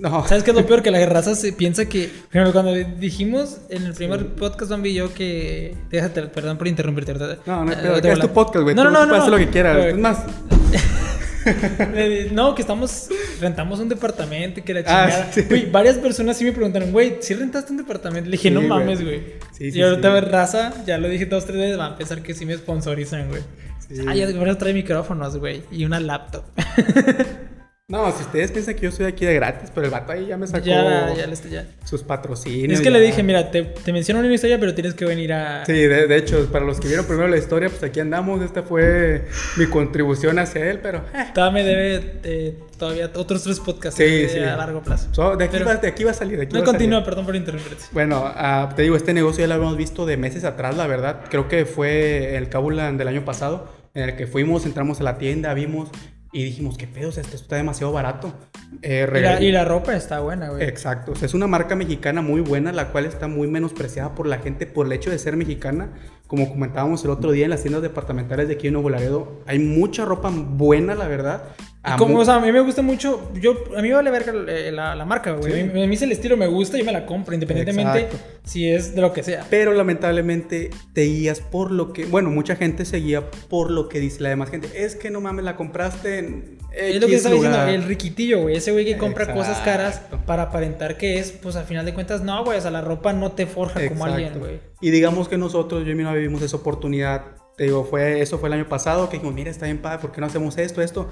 No. 0.00 0.26
¿Sabes 0.26 0.42
qué 0.42 0.52
es 0.52 0.56
lo 0.56 0.64
peor? 0.66 0.82
Que 0.82 0.90
la 0.90 1.04
raza 1.04 1.34
se 1.34 1.52
piensa 1.52 1.84
que. 1.86 2.04
Ejemplo, 2.30 2.50
cuando 2.52 2.72
dijimos 2.72 3.58
en 3.68 3.82
el 3.84 3.92
primer 3.92 4.26
podcast, 4.36 4.70
Bambi 4.70 4.88
y 4.88 4.94
yo, 4.94 5.12
que. 5.12 5.76
Déjate, 5.90 6.22
perdón 6.28 6.56
por 6.56 6.66
interrumpirte. 6.66 7.12
¿verdad? 7.12 7.38
No, 7.44 7.62
no, 7.66 7.72
Eh, 7.72 7.98
pero 8.00 8.14
es 8.14 8.20
tu 8.20 8.28
podcast, 8.30 8.62
güey. 8.62 8.74
No, 8.74 8.84
no, 8.84 8.90
no. 8.90 9.04
no, 9.04 9.14
hacer 9.16 9.30
lo 9.30 9.36
que 9.36 9.50
quieras. 9.50 9.84
Es 9.84 9.98
más, 9.98 10.24
No, 12.32 12.54
que 12.54 12.62
estamos. 12.62 13.08
Rentamos 13.38 13.80
un 13.80 13.90
departamento 13.90 14.60
y 14.60 14.62
que 14.62 14.72
la 14.72 14.80
Ah, 14.80 14.82
chingada. 15.10 15.32
sí. 15.32 15.42
Güey, 15.48 15.70
varias 15.70 15.98
personas 15.98 16.38
sí 16.38 16.44
me 16.46 16.52
preguntaron, 16.52 16.90
güey, 16.90 17.16
¿sí 17.20 17.34
rentaste 17.34 17.70
un 17.72 17.78
departamento? 17.78 18.30
Le 18.30 18.36
dije, 18.38 18.48
Sí, 18.48 18.54
no 18.54 18.62
mames, 18.62 19.02
güey. 19.02 19.20
Sí, 19.52 19.72
sí, 19.72 19.78
y 19.78 19.82
ahorita 19.82 20.20
sí. 20.20 20.26
raza, 20.26 20.72
ya 20.86 20.96
lo 20.96 21.08
dije 21.08 21.26
dos, 21.26 21.44
tres 21.44 21.58
veces, 21.58 21.76
van 21.76 21.92
a 21.92 21.96
pensar 21.98 22.22
que 22.22 22.32
sí 22.32 22.46
me 22.46 22.56
sponsorizan, 22.56 23.28
güey. 23.28 23.42
Sí. 23.86 23.96
Ah, 24.08 24.14
ya 24.14 24.26
ahora 24.38 24.56
trae 24.56 24.72
micrófonos, 24.72 25.36
güey. 25.36 25.64
Y 25.70 25.84
una 25.84 26.00
laptop. 26.00 26.44
no, 27.88 28.10
si 28.12 28.22
ustedes 28.22 28.50
piensan 28.52 28.74
que 28.74 28.82
yo 28.82 28.88
estoy 28.88 29.04
aquí 29.04 29.26
de 29.26 29.34
gratis, 29.34 29.70
pero 29.74 29.84
el 29.86 29.90
vato 29.90 30.12
ahí 30.12 30.26
ya 30.26 30.38
me 30.38 30.46
sacó 30.46 30.64
ya, 30.64 31.12
ya, 31.14 31.26
le 31.26 31.32
estoy 31.34 31.50
ya. 31.50 31.66
sus 31.84 32.02
patrocinios. 32.02 32.78
Es 32.78 32.80
que 32.80 32.90
le 32.90 33.00
dije, 33.00 33.22
mira, 33.22 33.50
te, 33.50 33.64
te 33.64 33.92
menciono 33.92 34.20
una 34.20 34.32
historia, 34.32 34.58
pero 34.58 34.72
tienes 34.74 34.94
que 34.94 35.04
venir 35.04 35.32
a. 35.34 35.66
Sí, 35.66 35.72
de, 35.74 36.06
de 36.06 36.16
hecho, 36.16 36.46
para 36.50 36.64
los 36.64 36.80
que 36.80 36.86
vieron 36.88 37.04
primero 37.04 37.28
la 37.28 37.36
historia, 37.36 37.68
pues 37.68 37.82
aquí 37.82 38.00
andamos. 38.00 38.40
Esta 38.40 38.62
fue 38.62 39.26
mi 39.58 39.66
contribución 39.66 40.38
hacia 40.38 40.70
él, 40.70 40.78
pero. 40.82 41.04
eh, 41.12 41.26
Todavía 41.34 41.62
me 41.62 41.68
debe 41.68 42.12
eh, 42.22 42.58
todavía 42.78 43.10
otros 43.14 43.42
tres 43.42 43.60
podcasts 43.60 43.98
Sí, 43.98 44.04
eh, 44.04 44.28
sí. 44.32 44.38
a 44.38 44.56
largo 44.56 44.80
plazo. 44.82 45.08
so, 45.12 45.36
de, 45.36 45.44
aquí 45.44 45.52
Pero- 45.58 45.66
va, 45.66 45.74
de 45.76 45.88
aquí 45.88 46.04
va 46.04 46.12
a 46.12 46.14
salir. 46.14 46.38
De 46.38 46.44
aquí 46.44 46.54
No 46.54 46.60
salir. 46.60 46.72
continúa, 46.72 47.04
perdón 47.04 47.26
por 47.26 47.36
interrumpirte. 47.36 47.82
Bueno, 47.92 48.22
ah, 48.26 48.72
te 48.74 48.82
digo, 48.82 48.96
este 48.96 49.12
negocio 49.12 49.40
ya 49.42 49.48
lo 49.48 49.54
habíamos 49.54 49.76
visto 49.76 50.06
de 50.06 50.16
meses 50.16 50.44
atrás, 50.44 50.78
la 50.78 50.86
verdad. 50.86 51.24
Creo 51.28 51.46
que 51.48 51.66
fue 51.66 52.36
el 52.38 52.48
Cabulan 52.48 52.96
del 52.96 53.08
año 53.08 53.24
pasado, 53.26 53.68
en 53.92 54.04
el 54.08 54.16
que 54.16 54.26
fuimos, 54.26 54.64
entramos 54.64 55.00
a 55.00 55.02
la 55.02 55.18
tienda, 55.18 55.52
vimos 55.52 55.90
y 56.32 56.44
dijimos, 56.44 56.78
¿qué 56.78 56.86
pedo? 56.86 57.10
O 57.10 57.12
sea, 57.12 57.22
esto 57.22 57.36
está 57.36 57.56
demasiado 57.56 57.92
barato. 57.92 58.32
Eh, 58.80 59.06
Y 59.14 59.20
la, 59.20 59.42
y 59.42 59.52
la 59.52 59.64
ropa 59.64 59.94
está 59.94 60.20
buena, 60.20 60.48
güey. 60.48 60.64
Exacto, 60.64 61.12
o 61.12 61.14
sea, 61.14 61.26
es 61.26 61.34
una 61.34 61.46
marca 61.46 61.76
mexicana 61.76 62.22
muy 62.22 62.40
buena, 62.40 62.72
la 62.72 62.88
cual 62.88 63.04
está 63.04 63.28
muy 63.28 63.48
menospreciada 63.48 64.14
por 64.14 64.26
la 64.26 64.38
gente 64.38 64.66
por 64.66 64.86
el 64.86 64.92
hecho 64.92 65.10
de 65.10 65.18
ser 65.18 65.36
mexicana. 65.36 65.90
Como 66.32 66.48
comentábamos 66.48 67.04
el 67.04 67.10
otro 67.10 67.30
día 67.30 67.44
en 67.44 67.50
las 67.50 67.60
tiendas 67.60 67.82
departamentales 67.82 68.48
de 68.48 68.54
aquí 68.54 68.68
en 68.68 68.72
Nuevo 68.72 68.88
Laredo, 68.88 69.42
hay 69.44 69.58
mucha 69.58 70.06
ropa 70.06 70.32
buena, 70.32 70.94
la 70.94 71.06
verdad. 71.06 71.42
A 71.82 71.98
como, 71.98 72.20
o 72.20 72.24
sea, 72.24 72.36
a 72.36 72.40
mí 72.40 72.50
me 72.50 72.60
gusta 72.60 72.80
mucho. 72.80 73.30
Yo, 73.34 73.52
a 73.76 73.82
mí 73.82 73.88
me 73.88 73.94
vale 73.94 74.10
verga 74.10 74.32
eh, 74.48 74.72
la, 74.72 74.94
la 74.94 75.04
marca, 75.04 75.32
güey. 75.32 75.52
Sí. 75.52 75.60
A, 75.60 75.64
mí, 75.64 75.82
a 75.82 75.86
mí 75.86 75.98
el 76.00 76.10
estilo 76.10 76.38
me 76.38 76.46
gusta, 76.46 76.78
yo 76.78 76.86
me 76.86 76.92
la 76.92 77.04
compro, 77.04 77.34
independientemente 77.34 78.04
Exacto. 78.04 78.18
si 78.44 78.66
es 78.66 78.94
de 78.94 79.02
lo 79.02 79.12
que 79.12 79.22
sea. 79.22 79.44
Pero 79.50 79.74
lamentablemente 79.74 80.70
te 80.94 81.02
guías 81.02 81.40
por 81.40 81.70
lo 81.70 81.92
que, 81.92 82.06
bueno, 82.06 82.30
mucha 82.30 82.56
gente 82.56 82.86
se 82.86 82.96
guía 82.96 83.30
por 83.50 83.70
lo 83.70 83.90
que 83.90 84.00
dice 84.00 84.22
la 84.22 84.30
demás 84.30 84.48
gente. 84.48 84.70
Es 84.74 84.96
que 84.96 85.10
no 85.10 85.20
mames, 85.20 85.44
la 85.44 85.54
compraste 85.54 86.18
en 86.18 86.58
es 86.74 86.94
lo 87.00 87.06
que 87.06 87.14
X 87.14 87.16
estaba 87.16 87.34
diciendo, 87.34 87.58
lugar". 87.58 87.74
el 87.74 87.84
riquitillo, 87.84 88.42
güey. 88.42 88.56
Ese 88.56 88.72
güey 88.72 88.84
que 88.84 88.96
compra 88.96 89.32
cosas 89.32 89.58
caras 89.58 90.02
para 90.26 90.44
aparentar 90.44 90.96
que 90.96 91.18
es, 91.18 91.32
pues 91.32 91.56
al 91.56 91.64
final 91.64 91.84
de 91.84 91.94
cuentas, 91.94 92.22
no, 92.22 92.44
güey. 92.44 92.58
O 92.58 92.60
sea, 92.60 92.70
la 92.70 92.80
ropa 92.80 93.12
no 93.12 93.32
te 93.32 93.46
forja 93.46 93.74
como 93.88 94.06
Exacto. 94.06 94.14
alguien, 94.14 94.38
güey. 94.38 94.60
Y 94.80 94.90
digamos 94.90 95.28
que 95.28 95.38
nosotros, 95.38 95.84
yo 95.84 95.92
y 95.92 95.94
mi 95.94 96.02
novia 96.02 96.18
vivimos 96.18 96.42
esa 96.42 96.56
oportunidad. 96.56 97.22
Te 97.56 97.64
digo, 97.64 97.84
fue, 97.84 98.20
eso 98.20 98.38
fue 98.38 98.48
el 98.48 98.54
año 98.54 98.68
pasado, 98.68 99.08
que 99.08 99.16
dijimos, 99.16 99.34
mira, 99.34 99.50
está 99.50 99.66
bien 99.66 99.78
padre, 99.78 99.98
¿por 99.98 100.12
qué 100.12 100.20
no 100.20 100.26
hacemos 100.26 100.56
esto, 100.58 100.80
esto? 100.80 101.10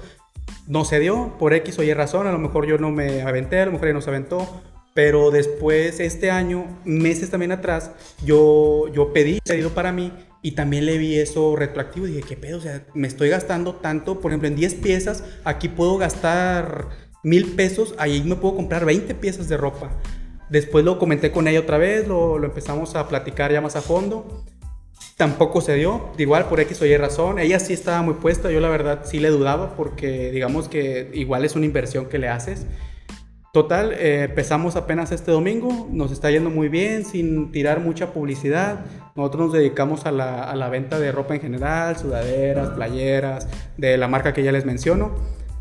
No 0.67 0.85
se 0.85 0.99
dio, 0.99 1.35
por 1.37 1.53
X 1.53 1.77
o 1.79 1.83
Y 1.83 1.93
razón, 1.93 2.27
a 2.27 2.31
lo 2.31 2.39
mejor 2.39 2.65
yo 2.65 2.77
no 2.77 2.89
me 2.89 3.21
aventé, 3.21 3.59
a 3.59 3.65
lo 3.67 3.73
mejor 3.73 3.87
ella 3.87 3.95
no 3.95 4.01
se 4.01 4.09
aventó. 4.09 4.61
Pero 4.93 5.31
después, 5.31 5.99
este 5.99 6.31
año, 6.31 6.65
meses 6.83 7.29
también 7.29 7.51
atrás, 7.51 7.91
yo, 8.25 8.87
yo 8.93 9.13
pedí, 9.13 9.39
pedido 9.45 9.69
para 9.69 9.93
mí, 9.93 10.11
y 10.41 10.51
también 10.51 10.85
le 10.85 10.97
vi 10.97 11.19
eso 11.19 11.55
retroactivo. 11.55 12.05
Dije, 12.05 12.21
¿qué 12.21 12.35
pedo? 12.35 12.57
O 12.57 12.61
sea, 12.61 12.85
me 12.93 13.07
estoy 13.07 13.29
gastando 13.29 13.75
tanto, 13.75 14.19
por 14.19 14.31
ejemplo, 14.31 14.47
en 14.47 14.55
10 14.55 14.75
piezas, 14.75 15.23
aquí 15.43 15.69
puedo 15.69 15.97
gastar 15.97 16.89
mil 17.23 17.51
pesos, 17.53 17.93
ahí 17.97 18.23
me 18.23 18.35
puedo 18.35 18.55
comprar 18.55 18.85
20 18.85 19.13
piezas 19.15 19.47
de 19.47 19.57
ropa. 19.57 19.91
Después 20.49 20.83
lo 20.83 20.99
comenté 20.99 21.31
con 21.31 21.47
ella 21.47 21.59
otra 21.59 21.77
vez, 21.77 22.07
lo, 22.07 22.37
lo 22.37 22.47
empezamos 22.47 22.95
a 22.95 23.07
platicar 23.07 23.51
ya 23.51 23.61
más 23.61 23.75
a 23.75 23.81
fondo. 23.81 24.45
Tampoco 25.15 25.61
se 25.61 25.75
dio, 25.75 26.11
igual 26.17 26.45
por 26.49 26.59
X 26.59 26.81
o 26.81 26.85
Y 26.85 26.97
razón. 26.97 27.37
Ella 27.39 27.59
sí 27.59 27.73
estaba 27.73 28.01
muy 28.01 28.15
puesta, 28.15 28.51
yo 28.51 28.59
la 28.59 28.69
verdad 28.69 29.01
sí 29.05 29.19
le 29.19 29.29
dudaba 29.29 29.75
porque 29.75 30.31
digamos 30.31 30.67
que 30.67 31.11
igual 31.13 31.45
es 31.45 31.55
una 31.55 31.65
inversión 31.65 32.07
que 32.07 32.17
le 32.17 32.27
haces. 32.27 32.65
Total, 33.53 33.91
eh, 33.91 34.23
empezamos 34.29 34.77
apenas 34.77 35.11
este 35.11 35.29
domingo, 35.29 35.89
nos 35.91 36.13
está 36.13 36.31
yendo 36.31 36.49
muy 36.49 36.69
bien, 36.69 37.03
sin 37.03 37.51
tirar 37.51 37.81
mucha 37.81 38.13
publicidad. 38.13 38.85
Nosotros 39.15 39.47
nos 39.47 39.53
dedicamos 39.53 40.05
a 40.05 40.11
la, 40.11 40.43
a 40.43 40.55
la 40.55 40.69
venta 40.69 40.99
de 40.99 41.11
ropa 41.11 41.35
en 41.35 41.41
general, 41.41 41.97
sudaderas, 41.97 42.69
playeras, 42.69 43.49
de 43.75 43.97
la 43.97 44.07
marca 44.07 44.31
que 44.31 44.43
ya 44.43 44.53
les 44.53 44.65
menciono. 44.65 45.11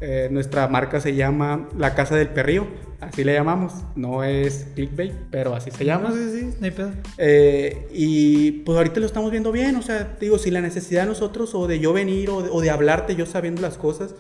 Eh, 0.01 0.29
nuestra 0.31 0.67
marca 0.69 1.01
se 1.01 1.15
llama 1.15 1.69
La 1.77 1.95
Casa 1.95 2.15
del 2.15 2.29
Perrío, 2.29 2.67
así 3.01 3.25
le 3.25 3.35
llamamos. 3.35 3.75
No 3.97 4.23
es 4.23 4.69
clickbait, 4.77 5.13
pero 5.33 5.55
así 5.57 5.73
se 5.73 5.85
llama. 5.85 6.11
No, 6.11 6.15
sí, 6.15 6.31
sí, 6.33 6.55
no 6.61 6.65
hay 6.65 6.71
pedo. 6.71 6.93
Eh, 7.19 7.89
y 7.93 8.53
pues 8.63 8.79
ahorita 8.79 9.01
lo 9.01 9.07
estamos 9.07 9.33
viendo 9.33 9.51
bien, 9.51 9.75
o 9.75 9.83
sea, 9.83 10.17
digo, 10.21 10.39
si 10.39 10.53
la 10.53 10.61
necesidad 10.61 11.03
de 11.03 11.09
nosotros 11.09 11.57
o 11.57 11.67
de 11.67 11.81
yo 11.81 11.93
venir 11.93 12.31
o 12.31 12.43
de, 12.43 12.51
o 12.51 12.61
de 12.61 12.71
hablarte 12.71 13.17
yo 13.17 13.27
sabiendo 13.27 13.61
las 13.63 13.77
cosas, 13.77 14.15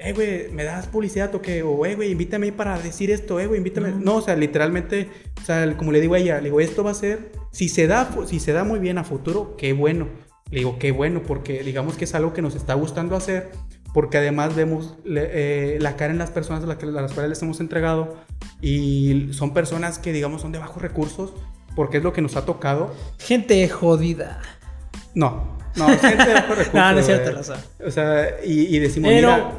eh, 0.00 0.12
güey, 0.12 0.48
¿me 0.52 0.64
das 0.64 0.86
publicidad 0.86 1.34
o 1.34 1.42
qué? 1.42 1.62
O, 1.62 1.84
eh, 1.86 1.94
güey, 1.96 2.10
invítame 2.12 2.46
ahí 2.46 2.52
para 2.52 2.78
decir 2.78 3.10
esto, 3.10 3.40
eh, 3.40 3.46
güey, 3.46 3.58
invítame. 3.58 3.90
No. 3.92 4.16
o 4.16 4.22
sea, 4.22 4.36
literalmente, 4.36 5.08
o 5.42 5.44
sea, 5.44 5.76
como 5.76 5.92
le 5.92 6.00
digo 6.00 6.14
a 6.14 6.18
ella, 6.18 6.36
le 6.38 6.44
digo, 6.44 6.60
esto 6.60 6.84
va 6.84 6.90
a 6.92 6.94
ser, 6.94 7.32
si 7.50 7.68
se 7.68 7.86
da, 7.86 8.08
si 8.26 8.40
se 8.40 8.52
da 8.52 8.64
muy 8.64 8.78
bien 8.78 8.98
a 8.98 9.04
futuro, 9.04 9.56
qué 9.56 9.72
bueno. 9.72 10.08
Le 10.50 10.58
digo, 10.60 10.78
qué 10.78 10.92
bueno, 10.92 11.22
porque 11.26 11.62
digamos 11.62 11.96
que 11.96 12.04
es 12.04 12.14
algo 12.14 12.32
que 12.32 12.40
nos 12.42 12.54
está 12.54 12.74
gustando 12.74 13.16
hacer, 13.16 13.50
porque 13.92 14.16
además 14.18 14.54
vemos 14.56 14.96
le- 15.04 15.28
eh, 15.74 15.78
la 15.80 15.96
cara 15.96 16.12
en 16.12 16.18
las 16.18 16.30
personas 16.30 16.62
a 16.64 16.66
las, 16.66 16.76
que- 16.78 16.86
a 16.86 16.90
las 16.90 17.12
cuales 17.12 17.28
les 17.30 17.42
hemos 17.42 17.60
entregado 17.60 18.16
y 18.62 19.28
son 19.32 19.52
personas 19.52 19.98
que, 19.98 20.12
digamos, 20.12 20.42
son 20.42 20.52
de 20.52 20.58
bajos 20.58 20.80
recursos, 20.82 21.34
porque 21.76 21.98
es 21.98 22.02
lo 22.02 22.12
que 22.12 22.22
nos 22.22 22.36
ha 22.36 22.44
tocado. 22.46 22.94
Gente 23.18 23.68
jodida. 23.68 24.40
No, 25.14 25.58
no, 25.76 25.86
gente 25.98 26.24
de 26.24 26.34
bajos 26.34 26.58
recursos. 26.58 26.74
No, 26.74 26.92
no 26.92 26.98
es 26.98 27.06
cierto, 27.06 27.32
raza. 27.32 27.56
O 27.84 27.90
sea, 27.90 28.36
y, 28.44 28.74
y 28.74 28.78
decimos, 28.78 29.10
Pero- 29.10 29.34
mira, 29.34 29.50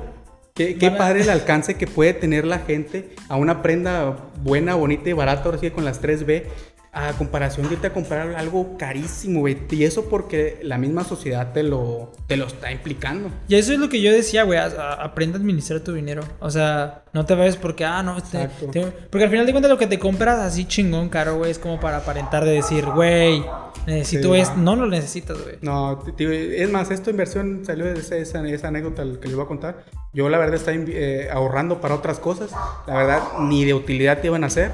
qué, 0.60 0.92
padre 0.92 1.22
el 1.22 1.30
alcance 1.30 1.76
que 1.76 1.88
puede 1.88 2.14
tener 2.14 2.46
la 2.46 2.60
gente 2.60 3.12
a 3.30 3.38
una 3.38 3.62
prenda 3.62 4.18
buena, 4.44 4.76
bonita 4.76 5.10
y 5.10 5.14
barata, 5.14 5.46
ahora 5.46 5.58
sí 5.58 5.72
con 5.72 5.86
las 5.86 6.02
3B. 6.02 6.44
A 6.92 7.14
comparación 7.14 7.68
de 7.68 7.76
irte 7.76 7.88
a 7.88 7.94
comprar 7.94 8.34
algo 8.36 8.76
carísimo, 8.78 9.42
güey. 9.42 9.58
Y 9.70 9.84
eso 9.84 10.06
porque 10.10 10.60
la 10.64 10.78
misma 10.80 11.04
sociedad 11.04 11.54
te 11.54 11.62
lo, 11.62 12.12
te 12.28 12.36
lo 12.36 12.48
está 12.48 12.72
implicando. 12.72 13.30
Y 13.48 13.56
eso 13.56 13.74
es 13.74 13.80
lo 13.80 13.90
que 13.90 14.02
yo 14.02 14.12
decía, 14.12 14.44
güey. 14.44 14.58
Aprende 14.60 15.38
a 15.38 15.40
administrar 15.40 15.82
tu 15.82 15.94
dinero. 15.94 16.24
O 16.40 16.50
sea, 16.50 17.04
no 17.14 17.26
te 17.26 17.36
vayas 17.36 17.58
porque, 17.58 17.86
ah, 17.86 18.02
no. 18.02 18.16
te- 18.22 18.42
Exacto. 18.44 18.68
te- 18.72 18.86
porque 19.12 19.24
al 19.26 19.30
final 19.30 19.46
de 19.46 19.52
cuentas 19.52 19.70
lo 19.72 19.78
que 19.78 19.86
te 19.88 20.00
compras 20.00 20.40
así 20.40 20.66
chingón, 20.66 21.10
caro, 21.10 21.38
güey, 21.38 21.52
es 21.52 21.60
como 21.60 21.80
para 21.80 21.98
aparentar 21.98 22.44
de 22.44 22.52
decir, 22.54 22.86
güey, 22.88 23.44
necesito 23.86 24.34
Sí. 24.34 24.40
esto. 24.42 24.56
No 24.58 24.76
lo 24.76 24.88
necesitas, 24.88 25.38
güey. 25.42 25.58
No, 25.62 26.04
es 26.18 26.70
más, 26.72 26.90
esta 26.92 27.12
inversión 27.12 27.62
salió 27.66 27.86
de 27.86 28.00
esa, 28.00 28.16
esa, 28.16 28.48
esa 28.48 28.68
anécdota 28.70 29.04
que 29.22 29.28
les 29.28 29.36
voy 29.36 29.46
a 29.46 29.48
contar. 29.48 29.86
Yo, 30.12 30.28
la 30.28 30.40
verdad, 30.40 30.56
estaba 30.56 30.76
eh, 30.76 31.30
ahorrando 31.32 31.82
para 31.82 31.94
otras 31.94 32.20
cosas. 32.20 32.50
La 32.88 32.96
verdad, 32.96 33.22
ni 33.42 33.64
de 33.64 33.76
utilidad 33.76 34.20
te 34.22 34.28
iban 34.28 34.44
a 34.44 34.48
hacer. 34.48 34.72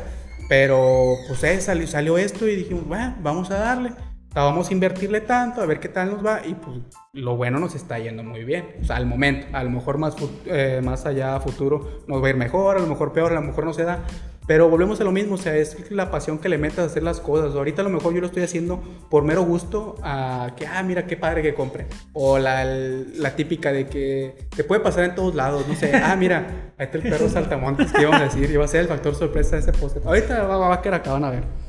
Pero, 0.47 1.15
pues, 1.27 1.43
eh, 1.43 1.61
salió, 1.87 2.17
esto 2.17 2.47
y 2.47 2.55
dijimos, 2.55 2.87
bueno, 2.87 3.15
vamos 3.21 3.49
a 3.51 3.59
darle. 3.59 3.91
Vamos 4.33 4.69
a 4.69 4.73
invertirle 4.73 5.21
tanto, 5.21 5.61
a 5.61 5.65
ver 5.65 5.79
qué 5.79 5.87
tal 5.87 6.11
nos 6.11 6.25
va. 6.25 6.45
Y, 6.45 6.55
pues, 6.55 6.77
lo 7.13 7.37
bueno 7.37 7.57
nos 7.59 7.73
está 7.73 7.99
yendo 7.99 8.21
muy 8.23 8.43
bien. 8.43 8.65
O 8.81 8.85
sea, 8.85 8.97
al 8.97 9.05
momento. 9.05 9.47
A 9.53 9.63
lo 9.63 9.69
mejor 9.69 9.97
más, 9.97 10.15
eh, 10.45 10.81
más 10.83 11.05
allá 11.05 11.35
a 11.35 11.39
futuro 11.39 12.03
nos 12.07 12.21
va 12.21 12.27
a 12.27 12.29
ir 12.31 12.35
mejor, 12.35 12.77
a 12.77 12.79
lo 12.79 12.87
mejor 12.87 13.13
peor, 13.13 13.31
a 13.31 13.35
lo 13.35 13.41
mejor 13.41 13.65
no 13.65 13.73
se 13.73 13.83
da. 13.83 14.03
Pero 14.47 14.69
volvemos 14.69 15.01
a 15.01 15.03
lo 15.03 15.11
mismo, 15.11 15.35
o 15.35 15.37
sea, 15.37 15.55
es 15.55 15.91
la 15.91 16.11
pasión 16.11 16.37
que 16.37 16.49
le 16.49 16.57
metas 16.57 16.79
a 16.79 16.83
hacer 16.85 17.03
las 17.03 17.19
cosas. 17.19 17.55
Ahorita 17.55 17.81
a 17.81 17.85
lo 17.85 17.89
mejor 17.89 18.13
yo 18.13 18.21
lo 18.21 18.27
estoy 18.27 18.43
haciendo 18.43 18.81
por 19.09 19.23
mero 19.23 19.43
gusto, 19.43 19.95
a 20.03 20.51
que, 20.55 20.67
ah, 20.67 20.83
mira 20.83 21.07
qué 21.07 21.17
padre 21.17 21.41
que 21.41 21.53
compre. 21.53 21.87
O 22.13 22.37
la, 22.37 22.63
la 22.63 23.35
típica 23.35 23.71
de 23.71 23.87
que 23.87 24.35
te 24.55 24.63
puede 24.63 24.81
pasar 24.81 25.05
en 25.05 25.15
todos 25.15 25.33
lados, 25.33 25.67
no 25.67 25.75
sé, 25.75 25.95
ah, 25.95 26.15
mira, 26.15 26.73
ahí 26.77 26.85
está 26.85 26.97
el 26.97 27.03
perro 27.03 27.29
saltamontes, 27.29 27.91
que 27.91 28.01
íbamos 28.01 28.21
a 28.21 28.25
decir? 28.25 28.49
Iba 28.51 28.65
a 28.65 28.67
ser 28.67 28.81
el 28.81 28.87
factor 28.87 29.15
sorpresa 29.15 29.55
de 29.55 29.61
ese 29.63 29.71
podcast. 29.71 30.05
Ahorita 30.05 30.43
va, 30.43 30.57
va 30.57 30.75
a 30.75 30.81
quedar 30.81 30.99
acá, 30.99 31.11
van 31.11 31.23
a 31.23 31.31
ver. 31.31 31.64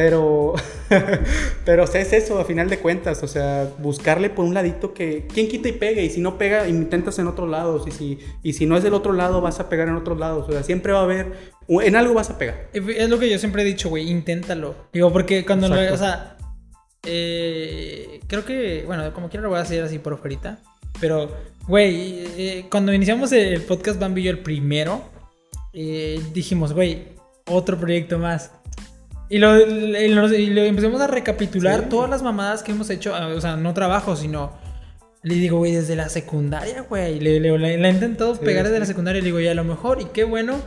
Pero, 0.00 0.54
pero 1.64 1.82
o 1.82 1.86
sea, 1.88 2.00
es 2.00 2.12
eso, 2.12 2.38
a 2.38 2.44
final 2.44 2.70
de 2.70 2.78
cuentas, 2.78 3.20
o 3.24 3.26
sea, 3.26 3.68
buscarle 3.80 4.30
por 4.30 4.44
un 4.44 4.54
ladito 4.54 4.94
que, 4.94 5.26
¿quién 5.26 5.48
quita 5.48 5.70
y 5.70 5.72
pegue? 5.72 6.04
Y 6.04 6.10
si 6.10 6.20
no 6.20 6.38
pega, 6.38 6.68
intentas 6.68 7.18
en 7.18 7.26
otros 7.26 7.48
lados, 7.48 7.84
y 7.88 7.90
si, 7.90 8.18
y 8.44 8.52
si 8.52 8.64
no 8.64 8.76
es 8.76 8.84
del 8.84 8.94
otro 8.94 9.12
lado, 9.12 9.40
vas 9.40 9.58
a 9.58 9.68
pegar 9.68 9.88
en 9.88 9.96
otros 9.96 10.16
lados, 10.16 10.48
o 10.48 10.52
sea, 10.52 10.62
siempre 10.62 10.92
va 10.92 11.00
a 11.00 11.02
haber, 11.02 11.32
en 11.68 11.96
algo 11.96 12.14
vas 12.14 12.30
a 12.30 12.38
pegar. 12.38 12.68
Es 12.72 13.10
lo 13.10 13.18
que 13.18 13.28
yo 13.28 13.40
siempre 13.40 13.62
he 13.62 13.64
dicho, 13.64 13.88
güey, 13.88 14.08
inténtalo. 14.08 14.76
Digo, 14.92 15.12
porque 15.12 15.44
cuando 15.44 15.68
lo, 15.68 15.74
o 15.92 15.96
sea, 15.96 16.36
eh, 17.04 18.20
creo 18.28 18.44
que, 18.44 18.84
bueno, 18.86 19.12
como 19.12 19.28
quiera 19.28 19.42
lo 19.42 19.48
voy 19.48 19.58
a 19.58 19.62
hacer 19.62 19.82
así 19.82 19.98
por 19.98 20.12
afuera. 20.12 20.60
Pero, 21.00 21.28
güey, 21.66 22.20
eh, 22.36 22.66
cuando 22.70 22.92
iniciamos 22.92 23.32
el 23.32 23.62
podcast 23.62 23.98
Bambi 23.98 24.20
y 24.20 24.24
yo 24.26 24.30
el 24.30 24.44
primero, 24.44 25.02
eh, 25.72 26.22
dijimos, 26.32 26.72
güey, 26.72 27.18
otro 27.46 27.76
proyecto 27.80 28.16
más. 28.16 28.52
Y 29.30 29.38
lo, 29.38 29.58
y 29.60 30.08
lo- 30.08 30.32
y 30.34 30.46
lo 30.50 30.62
empezamos 30.62 31.00
a 31.00 31.06
recapitular 31.06 31.80
Sí. 31.80 31.86
todas 31.90 32.08
las 32.08 32.22
mamadas 32.22 32.62
que 32.62 32.72
hemos 32.72 32.88
hecho, 32.90 33.12
o 33.14 33.40
sea, 33.40 33.56
no 33.56 33.74
trabajo, 33.74 34.16
sino... 34.16 34.52
Le 35.22 35.34
digo, 35.34 35.58
güey, 35.58 35.72
desde 35.72 35.96
la 35.96 36.08
secundaria, 36.08 36.82
güey. 36.82 37.18
Le, 37.18 37.40
le, 37.40 37.58
le- 37.58 37.76
le 37.76 37.88
he 37.88 37.90
intentado 37.92 38.34
Sí, 38.36 38.40
pegar 38.44 38.62
desde 38.64 38.76
sí. 38.76 38.80
la 38.80 38.86
secundaria 38.86 39.20
le 39.20 39.26
digo, 39.26 39.40
y 39.40 39.48
a 39.48 39.54
lo 39.54 39.64
mejor, 39.64 40.00
y 40.00 40.04
qué 40.06 40.22
bueno 40.24 40.60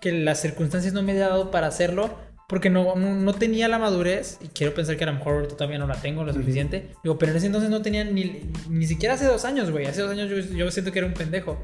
que 0.00 0.12
las 0.12 0.40
circunstancias 0.40 0.94
no 0.94 1.02
me 1.02 1.12
había 1.12 1.28
dado 1.28 1.50
para 1.50 1.66
hacerlo, 1.66 2.16
porque 2.48 2.70
no, 2.70 2.96
no, 2.96 3.14
no 3.14 3.34
tenía 3.34 3.68
la 3.68 3.78
madurez, 3.78 4.38
y 4.40 4.48
quiero 4.48 4.72
pensar 4.72 4.96
que 4.96 5.04
a 5.04 5.08
lo 5.08 5.12
mejor 5.12 5.34
ahorita 5.34 5.56
todavía 5.58 5.78
no 5.78 5.86
la 5.86 6.00
tengo 6.00 6.24
lo 6.24 6.32
suficiente. 6.32 6.88
Digo, 7.04 7.18
pero 7.18 7.32
en 7.32 7.36
ese 7.38 7.46
entonces 7.46 7.68
no 7.68 7.82
tenía 7.82 8.02
ni, 8.04 8.50
ni 8.70 8.86
siquiera 8.86 9.14
hace 9.14 9.26
dos 9.26 9.44
años, 9.44 9.70
güey. 9.70 9.84
Hace 9.84 10.00
dos 10.00 10.10
años 10.10 10.30
yo, 10.30 10.38
yo 10.56 10.70
siento 10.70 10.90
que 10.90 11.00
era 11.00 11.06
un 11.06 11.14
pendejo. 11.14 11.62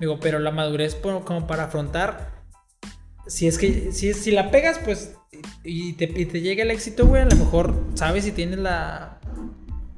Digo, 0.00 0.18
pero 0.20 0.38
la 0.38 0.50
madurez 0.52 0.94
por- 0.94 1.22
como 1.24 1.46
para 1.46 1.64
afrontar, 1.64 2.33
si 3.26 3.46
es 3.46 3.58
que, 3.58 3.92
si, 3.92 4.12
si 4.14 4.30
la 4.30 4.50
pegas, 4.50 4.78
pues, 4.84 5.14
y 5.62 5.94
te, 5.94 6.04
y 6.04 6.26
te 6.26 6.40
llega 6.40 6.62
el 6.62 6.70
éxito, 6.70 7.06
güey, 7.06 7.22
a 7.22 7.26
lo 7.26 7.36
mejor 7.36 7.74
sabes 7.94 8.24
si 8.24 8.32
tienes 8.32 8.58
la, 8.58 9.18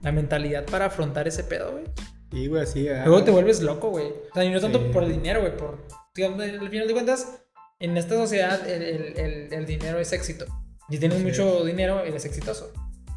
la 0.02 0.12
mentalidad 0.12 0.64
para 0.66 0.86
afrontar 0.86 1.26
ese 1.28 1.44
pedo, 1.44 1.72
güey. 1.72 1.84
Y, 2.32 2.48
güey, 2.48 2.62
así. 2.62 2.88
ah, 2.88 3.04
Luego 3.06 3.24
te 3.24 3.30
vuelves 3.30 3.62
loco, 3.62 3.90
güey. 3.90 4.06
O 4.06 4.34
sea, 4.34 4.44
y 4.44 4.50
no 4.50 4.60
tanto 4.60 4.78
Sí. 4.80 4.86
por 4.92 5.04
el 5.04 5.12
dinero, 5.12 5.40
güey. 5.40 5.56
Por, 5.56 5.86
digamos, 6.14 6.40
al 6.40 6.68
final 6.68 6.86
de 6.88 6.92
cuentas, 6.92 7.42
en 7.78 7.96
esta 7.96 8.14
sociedad 8.16 8.68
el, 8.68 8.82
el- 8.82 9.18
el- 9.18 9.52
el 9.52 9.66
dinero 9.66 9.98
es 10.00 10.12
éxito. 10.12 10.44
Si 10.90 10.98
tienes 10.98 11.18
Así 11.18 11.26
mucho 11.26 11.64
dinero, 11.64 12.00
eres 12.04 12.24
exitoso. 12.24 12.72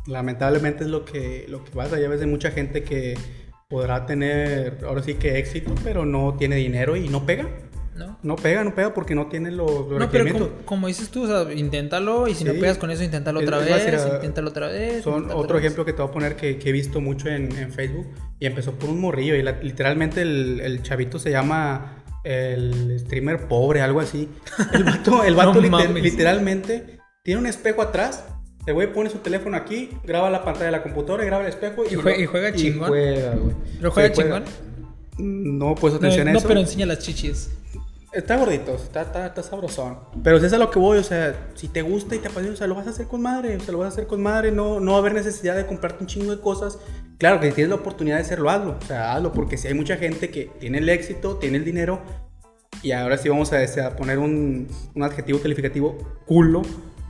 Lamentablemente 0.07 0.83
es 0.83 0.89
lo 0.89 1.05
que, 1.05 1.45
lo 1.49 1.63
que 1.63 1.71
pasa. 1.71 1.99
Ya 1.99 2.07
ves 2.07 2.19
de 2.19 2.25
mucha 2.27 2.51
gente 2.51 2.83
que 2.83 3.15
podrá 3.67 4.05
tener, 4.05 4.79
ahora 4.85 5.03
sí 5.03 5.15
que 5.15 5.37
éxito, 5.37 5.73
pero 5.83 6.05
no 6.05 6.35
tiene 6.37 6.55
dinero 6.55 6.95
y 6.95 7.07
no 7.09 7.25
pega. 7.25 7.47
¿No? 7.99 8.17
No 8.23 8.35
pega, 8.37 8.63
no 8.63 8.73
pega 8.73 8.93
porque 8.93 9.13
no 9.13 9.27
tiene 9.27 9.51
los, 9.51 9.69
los 9.89 9.99
No, 9.99 10.09
pero 10.09 10.31
como, 10.31 10.49
como 10.65 10.87
dices 10.87 11.09
tú, 11.09 11.23
o 11.23 11.27
sea, 11.27 11.53
inténtalo 11.53 12.27
y 12.27 12.33
si 12.33 12.43
no 12.45 12.53
pegas 12.53 12.77
con 12.77 12.89
eso, 12.91 13.03
inténtalo 13.03 13.41
otra 13.41 13.59
es 13.59 13.65
vez, 13.65 13.85
mira, 13.85 14.15
inténtalo 14.15 14.49
otra 14.49 14.67
vez. 14.67 15.03
Son 15.03 15.25
otro 15.25 15.37
otra 15.37 15.55
vez. 15.57 15.65
ejemplo 15.65 15.85
que 15.85 15.93
te 15.93 16.01
voy 16.01 16.09
a 16.09 16.13
poner 16.13 16.35
que, 16.35 16.57
que 16.57 16.69
he 16.69 16.71
visto 16.71 17.01
mucho 17.01 17.27
en, 17.29 17.51
en 17.57 17.71
Facebook 17.71 18.07
y 18.39 18.45
empezó 18.45 18.71
por 18.73 18.89
un 18.89 19.01
morrillo 19.01 19.35
y 19.35 19.43
la- 19.43 19.59
literalmente 19.61 20.21
el, 20.21 20.61
el 20.61 20.81
chavito 20.81 21.19
se 21.19 21.29
llama 21.31 22.03
el 22.23 22.97
streamer 22.99 23.47
pobre, 23.47 23.81
algo 23.81 23.99
así. 23.99 24.29
El 24.73 24.83
vato, 24.85 25.23
el 25.23 25.35
vato 25.35 25.53
No 25.55 25.61
liter- 25.61 25.69
mames. 25.89 26.03
literalmente 26.03 26.99
tiene 27.21 27.39
un 27.41 27.47
espejo 27.47 27.81
atrás. 27.81 28.23
El 28.65 28.73
güey 28.75 28.91
pone 28.93 29.09
su 29.09 29.17
teléfono 29.19 29.57
aquí, 29.57 29.89
graba 30.05 30.29
la 30.29 30.43
pantalla 30.43 30.65
de 30.67 30.71
la 30.71 30.83
computadora 30.83 31.23
y 31.23 31.27
graba 31.27 31.43
el 31.43 31.49
espejo. 31.49 31.83
Y 31.85 31.95
jue- 31.95 32.19
y 32.21 32.25
juega 32.25 32.53
chingón. 32.53 32.87
juega. 32.89 33.35
¿Pero 33.77 33.91
juega 33.91 34.15
Sí, 34.15 34.21
chingón? 34.21 34.43
No 35.17 35.75
pues 35.75 35.93
No, 35.93 35.97
atención 35.99 36.27
a 36.27 36.31
no, 36.33 36.39
eso. 36.39 36.47
pero 36.47 36.59
enseña 36.59 36.85
las 36.85 36.99
chichis. 36.99 37.49
Está 38.11 38.37
gordito, 38.37 38.73
está, 38.73 39.03
está, 39.03 39.27
está 39.27 39.43
sabrosón. 39.43 39.99
Pero 40.23 40.37
es 40.37 40.51
a 40.51 40.57
lo 40.57 40.71
que 40.71 40.79
voy, 40.79 40.97
o 40.97 41.03
sea, 41.03 41.51
si 41.53 41.67
te 41.67 41.83
gusta 41.83 42.15
y 42.15 42.19
te 42.19 42.27
apasiona, 42.27 42.55
o 42.55 42.57
sea, 42.57 42.65
lo 42.65 42.73
vas 42.73 42.87
a 42.87 42.89
hacer 42.89 43.05
con 43.05 43.21
madre, 43.21 43.55
o 43.55 43.59
sea, 43.59 43.71
lo 43.71 43.77
vas 43.77 43.85
a 43.85 43.89
hacer 43.89 44.07
con 44.07 44.23
madre, 44.23 44.51
no, 44.51 44.79
no 44.79 44.91
va 44.93 44.97
a 44.97 45.01
haber 45.01 45.13
necesidad 45.13 45.55
de 45.55 45.67
comprarte 45.67 46.03
un 46.03 46.07
chingo 46.07 46.35
de 46.35 46.41
cosas. 46.41 46.79
Claro 47.19 47.39
que 47.39 47.49
si 47.49 47.53
tienes 47.53 47.69
la 47.69 47.75
oportunidad 47.75 48.15
de 48.15 48.23
hacerlo, 48.23 48.49
hazlo, 48.49 48.77
o 48.81 48.85
sea, 48.85 49.13
hazlo, 49.13 49.31
porque 49.31 49.57
si 49.57 49.67
hay 49.67 49.75
mucha 49.75 49.97
gente 49.97 50.31
que 50.31 50.45
tiene 50.59 50.79
el 50.79 50.89
éxito, 50.89 51.37
tiene 51.37 51.57
el 51.57 51.65
dinero, 51.65 52.01
y 52.81 52.93
ahora 52.93 53.17
sí 53.17 53.29
vamos 53.29 53.53
a, 53.53 53.61
este, 53.61 53.81
a 53.81 53.95
poner 53.95 54.17
un, 54.17 54.67
un 54.95 55.03
adjetivo 55.03 55.39
calificativo, 55.39 55.97
culo, 56.25 56.63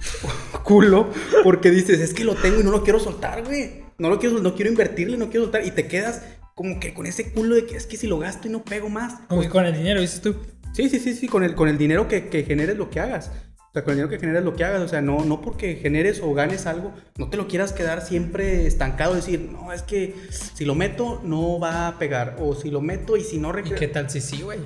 culo, 0.64 1.10
porque 1.45 1.72
dices, 1.72 2.02
es 2.02 2.14
que 2.14 2.26
lo 2.26 2.36
tengo 2.36 2.60
y 2.60 2.64
no 2.64 2.72
lo 2.72 2.84
quiero 2.84 3.00
soltar, 3.00 3.45
güey. 3.45 3.88
No 3.97 4.10
lo 4.10 4.20
quiero, 4.20 4.39
no 4.39 4.56
quiero 4.56 4.70
invertirle, 4.70 5.18
no 5.18 5.30
quiero 5.30 5.45
soltar, 5.45 5.66
y 5.66 5.72
te 5.72 5.88
quedas 5.88 6.24
como 6.56 6.78
que 6.82 6.93
con 6.93 7.06
ese 7.06 7.32
culo 7.32 7.56
de 7.56 7.66
que 7.66 7.78
es 7.78 7.86
que 7.86 7.95
si 7.95 8.06
lo 8.06 8.20
gasto 8.20 8.50
y 8.50 8.52
no 8.52 8.66
pego 8.66 8.89
más. 8.89 9.14
Como 9.30 9.41
que 9.41 9.50
con 9.50 9.66
el 9.66 9.74
dinero, 9.74 10.02
dices 10.02 10.20
tú. 10.20 10.36
Sí, 10.74 10.90
sí, 10.90 11.00
sí, 11.00 11.14
sí, 11.14 11.28
con 11.28 11.44
el, 11.44 11.56
con 11.56 11.68
el 11.68 11.78
dinero 11.78 12.08
que, 12.08 12.30
que 12.30 12.44
generes 12.44 12.78
lo 12.78 12.90
que 12.90 13.00
hagas. 13.00 13.32
O 13.70 13.74
sea, 13.74 13.84
con 13.84 13.92
el 13.92 13.98
dinero 13.98 14.10
que 14.10 14.20
generes 14.20 14.44
lo 14.44 14.56
que 14.56 14.64
hagas. 14.64 14.82
O 14.82 14.88
sea, 14.88 15.02
no, 15.02 15.24
no 15.26 15.42
porque 15.42 15.76
generes 15.76 16.22
o 16.24 16.34
ganes 16.34 16.66
algo, 16.66 16.94
no 17.18 17.30
te 17.30 17.38
lo 17.38 17.48
quieras 17.48 17.74
quedar 17.74 18.02
siempre 18.06 18.66
estancado. 18.66 19.14
Decir, 19.16 19.42
no, 19.52 19.72
es 19.74 19.82
que 19.84 20.16
si 20.30 20.66
lo 20.66 20.76
meto, 20.76 21.22
no 21.24 21.60
va 21.60 21.88
a 21.88 22.00
pegar. 22.00 22.38
O 22.40 22.56
si 22.56 22.72
lo 22.72 22.82
meto 22.82 23.18
y 23.18 23.24
si 23.24 23.38
no 23.38 23.54
¿Y 23.60 23.72
qué 23.72 23.88
tal 23.88 24.10
si 24.10 24.22
sí, 24.22 24.42
güey? 24.42 24.60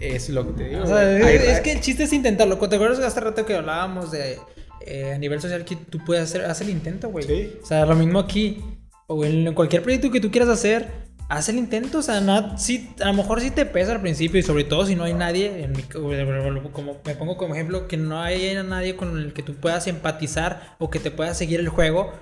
Es 0.00 0.30
lo 0.30 0.46
que 0.46 0.52
te 0.62 0.68
digo. 0.70 0.84
O 0.84 0.86
sea, 0.86 1.18
es, 1.18 1.24
Hay- 1.24 1.36
es 1.36 1.60
que 1.60 1.72
el 1.72 1.80
chiste 1.80 2.04
es 2.04 2.12
intentarlo. 2.12 2.56
¿Te 2.56 2.76
acuerdas 2.76 2.98
hace 3.00 3.20
rato 3.20 3.44
que 3.44 3.54
hablábamos 3.54 4.10
de 4.10 4.38
eh, 4.86 5.12
a 5.12 5.18
nivel 5.18 5.40
social 5.40 5.64
que 5.64 5.76
tú 5.76 5.98
puedes 6.04 6.24
hacer, 6.24 6.44
haz 6.44 6.60
el 6.62 6.70
intento, 6.70 7.10
güey? 7.10 7.26
Sí. 7.26 7.52
O 7.62 7.66
sea, 7.66 7.84
lo 7.84 7.94
mismo 7.94 8.18
aquí. 8.18 8.62
O 9.08 9.24
en 9.24 9.52
cualquier 9.54 9.82
proyecto 9.82 10.10
que 10.10 10.20
tú 10.20 10.30
quieras 10.30 10.48
hacer, 10.48 10.88
haz 11.28 11.48
el 11.48 11.56
intento. 11.56 11.98
O 11.98 12.02
sea, 12.02 12.20
no, 12.20 12.58
sí, 12.58 12.90
a 13.02 13.06
lo 13.06 13.14
mejor 13.14 13.40
sí 13.40 13.50
te 13.50 13.66
pesa 13.66 13.92
al 13.92 14.00
principio 14.00 14.38
y 14.40 14.42
sobre 14.42 14.64
todo 14.64 14.86
si 14.86 14.94
no 14.94 15.04
hay 15.04 15.14
nadie, 15.14 15.64
en 15.64 15.72
mi, 15.72 15.82
como 15.82 16.96
me 17.04 17.14
pongo 17.14 17.36
como 17.36 17.54
ejemplo, 17.54 17.88
que 17.88 17.96
no 17.96 18.20
hay 18.20 18.54
nadie 18.64 18.96
con 18.96 19.16
el 19.18 19.32
que 19.32 19.42
tú 19.42 19.54
puedas 19.54 19.86
empatizar 19.86 20.76
o 20.78 20.90
que 20.90 21.00
te 21.00 21.10
pueda 21.10 21.34
seguir 21.34 21.60
el 21.60 21.68
juego. 21.68 22.12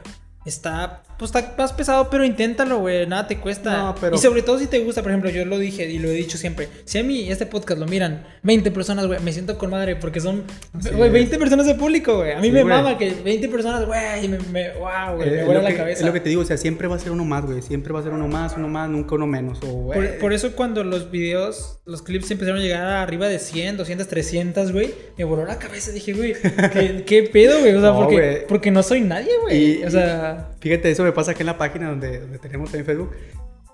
Está, 0.44 1.02
pues 1.30 1.44
está 1.44 1.54
más 1.56 1.72
pesado, 1.72 2.08
pero 2.10 2.24
inténtalo, 2.24 2.78
güey. 2.80 3.06
Nada 3.06 3.26
te 3.26 3.38
cuesta. 3.38 3.76
No, 3.78 3.94
pero- 4.00 4.16
Y 4.16 4.18
sobre 4.18 4.42
todo 4.42 4.58
si 4.58 4.66
te 4.66 4.78
gusta, 4.80 5.02
por 5.02 5.10
ejemplo, 5.10 5.30
yo 5.30 5.44
lo 5.44 5.58
dije 5.58 5.88
y 5.90 5.98
lo 5.98 6.08
he 6.08 6.12
dicho 6.12 6.36
siempre. 6.38 6.68
Si 6.84 6.98
a 6.98 7.04
mí 7.04 7.30
este 7.30 7.46
podcast 7.46 7.80
lo 7.80 7.86
miran 7.86 8.26
20 8.42 8.70
personas, 8.70 9.06
güey, 9.06 9.20
me 9.20 9.32
siento 9.32 9.56
con 9.58 9.70
madre 9.70 9.96
porque 9.96 10.20
son, 10.20 10.44
Así 10.72 10.90
güey, 10.90 11.06
es. 11.08 11.12
20 11.12 11.38
personas 11.38 11.66
de 11.66 11.74
público, 11.74 12.16
güey. 12.16 12.32
A 12.32 12.38
mí 12.38 12.48
Sí, 12.48 12.52
me 12.52 12.64
mama 12.64 12.98
que 12.98 13.10
20 13.24 13.48
personas, 13.48 13.86
güey, 13.86 14.28
me, 14.28 14.38
me, 14.52 14.70
wow, 14.74 15.16
güey, 15.16 15.30
me 15.30 15.44
vuela 15.44 15.62
la 15.62 15.70
que- 15.70 15.76
cabeza. 15.76 16.00
Es 16.00 16.06
lo 16.06 16.12
que 16.12 16.20
te 16.20 16.28
digo, 16.28 16.42
o 16.42 16.44
sea, 16.44 16.56
siempre 16.56 16.88
va 16.88 16.96
a 16.96 16.98
ser 16.98 17.12
uno 17.12 17.24
más, 17.24 17.44
güey. 17.46 17.62
Siempre 17.62 17.92
va 17.92 18.00
a 18.00 18.02
ser 18.02 18.12
uno 18.12 18.28
más, 18.28 18.54
uno 18.56 18.68
más, 18.68 18.88
nunca 18.90 19.14
uno 19.14 19.26
menos. 19.26 19.58
O, 19.66 19.90
Por, 19.92 20.18
por 20.18 20.32
eso 20.32 20.52
cuando 20.54 20.84
los 20.84 21.10
videos, 21.10 21.78
los 21.86 22.02
clips 22.02 22.30
empezaron 22.30 22.60
a 22.60 22.62
llegar 22.62 22.82
a 22.86 23.02
arriba 23.02 23.28
de 23.28 23.38
100, 23.38 23.76
200, 23.76 24.06
300, 24.08 24.72
güey, 24.72 24.94
me 25.16 25.24
voló 25.24 25.44
la 25.46 25.58
cabeza. 25.58 25.90
Dije, 25.92 26.12
güey, 26.12 26.34
¿qué, 26.72 27.04
qué 27.06 27.22
pedo, 27.24 27.60
güey? 27.60 27.74
O 27.74 27.80
sea, 27.80 27.90
No, 27.94 28.00
porque, 28.08 28.44
porque 28.48 28.70
no 28.70 28.82
soy 28.82 29.00
nadie, 29.02 29.30
güey. 29.42 29.84
O 29.84 29.90
sea, 29.90 30.50
Fíjate, 30.60 30.90
eso 30.90 31.02
me 31.04 31.12
pasa 31.14 31.32
aquí 31.32 31.42
en 31.42 31.46
la 31.46 31.58
página 31.58 31.88
donde, 31.88 32.20
donde 32.20 32.38
tenemos 32.38 32.72
en 32.74 32.84
Facebook. 32.84 33.12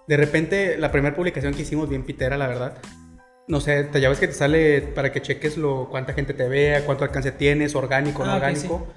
De 0.06 0.16
repente, 0.16 0.76
la 0.78 0.90
primera 0.90 1.14
publicación 1.14 1.54
que 1.54 1.62
hicimos, 1.62 1.88
bien 1.88 2.04
pitera, 2.04 2.36
la 2.36 2.48
verdad. 2.48 2.78
No 3.48 3.60
sé, 3.60 3.84
te, 3.84 4.00
ya 4.00 4.08
ves 4.08 4.18
que 4.18 4.28
te 4.28 4.32
sale 4.32 4.82
para 4.82 5.12
que 5.12 5.22
cheques 5.22 5.56
lo, 5.56 5.88
cuánta 5.90 6.12
gente 6.12 6.34
te 6.34 6.48
vea, 6.48 6.84
cuánto 6.84 7.04
alcance 7.04 7.32
tienes, 7.32 7.74
orgánico, 7.74 8.24
no 8.24 8.30
Ah, 8.30 8.36
ok, 8.36 8.42
orgánico. 8.42 8.88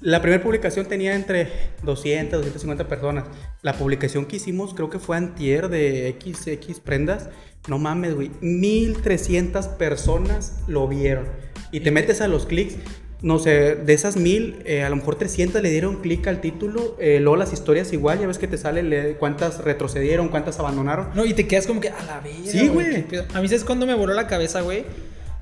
La 0.00 0.20
primera 0.20 0.42
publicación 0.42 0.86
tenía 0.86 1.14
entre 1.14 1.50
200, 1.82 2.40
250 2.40 2.88
personas. 2.88 3.24
La 3.62 3.74
publicación 3.74 4.26
que 4.26 4.36
hicimos, 4.36 4.74
creo 4.74 4.90
que 4.90 4.98
fue 4.98 5.16
antier 5.16 5.68
de 5.68 6.16
XX 6.20 6.80
prendas. 6.80 7.30
No 7.68 7.78
mames, 7.78 8.14
güey. 8.14 8.30
1300 8.40 9.68
personas 9.68 10.62
lo 10.68 10.86
vieron. 10.88 11.26
Y 11.72 11.80
te 11.80 11.90
metes 11.90 12.20
a 12.20 12.28
los 12.28 12.46
clics 12.46 12.76
no 13.22 13.38
sé, 13.38 13.74
de 13.76 13.92
esas 13.94 14.16
mil, 14.16 14.62
eh, 14.66 14.82
a 14.84 14.90
lo 14.90 14.96
mejor 14.96 15.16
300 15.16 15.62
le 15.62 15.70
dieron 15.70 16.02
clic 16.02 16.26
al 16.26 16.40
título, 16.40 16.96
eh, 17.00 17.18
luego 17.20 17.36
las 17.36 17.52
historias 17.52 17.92
igual, 17.92 18.20
ya 18.20 18.26
ves 18.26 18.38
que 18.38 18.46
te 18.46 18.58
sale 18.58 18.82
le- 18.82 19.14
cuántas 19.16 19.64
retrocedieron, 19.64 20.28
cuántas 20.28 20.58
abandonaron. 20.60 21.08
No, 21.14 21.24
y 21.24 21.32
te 21.34 21.46
quedas 21.46 21.66
como 21.66 21.80
que 21.80 21.88
a 21.88 22.02
la 22.06 22.20
verga. 22.20 22.38
Sí, 22.44 22.68
güey. 22.68 23.04
A 23.34 23.40
mí, 23.40 23.48
¿sabes 23.48 23.64
cuándo 23.64 23.86
me 23.86 23.94
voló 23.94 24.12
la 24.14 24.26
cabeza, 24.26 24.60
güey? 24.60 24.84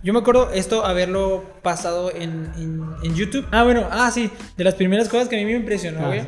Yo 0.02 0.12
me 0.12 0.18
acuerdo 0.18 0.50
esto 0.52 0.84
haberlo 0.84 1.42
pasado 1.62 2.10
en, 2.14 2.50
en, 2.58 2.82
en 3.02 3.14
YouTube. 3.14 3.46
Ah, 3.50 3.64
bueno, 3.64 3.88
ah, 3.90 4.10
sí. 4.12 4.30
De 4.56 4.62
las 4.62 4.74
primeras 4.74 5.08
cosas 5.08 5.28
que 5.28 5.36
a 5.36 5.38
mí 5.38 5.44
me 5.46 5.52
impresionó, 5.56 6.00
Ah, 6.04 6.06
güey. 6.08 6.20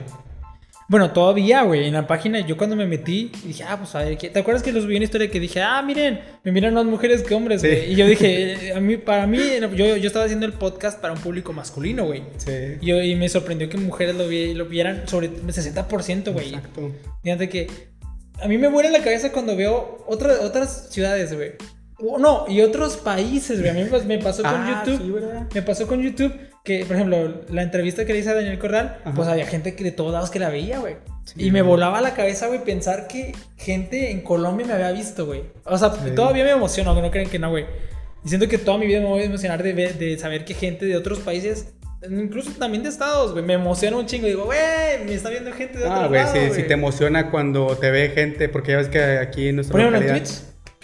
Bueno, 0.88 1.10
todavía, 1.12 1.62
güey, 1.62 1.86
en 1.88 1.94
la 1.94 2.06
página, 2.06 2.40
yo 2.46 2.56
cuando 2.56 2.76
me 2.76 2.86
metí, 2.86 3.32
dije, 3.44 3.64
ah, 3.66 3.76
pues 3.76 3.92
a 3.96 4.04
ver, 4.04 4.16
¿qué? 4.16 4.30
¿te 4.30 4.38
acuerdas 4.38 4.62
que 4.62 4.70
los 4.72 4.86
vi 4.86 4.94
una 4.94 5.04
historia 5.04 5.28
que 5.30 5.40
dije, 5.40 5.60
ah, 5.60 5.82
miren, 5.82 6.20
me 6.44 6.52
miran 6.52 6.74
más 6.74 6.84
mujeres 6.84 7.22
que 7.24 7.34
hombres, 7.34 7.60
Sí. 7.60 7.66
güey? 7.66 7.92
Y 7.92 7.96
yo 7.96 8.06
dije, 8.06 8.72
a 8.76 8.78
mí, 8.80 8.96
para 8.96 9.26
mí, 9.26 9.38
yo, 9.74 9.96
yo 9.96 10.06
estaba 10.06 10.26
haciendo 10.26 10.46
el 10.46 10.52
podcast 10.52 11.00
para 11.00 11.12
un 11.12 11.18
público 11.20 11.52
masculino, 11.52 12.04
güey. 12.06 12.22
Sí. 12.36 12.52
Y, 12.80 12.86
yo- 12.86 13.02
y 13.02 13.16
me 13.16 13.28
sorprendió 13.28 13.68
que 13.68 13.78
mujeres 13.78 14.14
lo, 14.14 14.28
vi- 14.28 14.54
lo 14.54 14.66
vieran 14.66 15.08
sobre 15.08 15.26
el 15.26 15.42
60%, 15.42 16.32
güey. 16.32 16.48
Exacto. 16.54 16.92
Fíjate 17.24 17.48
que 17.48 17.66
a 18.40 18.46
mí 18.46 18.56
me 18.56 18.68
vuela 18.68 18.90
la 18.90 19.02
cabeza 19.02 19.32
cuando 19.32 19.56
veo 19.56 20.04
otra- 20.06 20.40
otras 20.42 20.88
ciudades, 20.90 21.34
güey. 21.34 21.52
O 21.98 22.18
No, 22.18 22.44
y 22.48 22.60
otros 22.60 22.96
países, 22.98 23.58
güey. 23.60 23.70
A 23.70 23.74
mí 23.74 23.82
me 23.84 23.90
pas- 23.90 24.04
me 24.04 24.18
pasó 24.18 24.42
con 24.42 24.52
Ah, 24.54 24.82
YouTube. 24.84 25.02
sí, 25.02 25.10
¿verdad? 25.10 25.46
me 25.54 25.62
pasó 25.62 25.86
con 25.86 26.02
YouTube 26.02 26.32
que, 26.62 26.84
por 26.84 26.96
ejemplo, 26.96 27.42
la 27.50 27.62
entrevista 27.62 28.04
que 28.04 28.12
le 28.12 28.18
hice 28.18 28.30
a 28.30 28.34
Daniel 28.34 28.58
Corral, 28.58 28.98
Ajá. 29.04 29.14
pues 29.14 29.28
había 29.28 29.46
gente 29.46 29.74
que 29.74 29.84
de 29.84 29.92
todos 29.92 30.12
lados 30.12 30.30
que 30.30 30.38
la 30.38 30.50
veía, 30.50 30.78
güey. 30.78 30.96
Sí, 31.24 31.34
y 31.38 31.50
me 31.50 31.62
güey. 31.62 31.70
volaba 31.70 32.00
la 32.00 32.12
cabeza, 32.14 32.48
güey, 32.48 32.62
pensar 32.64 33.06
que 33.08 33.32
gente 33.56 34.10
en 34.10 34.20
Colombia 34.20 34.66
me 34.66 34.72
había 34.74 34.92
visto, 34.92 35.26
güey. 35.26 35.44
O 35.64 35.78
sea, 35.78 35.90
Sí. 35.92 36.10
todavía 36.14 36.44
me 36.44 36.50
emociono, 36.50 36.94
no 37.00 37.10
creen 37.10 37.30
que 37.30 37.38
no, 37.38 37.50
güey. 37.50 37.64
Y 38.24 38.28
siento 38.28 38.48
que 38.48 38.58
toda 38.58 38.76
mi 38.78 38.86
vida 38.86 39.00
me 39.00 39.06
voy 39.06 39.22
a 39.22 39.24
emocionar 39.24 39.62
de, 39.62 39.72
ver- 39.72 39.94
de 39.98 40.18
saber 40.18 40.44
que 40.44 40.54
gente 40.54 40.84
de 40.86 40.96
otros 40.96 41.20
países, 41.20 41.72
incluso 42.10 42.50
también 42.58 42.82
de 42.82 42.88
estados, 42.90 43.32
güey, 43.32 43.44
me 43.44 43.54
emociona 43.54 43.96
un 43.96 44.06
chingo. 44.06 44.26
Digo, 44.26 44.44
güey, 44.44 44.58
me 45.06 45.14
está 45.14 45.30
viendo 45.30 45.52
gente 45.52 45.78
de 45.78 45.86
Ah, 45.86 45.94
otro 45.96 46.08
güey, 46.08 46.20
lado, 46.22 46.34
sí, 46.34 46.40
sí 46.42 46.48
güey. 46.48 46.66
te 46.66 46.74
emociona 46.74 47.30
cuando 47.30 47.76
te 47.76 47.90
ve 47.90 48.10
gente, 48.10 48.48
porque 48.48 48.72
ya 48.72 48.78
ves 48.78 48.88
que 48.88 49.00
aquí 49.18 49.48
en 49.48 49.56
nuestra 49.56 49.72
Por 49.72 49.80
ejemplo, 49.80 50.00
en 50.02 50.18
Twitch, 50.22 50.34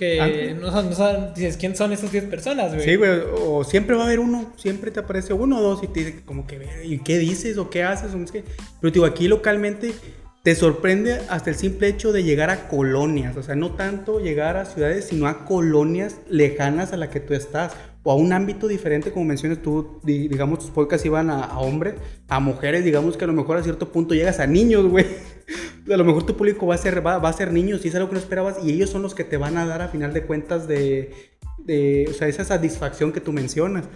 que 0.02 0.50
Ah. 0.50 0.54
no, 0.60 0.70
son- 0.72 0.90
no 0.90 0.94
saben, 0.96 1.34
dices, 1.34 1.56
¿quién 1.56 1.76
son 1.76 1.92
estas 1.92 2.10
10 2.10 2.24
personas, 2.24 2.74
güey? 2.74 2.84
Sí, 2.84 2.96
güey, 2.96 3.10
o 3.38 3.62
siempre 3.64 3.94
va 3.96 4.02
a 4.02 4.06
haber 4.06 4.18
uno, 4.20 4.52
siempre 4.56 4.90
te 4.90 5.00
aparece 5.00 5.32
uno 5.32 5.58
o 5.58 5.62
dos 5.62 5.82
y 5.82 5.86
te 5.88 6.00
dice 6.00 6.22
como 6.24 6.46
que, 6.46 6.58
"Ve, 6.58 6.68
¿y 6.84 6.98
qué 6.98 7.18
dices 7.18 7.56
o 7.58 7.70
qué 7.70 7.82
haces? 7.84 8.10
O 8.14 8.32
qué. 8.32 8.44
Pero 8.80 8.92
digo, 8.92 9.04
aquí 9.06 9.28
localmente 9.28 9.92
te 10.42 10.56
sorprende 10.56 11.20
hasta 11.28 11.50
el 11.50 11.56
simple 11.56 11.86
hecho 11.86 12.12
de 12.12 12.24
llegar 12.24 12.50
a 12.50 12.66
colonias, 12.66 13.36
o 13.36 13.44
sea, 13.44 13.54
no 13.54 13.76
tanto 13.76 14.18
llegar 14.18 14.56
a 14.56 14.64
ciudades, 14.64 15.04
sino 15.04 15.28
a 15.28 15.44
colonias 15.44 16.16
lejanas 16.28 16.92
a 16.92 16.96
la 16.96 17.10
que 17.10 17.20
tú 17.20 17.32
estás, 17.34 17.72
o 18.04 18.10
a 18.12 18.14
un 18.16 18.32
ámbito 18.32 18.66
diferente, 18.68 19.12
como 19.12 19.24
mencionas 19.26 19.60
tú, 19.62 20.00
di- 20.02 20.28
digamos, 20.28 20.58
tus 20.58 20.70
podcasts 20.70 21.06
iban 21.06 21.30
a, 21.30 21.44
a 21.44 21.58
hombres, 21.60 21.94
a 22.28 22.40
mujeres, 22.40 22.84
digamos 22.84 23.16
que 23.16 23.24
a 23.24 23.26
lo 23.28 23.32
mejor 23.32 23.56
a 23.58 23.62
cierto 23.62 23.92
punto 23.92 24.14
llegas 24.14 24.40
a 24.40 24.46
niños, 24.46 24.86
güey. 24.86 25.06
A 25.92 25.96
lo 25.96 26.04
mejor 26.04 26.24
tu 26.24 26.36
público 26.36 26.64
va 26.66 26.76
a 26.76 26.78
ser, 26.78 27.04
va, 27.04 27.18
va 27.18 27.28
a 27.28 27.32
ser 27.32 27.52
niños 27.52 27.84
y 27.84 27.88
es 27.88 27.94
algo 27.96 28.08
que 28.08 28.14
no 28.14 28.20
esperabas 28.20 28.56
y 28.64 28.70
ellos 28.70 28.88
son 28.88 29.02
los 29.02 29.16
que 29.16 29.24
te 29.24 29.36
van 29.36 29.58
a 29.58 29.66
dar 29.66 29.82
a 29.82 29.88
final 29.88 30.14
de 30.14 30.22
cuentas 30.24 30.68
de, 30.68 31.12
de, 31.58 32.06
o 32.08 32.12
sea, 32.12 32.28
esa 32.28 32.44
satisfacción 32.44 33.10
que 33.12 33.20
tú 33.20 33.32
mencionas. 33.32 33.88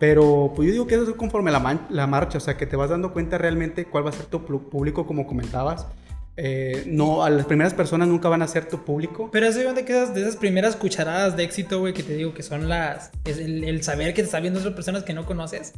Pero 0.00 0.52
pues 0.56 0.66
yo 0.66 0.72
digo 0.72 0.86
que 0.86 0.94
eso 0.94 1.04
es 1.04 1.14
conforme 1.14 1.50
la, 1.50 1.80
la 1.90 2.06
marcha, 2.06 2.38
o 2.38 2.40
sea, 2.40 2.56
que 2.56 2.64
te 2.66 2.74
vas 2.76 2.88
dando 2.90 3.12
cuenta 3.12 3.36
realmente 3.36 3.84
cuál 3.84 4.06
va 4.06 4.10
a 4.10 4.12
ser 4.14 4.26
tu 4.26 4.44
público, 4.44 5.06
como 5.06 5.26
comentabas. 5.26 5.86
Eh, 6.38 6.82
no, 6.86 7.24
a 7.24 7.30
las 7.30 7.46
primeras 7.46 7.72
personas 7.72 8.08
nunca 8.08 8.28
van 8.28 8.42
a 8.42 8.48
ser 8.48 8.68
tu 8.68 8.84
público. 8.84 9.30
Pero 9.32 9.46
eso 9.46 9.72
de 9.72 9.84
que 9.84 9.92
esas, 9.92 10.14
de 10.14 10.20
esas 10.22 10.36
primeras 10.36 10.76
cucharadas 10.76 11.36
de 11.36 11.44
éxito, 11.44 11.78
güey, 11.80 11.94
que 11.94 12.02
te 12.02 12.14
digo 12.14 12.34
que 12.34 12.42
son 12.42 12.68
las. 12.68 13.10
Es 13.24 13.38
el, 13.38 13.64
el 13.64 13.82
saber 13.82 14.08
que 14.14 14.22
te 14.22 14.26
está 14.26 14.40
viendo 14.40 14.58
otras 14.60 14.74
personas 14.74 15.02
que 15.02 15.14
no 15.14 15.24
conoces. 15.24 15.72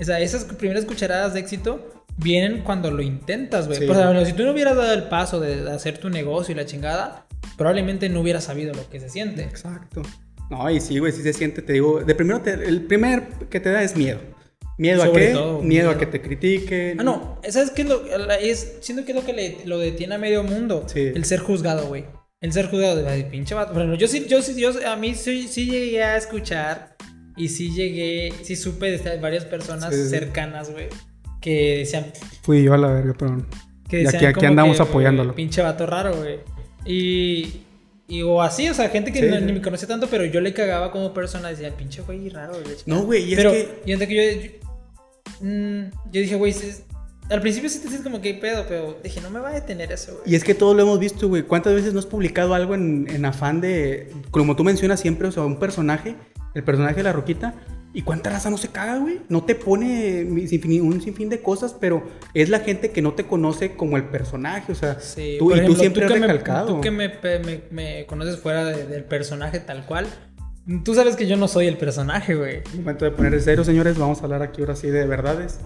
O 0.00 0.04
sea, 0.04 0.18
esas 0.20 0.44
primeras 0.44 0.84
cucharadas 0.84 1.34
de 1.34 1.40
éxito 1.40 2.04
vienen 2.16 2.62
cuando 2.62 2.90
lo 2.90 3.02
intentas, 3.02 3.66
güey. 3.66 3.78
Sí. 3.78 3.84
Ejemplo, 3.84 4.24
si 4.26 4.32
tú 4.32 4.42
no 4.44 4.50
hubieras 4.52 4.76
dado 4.76 4.92
el 4.94 5.04
paso 5.04 5.38
de, 5.40 5.62
de 5.62 5.70
hacer 5.70 5.98
tu 5.98 6.10
negocio 6.10 6.52
y 6.52 6.56
la 6.56 6.64
chingada, 6.66 7.26
probablemente 7.56 8.08
no 8.08 8.20
hubieras 8.20 8.44
sabido 8.44 8.74
lo 8.74 8.88
que 8.90 8.98
se 8.98 9.08
siente. 9.08 9.42
Exacto. 9.42 10.02
No, 10.50 10.68
y 10.68 10.80
sí, 10.80 10.98
güey, 10.98 11.12
sí 11.12 11.22
se 11.22 11.32
siente, 11.32 11.62
te 11.62 11.74
digo, 11.74 12.00
de 12.02 12.14
primero, 12.16 12.40
te- 12.40 12.54
el 12.54 12.82
primer 12.82 13.28
que 13.48 13.60
te 13.60 13.70
da 13.70 13.82
es 13.84 13.94
miedo. 13.96 14.18
¿Miedo 14.80 15.02
a 15.02 15.12
qué? 15.12 15.28
todo, 15.28 15.58
miedo, 15.60 15.62
miedo. 15.62 15.90
a 15.90 15.98
que 15.98 16.06
te 16.06 16.20
critiquen. 16.22 16.98
Ah, 17.00 17.04
no, 17.04 17.38
¿sabes 17.48 17.70
qué 17.70 17.82
es 17.82 17.88
lo, 17.88 18.02
es, 18.40 18.78
siento 18.80 19.04
que 19.04 19.12
es 19.12 19.16
lo 19.16 19.24
que 19.24 19.32
le, 19.32 19.58
lo 19.66 19.78
detiene 19.78 20.14
a 20.14 20.18
medio 20.18 20.42
mundo? 20.42 20.84
Sí. 20.86 21.00
El 21.14 21.24
ser 21.24 21.40
juzgado, 21.40 21.86
güey. 21.88 22.04
El 22.40 22.52
ser 22.54 22.68
juzgado 22.70 22.96
de 22.96 23.24
pinche 23.24 23.54
vato. 23.54 23.72
Ejemplo, 23.72 23.96
yo 23.96 24.08
sí, 24.08 24.24
yo 24.26 24.40
sí, 24.40 24.58
yo, 24.58 24.70
a 24.88 24.96
mí 24.96 25.14
sí, 25.14 25.46
sí 25.48 25.66
llegué 25.66 26.02
a 26.02 26.16
escuchar 26.16 26.96
y 27.36 27.48
sí 27.48 27.72
llegué, 27.74 28.32
sí 28.42 28.56
supe 28.56 28.90
de 28.96 29.16
varias 29.18 29.44
personas 29.44 29.94
Sí, 29.94 30.08
cercanas, 30.08 30.70
güey, 30.72 30.88
que 31.42 31.78
decían, 31.80 32.06
Fui 32.42 32.62
yo 32.62 32.72
a 32.72 32.78
la 32.78 32.88
verga, 32.92 33.12
perdón. 33.12 33.46
que 33.88 34.00
Y 34.00 34.04
decían 34.04 34.16
aquí- 34.16 34.26
aquí 34.26 34.34
como 34.36 34.48
andamos 34.48 34.76
que, 34.78 34.82
apoyándolo. 34.82 35.32
güey, 35.32 35.36
Pinche 35.36 35.60
vato 35.62 35.84
raro, 35.86 36.16
güey. 36.16 36.38
Y, 36.86 37.60
y 38.08 38.22
o 38.22 38.40
así, 38.40 38.68
o 38.70 38.74
sea, 38.74 38.88
gente 38.88 39.12
que 39.12 39.20
Sí, 39.20 39.26
no- 39.26 39.36
sí. 39.38 39.44
ni 39.44 39.52
me 39.52 39.60
conocía 39.62 39.86
tanto, 39.88 40.08
pero 40.10 40.24
yo 40.24 40.40
le 40.40 40.54
cagaba 40.54 40.90
como 40.90 41.12
persona, 41.12 41.50
decía, 41.50 41.70
pinche 41.76 42.00
güey 42.02 42.28
raro, 42.30 42.54
güey. 42.54 42.76
No, 42.86 43.02
güey, 43.04 43.24
y 43.24 43.32
es 43.32 43.36
Pero, 43.36 43.52
que- 43.52 43.68
y 43.84 43.92
antes 43.92 44.08
que 44.08 44.14
yo, 44.16 44.40
yo, 44.40 44.69
mm, 45.40 45.80
yo 46.12 46.20
dije, 46.20 46.36
güey, 46.36 46.54
al 47.30 47.40
principio 47.40 47.70
sí 47.70 47.78
te 47.78 47.84
sientes 47.88 48.02
como 48.02 48.20
que 48.20 48.34
pedo, 48.34 48.64
pero 48.68 48.98
dije, 49.04 49.20
no 49.20 49.30
me 49.30 49.38
va 49.40 49.50
a 49.50 49.52
detener 49.52 49.92
eso, 49.92 50.12
güey. 50.16 50.32
Y 50.32 50.34
es 50.34 50.42
que 50.44 50.54
todos 50.54 50.74
lo 50.76 50.82
hemos 50.82 50.98
visto, 50.98 51.28
güey. 51.28 51.42
¿Cuántas 51.42 51.74
veces 51.74 51.92
no 51.92 51.98
has 52.00 52.06
publicado 52.06 52.54
algo 52.54 52.74
en, 52.74 53.06
en 53.08 53.24
afán 53.24 53.60
de, 53.60 54.12
como 54.30 54.56
tú 54.56 54.64
mencionas 54.64 54.98
siempre, 55.00 55.28
o 55.28 55.32
sea, 55.32 55.44
un 55.44 55.58
personaje, 55.58 56.16
el 56.54 56.64
personaje 56.64 56.96
de 56.96 57.02
la 57.04 57.12
roquita, 57.12 57.54
y 57.92 58.02
cuánta 58.02 58.30
raza 58.30 58.50
no 58.50 58.56
se 58.56 58.68
caga, 58.68 58.98
güey? 58.98 59.20
No 59.28 59.44
te 59.44 59.54
pone 59.56 60.24
un 60.24 61.00
sinfín 61.02 61.28
de 61.28 61.40
cosas, 61.40 61.74
pero 61.80 62.04
es 62.34 62.48
la 62.48 62.60
gente 62.60 62.90
que 62.90 63.02
no 63.02 63.14
te 63.14 63.24
conoce 63.26 63.74
como 63.76 63.96
el 63.96 64.04
personaje, 64.04 64.70
o 64.72 64.74
sea, 64.76 64.98
Sí, 65.00 65.36
tú, 65.38 65.46
por 65.46 65.56
y 65.56 65.60
ejemplo, 65.60 65.74
tú 65.74 65.80
siempre 65.80 66.04
has 66.06 66.12
que 66.12 66.20
me- 66.20 66.26
recalcado. 66.26 66.66
tú 66.76 66.80
que 66.80 66.90
me, 66.90 67.08
me- 67.08 67.62
me 67.70 68.06
conoces 68.06 68.38
fuera 68.38 68.64
de- 68.64 68.86
del 68.86 69.04
personaje 69.04 69.58
tal 69.60 69.86
cual, 69.86 70.06
tú 70.84 70.94
sabes 70.94 71.16
que 71.16 71.26
yo 71.26 71.36
no 71.36 71.48
soy 71.48 71.66
el 71.66 71.76
personaje, 71.76 72.34
güey. 72.34 72.62
Momento 72.76 73.04
de 73.04 73.10
poner 73.10 73.40
serio, 73.40 73.64
señores. 73.64 73.98
Vamos 73.98 74.20
a 74.20 74.24
hablar 74.24 74.42
aquí 74.42 74.60
ahora 74.60 74.76
sí 74.76 74.88
de 74.88 75.06
verdades. 75.06 75.60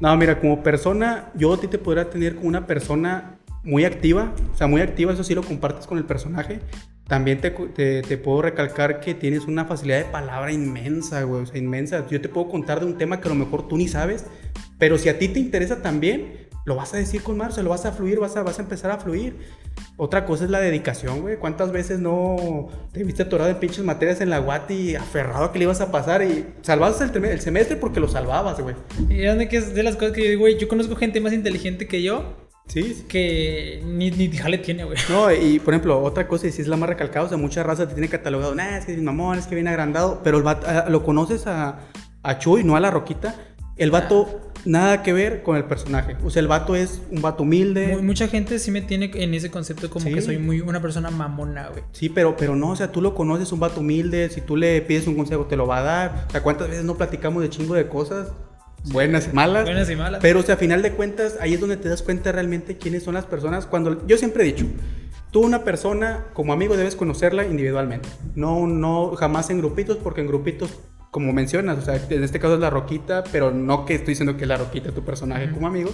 No, 0.00 0.16
mira, 0.16 0.40
como 0.40 0.62
persona, 0.62 1.30
yo 1.34 1.54
a 1.54 1.60
ti 1.60 1.68
te 1.68 1.78
podría 1.78 2.10
tener 2.10 2.36
como 2.36 2.48
una 2.48 2.66
persona 2.66 3.38
muy 3.62 3.84
activa. 3.84 4.32
O 4.52 4.56
sea, 4.56 4.66
muy 4.66 4.80
activa, 4.80 5.12
eso 5.12 5.24
sí 5.24 5.34
lo 5.34 5.42
compartes 5.42 5.86
con 5.86 5.98
el 5.98 6.04
personaje. 6.04 6.60
También 7.06 7.40
te, 7.40 7.50
te, 7.50 8.02
te 8.02 8.18
puedo 8.18 8.42
recalcar 8.42 9.00
que 9.00 9.14
tienes 9.14 9.44
una 9.44 9.66
facilidad 9.66 9.98
de 9.98 10.04
palabra 10.04 10.52
inmensa, 10.52 11.22
güey. 11.22 11.42
O 11.42 11.46
sea, 11.46 11.58
inmensa. 11.58 12.06
Yo 12.08 12.20
te 12.20 12.28
puedo 12.28 12.48
contar 12.48 12.80
de 12.80 12.86
un 12.86 12.98
tema 12.98 13.20
que 13.20 13.28
a 13.28 13.32
lo 13.32 13.36
mejor 13.36 13.68
tú 13.68 13.76
ni 13.76 13.88
sabes. 13.88 14.26
Pero 14.78 14.98
si 14.98 15.08
a 15.08 15.18
ti 15.18 15.28
te 15.28 15.38
interesa 15.38 15.82
también, 15.82 16.48
lo 16.64 16.76
vas 16.76 16.94
a 16.94 16.96
decir 16.96 17.22
con 17.22 17.36
más. 17.36 17.50
O 17.50 17.54
sea, 17.54 17.62
lo 17.62 17.70
vas 17.70 17.84
a 17.86 17.92
fluir, 17.92 18.18
vas 18.18 18.36
a, 18.36 18.42
vas 18.42 18.58
a 18.58 18.62
empezar 18.62 18.90
a 18.90 18.98
fluir. 18.98 19.36
Otra 19.96 20.24
cosa 20.24 20.44
es 20.44 20.50
la 20.50 20.60
dedicación, 20.60 21.20
güey. 21.20 21.36
¿Cuántas 21.36 21.72
veces 21.72 22.00
no 22.00 22.68
te 22.92 23.04
viste 23.04 23.22
atorado 23.22 23.50
en 23.50 23.56
pinches 23.56 23.84
materias 23.84 24.20
en 24.20 24.30
la 24.30 24.38
Guati, 24.38 24.96
aferrado 24.96 25.44
a 25.44 25.52
que 25.52 25.58
le 25.58 25.64
ibas 25.64 25.80
a 25.80 25.90
pasar 25.90 26.22
y 26.22 26.46
salvabas 26.62 27.00
el, 27.00 27.40
semestre 27.40 27.76
porque 27.76 28.00
lo 28.00 28.08
salvabas, 28.08 28.60
güey? 28.60 28.74
Y 29.08 29.22
es 29.22 29.38
de 29.38 29.48
que 29.48 29.58
es 29.58 29.74
de 29.74 29.82
las 29.82 29.96
cosas 29.96 30.12
que 30.12 30.22
yo 30.22 30.28
digo, 30.30 30.40
güey, 30.40 30.58
yo 30.58 30.68
conozco 30.68 30.96
gente 30.96 31.20
más 31.20 31.32
inteligente 31.32 31.86
que 31.86 32.02
yo 32.02 32.44
Sí, 32.66 32.94
sí. 32.94 33.04
que 33.08 33.82
ni, 33.84 34.10
ni 34.10 34.30
jale 34.30 34.58
tiene, 34.58 34.84
güey. 34.84 34.96
No, 35.10 35.30
y 35.30 35.58
por 35.58 35.74
ejemplo, 35.74 36.02
otra 36.02 36.26
cosa, 36.26 36.46
y 36.46 36.52
si 36.52 36.62
es 36.62 36.68
la 36.68 36.76
más 36.76 36.88
recalcada, 36.88 37.26
o 37.26 37.28
sea, 37.28 37.36
mucha 37.36 37.62
raza 37.62 37.86
te 37.86 37.94
tiene 37.94 38.08
catalogado, 38.08 38.54
nah, 38.54 38.78
es 38.78 38.86
que 38.86 38.94
es 38.94 39.02
mamón, 39.02 39.38
es 39.38 39.46
que 39.46 39.54
viene 39.54 39.70
agrandado, 39.70 40.22
pero 40.24 40.38
el 40.38 40.44
lo 40.92 41.04
conoces 41.04 41.46
a, 41.46 41.80
a 42.22 42.38
Chuy, 42.38 42.64
no 42.64 42.74
a 42.74 42.80
la 42.80 42.90
Roquita, 42.90 43.34
el 43.76 43.90
vato 43.90 44.40
nada 44.64 45.02
que 45.02 45.12
ver 45.12 45.42
con 45.42 45.56
el 45.56 45.64
personaje, 45.64 46.16
o 46.24 46.30
sea, 46.30 46.40
el 46.40 46.48
vato 46.48 46.74
es 46.74 47.02
un 47.10 47.20
vato 47.20 47.42
humilde, 47.42 47.96
Mu- 47.96 48.02
Mucha 48.02 48.28
gente 48.28 48.58
sí 48.58 48.70
me 48.70 48.80
tiene 48.80 49.10
en 49.14 49.34
ese 49.34 49.50
concepto 49.50 49.90
como 49.90 50.06
Sí. 50.06 50.14
que 50.14 50.22
soy 50.22 50.38
muy 50.38 50.60
una 50.62 50.80
persona 50.80 51.10
mamona, 51.10 51.68
güey. 51.68 51.82
Sí, 51.92 52.08
pero, 52.08 52.34
pero 52.36 52.56
no, 52.56 52.70
o 52.70 52.76
sea, 52.76 52.90
tú 52.90 53.02
lo 53.02 53.14
conoces, 53.14 53.52
un 53.52 53.60
vato 53.60 53.80
humilde, 53.80 54.30
si 54.30 54.40
tú 54.40 54.56
le 54.56 54.80
pides 54.80 55.06
un 55.06 55.16
consejo 55.16 55.44
te 55.46 55.56
lo 55.56 55.66
va 55.66 55.78
a 55.78 55.82
dar. 55.82 56.24
O 56.28 56.30
sea, 56.30 56.42
¿cuántas 56.42 56.68
veces 56.68 56.84
no 56.84 56.94
platicamos 56.96 57.42
de 57.42 57.50
chingo 57.50 57.74
de 57.74 57.88
cosas? 57.88 58.28
Buenas 58.86 59.28
y 59.30 59.34
malas. 59.34 59.64
Buenas 59.64 59.90
y 59.90 59.96
malas. 59.96 60.20
Pero, 60.22 60.40
o 60.40 60.42
sea, 60.42 60.54
a 60.54 60.58
final 60.58 60.80
de 60.82 60.92
cuentas, 60.92 61.36
ahí 61.40 61.54
es 61.54 61.60
donde 61.60 61.76
te 61.76 61.88
das 61.88 62.02
cuenta 62.02 62.32
realmente 62.32 62.76
quiénes 62.78 63.02
son 63.02 63.14
las 63.14 63.24
personas. 63.26 63.66
Cuando 63.66 64.06
yo 64.06 64.16
siempre 64.18 64.44
he 64.44 64.46
dicho, 64.46 64.66
tú 65.30 65.40
una 65.40 65.64
persona 65.64 66.24
como 66.34 66.52
amigo 66.52 66.76
debes 66.76 66.94
conocerla 66.96 67.46
individualmente. 67.46 68.08
No, 68.34 68.66
no, 68.66 69.12
jamás 69.16 69.48
en 69.50 69.58
grupitos, 69.58 69.96
porque 69.98 70.20
en 70.22 70.26
grupitos, 70.26 70.70
como 71.14 71.32
mencionas, 71.32 71.78
o 71.78 71.80
sea, 71.80 71.94
en 72.10 72.24
este 72.24 72.40
caso 72.40 72.54
es 72.54 72.60
la 72.60 72.70
roquita, 72.70 73.22
pero 73.30 73.52
no 73.52 73.86
que 73.86 73.94
estoy 73.94 74.14
diciendo 74.14 74.36
que 74.36 74.42
es 74.42 74.48
la 74.48 74.56
roquita 74.56 74.90
tu 74.90 75.04
personaje 75.04 75.48
como 75.52 75.68
amigo. 75.68 75.92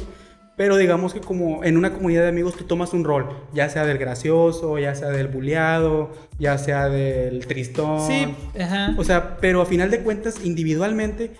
Pero 0.56 0.78
digamos 0.78 1.12
que 1.12 1.20
como 1.20 1.62
en 1.62 1.76
una 1.76 1.92
comunidad 1.92 2.22
de 2.22 2.28
amigos 2.28 2.56
tú 2.56 2.64
tomas 2.64 2.94
un 2.94 3.04
rol, 3.04 3.28
ya 3.52 3.68
sea 3.68 3.84
del 3.84 3.98
gracioso, 3.98 4.78
ya 4.78 4.94
sea 4.94 5.10
del 5.10 5.28
buleado, 5.28 6.10
ya 6.38 6.56
sea 6.56 6.88
del 6.88 7.46
tristón. 7.46 8.00
Sí, 8.06 8.34
ajá. 8.58 8.94
O 8.96 9.04
sea, 9.04 9.36
pero 9.42 9.60
a 9.60 9.66
final 9.66 9.90
de 9.90 10.00
cuentas, 10.00 10.36
individualmente, 10.42 11.32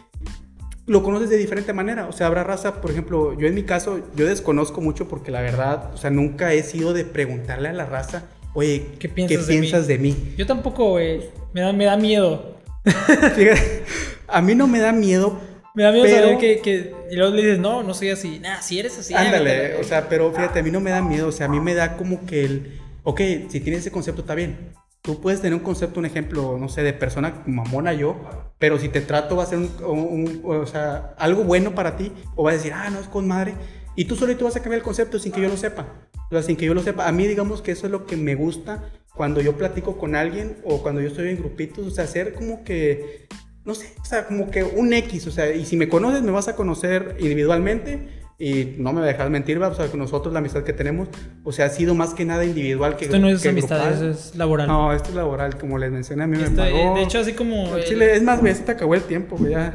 lo 0.85 1.03
conoces 1.03 1.31
de 1.31 1.39
diferente 1.39 1.73
manera. 1.73 2.07
O 2.07 2.13
sea, 2.13 2.27
habrá 2.27 2.45
raza, 2.45 2.83
por 2.83 2.91
ejemplo, 2.91 3.33
yo 3.39 3.47
en 3.47 3.55
mi 3.55 3.63
caso, 3.63 4.03
yo 4.15 4.27
desconozco 4.27 4.83
mucho 4.83 5.09
porque 5.09 5.31
la 5.31 5.41
verdad, 5.41 5.91
o 5.95 5.97
sea, 5.97 6.11
nunca 6.11 6.53
he 6.53 6.63
sido 6.63 6.93
de 6.93 7.07
preguntarle 7.07 7.71
a 7.71 7.73
la 7.73 7.87
raza, 7.87 8.25
oye, 8.53 8.89
¿Qué 8.99 9.09
piensas, 9.09 9.47
de, 9.47 9.55
piensas 9.55 9.89
mí? 9.89 9.89
de 9.89 9.99
mí? 9.99 10.35
Yo 10.37 10.47
tampoco, 10.47 10.91
güey. 10.91 11.31
Me 11.55 11.63
da, 11.63 11.73
me 11.73 11.87
da 11.87 11.97
miedo. 11.97 12.60
Fíjate, 12.85 13.83
a 14.29 14.41
mí 14.41 14.55
no 14.55 14.67
me 14.67 14.79
da 14.81 14.93
miedo 14.93 15.39
Me 15.75 15.83
da 15.83 15.93
miedo 15.93 16.05
Pero- 16.05 16.23
saber 16.25 16.39
que, 16.39 16.61
que. 16.61 16.95
Y 17.11 17.17
luego 17.17 17.35
le 17.35 17.43
dices, 17.43 17.59
no, 17.59 17.83
no 17.83 17.93
soy 17.95 18.11
así. 18.11 18.39
Nah, 18.39 18.61
si 18.61 18.79
eres 18.79 18.99
así. 18.99 19.15
Ándale, 19.15 19.77
o 19.77 19.85
sea, 19.85 20.09
pero 20.09 20.31
fíjate, 20.33 20.61
a 20.61 20.63
mí 20.63 20.71
no 20.71 20.81
me 20.81 20.91
da 20.91 21.03
miedo, 21.03 21.29
o 21.29 21.33
sea, 21.33 21.47
a 21.47 21.49
mí 21.49 21.59
me 21.61 21.75
da 21.75 21.97
como 21.97 22.25
que 22.27 22.45
el, 22.45 22.81
ok, 23.03 23.21
si 23.49 23.61
tienes 23.61 23.81
ese 23.81 23.91
concepto 23.91 24.21
está 24.23 24.35
bien. 24.35 24.73
Tú 25.03 25.21
puedes 25.21 25.41
tener 25.41 25.55
un 25.55 25.61
concepto, 25.65 25.99
un 25.99 26.07
ejemplo, 26.07 26.59
no 26.59 26.69
sé, 26.69 26.83
de 26.83 26.93
persona 26.93 27.43
mamona 27.47 27.95
yo, 27.95 28.21
pero 28.59 28.79
si 28.79 28.89
te 28.91 29.01
trato 29.01 29.35
va 29.37 29.45
a 29.45 29.47
ser 29.47 29.59
un, 29.59 29.71
un- 29.87 30.41
un- 30.45 30.61
o 30.63 30.67
sea, 30.67 31.15
algo 31.19 31.43
bueno 31.43 31.75
para 31.75 31.97
ti, 31.97 32.13
o 32.37 32.43
vas 32.45 32.55
a 32.55 32.57
decir, 32.59 32.73
ah, 32.75 32.91
no, 32.91 33.01
es 33.01 33.09
con 33.09 33.27
madre, 33.27 33.55
y 33.97 34.05
tú 34.05 34.15
solito 34.15 34.45
vas 34.45 34.57
a 34.57 34.61
cambiar 34.61 34.79
el 34.81 34.85
concepto 34.85 35.19
sin 35.19 35.33
que 35.33 35.41
yo 35.41 35.49
lo 35.49 35.57
sepa, 35.57 35.87
o 36.31 36.35
sea, 36.35 36.43
sin 36.43 36.55
que 36.57 36.67
yo 36.67 36.75
lo 36.75 36.83
sepa. 36.83 37.09
A 37.09 37.13
mí, 37.13 37.27
digamos 37.27 37.63
que 37.63 37.73
eso 37.73 37.87
es 37.87 37.93
lo 37.93 38.05
que 38.07 38.17
me 38.17 38.35
gusta 38.35 38.85
cuando 39.21 39.43
yo 39.43 39.53
platico 39.55 39.99
con 39.99 40.15
alguien 40.15 40.57
o 40.65 40.81
cuando 40.81 41.03
yo 41.03 41.09
estoy 41.09 41.29
en 41.29 41.37
grupitos, 41.37 41.87
o 41.87 41.91
sea, 41.91 42.05
hacer 42.05 42.33
como 42.33 42.65
que, 42.65 43.27
no 43.67 43.75
sé, 43.75 43.93
o 44.01 44.05
sea, 44.07 44.25
como 44.27 44.51
que 44.51 44.65
un 44.65 44.95
X, 44.95 45.27
o 45.27 45.31
sea, 45.31 45.55
y 45.55 45.67
si 45.67 45.77
me 45.77 45.91
conoces, 45.91 46.23
me 46.23 46.31
vas 46.31 46.49
a 46.49 46.57
conocer 46.57 47.17
individualmente. 47.21 48.09
Y 48.39 48.77
no 48.79 48.95
me 48.95 49.03
dejas 49.03 49.29
mentir, 49.29 49.61
¿va? 49.61 49.69
o 49.69 49.75
sea, 49.75 49.89
con 49.89 50.01
nosotros 50.01 50.33
la 50.33 50.39
amistad 50.39 50.63
que 50.63 50.73
tenemos, 50.73 51.09
o 51.45 51.53
sea, 51.53 51.67
ha 51.67 51.69
sido 51.69 51.95
más 51.95 52.15
que 52.15 52.25
nada 52.25 52.47
individual 52.47 52.97
que 52.97 53.05
Esto 53.05 53.19
no 53.19 53.29
es 53.29 53.43
que 53.43 53.51
amistad, 53.51 53.77
grupal. 53.77 53.93
eso 53.93 54.09
es 54.09 54.35
laboral. 54.37 54.67
No, 54.69 54.95
esto 54.95 55.11
es 55.11 55.15
laboral, 55.17 55.59
como 55.59 55.77
les 55.77 55.93
mencioné, 55.93 56.25
a 56.25 56.27
mí 56.27 56.39
me 56.39 56.45
Esto, 56.45 56.65
eh, 56.65 56.73
pagó. 56.73 56.95
de 56.97 57.03
hecho, 57.03 57.19
así 57.19 57.35
como. 57.35 57.77
Eh, 57.77 57.85
Chile, 57.85 58.17
es 58.17 58.23
más, 58.23 58.43
ya 58.43 58.55
se 58.55 58.63
te 58.63 58.73
acabó 58.73 58.95
el 58.95 59.03
tiempo, 59.03 59.37
güey, 59.37 59.51
ya. 59.53 59.75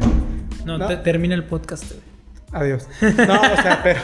no, 0.65 0.79
no. 0.79 0.87
te- 0.87 0.97
termina 0.97 1.35
el 1.35 1.43
podcast. 1.43 1.83
güey. 1.91 2.01
Adiós. 2.53 2.87
No, 3.01 3.39
o 3.39 3.61
sea, 3.61 3.81
pero. 3.83 3.99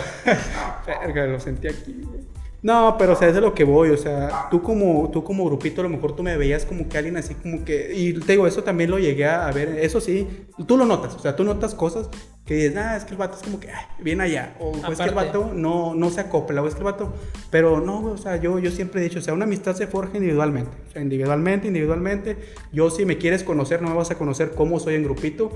Verga, 1.07 1.25
lo 1.25 1.39
sentí 1.39 1.67
aquí, 1.67 1.95
güey. 2.03 2.20
No, 2.63 2.95
pero 2.99 3.13
o 3.13 3.15
sea, 3.15 3.27
es 3.27 3.33
de 3.33 3.41
lo 3.41 3.55
que 3.55 3.63
voy, 3.63 3.89
o 3.89 3.97
sea, 3.97 4.47
tú 4.51 4.61
como, 4.61 5.09
tú 5.11 5.23
como 5.23 5.45
grupito 5.45 5.81
a 5.81 5.83
lo 5.83 5.89
mejor 5.89 6.15
tú 6.15 6.21
me 6.21 6.37
veías 6.37 6.63
como 6.63 6.87
que 6.87 6.97
alguien 6.97 7.17
así 7.17 7.33
como 7.33 7.65
que, 7.65 7.91
y 7.95 8.13
te 8.13 8.33
digo, 8.33 8.45
eso 8.45 8.63
también 8.63 8.91
lo 8.91 8.99
llegué 8.99 9.25
a 9.25 9.49
ver, 9.51 9.79
eso 9.79 9.99
sí, 9.99 10.27
tú 10.67 10.77
lo 10.77 10.85
notas, 10.85 11.15
o 11.15 11.19
sea, 11.19 11.35
tú 11.35 11.43
notas 11.43 11.73
cosas 11.73 12.07
que 12.45 12.53
dices, 12.53 12.77
ah, 12.77 12.97
es 12.97 13.05
que 13.05 13.11
el 13.11 13.17
vato 13.17 13.35
es 13.37 13.43
como 13.43 13.59
que, 13.59 13.71
ay, 13.71 13.85
viene 13.99 14.25
allá, 14.25 14.55
o 14.59 14.73
es 14.91 14.97
que 14.99 15.03
el 15.05 15.15
vato 15.15 15.51
no, 15.55 15.95
no 15.95 16.11
se 16.11 16.21
acopla, 16.21 16.61
o 16.61 16.67
es 16.67 16.75
que 16.75 16.81
el 16.81 16.85
vato, 16.85 17.11
pero 17.49 17.81
no, 17.81 18.03
o 18.11 18.17
sea, 18.17 18.35
yo, 18.35 18.59
yo 18.59 18.69
siempre 18.69 19.01
he 19.01 19.03
dicho, 19.05 19.17
o 19.17 19.23
sea, 19.23 19.33
una 19.33 19.45
amistad 19.45 19.75
se 19.75 19.87
forja 19.87 20.17
individualmente, 20.17 20.77
o 20.87 20.91
sea, 20.91 21.01
individualmente, 21.01 21.67
individualmente, 21.67 22.37
yo 22.71 22.91
si 22.91 23.05
me 23.05 23.17
quieres 23.17 23.43
conocer, 23.43 23.81
no 23.81 23.89
me 23.89 23.95
vas 23.95 24.11
a 24.11 24.19
conocer 24.19 24.51
cómo 24.51 24.79
soy 24.79 24.95
en 24.95 25.03
grupito, 25.03 25.51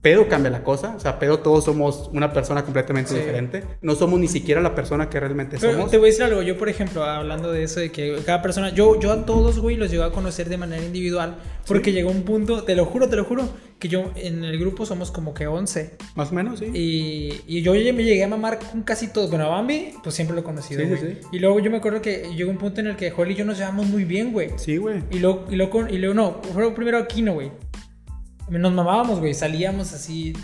pedo 0.00 0.28
cambia 0.28 0.50
la 0.50 0.62
cosa, 0.62 0.94
o 0.96 1.00
sea, 1.00 1.18
pedo 1.18 1.40
todos 1.40 1.64
somos 1.64 2.08
una 2.12 2.32
persona 2.32 2.64
completamente 2.64 3.10
Sí. 3.10 3.16
diferente, 3.16 3.64
no 3.82 3.94
somos 3.96 4.20
ni 4.20 4.28
siquiera 4.28 4.60
la 4.60 4.74
persona 4.74 5.10
que 5.10 5.18
realmente 5.18 5.56
Pero 5.60 5.72
somos. 5.72 5.90
te 5.90 5.98
voy 5.98 6.06
a 6.06 6.10
decir 6.10 6.22
algo, 6.24 6.42
yo 6.42 6.56
por 6.56 6.68
ejemplo, 6.68 7.02
hablando 7.04 7.50
de 7.50 7.64
eso, 7.64 7.80
de 7.80 7.90
que 7.90 8.16
cada 8.24 8.40
persona, 8.40 8.70
yo, 8.70 8.98
yo 9.00 9.10
a 9.12 9.26
todos, 9.26 9.58
güey, 9.58 9.76
los 9.76 9.90
llego 9.90 10.04
a 10.04 10.12
conocer 10.12 10.48
de 10.48 10.56
manera 10.56 10.84
individual, 10.84 11.36
porque 11.66 11.92
llegó 11.92 12.10
un 12.10 12.22
punto, 12.22 12.62
te 12.62 12.76
lo 12.76 12.84
juro, 12.84 13.08
te 13.08 13.16
lo 13.16 13.24
juro, 13.24 13.48
que 13.80 13.88
yo 13.88 14.10
en 14.16 14.44
el 14.44 14.58
grupo 14.58 14.86
somos 14.86 15.10
como 15.10 15.34
que 15.34 15.46
11, 15.48 15.96
Más 16.14 16.30
o 16.30 16.34
menos, 16.34 16.60
sí. 16.60 16.66
y, 16.72 17.42
y 17.58 17.62
yo 17.62 17.72
me 17.72 18.04
llegué 18.04 18.22
a 18.24 18.28
mamar 18.28 18.58
con 18.60 18.82
casi 18.82 19.08
todos, 19.08 19.30
bueno, 19.30 19.46
a 19.46 19.48
Bambi, 19.48 19.94
pues 20.02 20.14
siempre 20.14 20.34
lo 20.34 20.42
he 20.42 20.44
conocido, 20.44 20.80
Sí, 20.80 20.86
sí, 20.86 20.94
güey. 20.96 21.14
sí. 21.14 21.20
Y 21.32 21.38
luego 21.40 21.58
yo 21.60 21.70
me 21.72 21.78
acuerdo 21.78 22.00
que 22.00 22.30
llegó 22.36 22.50
un 22.52 22.58
punto 22.58 22.80
en 22.80 22.86
el 22.86 22.96
que 22.96 23.10
Joel 23.10 23.32
y 23.32 23.34
yo 23.34 23.44
nos 23.44 23.58
llevamos 23.58 23.86
muy 23.86 24.04
bien, 24.04 24.32
güey. 24.32 24.50
Sí, 24.56 24.76
güey. 24.76 25.02
Y 25.10 25.18
luego, 25.18 25.44
y 25.50 25.56
luego, 25.56 25.86
y 25.88 25.98
luego 25.98 26.14
no, 26.14 26.40
fue 26.52 26.72
primero 26.74 26.98
Aquino, 26.98 27.34
güey. 27.34 27.50
Nos 28.50 28.72
mamábamos, 28.72 29.18
güey, 29.20 29.34
salíamos 29.34 29.92
así... 29.92 30.34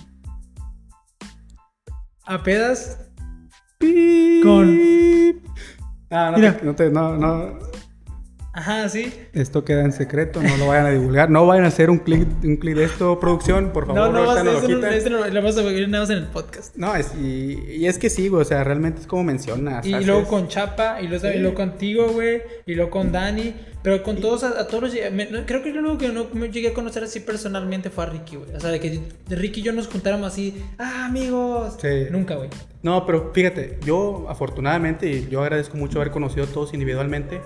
A 2.26 2.43
pedas 2.43 2.98
Con- 4.43 5.43
Ah, 6.10 6.31
no, 6.31 6.39
Mira. 6.39 6.56
te- 6.56 6.64
no, 6.64 6.74
te- 6.74 6.90
no, 6.90 7.16
no. 7.16 7.59
Ajá, 8.55 8.89
sí. 8.89 9.12
Esto 9.32 9.64
queda 9.64 9.85
en 9.85 9.93
secreto, 9.93 10.40
no 10.40 10.56
lo 10.56 10.68
vayan 10.68 10.86
a 10.86 10.90
divulgar. 10.90 11.28
No 11.28 11.44
vayan 11.47 11.64
a 11.64 11.68
hacer 11.68 11.90
un 11.90 11.98
clic 11.98 12.26
un 12.44 12.56
clic 12.56 12.76
de 12.76 12.85
esto, 12.85 13.18
producción, 13.18 13.72
por 13.72 13.86
favor. 13.86 14.01
No, 14.01 14.12
no, 14.12 14.26
vas, 14.26 14.44
lo 14.44 14.52
eso 14.52 14.86
eso 14.86 15.10
no, 15.10 15.26
lo 15.26 15.35
vamos 15.35 15.59
a 15.59 15.62
ver 15.62 15.89
nada 15.89 16.05
más 16.05 16.10
en 16.10 16.18
el 16.18 16.26
podcast. 16.28 16.76
No, 16.76 16.94
es, 16.94 17.12
y, 17.20 17.59
y 17.68 17.86
es 17.86 17.98
que 17.98 18.09
sí, 18.10 18.28
güey, 18.28 18.43
o 18.43 18.44
sea, 18.44 18.62
realmente 18.62 19.01
es 19.01 19.06
como 19.09 19.24
mencionas. 19.24 19.85
Y 19.85 19.93
haces- 19.93 20.06
luego 20.06 20.24
con 20.28 20.47
Chapa, 20.48 21.01
y 21.02 21.09
luego, 21.09 21.26
y 21.28 21.32
Sí. 21.32 21.39
luego 21.39 21.55
contigo, 21.56 22.09
güey, 22.10 22.43
y 22.64 22.74
luego 22.74 22.90
con 22.90 23.10
Dani. 23.12 23.55
Pero 23.82 24.02
con 24.02 24.16
todos, 24.16 24.44
a, 24.44 24.60
a 24.60 24.66
todos 24.66 24.85
los... 24.85 25.12
me- 25.12 25.26
no, 25.26 25.44
creo 25.44 25.62
que 25.62 25.70
lo 25.70 25.81
único 25.81 25.98
que 25.98 26.09
no 26.09 26.26
me 26.32 26.48
llegué 26.51 26.68
a 26.68 26.72
conocer 26.74 27.05
así 27.05 27.20
personalmente 27.20 27.90
fue 27.90 28.05
a 28.05 28.06
Ricky, 28.06 28.36
güey. 28.36 28.55
O 28.55 28.60
sea, 28.60 28.70
de 28.70 28.81
que 28.81 28.98
Ricky 29.28 29.60
y 29.60 29.62
yo 29.64 29.72
nos 29.72 29.89
juntáramos 29.89 30.32
así, 30.32 30.62
ah, 30.78 31.05
amigos. 31.06 31.76
Sí. 31.82 32.06
Nunca, 32.10 32.36
güey. 32.36 32.48
No, 32.82 33.05
pero 33.05 33.31
fíjate, 33.35 33.78
yo 33.85 34.24
afortunadamente, 34.31 35.10
y 35.10 35.28
yo 35.28 35.43
agradezco 35.43 35.76
mucho 35.76 35.98
haber 36.01 36.12
conocido 36.12 36.44
a 36.47 36.48
todos 36.48 36.72
individualmente. 36.72 37.43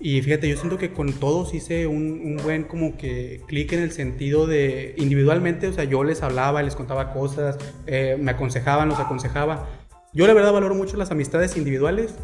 Y 0.00 0.22
fíjate, 0.22 0.48
yo 0.48 0.56
siento 0.56 0.78
que 0.78 0.92
con 0.92 1.12
todos 1.12 1.54
hice 1.54 1.86
un, 1.86 2.20
un 2.24 2.36
buen 2.42 2.64
como 2.64 2.96
que 2.96 3.42
clic 3.48 3.72
en 3.72 3.80
el 3.80 3.90
sentido 3.90 4.46
de 4.46 4.94
individualmente, 4.96 5.66
o 5.66 5.72
sea, 5.72 5.84
yo 5.84 6.04
les 6.04 6.22
hablaba, 6.22 6.62
les 6.62 6.76
contaba 6.76 7.12
cosas, 7.12 7.58
eh, 7.86 8.16
me 8.20 8.30
aconsejaban, 8.30 8.88
los 8.88 9.00
aconsejaba. 9.00 9.66
Yo 10.12 10.26
la 10.26 10.34
verdad 10.34 10.52
valoro 10.52 10.74
mucho 10.74 10.96
las 10.96 11.10
amistades 11.10 11.56
individuales. 11.56 12.14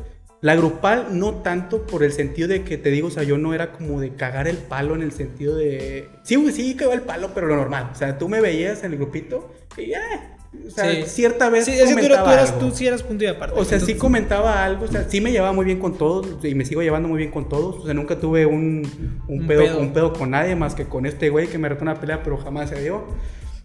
La 0.40 0.54
grupal 0.54 1.18
no 1.18 1.36
tanto 1.36 1.86
por 1.86 2.04
el 2.04 2.12
sentido 2.12 2.48
de 2.48 2.64
que 2.64 2.76
te 2.76 2.90
digo, 2.90 3.08
o 3.08 3.10
sea, 3.10 3.22
yo 3.22 3.38
no 3.38 3.54
era 3.54 3.72
como 3.72 4.00
de 4.00 4.14
cagar 4.14 4.46
el 4.46 4.58
palo 4.58 4.94
en 4.94 5.02
el 5.02 5.10
sentido 5.10 5.56
de... 5.56 6.08
Sí, 6.22 6.52
sí, 6.52 6.76
cagaba 6.76 6.94
el 6.94 7.00
palo, 7.00 7.30
pero 7.34 7.46
lo 7.46 7.56
normal. 7.56 7.90
O 7.92 7.94
sea, 7.94 8.18
tú 8.18 8.28
me 8.28 8.40
veías 8.40 8.84
en 8.84 8.92
el 8.92 8.98
grupito 8.98 9.52
y 9.76 9.88
ya... 9.88 10.33
o 10.66 10.70
sea, 10.70 10.90
Sí. 10.90 11.02
cierta 11.06 11.50
vez 11.50 11.64
Sí, 11.66 11.72
tú, 11.78 11.90
comentaba 11.90 12.24
tú, 12.24 12.30
eras, 12.30 12.52
algo. 12.52 12.66
tú 12.68 12.74
sí 12.76 12.86
eras 12.86 13.02
punto 13.02 13.24
y 13.24 13.26
aparte. 13.26 13.58
O 13.58 13.64
sea, 13.64 13.78
sí 13.80 13.94
comentaba 13.94 14.64
algo, 14.64 14.84
o 14.84 14.88
sea, 14.88 15.04
sí 15.08 15.20
me 15.20 15.30
llevaba 15.32 15.52
muy 15.52 15.64
bien 15.66 15.78
con 15.78 15.96
todos 15.98 16.26
y 16.44 16.54
me 16.54 16.64
sigo 16.64 16.82
llevando 16.82 17.08
muy 17.08 17.18
bien 17.18 17.30
con 17.30 17.48
todos. 17.48 17.76
O 17.76 17.84
sea, 17.84 17.94
nunca 17.94 18.18
tuve 18.18 18.46
un, 18.46 18.82
un, 19.28 19.40
Un 19.40 19.46
pedo, 19.46 19.60
pedo. 19.64 19.78
un 19.78 19.92
pedo 19.92 20.12
con 20.12 20.30
nadie 20.30 20.56
más 20.56 20.74
que 20.74 20.84
con 20.86 21.06
este 21.06 21.28
güey 21.28 21.46
que 21.48 21.58
me 21.58 21.68
retó 21.68 21.82
una 21.82 22.00
pelea, 22.00 22.22
pero 22.22 22.36
jamás 22.38 22.70
se 22.70 22.80
dio. 22.82 23.04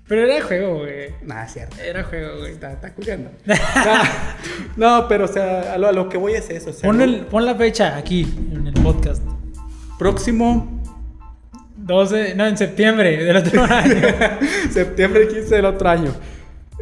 Pero 0.07 0.23
era 0.23 0.43
juego, 0.43 0.79
güey. 0.79 1.09
Nada, 1.23 1.45
es 1.45 1.53
cierto. 1.53 1.75
Era 1.79 2.03
juego, 2.03 2.39
güey. 2.39 2.51
Está, 2.53 2.73
está 2.73 2.93
culiando. 2.95 3.29
no, 3.45 5.01
no, 5.01 5.07
pero 5.07 5.25
o 5.25 5.27
sea, 5.27 5.73
a 5.73 5.77
lo, 5.77 5.87
a 5.87 5.91
lo 5.91 6.09
que 6.09 6.17
voy 6.17 6.33
es 6.33 6.49
eso. 6.49 6.71
O 6.71 6.73
sea, 6.73 6.89
Pon, 6.89 6.99
el- 7.01 7.27
pon 7.27 7.45
la 7.45 7.53
fecha 7.55 7.95
aquí, 7.95 8.21
en 8.51 8.65
el 8.67 8.73
podcast. 8.73 9.21
Próximo 9.99 10.81
12, 11.77 12.35
no, 12.35 12.47
en 12.47 12.57
septiembre 12.57 13.23
del 13.23 13.37
otro 13.37 13.63
año. 13.69 13.95
septiembre 14.71 15.27
15 15.27 15.55
del 15.55 15.65
otro 15.65 15.89
año. 15.89 16.11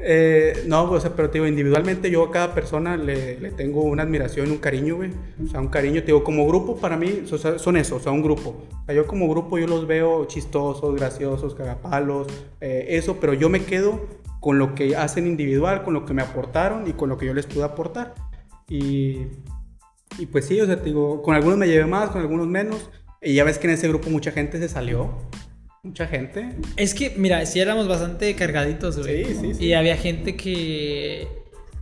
Eh, 0.03 0.63
no, 0.67 0.83
o 0.83 0.99
sea, 0.99 1.15
pero 1.15 1.29
te 1.29 1.39
digo, 1.39 1.47
individualmente 1.47 2.11
yo 2.11 2.23
a 2.23 2.31
cada 2.31 2.53
persona 2.53 2.97
le, 2.97 3.39
le 3.39 3.51
tengo 3.51 3.81
una 3.81 4.03
admiración, 4.03 4.51
un 4.51 4.57
cariño, 4.57 4.97
güey. 4.97 5.11
O 5.43 5.47
sea, 5.47 5.59
un 5.59 5.69
cariño, 5.69 6.01
te 6.01 6.07
digo, 6.07 6.23
como 6.23 6.47
grupo 6.47 6.77
para 6.77 6.97
mí 6.97 7.23
o 7.31 7.37
sea, 7.37 7.57
son 7.57 7.77
eso, 7.77 7.95
o 7.95 7.99
sea, 7.99 8.11
un 8.11 8.21
grupo. 8.21 8.55
O 8.81 8.85
sea, 8.85 8.95
yo 8.95 9.07
como 9.07 9.27
grupo 9.29 9.57
yo 9.57 9.67
los 9.67 9.87
veo 9.87 10.25
chistosos, 10.25 10.95
graciosos, 10.95 11.55
cagapalos, 11.55 12.27
eh, 12.61 12.85
eso, 12.89 13.17
pero 13.19 13.33
yo 13.33 13.49
me 13.49 13.63
quedo 13.63 14.07
con 14.39 14.59
lo 14.59 14.75
que 14.75 14.95
hacen 14.95 15.25
individual, 15.27 15.83
con 15.83 15.93
lo 15.93 16.05
que 16.05 16.13
me 16.13 16.21
aportaron 16.21 16.87
y 16.87 16.93
con 16.93 17.09
lo 17.09 17.17
que 17.17 17.25
yo 17.25 17.33
les 17.33 17.47
pude 17.47 17.63
aportar. 17.63 18.13
Y, 18.69 19.27
y 20.19 20.25
pues 20.31 20.45
sí, 20.45 20.61
o 20.61 20.65
sea, 20.65 20.77
te 20.77 20.85
digo, 20.85 21.21
con 21.23 21.35
algunos 21.35 21.57
me 21.57 21.67
llevé 21.67 21.85
más, 21.85 22.11
con 22.11 22.21
algunos 22.21 22.47
menos. 22.47 22.89
Y 23.21 23.33
ya 23.33 23.43
ves 23.43 23.57
que 23.57 23.67
en 23.67 23.73
ese 23.73 23.87
grupo 23.87 24.09
mucha 24.09 24.31
gente 24.31 24.59
se 24.59 24.69
salió. 24.69 25.09
Mucha 25.87 26.07
gente. 26.07 26.49
es 26.75 26.93
que, 26.93 27.13
mira, 27.17 27.45
sí 27.45 27.59
éramos 27.59 27.87
bastante 27.87 28.35
cargaditos, 28.35 28.97
güey. 28.99 29.25
Sí, 29.25 29.35
sí, 29.41 29.53
sí. 29.55 29.65
Y 29.65 29.73
había 29.73 29.97
gente 29.97 30.35
que. 30.35 31.27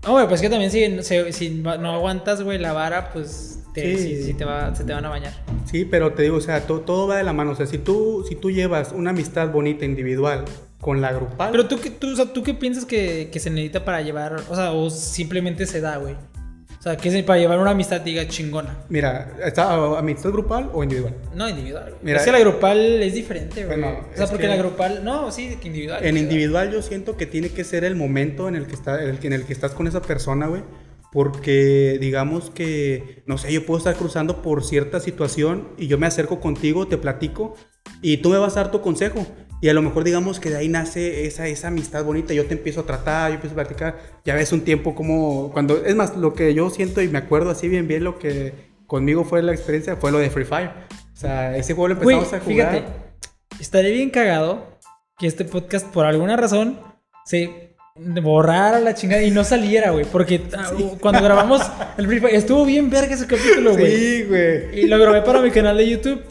No, 0.04 0.12
güey, 0.12 0.28
pues 0.28 0.42
que 0.42 0.50
también 0.50 0.70
si, 0.72 1.02
si- 1.04 1.34
si 1.34 1.50
no 1.50 1.72
aguantas, 1.92 2.42
güey, 2.44 2.60
la 2.60 2.74
vara, 2.74 3.12
pues 3.12 3.60
te, 3.74 3.98
Sí. 4.24 4.34
te 4.36 4.46
va, 4.46 4.74
se 4.76 4.84
te 4.84 4.94
van 4.94 5.04
a 5.06 5.10
bañar. 5.10 5.34
Sí, 5.66 5.84
pero 5.86 6.14
te 6.14 6.24
digo, 6.24 6.38
o 6.38 6.42
sea, 6.42 6.62
to- 6.68 6.82
todo 6.82 7.08
va 7.08 7.18
de 7.18 7.24
la 7.24 7.34
mano. 7.34 7.52
O 7.52 7.56
sea, 7.56 7.66
si 7.66 7.78
tú, 7.80 8.24
si 8.30 8.36
tú 8.36 8.52
llevas 8.52 8.92
una 8.92 9.10
amistad 9.10 9.50
bonita 9.52 9.84
individual 9.86 10.46
con 10.80 11.02
la 11.02 11.12
grupal. 11.12 11.50
Pero 11.52 11.68
tú, 11.68 11.80
qué- 11.82 11.90
tú, 11.90 12.14
o 12.14 12.16
sea, 12.16 12.26
¿tú 12.32 12.44
qué 12.44 12.54
piensas 12.54 12.86
que, 12.86 13.30
que 13.32 13.40
se 13.40 13.50
necesita 13.50 13.84
para 13.84 14.02
llevar, 14.02 14.36
o 14.50 14.56
sea, 14.56 14.72
o 14.72 14.90
simplemente 14.92 15.66
se 15.66 15.82
da, 15.82 15.98
güey? 15.98 16.16
O 16.86 16.88
sea, 16.88 16.98
¿qué 16.98 17.10
es 17.10 17.24
para 17.24 17.40
llevar 17.40 17.58
una 17.58 17.72
amistad, 17.72 18.00
diga, 18.02 18.28
chingona? 18.28 18.78
Mira, 18.90 19.34
¿está 19.44 19.98
amistad 19.98 20.30
grupal 20.30 20.70
o 20.72 20.84
individual? 20.84 21.16
No, 21.34 21.50
individual. 21.50 21.96
Mira, 22.04 22.20
es 22.20 22.26
que 22.26 22.32
la 22.32 22.38
grupal 22.38 23.02
es 23.02 23.16
diferente, 23.16 23.66
güey. 23.66 23.80
Bueno, 23.80 24.02
o 24.14 24.16
sea, 24.16 24.28
porque 24.28 24.44
que- 24.44 24.50
la 24.50 24.56
grupal, 24.58 25.04
no, 25.04 25.32
sí, 25.32 25.58
que 25.60 25.66
individual. 25.70 26.06
En 26.06 26.16
individual 26.16 26.72
yo 26.72 26.84
siento 26.84 27.18
que 27.18 27.26
tiene 27.26 27.50
que 27.50 27.64
ser 27.64 27.86
el 27.86 27.96
momento 27.96 28.48
en 28.48 28.56
el 28.56 28.68
que, 28.68 28.76
está, 28.76 29.00
que- 29.20 29.26
en 29.26 29.34
el 29.34 29.46
que 29.46 29.54
estás 29.54 29.72
con 29.72 29.88
esa 29.88 30.04
persona, 30.04 30.46
güey. 30.46 30.62
Porque 31.12 31.98
digamos 32.00 32.52
que, 32.52 33.24
no 33.26 33.40
sé, 33.40 33.52
yo 33.52 33.66
puedo 33.66 33.80
estar 33.80 33.96
cruzando 33.96 34.44
por 34.44 34.64
cierta 34.64 35.00
situación 35.00 35.70
y 35.80 35.88
yo 35.88 35.98
me 35.98 36.06
acerco 36.06 36.40
contigo, 36.40 36.88
te 36.88 37.00
platico 37.00 37.56
y 38.04 38.18
tú 38.18 38.30
me 38.30 38.38
vas 38.38 38.58
a 38.58 38.62
dar 38.62 38.72
tu 38.72 38.82
consejo. 38.82 39.26
Y 39.66 39.70
a 39.70 39.74
lo 39.74 39.82
mejor 39.82 40.04
digamos 40.04 40.40
que 40.40 40.52
de 40.52 40.58
ahí 40.58 40.70
nace 40.70 41.26
esa, 41.26 41.48
esa 41.48 41.70
amistad 41.70 42.06
bonita. 42.06 42.36
Yo 42.36 42.46
te 42.46 42.54
empiezo 42.54 42.82
a 42.82 42.86
tratar, 42.86 43.32
yo 43.32 43.36
empiezo 43.38 43.54
a 43.54 43.64
platicar. 43.64 43.98
Ya 44.24 44.36
ves 44.36 44.52
un 44.52 44.62
tiempo 44.62 44.94
como 44.94 45.50
cuando... 45.52 45.84
Es 45.84 45.96
más, 45.96 46.16
lo 46.16 46.36
que 46.36 46.54
yo 46.54 46.70
siento 46.70 47.02
y 47.02 47.08
me 47.08 47.18
acuerdo 47.18 47.50
así 47.50 47.68
bien 47.68 47.88
bien 47.88 48.04
lo 48.04 48.20
que 48.20 48.54
conmigo 48.86 49.24
fue 49.24 49.42
la 49.42 49.54
experiencia 49.54 49.96
fue 49.96 50.12
lo 50.12 50.20
de 50.20 50.30
Free 50.30 50.46
Fire. 50.46 50.70
O 51.12 51.16
sea, 51.16 51.58
ese 51.58 51.74
juego 51.74 51.88
lo 51.88 51.94
empezamos 51.96 52.32
a 52.32 52.40
jugar. 52.42 52.74
fíjate, 52.74 52.84
estaría 53.60 53.90
bien 53.90 54.12
cagado 54.12 54.78
que 55.18 55.26
este 55.26 55.46
podcast, 55.46 55.88
por 55.88 56.06
alguna 56.06 56.38
razón, 56.38 56.80
se 57.26 57.65
borrara 57.98 58.80
la 58.82 58.94
chingada 58.94 59.24
y 59.24 59.32
no 59.32 59.44
saliera, 59.44 59.92
güey. 59.92 60.06
Porque 60.06 60.42
ah, 60.58 60.72
cuando 61.00 61.22
grabamos 61.24 61.62
el 61.98 62.08
Free 62.08 62.20
Fire, 62.20 62.36
estuvo 62.36 62.66
bien 62.66 62.90
verga 62.90 63.14
ese 63.16 63.26
capítulo, 63.26 63.72
güey. 63.78 63.96
Sí, 63.96 64.24
güey. 64.24 64.80
Y 64.82 64.88
lo 64.88 65.00
grabé 65.00 65.22
para 65.22 65.42
mi 65.42 65.50
canal 65.50 65.78
de 65.78 65.90
YouTube. 65.90 66.22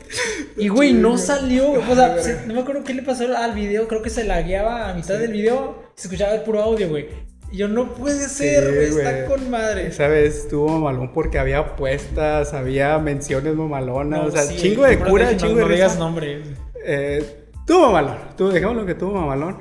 Y, 0.57 0.69
güey, 0.69 0.93
no 0.93 1.17
salió. 1.17 1.73
O 1.73 1.95
sea, 1.95 2.19
se- 2.19 2.47
no 2.47 2.55
me 2.55 2.61
acuerdo 2.61 2.85
qué 2.85 2.93
le 2.93 3.03
pasó 3.03 3.25
al 3.37 3.55
video. 3.55 3.89
Creo 3.89 4.03
que 4.03 4.11
se 4.11 4.25
lagueaba 4.25 4.91
a 4.91 4.95
mitad 4.95 5.19
del 5.19 5.33
video. 5.33 5.83
Se 5.95 6.09
escuchaba 6.09 6.35
el 6.35 6.43
puro 6.43 6.61
audio, 6.63 6.89
güey. 6.89 7.07
Y 7.51 7.57
yo, 7.59 7.69
no 7.69 7.95
puede 7.95 8.29
ser, 8.29 8.65
güey. 8.75 8.89
Está 8.89 9.25
con 9.27 9.49
madre. 9.49 9.87
Esa 9.87 10.09
vez 10.09 10.37
estuvo 10.37 10.69
mamalón 10.69 11.13
porque 11.15 11.39
había 11.39 11.59
apuestas, 11.61 12.53
había 12.53 12.99
menciones 12.99 13.55
mamalonas, 13.55 14.21
No, 14.21 14.27
o 14.27 14.31
sea, 14.31 14.43
sí, 14.43 14.57
chingo 14.57 14.85
de 14.85 14.99
cura, 14.99 15.35
chingo 15.37 15.53
no, 15.55 15.59
de 15.61 15.65
no 15.65 15.69
digas 15.73 15.99
nombre. 15.99 16.43
Eh, 16.85 17.25
tuvo 17.67 17.87
mamalón, 17.93 18.17
tuvo, 18.37 18.51
dejémoslo 18.51 18.85
que 18.85 18.95
tuvo 18.95 19.13
mamalón. 19.21 19.57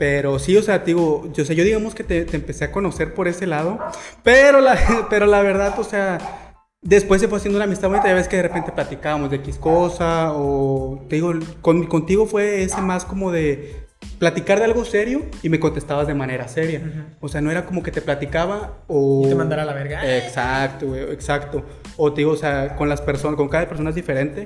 Pero 0.00 0.38
sí, 0.38 0.56
o 0.56 0.62
sea, 0.62 0.78
digo, 0.78 1.30
yo, 1.34 1.42
o 1.42 1.46
sea, 1.46 1.54
yo 1.54 1.62
digamos 1.62 1.94
que 1.94 2.02
te, 2.02 2.24
te 2.24 2.38
empecé 2.38 2.64
a 2.64 2.72
conocer 2.72 3.12
por 3.12 3.28
ese 3.28 3.46
lado, 3.46 3.78
pero 4.22 4.62
la, 4.62 4.78
pero 5.10 5.26
la 5.26 5.42
verdad, 5.42 5.78
o 5.78 5.84
sea, 5.84 6.62
después 6.80 7.20
se 7.20 7.28
fue 7.28 7.36
haciendo 7.36 7.58
una 7.58 7.66
amistad 7.66 7.90
bonita, 7.90 8.08
ya 8.08 8.14
ves 8.14 8.26
que 8.26 8.36
de 8.36 8.44
repente 8.44 8.72
platicábamos 8.72 9.28
de 9.28 9.36
X 9.36 9.58
cosa, 9.58 10.32
o 10.32 11.04
te 11.06 11.16
digo, 11.16 11.34
con, 11.60 11.86
contigo 11.86 12.24
fue 12.24 12.62
ese 12.62 12.80
más 12.80 13.04
como 13.04 13.30
de 13.30 13.88
platicar 14.18 14.58
de 14.58 14.64
algo 14.64 14.86
serio 14.86 15.26
y 15.42 15.50
me 15.50 15.60
contestabas 15.60 16.06
de 16.06 16.14
manera 16.14 16.48
seria. 16.48 16.80
O 17.20 17.28
sea, 17.28 17.42
no 17.42 17.50
era 17.50 17.66
como 17.66 17.82
que 17.82 17.92
te 17.92 18.00
platicaba 18.00 18.78
o... 18.86 19.24
Y 19.26 19.28
te 19.28 19.34
mandara 19.34 19.64
a 19.64 19.66
la 19.66 19.74
verga. 19.74 20.16
Exacto, 20.16 20.86
güey, 20.86 21.02
exacto. 21.12 21.62
O 21.98 22.10
te 22.14 22.22
digo, 22.22 22.32
o 22.32 22.36
sea, 22.36 22.74
con 22.74 22.88
las 22.88 23.02
personas, 23.02 23.36
con 23.36 23.50
cada 23.50 23.68
persona 23.68 23.90
es 23.90 23.96
diferente. 23.96 24.44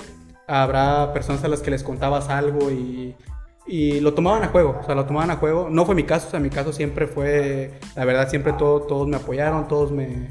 Habrá 0.48 1.12
personas 1.12 1.44
a 1.44 1.48
las 1.48 1.62
que 1.62 1.70
les 1.70 1.84
contabas 1.84 2.28
algo 2.28 2.72
y, 2.72 3.14
y 3.66 4.00
lo 4.00 4.12
tomaban 4.14 4.42
a 4.44 4.48
juego, 4.48 4.78
o 4.82 4.84
sea, 4.84 4.94
lo 4.94 5.04
tomaban 5.06 5.30
a 5.30 5.36
juego. 5.36 5.68
No 5.70 5.86
fue 5.86 5.94
mi 5.94 6.04
caso, 6.04 6.28
o 6.28 6.30
sea, 6.30 6.40
mi 6.40 6.50
caso 6.50 6.72
siempre 6.72 7.06
fue, 7.06 7.72
la 7.96 8.04
verdad, 8.04 8.28
siempre 8.28 8.52
todo, 8.54 8.82
todos 8.82 9.08
me 9.08 9.16
apoyaron, 9.16 9.66
todos 9.68 9.90
me, 9.90 10.28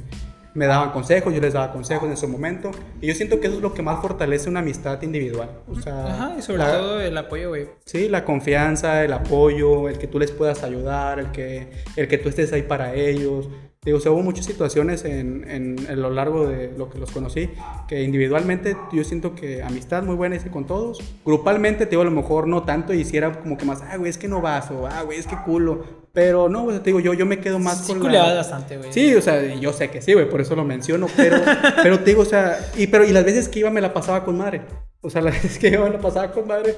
me 0.53 0.68
daban 0.68 0.91
consejos, 0.91 1.34
yo 1.34 1.41
les 1.41 1.53
daba 1.53 1.72
consejos 1.72 2.07
en 2.10 2.15
su 2.18 2.27
momento. 2.27 2.69
Y 3.01 3.07
yo 3.07 3.15
siento 3.15 3.39
que 3.39 3.47
eso 3.47 3.55
es 3.55 3.61
lo 3.64 3.73
que 3.73 3.81
más 3.81 3.99
fortalece 4.01 4.49
una 4.49 4.60
amistad 4.60 5.01
individual. 5.01 5.49
O 5.68 5.73
sea, 5.81 6.05
Ajá, 6.05 6.35
y 6.38 6.41
sobre 6.43 6.60
la- 6.60 6.72
todo 6.77 7.01
el 7.01 7.18
apoyo, 7.18 7.49
güey. 7.49 7.69
Sí, 7.85 8.07
la 8.07 8.23
confianza, 8.23 9.03
el 9.03 9.14
apoyo, 9.14 9.89
el 9.89 9.97
que 9.97 10.05
tú 10.05 10.19
les 10.19 10.30
puedas 10.31 10.61
ayudar, 10.64 11.18
el 11.19 11.31
que, 11.31 11.72
el 11.95 12.07
que 12.07 12.19
tú 12.19 12.30
estés 12.30 12.53
ahí 12.53 12.61
para 12.61 12.93
ellos. 12.93 13.49
Digo, 13.85 13.97
o 13.97 14.01
sea, 14.01 14.11
hubo 14.11 14.22
muchas 14.22 14.45
situaciones 14.45 15.03
en, 15.03 15.49
en, 15.49 15.76
en 15.89 16.01
lo 16.01 16.10
largo 16.10 16.47
de 16.47 16.72
lo 16.77 16.89
que 16.89 16.99
los 16.99 17.11
conocí, 17.11 17.49
que 17.88 18.01
individualmente 18.01 18.77
yo 18.93 19.03
siento 19.03 19.35
que 19.35 19.61
amistad 19.61 20.03
muy 20.03 20.15
buena 20.15 20.38
hice 20.38 20.49
con 20.49 20.65
todos. 20.65 20.99
Grupalmente, 21.26 21.85
te 21.85 21.91
digo, 21.91 22.01
a 22.01 22.05
lo 22.05 22.11
mejor 22.11 22.47
no 22.47 22.64
tanto, 22.64 22.93
y 22.93 23.01
hiciera 23.01 23.41
como 23.41 23.57
que 23.57 23.65
más, 23.65 23.81
ah, 23.81 23.97
güey, 23.97 24.10
es 24.10 24.18
que 24.18 24.30
no 24.30 24.39
vas, 24.39 24.72
o 24.72 24.88
ah, 24.88 25.01
güey, 25.03 25.19
es 25.19 25.27
que 25.27 25.35
culo. 25.35 25.84
Pero 26.14 26.47
no, 26.47 26.65
o 26.65 26.69
sea, 26.69 26.80
te 26.80 26.91
digo, 26.91 26.99
yo, 26.99 27.14
yo 27.14 27.26
me 27.26 27.39
quedo 27.39 27.60
más 27.60 27.85
Sí, 27.85 27.95
con 27.95 28.11
la... 28.14 28.35
bastante, 28.35 28.77
güey. 28.77 28.93
Sí, 28.93 29.15
o 29.15 29.22
sea, 29.22 29.53
yo 29.55 29.73
sé 29.73 29.89
que 29.89 30.01
sí, 30.01 30.14
güey, 30.14 30.30
por 30.30 30.39
eso 30.39 30.55
lo 30.55 30.64
menciono, 30.64 31.07
pero, 31.18 31.41
pero 31.84 31.99
te 31.99 32.05
digo, 32.05 32.22
o 32.22 32.26
sea, 32.26 32.57
y, 32.77 32.88
pero, 32.88 33.03
y 33.03 33.11
las 33.11 33.26
veces 33.26 33.49
que 33.49 33.60
iba 33.60 33.69
me 33.69 33.81
la 33.81 33.93
pasaba 33.93 34.23
con 34.23 34.38
madre. 34.38 34.61
O 35.01 35.10
sea, 35.10 35.22
las 35.22 35.34
veces 35.34 35.60
que 35.60 35.69
iba 35.69 35.84
me 35.84 35.89
la 35.89 35.99
pasaba 35.99 36.31
con 36.31 36.47
madre. 36.47 36.76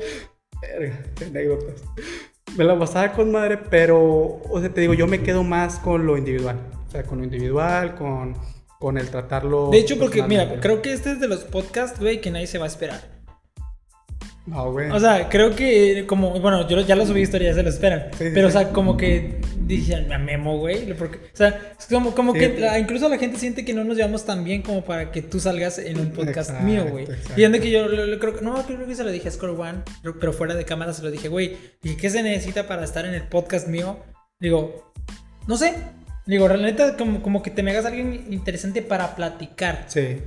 Verga, 0.60 1.03
anécdotas. 1.27 1.84
Me 2.57 2.64
la 2.64 2.80
pasaba 2.80 3.11
con 3.11 3.32
madre, 3.32 3.57
pero, 3.69 3.99
o 4.49 4.60
sea, 4.60 4.73
te 4.73 4.82
digo, 4.82 4.94
yo 4.94 5.06
me 5.06 5.22
quedo 5.22 5.44
más 5.44 5.80
con 5.80 6.06
lo 6.06 6.18
individual. 6.18 6.57
O 6.95 6.97
sea, 7.01 7.03
con 7.03 7.17
lo 7.17 7.23
individual, 7.26 7.95
con, 7.95 8.38
con 8.80 8.97
el 8.97 9.09
tratarlo. 9.09 9.69
De 9.69 9.80
hecho, 9.80 9.99
porque, 9.99 10.23
mira, 10.23 10.59
creo 10.61 10.81
que 10.81 10.93
este 10.93 11.11
es 11.11 11.19
de 11.19 11.27
los 11.27 11.43
podcasts, 11.43 11.99
güey, 11.99 12.22
que 12.22 12.31
nadie 12.31 12.47
se 12.47 12.57
va 12.57 12.63
a 12.65 12.67
esperar. 12.69 13.01
No, 14.45 14.72
güey. 14.72 14.91
O 14.91 14.99
sea, 14.99 15.27
creo 15.27 15.55
que 15.55 16.05
como, 16.07 16.39
bueno, 16.39 16.67
yo 16.69 16.80
ya 16.81 16.95
lo 16.95 17.03
subí 17.05 17.22
historia, 17.22 17.49
ya 17.49 17.55
se 17.55 17.63
lo 17.63 17.69
esperan. 17.69 18.09
Sí, 18.11 18.26
sí, 18.26 18.31
pero, 18.34 18.47
o 18.47 18.51
sí. 18.51 18.57
sea, 18.59 18.69
como 18.69 18.95
que 18.95 19.41
dicen, 19.59 20.13
a 20.13 20.19
Memo, 20.19 20.59
güey. 20.59 20.93
Porque, 20.93 21.17
o 21.17 21.35
sea, 21.35 21.73
es 21.80 21.88
como, 21.88 22.13
como 22.13 22.31
que 22.31 22.57
la- 22.59 22.77
incluso 22.77 23.09
la 23.09 23.17
gente 23.17 23.39
siente 23.39 23.65
que 23.65 23.73
no 23.73 23.84
nos 23.84 23.97
llevamos 23.97 24.23
tan 24.23 24.43
bien 24.45 24.61
como 24.61 24.85
para 24.85 25.11
que 25.11 25.23
tú 25.23 25.39
salgas 25.39 25.80
en 25.80 25.99
un 25.99 26.11
podcast 26.11 26.51
Exacto, 26.51 26.63
mío, 26.63 26.85
güey. 26.91 27.07
Y 27.35 27.43
ande 27.43 27.59
que 27.59 27.72
yo 27.72 27.88
lo- 27.88 28.05
lo 28.05 28.19
creo 28.19 28.35
que, 28.38 28.45
no, 28.45 28.53
creo 28.67 28.85
que 28.85 28.93
se 28.95 29.03
lo 29.03 29.11
dije 29.11 29.27
a 29.27 29.31
Score 29.31 29.59
One, 29.59 29.80
pero- 30.19 30.31
fuera 30.31 30.53
de 30.53 30.63
cámara 30.63 30.93
se 30.93 31.01
lo 31.01 31.09
dije, 31.09 31.27
güey. 31.27 31.57
Dije, 31.81 31.97
¿qué 31.97 32.09
se 32.11 32.22
necesita 32.22 32.67
para 32.67 32.84
estar 32.85 33.03
en 33.05 33.15
el 33.15 33.23
podcast 33.23 33.67
mío? 33.67 33.97
Digo, 34.39 34.93
no 35.47 35.57
sé. 35.57 35.73
Digo, 36.26 36.47
realmente 36.47 36.84
como, 36.97 37.22
como 37.22 37.43
que 37.43 37.52
te 37.52 37.61
me 37.64 37.72
hagas 37.72 37.85
alguien 37.85 38.26
interesante 38.31 38.81
para 38.81 39.15
platicar. 39.15 39.85
Sí. 39.88 40.18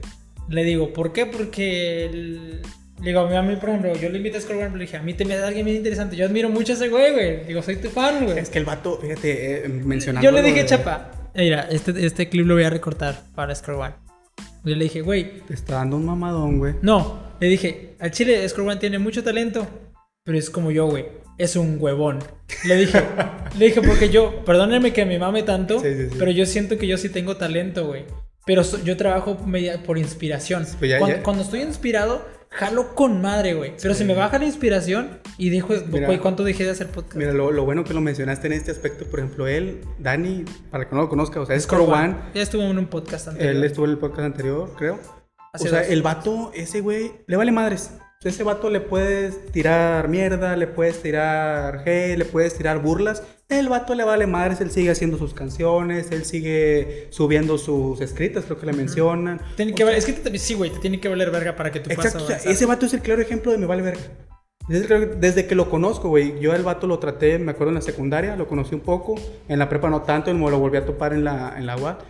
Le 0.49 0.65
digo, 0.65 0.93
¿por 0.93 1.13
qué? 1.13 1.27
Porque 1.27 2.07
el- 2.07 2.63
le 3.01 3.11
digo, 3.11 3.21
a 3.21 3.43
mí, 3.43 3.57
por 3.57 3.69
ejemplo, 3.69 3.95
yo 3.97 4.09
le 4.09 4.17
invité 4.19 4.39
a 4.39 4.41
Score 4.41 4.57
One, 4.57 4.67
pero 4.67 4.77
le 4.79 4.85
dije, 4.85 4.97
a 4.97 5.03
mí 5.03 5.15
te 5.15 5.25
me 5.25 5.37
da 5.37 5.47
alguien 5.49 5.65
bien 5.65 5.77
interesante. 5.77 6.17
Yo 6.17 6.25
admiro 6.27 6.49
mucho 6.51 6.73
a 6.73 6.77
ese 6.77 6.89
güey, 6.89 7.13
güey. 7.13 7.45
Digo, 7.45 7.63
soy 7.63 7.77
tu 7.77 7.91
fan, 7.91 8.25
güey. 8.25 8.39
Es 8.39 8.49
que 8.51 8.59
el 8.59 8.65
vato, 8.65 8.99
fíjate, 9.01 9.67
eh, 9.67 9.69
mencionando. 9.69 10.25
Yo 10.29 10.33
le 10.35 10.43
dije, 10.43 10.63
de- 10.63 10.67
chapa, 10.67 11.11
mira, 11.35 11.69
este, 11.71 12.05
este 12.05 12.29
clip 12.29 12.47
lo 12.47 12.55
voy 12.55 12.65
a 12.65 12.71
recortar 12.71 13.21
para 13.35 13.55
Score 13.55 13.77
One. 13.79 13.95
Yo 14.65 14.75
le 14.75 14.85
dije, 14.85 15.01
güey, 15.03 15.41
Te 15.47 15.55
está 15.55 15.77
dando 15.77 15.97
un 15.97 16.07
mamadón, 16.07 16.59
güey. 16.59 16.75
no. 16.83 17.27
Le 17.41 17.47
dije, 17.47 17.95
al 18.01 18.11
chile, 18.11 18.49
Score 18.49 18.67
One 18.69 18.81
tiene 18.81 18.99
mucho 18.99 19.23
talento, 19.23 19.65
pero 20.29 20.39
es 20.39 20.51
como 20.51 20.71
yo, 20.71 20.85
güey. 20.89 21.07
Es 21.39 21.57
un 21.57 21.79
huevón. 21.81 22.19
Le 22.67 22.77
dije, 22.77 23.03
le 23.59 23.67
dije, 23.67 23.81
porque 23.81 24.11
yo, 24.11 24.45
perdónenme 24.45 24.93
que 24.93 25.07
me 25.07 25.19
mame 25.19 25.43
tanto, 25.43 25.81
Sí, 25.81 25.95
sí, 25.95 26.09
sí. 26.11 26.17
pero 26.19 26.31
yo 26.31 26.45
siento 26.45 26.77
que 26.77 26.87
yo 26.87 26.99
sí 26.99 27.09
tengo 27.09 27.39
talento, 27.39 27.87
güey. 27.87 28.05
Pero 28.45 28.63
so- 28.63 28.79
yo 28.85 28.99
trabajo 28.99 29.39
media- 29.47 29.83
por 29.83 29.97
inspiración. 29.97 30.67
Pues 30.79 30.91
ya- 30.91 30.99
cuando, 30.99 31.17
ya- 31.17 31.23
cuando 31.23 31.43
estoy 31.45 31.63
inspirado, 31.63 32.23
jalo 32.51 32.95
con 32.95 33.23
madre, 33.23 33.55
güey. 33.55 33.73
Pero 33.81 33.95
si 33.95 34.05
me 34.05 34.13
baja 34.15 34.39
la 34.39 34.45
inspiración 34.45 35.21
y 35.39 35.49
dijo, 35.49 35.73
Mira. 35.91 36.07
güey, 36.09 36.19
¿cuánto 36.19 36.45
dejé 36.45 36.65
de 36.65 36.71
hacer 36.73 36.89
podcast? 36.89 37.17
Mira, 37.17 37.33
lo, 37.33 37.51
lo 37.53 37.65
bueno 37.65 37.85
que 37.85 37.95
lo 37.95 38.03
mencionaste 38.03 38.49
en 38.49 38.53
este 38.53 38.71
aspecto, 38.71 39.07
por 39.07 39.21
ejemplo, 39.21 39.47
él, 39.47 39.81
Dani, 39.99 40.45
para 40.71 40.89
que 40.91 40.95
no 40.95 41.01
lo 41.03 41.09
conozca, 41.09 41.41
o 41.41 41.47
sea, 41.47 41.57
es. 41.57 41.67
One. 41.73 42.17
Ya 42.35 42.43
estuvo 42.43 42.63
en 42.65 42.77
un 42.79 42.87
podcast 42.89 43.29
anterior. 43.29 43.55
Él 43.57 43.65
estuvo 43.65 43.87
en 43.87 43.93
el 43.93 43.99
podcast 43.99 44.27
anterior, 44.27 44.75
creo. 44.77 44.99
Hace 45.55 45.69
o 45.69 45.71
sea, 45.71 45.81
dos. 45.81 45.89
el 45.91 46.03
vato, 46.03 46.51
ese 46.55 46.81
güey, 46.83 47.13
le 47.27 47.37
vale 47.39 47.53
madres. 47.53 47.93
O 48.19 48.23
sea, 48.23 48.33
ese 48.33 48.43
vato 48.43 48.69
le 48.69 48.81
puedes 48.81 49.47
tirar 49.53 50.09
mierda, 50.09 50.57
le 50.57 50.67
puedes 50.67 51.01
tirar 51.01 51.83
hate, 51.87 52.19
le 52.19 52.25
puedes 52.25 52.53
tirar 52.55 52.83
burlas. 52.83 53.23
El 53.49 53.69
vato 53.69 53.95
le 53.95 54.03
vale 54.03 54.27
madres, 54.27 54.61
él 54.61 54.73
sigue 54.73 54.91
haciendo 54.91 55.19
sus 55.19 55.35
canciones, 55.35 56.11
él 56.11 56.25
sigue 56.25 57.07
subiendo 57.11 57.59
sus 57.59 58.01
escritas, 58.01 58.45
creo 58.45 58.59
que 58.59 58.67
le 58.67 58.73
mencionan. 58.73 59.41
Tiene 59.57 59.73
que 59.73 59.85
val- 59.85 59.95
es 59.95 60.05
que 60.05 60.15
te- 60.15 60.37
sí, 60.39 60.55
güey, 60.55 60.71
te 60.73 60.81
tiene 60.81 60.99
que 61.01 61.09
valer 61.09 61.31
verga 61.31 61.55
para 61.55 61.71
que 61.71 61.79
tú 61.79 61.91
puedas 61.95 62.07
Exacto, 62.13 62.25
o 62.25 62.27
sea, 62.41 62.51
ese 62.51 62.67
vato 62.67 62.87
es 62.87 62.93
el 62.95 63.03
claro 63.03 63.23
ejemplo 63.23 63.53
de 63.53 63.59
me 63.59 63.67
vale 63.67 63.83
verga. 63.83 64.01
Desde, 64.69 64.87
que- 64.89 65.07
desde 65.17 65.47
que 65.47 65.55
lo 65.55 65.71
conozco, 65.71 66.09
güey. 66.09 66.41
Yo 66.41 66.53
el 66.57 66.65
vato 66.65 66.89
lo 66.89 66.99
traté, 66.99 67.39
me 67.39 67.53
acuerdo 67.53 67.71
en 67.71 67.77
la 67.77 67.83
secundaria, 67.83 68.35
lo 68.35 68.49
conocí 68.49 68.75
un 68.75 68.81
poco. 68.83 69.15
En 69.49 69.61
la 69.61 69.69
prepa 69.69 69.89
no 69.91 70.03
tanto, 70.03 70.35
me 70.35 70.51
lo 70.51 70.59
volví 70.59 70.77
a 70.77 70.85
topar 70.85 71.13
en 71.13 71.23
la, 71.23 71.55
en 71.57 71.67
la 71.67 71.77
UAT. 71.77 72.03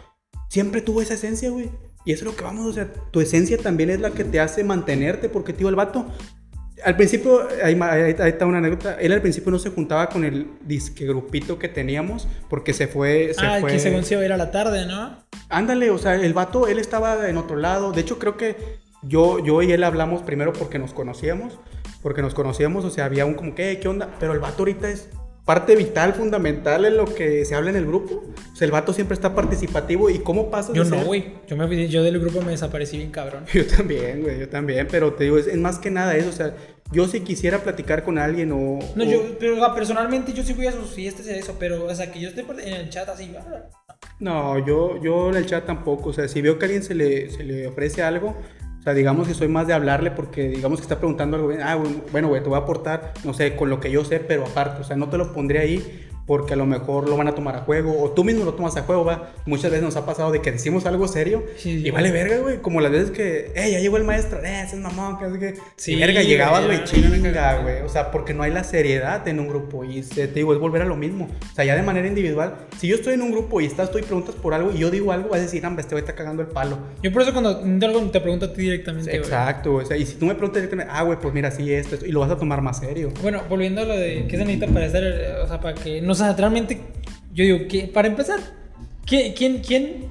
Siempre 0.48 0.80
tuvo 0.80 1.02
esa 1.02 1.14
esencia, 1.14 1.50
güey. 1.50 1.70
Y 2.08 2.12
eso 2.12 2.24
es 2.24 2.30
lo 2.30 2.36
que 2.36 2.42
vamos, 2.42 2.64
o 2.64 2.72
sea, 2.72 2.88
tu 3.10 3.20
esencia 3.20 3.58
también 3.58 3.90
es 3.90 4.00
la 4.00 4.12
que 4.12 4.24
te 4.24 4.40
hace 4.40 4.64
mantenerte, 4.64 5.28
porque, 5.28 5.52
tío, 5.52 5.68
el 5.68 5.74
vato. 5.74 6.06
Al 6.82 6.96
principio, 6.96 7.46
ahí, 7.62 7.76
ma- 7.76 7.92
ahí- 7.92 8.16
ahí 8.18 8.30
está 8.30 8.46
una 8.46 8.58
anécdota. 8.58 8.94
Él 8.98 9.12
al 9.12 9.20
principio 9.20 9.50
no 9.52 9.58
se 9.58 9.68
juntaba 9.68 10.08
con 10.08 10.24
el 10.24 10.46
disque 10.62 11.04
grupito 11.06 11.58
que 11.58 11.68
teníamos, 11.68 12.26
porque 12.48 12.72
se 12.72 12.86
fue. 12.86 13.34
Se 13.38 13.44
ah, 13.44 13.58
fue... 13.60 13.72
que 13.72 13.78
según 13.78 14.04
se 14.04 14.14
iba 14.14 14.22
a 14.22 14.24
ir 14.24 14.32
a 14.32 14.38
la 14.38 14.50
tarde, 14.50 14.86
¿no? 14.86 15.18
Ándale, 15.50 15.90
o 15.90 15.98
sea, 15.98 16.14
el 16.14 16.32
vato, 16.32 16.66
él 16.66 16.78
estaba 16.78 17.28
en 17.28 17.36
otro 17.36 17.56
lado. 17.56 17.92
De 17.92 18.00
hecho, 18.00 18.18
creo 18.18 18.38
que 18.38 18.56
yo, 19.02 19.44
yo 19.44 19.60
y 19.60 19.70
él 19.72 19.84
hablamos 19.84 20.22
primero 20.22 20.54
porque 20.54 20.78
nos 20.78 20.94
conocíamos. 20.94 21.58
Porque 22.02 22.22
nos 22.22 22.32
conocíamos, 22.32 22.86
o 22.86 22.90
sea, 22.90 23.04
había 23.04 23.26
un 23.26 23.34
como 23.34 23.54
que, 23.54 23.72
"Eh, 23.72 23.80
¿qué 23.80 23.88
onda? 23.88 24.08
Pero 24.18 24.32
el 24.32 24.38
vato 24.38 24.60
ahorita 24.60 24.88
es 24.88 25.10
parte 25.48 25.74
vital, 25.76 26.12
fundamental 26.12 26.84
en 26.84 26.98
lo 26.98 27.06
que 27.06 27.46
se 27.46 27.54
habla 27.54 27.70
en 27.70 27.76
el 27.76 27.86
grupo. 27.86 28.22
O 28.52 28.54
sea, 28.54 28.66
el 28.66 28.70
vato 28.70 28.92
siempre 28.92 29.14
está 29.14 29.34
participativo. 29.34 30.10
¿Y 30.10 30.18
cómo 30.18 30.50
pasa 30.50 30.74
Yo 30.74 30.84
no, 30.84 31.02
güey. 31.06 31.36
Yo, 31.46 31.56
me, 31.56 31.88
yo 31.88 32.02
del 32.02 32.20
grupo 32.20 32.42
me 32.42 32.50
desaparecí 32.50 32.98
bien 32.98 33.10
cabrón. 33.10 33.46
Yo 33.54 33.66
también, 33.66 34.20
güey, 34.20 34.40
yo 34.40 34.50
también. 34.50 34.86
Pero 34.90 35.14
te 35.14 35.24
digo, 35.24 35.38
es, 35.38 35.46
es 35.46 35.56
más 35.56 35.78
que 35.78 35.90
nada 35.90 36.14
eso. 36.16 36.28
O 36.28 36.32
sea, 36.32 36.54
yo 36.92 37.08
si 37.08 37.20
quisiera 37.20 37.62
platicar 37.62 38.04
con 38.04 38.18
alguien 38.18 38.52
o... 38.52 38.78
No, 38.94 39.04
o- 39.04 39.06
yo, 39.06 39.22
pero 39.40 39.54
o 39.54 39.58
sea, 39.58 39.74
personalmente 39.74 40.34
yo 40.34 40.42
sí 40.42 40.52
voy 40.52 40.66
a 40.66 40.72
sus 40.72 40.90
fiestas 40.90 41.26
y 41.26 41.30
eso, 41.30 41.56
pero, 41.58 41.82
o 41.86 41.94
sea, 41.94 42.12
que 42.12 42.20
yo 42.20 42.28
esté 42.28 42.42
en 42.42 42.74
el 42.74 42.90
chat 42.90 43.08
así, 43.08 43.32
No, 44.20 44.58
yo, 44.66 45.02
yo 45.02 45.30
en 45.30 45.36
el 45.36 45.46
chat 45.46 45.64
tampoco. 45.64 46.10
O 46.10 46.12
sea, 46.12 46.28
si 46.28 46.42
veo 46.42 46.58
que 46.58 46.66
a 46.66 46.66
alguien 46.66 46.82
se 46.82 46.94
le, 46.94 47.30
se 47.30 47.42
le 47.42 47.66
ofrece 47.68 48.02
algo, 48.02 48.36
sea, 48.88 48.94
digamos 48.94 49.28
que 49.28 49.34
soy 49.34 49.48
más 49.48 49.66
de 49.66 49.74
hablarle 49.74 50.10
porque 50.10 50.48
digamos 50.48 50.78
que 50.78 50.82
está 50.82 50.96
preguntando 50.96 51.36
algo. 51.36 51.52
Ah, 51.62 51.78
bueno, 52.10 52.28
güey, 52.28 52.42
te 52.42 52.48
voy 52.48 52.58
a 52.58 52.62
aportar, 52.62 53.12
no 53.22 53.34
sé, 53.34 53.54
con 53.54 53.68
lo 53.68 53.80
que 53.80 53.90
yo 53.90 54.04
sé, 54.04 54.18
pero 54.18 54.46
aparte. 54.46 54.80
O 54.80 54.84
sea, 54.84 54.96
no 54.96 55.08
te 55.08 55.18
lo 55.18 55.32
pondré 55.32 55.58
ahí 55.58 56.07
porque 56.28 56.52
a 56.52 56.56
lo 56.56 56.66
mejor 56.66 57.08
lo 57.08 57.16
van 57.16 57.26
a 57.26 57.34
tomar 57.34 57.56
a 57.56 57.60
juego 57.62 58.00
o 58.00 58.10
tú 58.12 58.22
mismo 58.22 58.44
lo 58.44 58.54
tomas 58.54 58.76
a 58.76 58.82
juego, 58.82 59.04
va. 59.04 59.32
Muchas 59.46 59.72
veces 59.72 59.82
nos 59.84 59.96
ha 59.96 60.06
pasado 60.06 60.30
de 60.30 60.40
que 60.40 60.52
decimos 60.52 60.86
algo 60.86 61.08
serio 61.08 61.42
Sí, 61.56 61.82
y 61.84 61.90
vale 61.90 62.12
verga, 62.12 62.38
güey. 62.38 62.58
Como 62.58 62.80
las 62.80 62.92
veces 62.92 63.10
que, 63.10 63.50
eh, 63.56 63.72
ya 63.72 63.80
llegó 63.80 63.96
el 63.96 64.04
maestro, 64.04 64.38
eh, 64.44 64.62
ese 64.64 64.76
es 64.76 64.82
mamón, 64.82 65.18
que 65.18 65.24
así 65.24 65.38
que. 65.40 65.54
Sí, 65.76 65.96
verga, 65.96 66.22
llegabas, 66.22 66.64
güey, 66.66 66.84
chinga, 66.84 67.58
güey. 67.62 67.80
O 67.82 67.88
sea, 67.88 68.10
porque 68.12 68.34
no 68.34 68.42
hay 68.44 68.52
la 68.52 68.62
seriedad 68.62 69.26
en 69.26 69.40
un 69.40 69.48
grupo 69.48 69.84
y 69.84 70.02
se- 70.02 70.28
te 70.28 70.34
digo, 70.34 70.52
es 70.52 70.60
volver 70.60 70.82
a 70.82 70.84
lo 70.84 70.94
mismo. 70.96 71.28
O 71.50 71.54
sea, 71.54 71.64
ya 71.64 71.74
de 71.74 71.82
manera 71.82 72.06
individual, 72.06 72.56
si 72.78 72.86
yo 72.88 72.94
estoy 72.96 73.14
en 73.14 73.22
un 73.22 73.32
grupo 73.32 73.60
y 73.60 73.66
estás 73.66 73.90
tú 73.90 73.98
y 73.98 74.02
preguntas 74.02 74.34
por 74.34 74.52
algo 74.54 74.70
y 74.72 74.78
yo 74.78 74.90
digo 74.90 75.10
algo, 75.12 75.30
vas 75.30 75.40
a 75.40 75.42
decir, 75.42 75.64
hombre, 75.64 75.80
este 75.82 75.94
güey 75.94 76.02
está 76.04 76.14
cagando 76.14 76.42
el 76.42 76.48
palo. 76.48 76.78
Yo 77.02 77.10
por 77.12 77.22
eso 77.22 77.32
cuando 77.32 77.58
te 78.10 78.20
pregunto 78.20 78.46
a 78.46 78.52
ti 78.52 78.62
directamente. 78.62 79.16
Exacto, 79.16 79.74
o 79.74 79.84
sea, 79.84 79.96
y 79.96 80.04
si 80.04 80.16
tú 80.16 80.26
me 80.26 80.34
preguntas 80.34 80.62
directamente, 80.62 80.92
ah, 80.94 81.02
güey, 81.04 81.18
pues 81.18 81.32
mira, 81.32 81.50
sí, 81.50 81.72
esto, 81.72 81.94
esto, 81.94 82.06
y 82.06 82.12
lo 82.12 82.20
vas 82.20 82.30
a 82.30 82.36
tomar 82.36 82.60
más 82.60 82.80
serio. 82.80 83.10
Bueno, 83.22 83.42
volviendo 83.48 83.80
a 83.80 83.84
lo 83.84 83.96
de 83.96 84.26
qué 84.28 84.36
se 84.36 84.44
necesita 84.44 84.66
para 84.68 84.86
estar, 84.86 85.02
eh, 85.02 85.34
o 85.42 85.46
sea, 85.48 85.60
para 85.60 85.74
que, 85.74 86.00
no 86.02 86.14
sé, 86.18 86.32
realmente, 86.34 86.80
yo 87.32 87.44
digo, 87.44 87.68
que 87.68 87.86
para 87.86 88.08
empezar, 88.08 88.40
¿quién, 89.06 89.32
quién, 89.32 89.58
quién? 89.60 90.10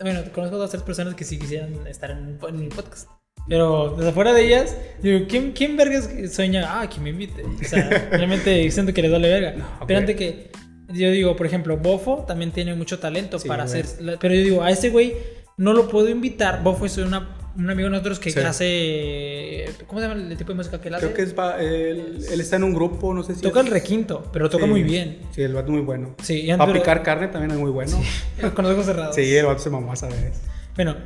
Bueno, 0.00 0.20
conozco 0.34 0.56
a 0.56 0.58
dos 0.58 0.70
tres 0.70 0.82
personas 0.82 1.14
que 1.14 1.24
sí 1.24 1.38
quisieran 1.38 1.86
estar 1.86 2.10
en, 2.10 2.38
en 2.48 2.60
mi 2.60 2.68
podcast. 2.68 3.08
Pero 3.48 3.94
desde 3.96 4.10
afuera 4.10 4.32
de 4.32 4.46
ellas, 4.46 4.76
digo, 5.02 5.26
¿quién, 5.28 5.52
quién 5.52 5.76
vergas 5.76 6.08
sueña? 6.30 6.80
Ah, 6.80 6.88
que 6.88 7.00
me 7.00 7.10
invite. 7.10 7.42
O 7.42 7.64
sea, 7.64 7.88
realmente 8.10 8.70
siento 8.70 8.92
que 8.92 9.02
le 9.02 9.08
duele 9.08 9.28
verga. 9.28 9.76
ok. 9.80 9.86
Pero 9.86 9.98
antes 9.98 10.16
que, 10.16 10.50
yo 10.92 11.10
digo, 11.10 11.36
por 11.36 11.46
ejemplo, 11.46 11.76
Bofo 11.76 12.24
también 12.26 12.52
tiene 12.52 12.74
mucho 12.74 12.98
talento 12.98 13.38
Sí, 13.38 13.48
para 13.48 13.64
hacer. 13.64 13.86
Pero 14.20 14.34
yo 14.34 14.42
digo, 14.42 14.62
a 14.62 14.70
ese 14.70 14.90
güey 14.90 15.14
no 15.56 15.72
lo 15.72 15.88
puedo 15.88 16.08
invitar. 16.08 16.62
Bofo 16.62 16.86
es 16.86 16.96
una, 16.98 17.36
un 17.64 17.70
amigo 17.70 17.86
de 17.86 17.90
nosotros 17.90 18.18
que 18.20 18.30
Sí. 18.30 18.38
hace. 18.40 19.84
¿Cómo 19.86 20.00
se 20.00 20.08
llama 20.08 20.20
el 20.20 20.36
tipo 20.36 20.50
de 20.52 20.56
música 20.56 20.80
que 20.80 20.88
él 20.88 20.94
hace? 20.94 21.06
Creo 21.12 21.16
que 21.16 21.22
es, 21.22 21.34
él, 21.60 22.24
él 22.32 22.40
está 22.40 22.56
en 22.56 22.64
un 22.64 22.74
grupo, 22.74 23.12
no 23.14 23.22
sé 23.22 23.34
si. 23.34 23.42
Toca 23.42 23.60
es- 23.60 23.66
el 23.66 23.72
requinto, 23.72 24.28
pero 24.32 24.48
toca 24.50 24.64
Sí. 24.64 24.70
muy 24.70 24.82
bien. 24.82 25.18
Sí, 25.32 25.42
el 25.42 25.54
vato 25.54 25.66
es 25.66 25.72
muy 25.72 25.82
bueno. 25.82 26.14
Sí, 26.22 26.50
y 26.50 26.54
Para 26.56 26.72
picar 26.72 27.02
carne 27.02 27.28
también 27.28 27.50
es 27.52 27.58
muy 27.58 27.70
bueno. 27.70 27.96
Con 28.54 28.64
los 28.64 28.72
ojos 28.74 28.86
cerrados. 28.86 29.14
Sí, 29.16 29.34
el 29.36 29.46
vato 29.46 29.60
se 29.60 29.70
mamó 29.70 29.92
esa 29.92 30.08
vez. 30.08 30.40
Bueno, 30.74 30.96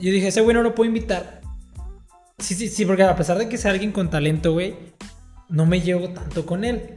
yo 0.00 0.12
dije, 0.12 0.28
ese 0.28 0.40
güey 0.40 0.54
no 0.54 0.62
lo 0.62 0.74
puedo 0.74 0.88
invitar. 0.88 1.40
Sí, 2.38 2.54
sí, 2.54 2.68
sí, 2.68 2.84
porque 2.86 3.02
a 3.02 3.16
pesar 3.16 3.36
de 3.38 3.48
que 3.48 3.58
sea 3.58 3.72
alguien 3.72 3.90
con 3.90 4.10
talento, 4.10 4.52
güey, 4.52 4.74
no 5.48 5.66
me 5.66 5.80
llevo 5.80 6.10
tanto 6.10 6.46
con 6.46 6.64
él. 6.64 6.94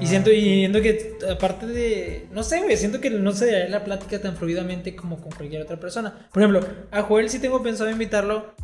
Y 0.00 0.04
Ah. 0.04 0.08
siento, 0.08 0.30
y 0.32 0.40
siento 0.42 0.80
que, 0.82 1.16
aparte 1.30 1.66
de. 1.66 2.26
No 2.32 2.42
sé, 2.42 2.62
güey, 2.62 2.76
siento 2.76 3.00
que 3.00 3.10
no 3.10 3.32
se 3.32 3.46
daría 3.46 3.68
la 3.68 3.84
plática 3.84 4.20
tan 4.20 4.36
fluidamente 4.36 4.94
como 4.96 5.20
con 5.20 5.30
cualquier 5.32 5.62
otra 5.62 5.78
persona. 5.80 6.28
Por 6.32 6.42
ejemplo, 6.42 6.66
a 6.90 7.02
Joel 7.02 7.30
sí 7.30 7.38
tengo 7.38 7.62
pensado 7.62 7.88
invitarlo, 7.90 8.54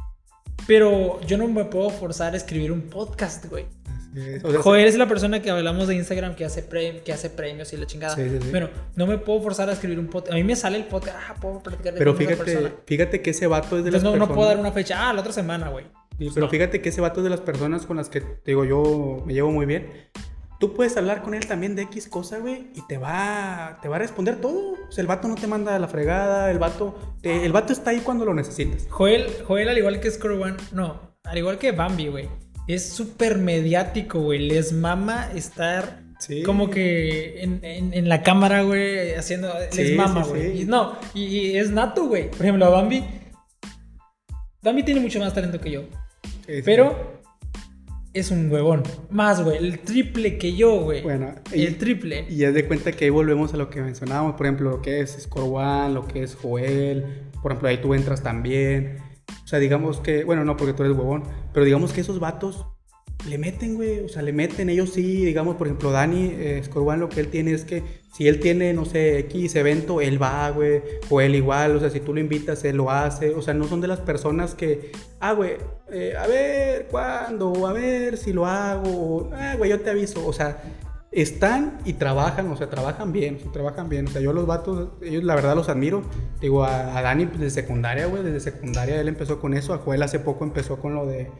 pero 0.66 1.20
yo 1.26 1.38
no 1.38 1.48
me 1.48 1.64
puedo 1.64 1.90
forzar 1.90 2.34
a 2.34 2.36
escribir 2.36 2.72
un 2.72 2.82
podcast, 2.82 3.46
güey. 3.46 3.64
O 4.44 4.50
sea, 4.50 4.60
Joel 4.60 4.86
es 4.86 4.96
la 4.98 5.08
persona 5.08 5.40
que 5.40 5.50
hablamos 5.50 5.88
de 5.88 5.94
Instagram 5.94 6.34
que 6.34 6.44
hace, 6.44 6.62
pre- 6.62 7.00
que 7.02 7.14
hace 7.14 7.30
premios 7.30 7.72
y 7.72 7.78
la 7.78 7.86
chingada. 7.86 8.14
Sí, 8.14 8.28
sí, 8.28 8.38
sí. 8.42 8.50
Bueno, 8.50 8.68
no 8.94 9.06
me 9.06 9.16
puedo 9.16 9.40
forzar 9.40 9.70
a 9.70 9.72
escribir 9.72 9.98
un 9.98 10.08
podcast. 10.08 10.32
A 10.32 10.36
mí 10.36 10.44
me 10.44 10.54
sale 10.54 10.76
el 10.76 10.84
podcast, 10.84 11.16
ah, 11.30 11.34
puedo 11.40 11.62
platicar 11.62 11.94
de 11.94 11.98
Pero 11.98 12.14
fíjate, 12.14 12.72
fíjate 12.84 13.22
que 13.22 13.30
ese 13.30 13.46
vato 13.46 13.78
es 13.78 13.84
de 13.84 13.90
las 13.90 14.00
Entonces 14.02 14.02
no, 14.02 14.10
no 14.10 14.26
personas. 14.26 14.36
puedo 14.36 14.48
dar 14.48 14.58
una 14.58 14.70
fecha. 14.72 15.08
Ah, 15.08 15.14
la 15.14 15.20
otra 15.20 15.32
semana, 15.32 15.70
güey. 15.70 15.86
Pero 16.34 16.48
fíjate 16.50 16.82
que 16.82 16.90
ese 16.90 17.00
vato 17.00 17.20
es 17.20 17.24
de 17.24 17.30
las 17.30 17.40
personas 17.40 17.86
con 17.86 17.96
las 17.96 18.10
que 18.10 18.20
te 18.20 18.50
digo 18.50 18.66
yo 18.66 19.22
me 19.26 19.32
llevo 19.32 19.50
muy 19.50 19.64
bien. 19.64 19.88
Tú 20.62 20.74
puedes 20.74 20.96
hablar 20.96 21.22
con 21.22 21.34
él 21.34 21.44
también 21.44 21.74
de 21.74 21.82
X 21.82 22.06
cosa, 22.06 22.38
güey, 22.38 22.68
y 22.76 22.86
te 22.86 22.96
va, 22.96 23.80
te 23.82 23.88
va 23.88 23.96
a 23.96 23.98
responder 23.98 24.40
todo. 24.40 24.74
O 24.88 24.92
sea, 24.92 25.02
el 25.02 25.08
vato 25.08 25.26
no 25.26 25.34
te 25.34 25.48
manda 25.48 25.74
a 25.74 25.78
la 25.80 25.88
fregada, 25.88 26.48
el 26.52 26.60
vato, 26.60 26.96
te- 27.20 27.44
el 27.44 27.50
vato 27.50 27.72
está 27.72 27.90
ahí 27.90 27.98
cuando 27.98 28.24
lo 28.24 28.32
necesitas. 28.32 28.86
Joel, 28.88 29.26
Joel, 29.44 29.68
al 29.68 29.76
igual 29.78 29.98
que 29.98 30.08
Scorpion, 30.08 30.56
no, 30.70 31.16
al 31.24 31.36
igual 31.36 31.58
que 31.58 31.72
Bambi, 31.72 32.06
güey. 32.06 32.28
Es 32.68 32.88
súper 32.90 33.38
mediático, 33.38 34.20
güey. 34.20 34.38
Les 34.38 34.72
mama 34.72 35.28
estar 35.34 36.00
Sí. 36.20 36.44
como 36.44 36.70
que 36.70 37.42
en, 37.42 37.58
en- 37.64 37.92
en 37.92 38.08
la 38.08 38.22
cámara, 38.22 38.62
güey, 38.62 39.14
haciendo. 39.16 39.52
Les 39.76 39.96
mama, 39.96 40.22
güey. 40.22 40.58
sí. 40.58 40.64
No, 40.64 40.96
y, 41.12 41.24
y 41.24 41.56
es 41.58 41.70
nato, 41.72 42.06
güey. 42.06 42.30
Por 42.30 42.42
ejemplo, 42.42 42.66
a 42.66 42.68
Bambi. 42.68 43.02
Bambi 44.62 44.84
tiene 44.84 45.00
mucho 45.00 45.18
más 45.18 45.34
talento 45.34 45.60
que 45.60 45.72
yo. 45.72 45.82
Sí, 46.46 46.54
sí. 46.56 46.62
Pero 46.64 47.20
es 48.14 48.30
un 48.30 48.50
huevón. 48.50 48.82
Más, 49.10 49.42
güey. 49.42 49.56
El 49.58 49.78
triple 49.80 50.38
que 50.38 50.54
yo, 50.54 50.80
güey. 50.82 51.02
Bueno, 51.02 51.34
y- 51.52 51.64
el 51.66 51.78
triple. 51.78 52.26
Y 52.28 52.44
haz 52.44 52.54
de 52.54 52.66
cuenta 52.66 52.92
que 52.92 53.04
ahí 53.06 53.10
volvemos 53.10 53.54
a 53.54 53.56
lo 53.56 53.70
que 53.70 53.80
mencionábamos, 53.80 54.34
por 54.34 54.46
ejemplo, 54.46 54.70
lo 54.70 54.82
que 54.82 55.00
es 55.00 55.16
Score 55.20 55.44
One, 55.50 55.94
lo 55.94 56.06
que 56.06 56.22
es 56.22 56.34
Joel, 56.34 57.04
por 57.42 57.52
ejemplo, 57.52 57.68
ahí 57.68 57.78
tú 57.78 57.94
entras 57.94 58.22
también. 58.22 58.98
O 59.44 59.46
sea, 59.46 59.58
digamos 59.58 60.00
que, 60.00 60.24
bueno, 60.24 60.44
no 60.44 60.56
porque 60.56 60.72
tú 60.74 60.82
eres 60.84 60.96
huevón, 60.96 61.24
pero 61.52 61.64
digamos 61.64 61.92
que 61.92 62.00
esos 62.02 62.20
vatos 62.20 62.66
le 63.28 63.38
meten, 63.38 63.76
güey, 63.76 64.00
o 64.00 64.08
sea, 64.08 64.22
le 64.22 64.32
meten, 64.32 64.68
ellos 64.68 64.90
sí, 64.90 65.24
digamos, 65.24 65.56
por 65.56 65.66
ejemplo, 65.66 65.90
Dani, 65.90 66.32
eh, 66.34 66.60
Score 66.64 66.88
One, 66.88 66.98
lo 66.98 67.08
que 67.08 67.20
él 67.20 67.28
tiene 67.28 67.52
es 67.52 67.64
que 67.64 67.82
si 68.12 68.26
él 68.26 68.40
tiene, 68.40 68.72
no 68.74 68.84
sé, 68.84 69.18
X 69.20 69.54
evento, 69.54 70.00
él 70.00 70.20
va, 70.20 70.50
güey, 70.50 70.82
o 71.08 71.20
él 71.20 71.34
igual, 71.34 71.76
o 71.76 71.80
sea, 71.80 71.90
si 71.90 72.00
tú 72.00 72.12
lo 72.12 72.20
invitas, 72.20 72.64
él 72.64 72.76
lo 72.76 72.90
hace, 72.90 73.30
o 73.34 73.42
sea, 73.42 73.54
no 73.54 73.66
son 73.66 73.80
de 73.80 73.88
las 73.88 74.00
personas 74.00 74.54
que, 74.54 74.92
ah, 75.20 75.32
güey, 75.32 75.52
eh, 75.92 76.14
a 76.18 76.26
ver, 76.26 76.88
¿cuándo? 76.90 77.66
A 77.66 77.72
ver 77.72 78.16
si 78.16 78.32
lo 78.32 78.46
hago, 78.46 79.30
ah, 79.32 79.54
güey, 79.56 79.70
yo 79.70 79.80
te 79.80 79.90
aviso, 79.90 80.26
o 80.26 80.32
sea, 80.32 80.60
están 81.12 81.78
y 81.84 81.92
trabajan, 81.92 82.50
o 82.50 82.56
sea, 82.56 82.70
trabajan 82.70 83.12
bien, 83.12 83.36
o 83.36 83.40
sea, 83.40 83.52
trabajan 83.52 83.88
bien. 83.88 84.08
O 84.08 84.10
sea, 84.10 84.22
yo 84.22 84.32
los 84.32 84.46
vatos, 84.46 84.88
ellos 85.02 85.22
la 85.22 85.34
verdad 85.34 85.54
los 85.54 85.68
admiro. 85.68 86.02
Digo, 86.40 86.64
a, 86.64 86.96
a 86.96 87.02
Dani 87.02 87.26
pues, 87.26 87.38
desde 87.38 87.62
secundaria, 87.62 88.06
güey, 88.06 88.22
desde 88.22 88.40
secundaria 88.40 88.98
él 88.98 89.08
empezó 89.08 89.38
con 89.38 89.52
eso. 89.52 89.74
A 89.74 89.78
Joel 89.78 90.02
hace 90.02 90.18
poco 90.18 90.44
empezó 90.44 90.78
con 90.80 90.94
lo 90.94 91.04
de, 91.04 91.30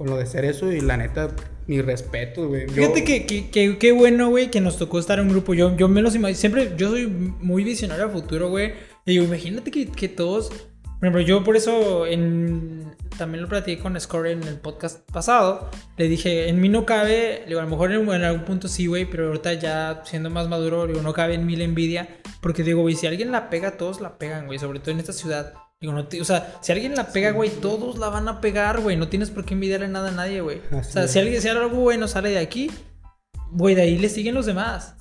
con 0.00 0.08
lo 0.08 0.16
de 0.16 0.24
ser 0.24 0.46
eso 0.46 0.72
y 0.72 0.80
la 0.80 0.96
neta, 0.96 1.28
mi 1.66 1.82
respeto, 1.82 2.48
güey. 2.48 2.66
Fíjate 2.66 3.04
que, 3.04 3.26
que, 3.26 3.50
que- 3.50 3.76
qué 3.76 3.92
bueno, 3.92 4.30
güey, 4.30 4.50
que 4.50 4.62
nos 4.62 4.78
tocó 4.78 4.98
estar 4.98 5.18
en 5.18 5.26
un 5.26 5.30
grupo. 5.32 5.52
Yo, 5.52 5.76
yo 5.76 5.88
me 5.88 6.00
los 6.00 6.14
imagino. 6.14 6.38
Siempre, 6.38 6.72
yo 6.78 6.88
soy 6.88 7.06
muy 7.06 7.64
visionario 7.64 8.06
a 8.06 8.08
futuro, 8.08 8.48
güey. 8.48 8.72
Y 9.04 9.10
digo, 9.10 9.24
imagínate 9.24 9.70
que, 9.70 9.88
que 9.88 10.08
todos. 10.08 10.48
Por 10.48 11.02
ejemplo, 11.02 11.20
yo 11.20 11.44
por 11.44 11.54
eso 11.54 12.06
en, 12.06 12.94
también 13.18 13.42
lo 13.42 13.48
platiqué 13.50 13.78
con 13.82 14.00
Score 14.00 14.28
en 14.30 14.42
el 14.44 14.56
podcast 14.56 15.00
pasado. 15.10 15.68
Le 15.98 16.08
dije, 16.08 16.48
en 16.48 16.62
mí 16.62 16.70
no 16.70 16.86
cabe. 16.86 17.42
Digo, 17.46 17.60
a 17.60 17.64
lo 17.64 17.68
mejor 17.68 17.92
en, 17.92 18.08
en 18.10 18.24
algún 18.24 18.46
punto 18.46 18.66
sí, 18.66 18.86
güey, 18.86 19.04
pero 19.04 19.26
ahorita 19.26 19.52
ya 19.52 20.00
siendo 20.06 20.30
más 20.30 20.48
maduro, 20.48 20.86
digo, 20.86 21.02
no 21.02 21.12
cabe 21.12 21.34
en 21.34 21.44
mí 21.44 21.56
la 21.56 21.64
envidia. 21.64 22.08
Porque 22.40 22.62
digo, 22.64 22.80
güey, 22.80 22.94
si 22.94 23.06
alguien 23.06 23.32
la 23.32 23.50
pega, 23.50 23.76
todos 23.76 24.00
la 24.00 24.16
pegan, 24.16 24.46
güey. 24.46 24.58
Sobre 24.58 24.80
todo 24.80 24.92
en 24.92 25.00
esta 25.00 25.12
ciudad. 25.12 25.52
Digo, 25.80 25.94
no 25.94 26.06
te- 26.06 26.20
o 26.20 26.24
sea, 26.26 26.58
si 26.60 26.72
alguien 26.72 26.94
la 26.94 27.10
pega, 27.10 27.30
güey, 27.30 27.48
todos 27.48 27.98
la 27.98 28.08
van 28.10 28.28
a 28.28 28.40
pegar, 28.42 28.80
güey. 28.80 28.96
No 28.98 29.08
tienes 29.08 29.30
por 29.30 29.46
qué 29.46 29.54
envidiarle 29.54 29.88
nada 29.88 30.08
a 30.10 30.12
nadie, 30.12 30.42
güey. 30.42 30.60
O 30.72 30.82
sea, 30.84 31.04
es. 31.04 31.12
si 31.12 31.18
alguien, 31.18 31.40
si 31.40 31.48
algo 31.48 31.70
bueno 31.70 32.06
sale 32.06 32.28
de 32.30 32.38
aquí, 32.38 32.70
güey, 33.50 33.74
de 33.74 33.82
ahí 33.82 33.96
le 33.98 34.10
siguen 34.10 34.34
los 34.34 34.44
demás. 34.44 34.94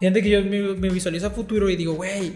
Fíjate 0.00 0.20
que 0.22 0.30
yo 0.30 0.42
me, 0.42 0.74
me 0.74 0.88
visualizo 0.88 1.28
a 1.28 1.30
futuro 1.30 1.70
y 1.70 1.76
digo, 1.76 1.94
güey, 1.94 2.32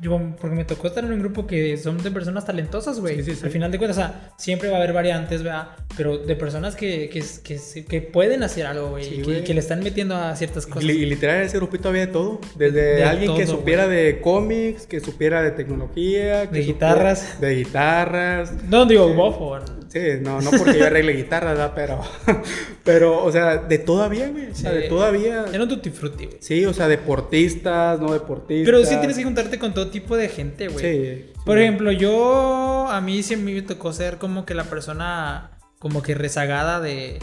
yo, 0.00 0.16
porque 0.40 0.54
me 0.54 0.64
tocó 0.64 0.86
estar 0.86 1.04
en 1.04 1.12
un 1.12 1.18
grupo 1.18 1.44
que 1.44 1.76
son 1.76 2.00
de 2.00 2.12
personas 2.12 2.46
talentosas, 2.46 3.00
güey. 3.00 3.16
Sí, 3.16 3.24
sí, 3.24 3.34
sí. 3.34 3.44
Al 3.44 3.50
final 3.50 3.72
de 3.72 3.78
cuentas, 3.78 3.96
o 3.96 4.00
sea, 4.00 4.30
siempre 4.36 4.68
va 4.68 4.76
a 4.76 4.78
haber 4.78 4.92
variantes, 4.92 5.42
¿verdad? 5.42 5.70
Pero 5.96 6.18
de 6.18 6.36
personas 6.36 6.76
que, 6.76 7.08
que, 7.08 7.24
que, 7.42 7.84
que 7.84 8.00
pueden 8.00 8.44
hacer 8.44 8.66
algo, 8.66 8.90
güey. 8.90 9.22
Que, 9.22 9.42
que 9.42 9.54
le 9.54 9.60
están 9.60 9.82
metiendo 9.82 10.14
a 10.14 10.36
ciertas 10.36 10.66
cosas. 10.66 10.84
Y, 10.84 11.04
literal, 11.04 11.38
en 11.38 11.42
ese 11.42 11.56
grupito 11.56 11.88
había 11.88 12.06
de 12.06 12.12
todo. 12.12 12.40
Desde 12.54 12.96
De 12.96 13.04
alguien 13.04 13.34
que 13.34 13.46
supiera 13.48 13.88
de 13.88 14.20
cómics, 14.20 14.86
que 14.86 15.00
supiera 15.00 15.42
de 15.42 15.50
tecnología, 15.50 16.48
que 16.48 16.58
De 16.58 16.64
guitarras. 16.64 17.40
De 17.40 17.56
guitarras. 17.56 18.52
No 18.68 18.86
digo 18.86 19.12
bofo, 19.14 19.58
Sí, 19.88 20.00
no, 20.20 20.40
no 20.40 20.50
porque 20.50 20.78
yo 20.78 20.86
arregle 20.86 21.14
guitarras, 21.14 21.56
¿verdad? 21.56 21.72
Pero, 21.74 22.00
pero, 22.84 23.24
o 23.24 23.32
sea, 23.32 23.56
de 23.56 23.78
todavía, 23.78 24.28
güey. 24.28 24.50
O 24.50 24.54
sea, 24.54 24.72
de 24.72 24.82
todavía. 24.82 25.46
Era 25.52 25.62
un 25.62 25.68
tutti 25.68 25.90
frutti, 25.90 26.26
güey. 26.26 26.38
Sí, 26.40 26.64
o 26.66 26.72
sea, 26.72 26.88
deportistas, 26.88 28.00
no 28.00 28.12
deportistas. 28.12 28.66
Pero 28.66 28.84
sí 28.84 28.96
tienes 28.98 29.16
que 29.16 29.24
juntarte 29.24 29.58
con 29.58 29.74
todo 29.74 29.88
tipo 29.88 30.16
de 30.16 30.28
gente, 30.28 30.68
güey. 30.68 30.84
Sí. 30.84 31.04
sí. 31.04 31.40
Por 31.44 31.58
ejemplo, 31.58 31.90
yo 31.92 32.86
a 32.88 33.00
mí 33.00 33.22
sí 33.22 33.36
me 33.36 33.62
tocó 33.62 33.92
ser 33.92 34.18
como 34.18 34.44
que 34.44 34.54
la 34.54 34.64
persona 34.64 35.52
como 35.78 36.02
que 36.02 36.14
rezagada 36.14 36.80
de, 36.80 37.18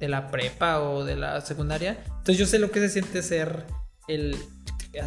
de 0.00 0.08
la 0.08 0.30
prepa 0.30 0.80
o 0.80 1.04
de 1.04 1.16
la 1.16 1.40
secundaria. 1.40 1.98
Entonces 2.06 2.38
yo 2.38 2.46
sé 2.46 2.58
lo 2.58 2.70
que 2.70 2.80
se 2.80 2.88
siente 2.88 3.22
ser 3.22 3.64
el 4.08 4.36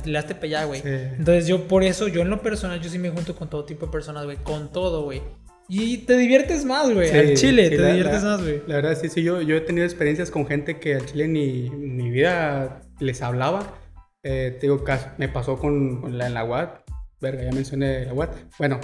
le 0.06 0.18
hazte 0.18 0.36
güey. 0.66 0.82
Sí. 0.82 0.90
Entonces 0.90 1.48
yo 1.48 1.68
por 1.68 1.84
eso, 1.84 2.08
yo 2.08 2.22
en 2.22 2.30
lo 2.30 2.42
personal, 2.42 2.80
yo 2.82 2.90
sí 2.90 3.00
me 3.00 3.10
junto 3.10 3.36
con 3.36 3.50
todo 3.50 3.66
tipo 3.66 3.88
de 3.88 3.92
personas, 3.92 4.26
güey. 4.26 4.38
Con 4.38 4.72
todo, 4.72 5.04
güey. 5.04 5.22
Y 5.74 6.00
te 6.00 6.18
diviertes 6.18 6.66
más, 6.66 6.92
güey. 6.94 7.08
Sí, 7.10 7.18
al 7.18 7.34
chile, 7.36 7.64
sí, 7.70 7.70
te 7.78 7.78
la- 7.82 7.88
diviertes 7.90 8.24
la- 8.24 8.30
más, 8.32 8.42
güey. 8.42 8.62
La 8.68 8.76
verdad, 8.76 8.98
sí, 9.00 9.08
sí, 9.08 9.24
yo, 9.24 9.42
yo 9.42 9.56
he 9.56 9.62
tenido 9.62 9.86
experiencias 9.86 10.30
con 10.30 10.46
gente 10.46 10.80
que 10.80 10.96
al 10.96 11.06
chile 11.06 11.30
ni, 11.30 11.70
ni 11.70 12.10
vida 12.10 12.82
les 13.00 13.22
hablaba. 13.22 13.78
Eh, 14.22 14.58
te 14.60 14.68
digo, 14.68 14.84
me 15.18 15.30
pasó 15.30 15.58
con, 15.58 16.02
con 16.02 16.18
la 16.18 16.28
en 16.28 16.34
la 16.34 16.44
UAT. 16.44 16.82
Verga, 17.22 17.44
ya 17.44 17.52
mencioné 17.54 18.06
la 18.06 18.14
UAT. 18.14 18.32
Bueno, 18.60 18.82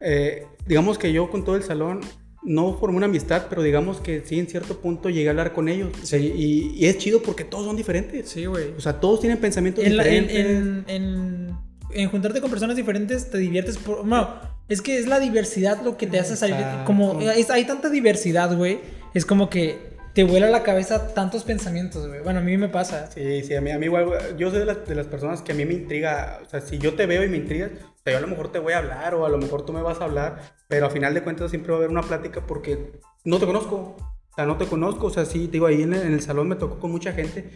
eh, 0.00 0.44
digamos 0.66 0.98
que 0.98 1.12
yo 1.12 1.28
con 1.30 1.44
todo 1.44 1.56
el 1.56 1.64
salón 1.64 2.00
no 2.44 2.78
formé 2.78 2.98
una 2.98 3.06
amistad, 3.06 3.46
pero 3.50 3.60
digamos 3.62 4.00
que 4.00 4.22
sí, 4.24 4.38
en 4.38 4.46
cierto 4.46 4.80
punto 4.80 5.10
llegué 5.10 5.26
a 5.26 5.30
hablar 5.32 5.52
con 5.52 5.68
ellos. 5.68 5.90
Sea, 6.04 6.18
y, 6.20 6.72
y 6.76 6.86
es 6.86 6.96
chido 6.98 7.22
porque 7.22 7.42
todos 7.42 7.66
son 7.66 7.76
diferentes. 7.76 8.28
Sí, 8.28 8.46
güey. 8.46 8.68
O 8.76 8.80
sea, 8.80 9.00
todos 9.00 9.18
tienen 9.20 9.38
pensamientos 9.38 9.84
En, 9.84 9.96
la- 9.96 10.06
en, 10.06 10.28
diferentes. 10.28 10.84
en, 10.94 11.02
en- 11.02 11.69
en 11.94 12.08
juntarte 12.10 12.40
con 12.40 12.50
personas 12.50 12.76
diferentes 12.76 13.30
te 13.30 13.38
diviertes 13.38 13.78
por... 13.78 14.04
No, 14.06 14.28
es 14.68 14.82
que 14.82 14.98
es 14.98 15.06
la 15.06 15.20
diversidad 15.20 15.82
lo 15.82 15.96
que 15.96 16.06
te 16.06 16.18
hace 16.18 16.36
salir... 16.36 16.56
Como 16.84 17.20
es- 17.20 17.50
hay 17.50 17.64
tanta 17.64 17.88
diversidad, 17.90 18.56
güey. 18.56 18.80
Es 19.14 19.26
como 19.26 19.50
que 19.50 19.90
te 20.14 20.24
vuela 20.24 20.50
la 20.50 20.62
cabeza 20.62 21.14
tantos 21.14 21.44
pensamientos, 21.44 22.06
güey. 22.08 22.20
Bueno, 22.20 22.40
a 22.40 22.42
mí 22.42 22.56
me 22.56 22.68
pasa. 22.68 23.10
Sí, 23.12 23.42
sí, 23.42 23.54
a 23.54 23.60
mí, 23.60 23.70
a 23.70 23.78
mí 23.78 23.86
igual, 23.86 24.06
güey, 24.06 24.20
yo 24.38 24.50
soy 24.50 24.60
de 24.60 24.64
las, 24.66 24.86
de 24.86 24.94
las 24.94 25.06
personas 25.06 25.42
que 25.42 25.52
a 25.52 25.54
mí 25.54 25.64
me 25.64 25.74
intriga, 25.74 26.40
o 26.44 26.48
sea, 26.48 26.60
si 26.60 26.78
yo 26.78 26.94
te 26.94 27.06
veo 27.06 27.22
y 27.24 27.28
me 27.28 27.36
intrigas, 27.36 27.70
o 27.72 28.02
sea, 28.02 28.12
yo 28.14 28.18
a 28.18 28.20
lo 28.20 28.26
mejor 28.26 28.50
te 28.50 28.58
voy 28.58 28.72
a 28.72 28.78
hablar 28.78 29.14
o 29.14 29.24
a 29.24 29.28
lo 29.28 29.38
mejor 29.38 29.64
tú 29.64 29.72
me 29.72 29.82
vas 29.82 30.00
a 30.00 30.04
hablar, 30.04 30.40
pero 30.68 30.86
a 30.86 30.90
final 30.90 31.14
de 31.14 31.22
cuentas 31.22 31.50
siempre 31.50 31.70
va 31.70 31.76
a 31.76 31.80
haber 31.80 31.90
una 31.90 32.02
plática 32.02 32.40
porque 32.46 32.92
no 33.24 33.38
te 33.38 33.46
conozco, 33.46 33.76
o 33.76 34.34
sea, 34.34 34.46
no 34.46 34.56
te 34.56 34.66
conozco, 34.66 35.06
o 35.06 35.10
sea, 35.10 35.24
sí, 35.26 35.48
digo, 35.50 35.66
ahí 35.66 35.82
en 35.82 35.94
el, 35.94 36.02
en 36.02 36.12
el 36.14 36.22
salón 36.22 36.48
me 36.48 36.56
tocó 36.56 36.78
con 36.80 36.90
mucha 36.90 37.12
gente, 37.12 37.50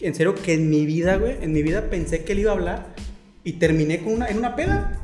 en 0.00 0.14
serio 0.14 0.34
que 0.34 0.54
en 0.54 0.70
mi 0.70 0.86
vida, 0.86 1.16
güey, 1.16 1.36
en 1.42 1.52
mi 1.52 1.62
vida 1.62 1.88
pensé 1.90 2.24
que 2.24 2.32
él 2.32 2.38
iba 2.40 2.52
a 2.52 2.54
hablar 2.54 2.86
y 3.44 3.54
terminé 3.54 4.02
con 4.02 4.12
una, 4.14 4.28
en 4.28 4.38
una 4.38 4.56
peda. 4.56 4.98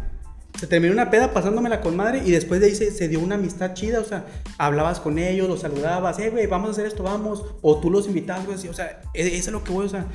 Se 0.58 0.66
terminó 0.66 0.92
una 0.92 1.10
peda 1.10 1.32
pasándomela 1.32 1.80
con 1.80 1.94
madre 1.94 2.22
y 2.24 2.32
después 2.32 2.60
de 2.60 2.66
ahí 2.66 2.74
se, 2.74 2.90
se 2.90 3.06
dio 3.06 3.20
una 3.20 3.36
amistad 3.36 3.74
chida, 3.74 4.00
o 4.00 4.04
sea, 4.04 4.24
hablabas 4.58 4.98
con 4.98 5.18
ellos, 5.18 5.48
los 5.48 5.60
saludabas, 5.60 6.18
eh, 6.18 6.30
güey, 6.30 6.46
vamos 6.48 6.68
a 6.68 6.72
hacer 6.72 6.86
esto, 6.86 7.04
vamos, 7.04 7.44
o 7.62 7.78
tú 7.78 7.90
los 7.90 8.08
invitabas, 8.08 8.44
güey, 8.44 8.66
o 8.66 8.72
sea, 8.72 9.00
e- 9.14 9.26
eso 9.36 9.50
es 9.50 9.52
lo 9.52 9.62
que 9.62 9.70
voy, 9.70 9.86
o 9.86 9.88
sea, 9.88 10.06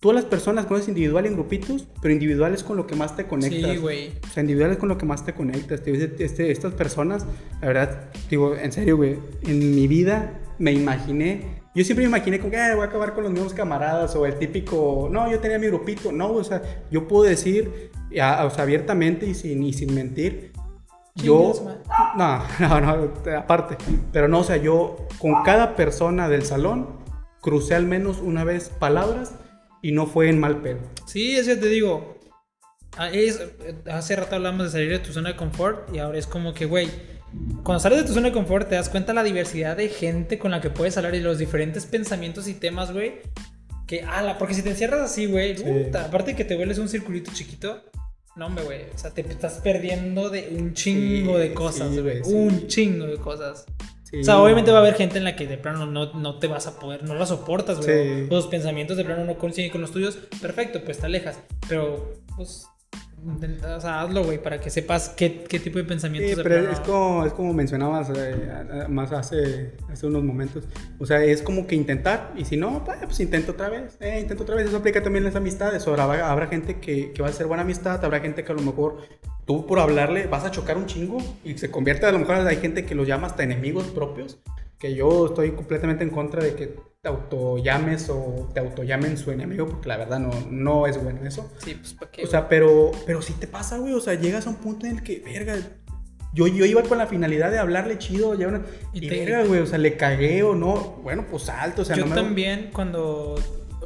tú 0.00 0.10
a 0.10 0.14
las 0.14 0.24
personas 0.24 0.64
conoces 0.64 0.88
individual 0.88 1.26
en 1.26 1.34
grupitos, 1.34 1.86
pero 2.00 2.12
individual 2.14 2.54
es 2.54 2.62
con 2.62 2.78
lo 2.78 2.86
que 2.86 2.96
más 2.96 3.14
te 3.16 3.26
conectas. 3.26 3.70
Sí, 3.72 3.76
güey. 3.76 4.12
O 4.24 4.32
sea, 4.32 4.40
individual 4.40 4.72
es 4.72 4.78
con 4.78 4.88
lo 4.88 4.96
que 4.96 5.04
más 5.04 5.26
te 5.26 5.34
conectas. 5.34 5.82
Tío. 5.82 5.94
Este- 5.94 6.50
estas 6.50 6.72
personas, 6.72 7.26
la 7.60 7.66
verdad, 7.68 8.04
digo, 8.30 8.56
en 8.56 8.72
serio, 8.72 8.96
güey, 8.96 9.18
en 9.42 9.74
mi 9.74 9.86
vida 9.88 10.40
me 10.58 10.72
imaginé, 10.72 11.61
yo 11.74 11.84
siempre 11.84 12.04
me 12.04 12.08
imaginé 12.16 12.38
como 12.38 12.50
que 12.50 12.58
"Ah, 12.58 12.74
voy 12.74 12.84
a 12.84 12.88
acabar 12.88 13.14
con 13.14 13.24
los 13.24 13.32
mismos 13.32 13.54
camaradas 13.54 14.14
o 14.16 14.26
el 14.26 14.38
típico, 14.38 15.08
no, 15.10 15.30
yo 15.30 15.40
tenía 15.40 15.58
mi 15.58 15.66
grupito. 15.68 16.12
No, 16.12 16.32
o 16.32 16.44
sea, 16.44 16.62
yo 16.90 17.08
puedo 17.08 17.24
decir, 17.24 17.90
ya, 18.10 18.44
o 18.44 18.50
sea, 18.50 18.64
abiertamente 18.64 19.26
y 19.26 19.34
sin, 19.34 19.62
y 19.62 19.72
sin 19.72 19.94
mentir, 19.94 20.52
yo, 21.14 21.52
no, 22.16 22.42
no, 22.60 22.80
no, 22.80 23.12
aparte, 23.38 23.76
pero 24.12 24.28
no, 24.28 24.40
o 24.40 24.44
sea, 24.44 24.56
yo 24.56 24.96
con 25.18 25.42
cada 25.42 25.76
persona 25.76 26.28
del 26.28 26.44
salón 26.44 27.00
crucé 27.40 27.74
al 27.74 27.86
menos 27.86 28.18
una 28.20 28.44
vez 28.44 28.68
palabras 28.70 29.34
y 29.82 29.92
no 29.92 30.06
fue 30.06 30.28
en 30.28 30.38
mal 30.40 30.58
pedo. 30.62 30.78
Sí, 31.06 31.36
eso 31.36 31.58
te 31.58 31.66
digo. 31.68 32.18
Ah, 32.96 33.08
es- 33.10 33.40
hace 33.90 34.14
rato 34.16 34.36
hablamos 34.36 34.64
de 34.64 34.70
salir 34.70 34.90
de 34.90 34.98
tu 34.98 35.12
zona 35.12 35.30
de 35.30 35.36
confort 35.36 35.92
y 35.94 35.98
ahora 35.98 36.18
es 36.18 36.26
como 36.26 36.52
que, 36.54 36.66
güey, 36.66 36.88
cuando 37.62 37.80
sales 37.80 37.98
de 37.98 38.04
tu 38.04 38.12
zona 38.14 38.28
de 38.28 38.32
confort 38.32 38.68
te 38.68 38.74
das 38.74 38.88
cuenta 38.88 39.12
la 39.14 39.22
diversidad 39.22 39.76
de 39.76 39.88
gente 39.88 40.38
con 40.38 40.50
la 40.50 40.60
que 40.60 40.70
puedes 40.70 40.96
hablar 40.96 41.14
y 41.14 41.20
los 41.20 41.38
diferentes 41.38 41.86
pensamientos 41.86 42.48
y 42.48 42.54
temas, 42.54 42.92
güey. 42.92 43.20
Que, 43.86 44.02
ala, 44.02 44.38
porque 44.38 44.54
si 44.54 44.62
te 44.62 44.70
encierras 44.70 45.00
así, 45.00 45.26
güey, 45.26 45.56
Sí. 45.56 45.64
aparte 45.94 46.32
de 46.32 46.36
que 46.36 46.44
te 46.44 46.56
vuelves 46.56 46.78
un 46.78 46.88
circulito 46.88 47.30
chiquito, 47.34 47.82
no, 48.36 48.46
hombre, 48.46 48.64
güey, 48.64 48.80
o 48.94 48.98
sea, 48.98 49.10
te 49.10 49.20
estás 49.22 49.60
perdiendo 49.62 50.30
de 50.30 50.48
un 50.58 50.72
chingo 50.74 51.34
Sí, 51.34 51.40
de 51.40 51.54
cosas, 51.54 51.98
güey, 51.98 52.24
sí. 52.24 52.32
un 52.32 52.66
chingo 52.66 53.06
de 53.06 53.16
cosas. 53.16 53.66
O 54.20 54.24
sea, 54.24 54.40
obviamente 54.42 54.70
va 54.70 54.78
a 54.78 54.80
haber 54.82 54.94
gente 54.94 55.16
en 55.16 55.24
la 55.24 55.36
que 55.36 55.46
de 55.46 55.56
plano 55.56 55.86
no, 55.86 56.12
no 56.12 56.38
te 56.38 56.46
vas 56.46 56.66
a 56.66 56.78
poder, 56.78 57.02
no 57.02 57.14
la 57.14 57.24
soportas, 57.24 57.84
güey. 57.84 58.28
Los 58.28 58.46
pensamientos 58.46 58.98
de 58.98 59.04
plano 59.04 59.24
no 59.24 59.38
coinciden 59.38 59.70
con 59.70 59.80
los 59.80 59.90
tuyos. 59.90 60.18
Perfecto, 60.40 60.82
pues 60.84 60.98
te 60.98 61.06
alejas. 61.06 61.38
Pero, 61.66 62.12
pues, 62.36 62.66
o 63.24 63.80
sea, 63.80 64.02
hazlo, 64.02 64.24
güey, 64.24 64.42
para 64.42 64.60
que 64.60 64.68
sepas 64.68 65.10
qué, 65.10 65.44
qué 65.48 65.60
tipo 65.60 65.78
de 65.78 65.84
pensamientos 65.84 66.34
Sí, 66.34 66.40
pero 66.42 66.70
es 66.70 66.80
como, 66.80 67.24
es 67.24 67.32
como 67.32 67.52
mencionabas 67.52 68.10
eh, 68.16 68.86
más 68.88 69.12
hace, 69.12 69.72
hace 69.90 70.06
unos 70.06 70.24
momentos. 70.24 70.64
O 70.98 71.06
sea, 71.06 71.22
es 71.22 71.42
como 71.42 71.66
que 71.66 71.76
intentar, 71.76 72.32
y 72.36 72.44
si 72.44 72.56
no, 72.56 72.84
pues, 72.84 72.98
pues 73.02 73.20
intento 73.20 73.52
otra 73.52 73.68
vez, 73.68 73.96
eh, 74.00 74.18
intento 74.20 74.42
otra 74.42 74.56
vez. 74.56 74.66
Eso 74.66 74.76
aplica 74.76 75.02
también 75.02 75.24
a 75.24 75.28
las 75.28 75.36
amistades. 75.36 75.86
Ahora 75.86 76.04
habrá, 76.04 76.30
habrá 76.30 76.46
gente 76.48 76.80
que, 76.80 77.12
que 77.12 77.22
va 77.22 77.28
a 77.28 77.32
ser 77.32 77.46
buena 77.46 77.62
amistad, 77.62 78.04
habrá 78.04 78.20
gente 78.20 78.44
que 78.44 78.52
a 78.52 78.54
lo 78.54 78.62
mejor 78.62 78.98
tú 79.44 79.66
por 79.66 79.78
hablarle 79.78 80.26
vas 80.26 80.44
a 80.44 80.50
chocar 80.50 80.76
un 80.76 80.86
chingo 80.86 81.18
y 81.44 81.58
se 81.58 81.70
convierte, 81.70 82.06
a 82.06 82.12
lo 82.12 82.18
mejor 82.18 82.36
hay 82.36 82.56
gente 82.56 82.84
que 82.84 82.94
los 82.94 83.06
llama 83.06 83.28
hasta 83.28 83.42
enemigos 83.42 83.86
propios, 83.86 84.38
que 84.78 84.94
yo 84.94 85.26
estoy 85.26 85.52
completamente 85.52 86.04
en 86.04 86.10
contra 86.10 86.42
de 86.42 86.54
que 86.54 86.91
te 87.02 87.08
autollames 87.08 88.08
o 88.10 88.48
te 88.54 88.60
autollamen 88.60 89.18
su 89.18 89.32
enemigo, 89.32 89.66
porque 89.68 89.88
la 89.88 89.96
verdad 89.96 90.20
no, 90.20 90.30
no 90.52 90.86
es 90.86 91.02
bueno 91.02 91.26
eso. 91.26 91.50
Sí, 91.58 91.74
pues, 91.74 91.94
¿para 91.94 92.12
qué? 92.12 92.22
O 92.22 92.26
sea, 92.28 92.48
pero, 92.48 92.92
pero 93.04 93.20
sí 93.20 93.32
te 93.32 93.48
pasa, 93.48 93.78
güey. 93.78 93.92
O 93.92 94.00
sea, 94.00 94.14
llegas 94.14 94.46
a 94.46 94.50
un 94.50 94.56
punto 94.56 94.86
en 94.86 94.98
el 94.98 95.02
que, 95.02 95.18
verga, 95.18 95.56
yo, 96.32 96.46
yo 96.46 96.64
iba 96.64 96.80
con 96.84 96.98
la 96.98 97.08
finalidad 97.08 97.50
de 97.50 97.58
hablarle 97.58 97.98
chido, 97.98 98.38
ya 98.38 98.46
una- 98.46 98.62
Y 98.92 99.04
y, 99.04 99.08
te- 99.08 99.18
verga, 99.18 99.42
güey, 99.44 99.60
o 99.62 99.66
sea, 99.66 99.78
le 99.78 99.96
cagué 99.96 100.44
o 100.44 100.54
no. 100.54 101.00
Bueno, 101.02 101.26
pues 101.28 101.48
alto, 101.48 101.82
o 101.82 101.84
sea, 101.84 101.96
Yo 101.96 102.04
no 102.04 102.10
me. 102.10 102.14
también, 102.14 102.70
cuando 102.72 103.34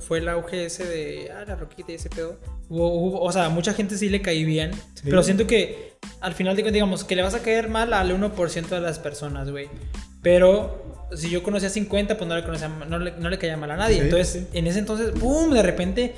fue 0.02 0.18
el 0.18 0.28
auge 0.28 0.66
ese 0.66 0.84
de, 0.84 1.30
ah, 1.32 1.42
la 1.46 1.56
roquita 1.56 1.92
y 1.92 1.94
ese 1.94 2.10
pedo, 2.10 2.38
hubo, 2.68 2.92
hubo- 3.00 3.20
o 3.22 3.32
sea, 3.32 3.48
mucha 3.48 3.72
gente 3.72 3.96
sí 3.96 4.10
le 4.10 4.20
caí 4.20 4.44
bien, 4.44 4.72
Sí. 4.92 5.04
pero 5.04 5.22
siento 5.22 5.46
que 5.46 5.94
al 6.20 6.34
final 6.34 6.54
de 6.54 6.70
digamos, 6.70 7.02
que 7.04 7.16
le 7.16 7.22
vas 7.22 7.32
a 7.32 7.40
caer 7.40 7.70
mal 7.70 7.94
al 7.94 8.12
1% 8.12 8.74
de 8.74 8.82
las 8.82 8.98
personas, 8.98 9.50
güey. 9.50 9.70
Pero 10.20 10.95
si 11.14 11.30
yo 11.30 11.42
conocía 11.42 11.70
50, 11.70 12.16
pues 12.16 12.28
no 12.28 12.34
le, 12.34 12.42
conocía, 12.42 12.68
no 12.68 12.98
le, 12.98 13.12
no 13.12 13.30
le 13.30 13.38
caía 13.38 13.56
mal 13.56 13.70
a 13.70 13.76
nadie. 13.76 13.96
Sí, 13.96 14.00
entonces, 14.02 14.28
sí. 14.50 14.58
en 14.58 14.66
ese 14.66 14.80
entonces, 14.80 15.10
¡pum! 15.10 15.52
De 15.52 15.62
repente, 15.62 16.14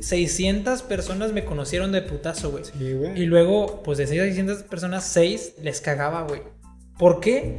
600 0.00 0.82
personas 0.82 1.32
me 1.32 1.44
conocieron 1.44 1.92
de 1.92 2.02
putazo, 2.02 2.50
güey. 2.50 2.64
Sí, 2.64 2.92
güey. 2.92 3.20
Y 3.20 3.26
luego, 3.26 3.82
pues 3.82 3.98
de 3.98 4.06
600 4.06 4.64
personas, 4.64 5.04
6 5.04 5.54
les 5.62 5.80
cagaba, 5.80 6.22
güey. 6.22 6.42
¿Por 6.98 7.20
qué? 7.20 7.56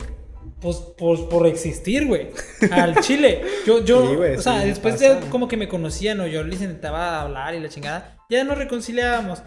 Pues, 0.61 0.77
pues 0.97 1.21
por 1.21 1.47
existir, 1.47 2.05
güey. 2.05 2.29
Al 2.71 2.99
chile. 3.01 3.41
Yo, 3.65 3.83
yo, 3.83 4.15
güey, 4.15 4.35
o 4.35 4.41
sea, 4.41 4.59
después 4.59 4.99
de 4.99 5.19
como 5.29 5.47
que 5.47 5.57
me 5.57 5.67
conocían 5.67 6.19
o 6.21 6.27
yo 6.27 6.43
les 6.43 6.61
intentaba 6.61 7.21
hablar 7.21 7.55
y 7.55 7.59
la 7.59 7.69
chingada, 7.69 8.17
ya 8.29 8.43
nos 8.43 8.57
reconciliábamos. 8.57 9.41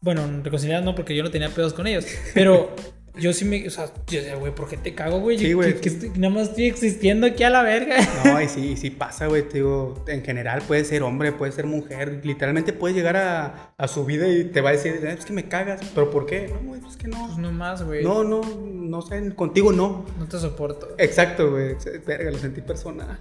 Bueno, 0.00 0.26
reconciliar 0.42 0.82
no, 0.82 0.94
porque 0.94 1.14
yo 1.14 1.22
no 1.22 1.30
tenía 1.30 1.50
pedos 1.50 1.74
con 1.74 1.86
ellos. 1.86 2.06
Pero 2.34 2.74
yo 3.18 3.32
sí 3.32 3.44
me, 3.44 3.66
o 3.66 3.70
sea, 3.70 3.86
yo 4.06 4.18
decía, 4.20 4.36
güey, 4.36 4.54
¿por 4.54 4.68
qué 4.68 4.76
te 4.76 4.94
cago, 4.94 5.20
güey? 5.20 5.38
Sí, 5.38 5.52
güey. 5.52 5.74
que- 5.80 6.10
nada 6.16 6.32
más 6.34 6.48
estoy 6.50 6.66
existiendo 6.66 7.26
aquí 7.26 7.42
a 7.42 7.50
la 7.50 7.62
verga. 7.62 7.96
No, 8.24 8.40
y 8.40 8.48
sí, 8.48 8.76
sí 8.76 8.90
pasa, 8.90 9.26
güey. 9.26 9.42
Te 9.48 9.54
digo, 9.58 10.04
en 10.06 10.22
general 10.22 10.62
puede 10.66 10.84
ser 10.84 11.02
hombre, 11.02 11.32
puede 11.32 11.52
ser 11.52 11.66
mujer. 11.66 12.20
Literalmente 12.24 12.72
puedes 12.72 12.96
llegar 12.96 13.16
a, 13.16 13.72
a 13.76 13.88
su 13.88 14.04
vida 14.04 14.28
y 14.28 14.44
te 14.44 14.60
va 14.60 14.70
a 14.70 14.72
decir, 14.72 15.00
"Eh, 15.04 15.16
es 15.18 15.24
que 15.24 15.32
me 15.32 15.48
cagas. 15.48 15.80
¿Pero 15.94 16.10
por 16.10 16.26
qué? 16.26 16.48
No, 16.52 16.60
güey, 16.68 16.80
es 16.88 16.96
que 16.96 17.08
no. 17.08 17.26
Pues 17.26 17.38
no 17.38 17.52
más, 17.52 17.82
güey. 17.82 18.02
No, 18.04 18.22
no, 18.24 18.40
no 18.42 19.02
sé, 19.02 19.34
contigo 19.34 19.72
no. 19.72 20.04
No 20.18 20.26
te 20.26 20.38
soporto. 20.38 20.94
Exacto, 20.98 21.50
güey. 21.50 21.76
Verga, 22.06 22.30
lo 22.30 22.38
sentí 22.38 22.60
personal. 22.60 23.18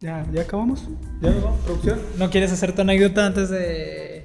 Ya, 0.00 0.26
ya 0.32 0.42
acabamos. 0.42 0.88
Ya 1.20 1.30
nos 1.30 1.44
vamos, 1.44 1.60
producción. 1.64 2.00
¿No 2.18 2.28
quieres 2.28 2.50
hacer 2.52 2.74
tu 2.74 2.80
anécdota 2.82 3.24
antes 3.24 3.50
de, 3.50 4.24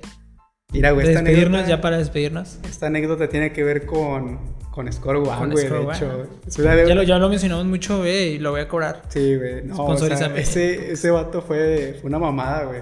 Mira, 0.73 0.91
güey, 0.91 1.07
esta 1.07 1.21
despedirnos? 1.21 1.59
anécdota- 1.61 1.69
Ya 1.77 1.81
para 1.81 1.97
despedirnos. 1.97 2.59
Esta 2.69 2.87
anécdota 2.87 3.29
tiene 3.29 3.53
que 3.53 3.63
ver 3.63 3.85
con, 3.85 4.39
con 4.71 4.91
Score 4.91 5.17
One, 5.17 5.27
güey, 5.53 5.63
de 5.69 5.69
hecho. 5.95 6.27
Ya 6.87 6.95
lo, 6.95 7.03
ya 7.03 7.17
lo 7.19 7.29
mencionamos 7.29 7.65
mucho, 7.65 7.99
güey, 7.99 8.33
y 8.33 8.39
lo 8.39 8.51
voy 8.51 8.61
a 8.61 8.67
cobrar. 8.67 9.03
Sí, 9.07 9.35
güey. 9.37 9.63
No, 9.63 9.75
o 9.85 9.97
sea, 10.17 10.27
ese, 10.41 10.91
ese 10.91 11.09
vato 11.09 11.41
fue, 11.41 11.97
fue 12.01 12.09
una 12.09 12.19
mamada, 12.19 12.65
güey. 12.65 12.81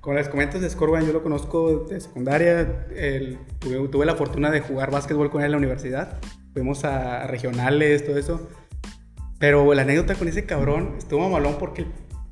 Con 0.00 0.16
las 0.16 0.28
comentas 0.28 0.60
de 0.60 0.68
Score 0.70 0.90
One, 0.90 1.06
yo 1.06 1.12
lo 1.12 1.22
conozco 1.22 1.86
de 1.88 2.00
secundaria. 2.00 2.86
El- 2.96 3.38
tuve, 3.60 3.86
tuve 3.88 4.06
la 4.06 4.16
fortuna 4.16 4.50
de 4.50 4.60
jugar 4.60 4.90
básquetbol 4.90 5.30
con 5.30 5.42
él 5.42 5.46
en 5.46 5.50
la 5.52 5.58
universidad. 5.58 6.18
Fuimos 6.52 6.84
a 6.84 7.28
regionales, 7.28 8.04
todo 8.04 8.18
eso. 8.18 8.48
Pero 9.38 9.72
la 9.72 9.82
anécdota 9.82 10.16
con 10.16 10.26
ese 10.26 10.46
cabrón 10.46 10.96
estuvo 10.98 11.28
malón 11.30 11.56
porque 11.60 11.82
el 11.82 11.88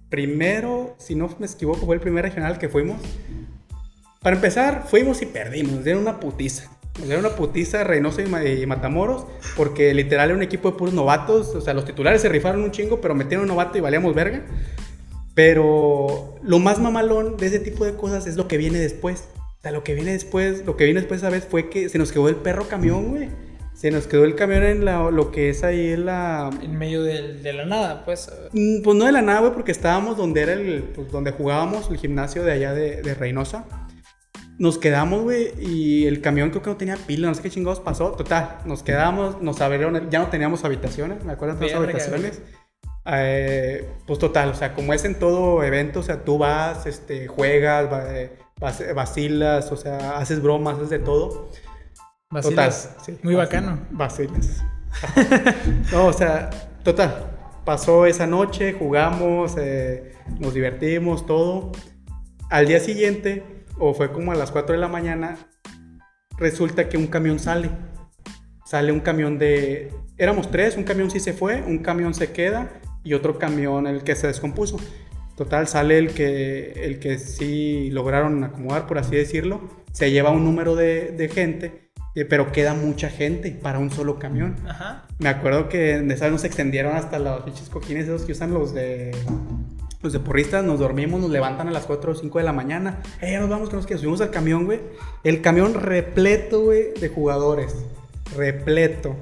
primero, 0.09 0.97
si 0.99 1.15
no 1.15 1.31
me 1.39 1.47
equivoco, 1.47 1.87
fue 1.87 1.95
el 1.95 2.01
primer 2.01 2.25
regional 2.25 2.59
que 2.59 2.69
fuimos. 2.69 2.97
Para 4.23 4.37
empezar, 4.37 4.85
fuimos 4.89 5.23
y 5.23 5.27
perdimos. 5.27 5.73
Nos 5.75 5.85
dieron 5.85 6.03
una 6.03 6.19
putiza. 6.21 6.71
Nos 6.99 7.07
dieron 7.07 7.25
una 7.25 7.37
putiza 7.37 7.85
Reynosa 7.85 8.23
y, 8.23 8.27
Ma- 8.27 8.45
y 8.45 8.67
Matamoros. 8.67 9.27
Porque 9.57 9.95
literal 9.95 10.31
era 10.31 10.37
un 10.37 10.43
equipo 10.43 10.71
de 10.71 10.77
puros 10.77 10.95
novatos. 10.95 11.55
O 11.55 11.61
sea, 11.61 11.75
los 11.75 11.85
titulares 11.85 12.21
se 12.23 12.29
rifaron 12.29 12.63
un 12.63 12.71
chingo, 12.73 13.01
pero 13.01 13.15
metieron 13.15 13.43
un 13.45 13.49
novato 13.49 13.79
y 13.79 13.81
valíamos 13.81 14.15
verga. 14.15 14.43
Pero 15.35 16.35
lo 16.43 16.59
más 16.59 16.81
mamalón 16.81 17.37
de 17.37 17.47
ese 17.47 17.61
tipo 17.61 17.85
de 17.85 17.95
cosas 17.95 18.27
es 18.27 18.37
lo 18.37 18.49
que 18.49 18.57
viene 18.57 18.79
después. 18.79 19.29
O 19.37 19.63
sea, 19.63 19.71
lo 19.71 19.85
que 19.85 19.95
viene 19.95 20.13
después, 20.13 20.65
lo 20.67 20.77
que 20.77 20.85
viene 20.85 21.01
después, 21.01 21.21
¿sabes? 21.21 21.45
Fue 21.49 21.69
que 21.71 21.89
se 21.89 21.99
nos 21.99 22.11
quedó 22.13 22.29
el 22.29 22.37
perro 22.37 22.67
camión, 22.69 23.11
güey. 23.11 23.29
Se 23.75 23.93
nos 23.93 24.09
quedó 24.09 24.25
el 24.25 24.35
camión 24.35 24.65
en 24.65 24.85
la, 24.85 25.09
lo 25.13 25.31
que 25.31 25.51
es 25.51 25.63
ahí 25.63 25.93
en 25.93 26.07
la... 26.07 26.51
En 26.61 26.77
medio 26.77 27.05
de, 27.05 27.53
la 27.53 27.65
nada, 27.65 28.05
pues. 28.05 28.29
Mm, 28.53 28.83
Pues 28.83 28.97
no 28.97 29.05
de 29.05 29.13
la 29.13 29.23
nada, 29.23 29.39
güey, 29.41 29.53
porque 29.53 29.71
estábamos 29.71 30.17
donde 30.17 30.41
era 30.43 30.55
el, 30.55 30.83
pues, 30.95 31.13
donde 31.13 31.31
jugábamos, 31.31 31.89
el 31.89 31.99
gimnasio 31.99 32.43
de 32.43 32.51
allá 32.51 32.75
de, 32.75 33.03
de 33.03 33.15
Reynosa. 33.15 33.65
Nos 34.59 34.77
quedamos, 34.79 35.23
güey, 35.23 35.53
y 35.61 36.07
el 36.07 36.21
camión 36.21 36.51
creo 36.51 36.63
que 36.63 36.71
no 36.71 36.77
tenía 36.77 36.97
pila, 36.97 37.29
no 37.29 37.35
sé 37.35 37.43
qué 37.43 37.51
chingados 37.51 37.79
pasó. 37.79 38.11
Total, 38.13 38.59
nos 38.65 38.83
quedamos, 38.83 39.41
nos 39.41 39.61
abrieron, 39.61 40.11
ya 40.11 40.19
no 40.19 40.27
teníamos 40.27 40.65
habitaciones, 40.65 41.25
me 41.25 41.33
acuerdo 41.33 41.55
de 41.57 41.67
las 41.67 41.75
habitaciones. 41.77 42.43
Eh, 43.07 43.89
pues 44.07 44.19
total, 44.19 44.51
o 44.51 44.55
sea, 44.55 44.75
como 44.75 44.93
es 44.93 45.05
en 45.05 45.19
todo 45.19 45.63
evento, 45.63 46.01
o 46.01 46.03
sea, 46.03 46.25
tú 46.25 46.39
vas, 46.39 46.87
este, 46.87 47.29
juegas, 47.29 47.89
eh, 48.11 48.33
vas- 48.61 48.95
vacilas, 48.95 49.71
o 49.73 49.77
sea, 49.77 50.19
haces 50.19 50.43
bromas, 50.43 50.77
haces 50.77 50.91
de 50.91 50.99
todo. 50.99 51.51
Vacilas. 52.31 52.89
Total, 52.97 53.05
sí, 53.07 53.19
Muy 53.23 53.35
bacano. 53.35 53.79
Vacilas. 53.91 54.63
no, 55.93 56.07
o 56.07 56.13
sea, 56.13 56.51
total. 56.83 57.31
Pasó 57.65 58.07
esa 58.07 58.27
noche, 58.27 58.73
jugamos, 58.73 59.55
eh, 59.57 60.15
nos 60.39 60.53
divertimos, 60.53 61.27
todo. 61.27 61.73
Al 62.51 62.67
día 62.67 62.81
siguiente, 62.81 63.58
o 63.79 63.95
fue 63.95 64.13
como 64.13 64.33
a 64.33 64.35
las 64.35 64.51
4 64.51 64.75
de 64.75 64.81
la 64.81 64.89
mañana, 64.89 65.37
resulta 66.37 66.89
que 66.89 66.97
un 66.97 67.07
camión 67.07 67.39
sale. 67.39 67.71
Sale 68.65 68.93
un 68.93 69.01
camión 69.01 69.39
de... 69.39 69.91
Éramos 70.19 70.51
tres, 70.51 70.77
un 70.77 70.85
camión 70.85 71.11
sí 71.11 71.21
se 71.21 71.33
fue, 71.33 71.63
un 71.63 71.79
camión 71.79 72.13
se 72.13 72.33
queda 72.33 72.71
y 73.05 73.15
otro 73.15 73.39
camión 73.39 73.87
el 73.87 74.03
que 74.03 74.15
se 74.15 74.27
descompuso. 74.27 74.79
Total, 75.37 75.69
sale 75.69 75.99
el 75.99 76.11
que, 76.11 76.73
el 76.85 76.99
que 76.99 77.19
sí 77.19 77.91
lograron 77.91 78.43
acomodar, 78.43 78.87
por 78.87 78.99
así 78.99 79.15
decirlo. 79.15 79.61
Se 79.93 80.11
lleva 80.11 80.31
un 80.31 80.45
número 80.45 80.75
de, 80.75 81.13
de 81.13 81.29
gente, 81.29 81.91
pero 82.29 82.51
queda 82.53 82.75
mucha 82.75 83.09
gente 83.09 83.53
para 83.53 83.79
un 83.79 83.91
solo 83.91 84.19
camión. 84.19 84.57
Ajá. 84.67 85.07
Me 85.19 85.29
acuerdo 85.29 85.69
que 85.69 86.01
de 86.01 86.15
esas 86.15 86.33
nos 86.33 86.45
extendieron 86.45 86.97
hasta 86.97 87.19
los 87.19 87.43
pinches 87.43 87.69
coquines 87.69 88.05
esos 88.05 88.23
que 88.23 88.33
usan 88.33 88.53
los 88.53 88.75
de 88.75 89.13
los 90.03 90.13
de 90.13 90.21
porristas. 90.21 90.65
Nos 90.65 90.79
dormimos, 90.79 91.21
nos 91.21 91.31
levantan 91.31 91.69
a 91.69 91.71
las 91.71 91.87
4 91.87 92.13
o 92.13 92.15
5 92.15 92.39
de 92.39 92.45
la 92.45 92.53
mañana. 92.53 93.01
Eh, 93.21 93.39
nos 93.39 93.49
vamos, 93.49 93.69
que 93.71 93.77
nos 93.77 93.87
que 93.87 93.97
subimos 93.99 94.21
al 94.21 94.31
camión, 94.31 94.65
güey. 94.65 94.81
El 95.25 95.41
camión 95.43 95.75
repleto, 95.75 96.61
güey, 96.63 96.93
de 97.01 97.09
jugadores. 97.09 97.75
Repleto. 98.37 99.17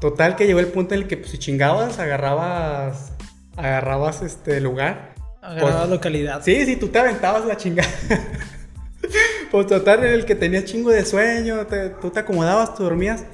Total 0.00 0.34
que 0.36 0.46
llegó 0.46 0.60
el 0.60 0.68
punto 0.68 0.94
en 0.94 1.02
el 1.02 1.08
que 1.08 1.16
pues, 1.18 1.30
si 1.30 1.38
chingabas, 1.38 1.98
agarrabas 1.98 3.12
agarrabas 3.56 4.22
este 4.22 4.60
lugar. 4.60 5.14
Agarraba 5.42 5.80
Pues, 5.80 5.90
localidad. 5.90 6.42
Sí, 6.42 6.64
sí, 6.64 6.76
tú 6.76 6.88
te 6.88 6.98
aventabas 6.98 7.44
la 7.44 7.56
chingada. 7.58 7.88
pues 9.50 9.66
total, 9.66 10.04
en 10.04 10.10
el 10.14 10.24
que 10.24 10.34
tenía 10.34 10.64
chingo 10.64 10.90
de 10.90 11.04
sueño, 11.04 11.66
te- 11.66 11.90
tú 11.90 12.10
te 12.10 12.20
acomodabas, 12.20 12.74
tú 12.74 12.84
dormías. 12.84 13.24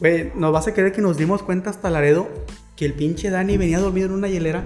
Güey, 0.00 0.32
nos 0.34 0.52
vas 0.52 0.66
a 0.66 0.72
creer 0.74 0.92
que 0.92 1.02
nos 1.02 1.16
dimos 1.18 1.42
cuenta 1.42 1.70
hasta 1.70 1.90
Laredo 1.90 2.28
que 2.76 2.84
el 2.86 2.94
pinche 2.94 3.30
Dani 3.30 3.56
venía 3.56 3.78
dormido 3.78 4.06
en 4.08 4.14
una 4.14 4.28
hielera. 4.28 4.64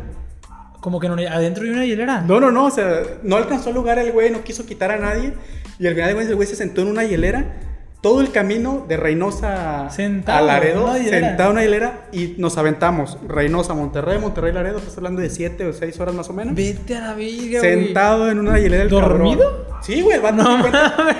Como 0.80 1.00
que 1.00 1.08
no, 1.08 1.14
adentro 1.14 1.64
hay 1.64 1.70
una 1.70 1.84
hielera. 1.84 2.20
No, 2.22 2.38
no, 2.40 2.50
no, 2.50 2.66
o 2.66 2.70
sea, 2.70 3.02
no 3.22 3.36
alcanzó 3.36 3.72
lugar 3.72 3.98
el 3.98 4.12
güey, 4.12 4.30
no 4.30 4.42
quiso 4.44 4.64
quitar 4.64 4.90
a 4.90 4.96
nadie. 4.98 5.32
Y 5.78 5.86
al 5.86 5.94
final 5.94 6.14
de 6.16 6.22
el 6.22 6.34
güey 6.36 6.46
se 6.46 6.56
sentó 6.56 6.82
en 6.82 6.88
una 6.88 7.04
hielera. 7.04 7.56
Todo 8.00 8.20
el 8.20 8.30
camino 8.30 8.84
de 8.88 8.96
Reynosa 8.96 9.90
Sentado 9.90 10.38
a 10.38 10.42
Laredo, 10.42 10.94
sentado 10.94 11.50
en 11.50 11.56
una 11.56 11.62
hielera 11.62 12.02
y 12.12 12.36
nos 12.38 12.56
aventamos. 12.56 13.18
Reynosa, 13.26 13.74
Monterrey, 13.74 14.20
Monterrey, 14.20 14.52
Laredo, 14.52 14.78
estás 14.78 14.96
hablando 14.98 15.20
de 15.20 15.30
7 15.30 15.66
o 15.66 15.72
6 15.72 15.98
horas 15.98 16.14
más 16.14 16.30
o 16.30 16.32
menos. 16.32 16.54
Vete 16.54 16.94
a 16.96 17.00
la 17.00 17.14
vida, 17.14 17.58
güey. 17.58 17.72
Sentado 17.84 18.30
en 18.30 18.38
una 18.38 18.56
hielera 18.60 18.84
el 18.84 18.88
¿Dormido? 18.88 19.40
cabrón. 19.66 19.82
Sí, 19.82 20.00
güey, 20.00 20.14
el 20.16 20.22
vato. 20.22 20.36
No 20.44 20.56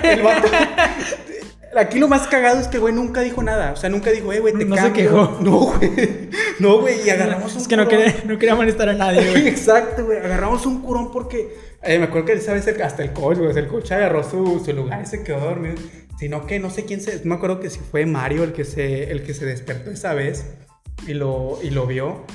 el 0.03 0.21
vato- 0.23 0.47
Aquí 1.77 1.99
lo 1.99 2.07
más 2.07 2.27
cagado 2.27 2.59
es 2.59 2.67
que, 2.67 2.79
güey, 2.79 2.93
nunca 2.93 3.21
dijo 3.21 3.43
nada. 3.43 3.71
O 3.71 3.75
sea, 3.75 3.89
nunca 3.89 4.09
dijo, 4.11 4.33
eh, 4.33 4.39
güey, 4.39 4.53
te 4.53 4.65
No 4.65 4.75
se 4.75 4.81
cambio". 4.81 5.03
quejó. 5.03 5.37
No, 5.41 5.57
güey. 5.77 6.29
No, 6.59 6.79
güey, 6.81 6.95
y 7.05 7.09
agarramos 7.09 7.53
un 7.55 7.61
Es 7.61 7.67
que 7.67 7.77
no 7.77 7.87
quería, 7.87 8.15
no 8.25 8.37
quería 8.39 8.55
molestar 8.55 8.89
a 8.89 8.93
nadie, 8.93 9.21
güey. 9.31 9.47
Exacto, 9.47 10.05
güey. 10.05 10.17
Agarramos 10.17 10.65
un 10.65 10.81
curón 10.81 11.11
porque. 11.11 11.55
eh, 11.83 11.97
me 11.99 12.05
acuerdo 12.05 12.25
que 12.27 12.33
esa 12.33 12.53
vez 12.53 12.67
hasta 12.67 13.03
el 13.03 13.13
coach, 13.13 13.37
güey. 13.37 13.55
El 13.55 13.67
coach 13.67 13.91
agarró 13.91 14.23
su, 14.29 14.61
su 14.65 14.73
lugar 14.73 15.01
y 15.03 15.05
se 15.05 15.23
quedó 15.23 15.39
dormido. 15.41 15.75
Sino 16.19 16.45
que 16.47 16.59
no 16.59 16.69
sé 16.69 16.85
quién 16.85 17.01
se. 17.01 17.15
No 17.17 17.21
me 17.25 17.35
acuerdo 17.35 17.59
que 17.59 17.69
si 17.69 17.79
fue 17.79 18.05
Mario 18.05 18.43
el 18.43 18.51
que 18.53 18.65
se, 18.65 19.11
el 19.11 19.23
que 19.23 19.33
se 19.33 19.45
despertó 19.45 19.91
esa 19.91 20.13
vez 20.13 20.45
y 21.07 21.13
lo, 21.13 21.59
y 21.63 21.69
lo 21.69 21.85
vio. 21.85 22.25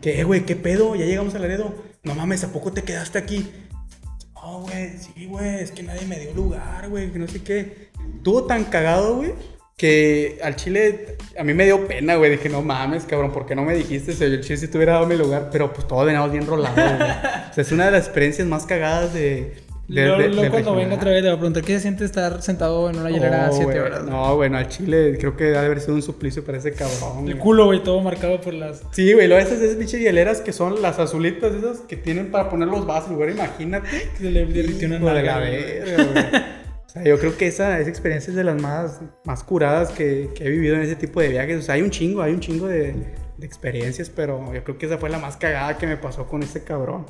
Que, 0.00 0.20
eh, 0.20 0.24
güey, 0.24 0.46
¿qué 0.46 0.56
pedo? 0.56 0.94
Ya 0.96 1.04
llegamos 1.04 1.34
a 1.34 1.38
Laredo. 1.38 1.74
No 2.02 2.14
mames, 2.14 2.44
¿a 2.44 2.52
poco 2.52 2.72
te 2.72 2.82
quedaste 2.82 3.18
aquí? 3.18 3.52
No, 4.46 4.60
güey, 4.60 4.92
sí, 4.96 5.26
güey, 5.26 5.56
es 5.56 5.72
que 5.72 5.82
nadie 5.82 6.06
me 6.06 6.20
dio 6.20 6.32
lugar, 6.32 6.88
güey, 6.88 7.10
que 7.10 7.18
no 7.18 7.26
sé 7.26 7.42
qué. 7.42 7.88
Tuvo 8.22 8.44
tan 8.44 8.62
cagado, 8.62 9.16
güey, 9.16 9.34
que 9.76 10.38
al 10.40 10.54
chile 10.54 11.16
a 11.36 11.42
mí 11.42 11.52
me 11.52 11.64
dio 11.64 11.88
pena, 11.88 12.14
güey. 12.14 12.30
Dije, 12.30 12.48
no 12.48 12.62
mames, 12.62 13.06
cabrón, 13.06 13.32
¿por 13.32 13.44
qué 13.44 13.56
no 13.56 13.64
me 13.64 13.74
dijiste 13.74 14.12
si 14.12 14.22
el 14.22 14.40
chile 14.42 14.56
si 14.56 14.68
te 14.68 14.78
hubiera 14.78 14.92
dado 14.92 15.06
mi 15.06 15.16
lugar? 15.16 15.48
Pero 15.50 15.72
pues 15.72 15.88
todos 15.88 16.06
veníamos 16.06 16.30
bien 16.30 16.46
rolados, 16.46 16.76
güey. 16.76 17.10
O 17.50 17.54
sea, 17.54 17.62
es 17.62 17.72
una 17.72 17.86
de 17.86 17.90
las 17.90 18.04
experiencias 18.04 18.46
más 18.46 18.66
cagadas 18.66 19.12
de. 19.14 19.52
De, 19.88 19.94
Luego, 20.04 20.18
de- 20.18 20.28
del 20.42 20.50
cuando 20.50 20.74
venga 20.74 20.96
otra 20.96 21.10
vez 21.12 21.22
le 21.22 21.28
voy 21.28 21.36
a 21.36 21.38
preguntar 21.38 21.62
qué 21.62 21.74
se 21.74 21.80
siente 21.80 22.04
estar 22.04 22.42
sentado 22.42 22.90
en 22.90 22.98
una 22.98 23.08
hielera 23.10 23.46
No, 23.46 23.52
siete 23.52 23.64
güey, 23.66 23.78
horas. 23.78 24.04
No, 24.04 24.34
bueno, 24.34 24.58
al 24.58 24.68
chile 24.68 25.16
creo 25.18 25.36
que 25.36 25.44
debe 25.44 25.58
haber 25.58 25.80
sido 25.80 25.94
un 25.94 26.02
suplicio 26.02 26.44
para 26.44 26.58
ese 26.58 26.72
cabrón. 26.72 27.18
El 27.18 27.34
güey. 27.34 27.38
culo, 27.38 27.66
güey, 27.66 27.82
todo 27.84 28.00
marcado 28.00 28.40
por 28.40 28.52
las. 28.52 28.82
Sí, 28.90 29.12
güey, 29.12 29.28
luego 29.28 29.40
esas, 29.46 29.60
esas 29.60 29.76
pinches 29.76 30.00
hieleras 30.00 30.40
que 30.40 30.52
son 30.52 30.82
las 30.82 30.98
azulitas, 30.98 31.54
esas 31.54 31.80
que 31.82 31.96
tienen 31.96 32.30
para 32.32 32.48
poner 32.50 32.66
los 32.68 32.84
vasos, 32.86 33.12
güey, 33.12 33.30
imagínate. 33.30 33.86
que 34.12 34.18
se 34.18 34.30
le 34.30 34.44
derritió 34.46 34.88
una 34.88 34.98
de 34.98 35.04
nalga, 35.04 35.22
la 35.34 35.38
verga, 35.38 36.04
güey. 36.04 36.42
O 36.86 36.88
sea, 36.88 37.04
yo 37.04 37.18
creo 37.18 37.36
que 37.36 37.46
esa, 37.46 37.78
esa 37.78 37.90
experiencia 37.90 38.30
es 38.30 38.36
de 38.36 38.44
las 38.44 38.60
más, 38.60 39.00
más 39.24 39.44
curadas 39.44 39.90
que, 39.90 40.30
que 40.34 40.44
he 40.46 40.50
vivido 40.50 40.74
en 40.76 40.82
ese 40.82 40.96
tipo 40.96 41.20
de 41.20 41.28
viajes. 41.28 41.58
O 41.58 41.62
sea, 41.62 41.74
hay 41.74 41.82
un 41.82 41.90
chingo, 41.90 42.22
hay 42.22 42.32
un 42.32 42.40
chingo 42.40 42.66
de, 42.66 42.94
de 43.36 43.46
experiencias, 43.46 44.08
pero 44.10 44.52
yo 44.52 44.64
creo 44.64 44.78
que 44.78 44.86
esa 44.86 44.96
fue 44.98 45.10
la 45.10 45.18
más 45.18 45.36
cagada 45.36 45.76
que 45.78 45.86
me 45.86 45.96
pasó 45.96 46.26
con 46.26 46.42
ese 46.42 46.64
cabrón. 46.64 47.04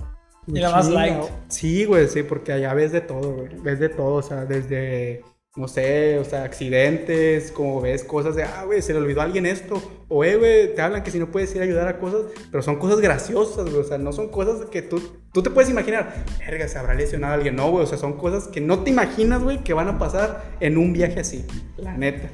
Y 0.47 0.59
la 0.61 0.71
más 0.71 0.89
light. 0.89 1.23
Sí, 1.49 1.85
güey, 1.85 2.09
sí, 2.09 2.23
porque 2.23 2.53
allá 2.53 2.73
ves 2.75 2.93
de 2.93 3.01
todo, 3.01 3.35
güey. 3.35 3.49
Ves 3.63 3.81
de 3.81 3.89
todo, 3.89 4.15
o 4.15 4.23
sea, 4.23 4.45
desde, 4.45 5.25
no 5.57 5.67
sé, 5.69 6.19
o 6.19 6.25
sea, 6.25 6.45
accidentes, 6.45 7.51
como 7.51 7.81
ves 7.81 8.05
cosas 8.05 8.37
de, 8.37 8.45
ah, 8.45 8.65
güey, 8.65 8.83
se 8.83 8.93
le 8.93 9.01
olvidó 9.01 9.23
a 9.23 9.25
alguien 9.25 9.47
esto. 9.47 9.83
O, 10.09 10.23
eh, 10.23 10.37
güey, 10.37 10.75
te 10.75 10.83
hablan 10.83 11.03
que 11.03 11.11
si 11.11 11.19
no 11.19 11.31
puedes 11.31 11.55
ir 11.55 11.63
a 11.63 11.65
ayudar 11.65 11.89
a 11.89 11.99
cosas, 11.99 12.23
pero 12.51 12.63
son 12.63 12.77
cosas 12.77 13.01
graciosas, 13.01 13.65
güey. 13.65 13.81
O 13.81 13.85
sea, 13.85 13.99
no 13.99 14.13
son 14.13 14.29
cosas 14.29 14.67
que 14.67 14.83
tú, 14.83 15.01
tú 15.33 15.43
te 15.43 15.51
puedes 15.51 15.71
imaginar, 15.71 16.25
verga, 16.39 16.69
se 16.69 16.79
habrá 16.79 16.95
lesionado 16.95 17.33
a 17.33 17.37
alguien. 17.37 17.57
No, 17.57 17.71
güey, 17.71 17.85
o 17.85 17.87
sea, 17.87 17.99
son 17.99 18.19
cosas 18.19 18.49
que 18.49 18.61
no 18.61 18.81
te 18.85 18.91
imaginas, 18.91 19.43
güey, 19.43 19.65
que 19.65 19.73
van 19.73 19.89
a 19.89 19.99
pasar 19.99 20.45
en 20.61 20.77
un 20.77 20.93
viaje 20.93 21.21
así, 21.21 21.45
la 21.77 21.97
neta. 21.97 22.29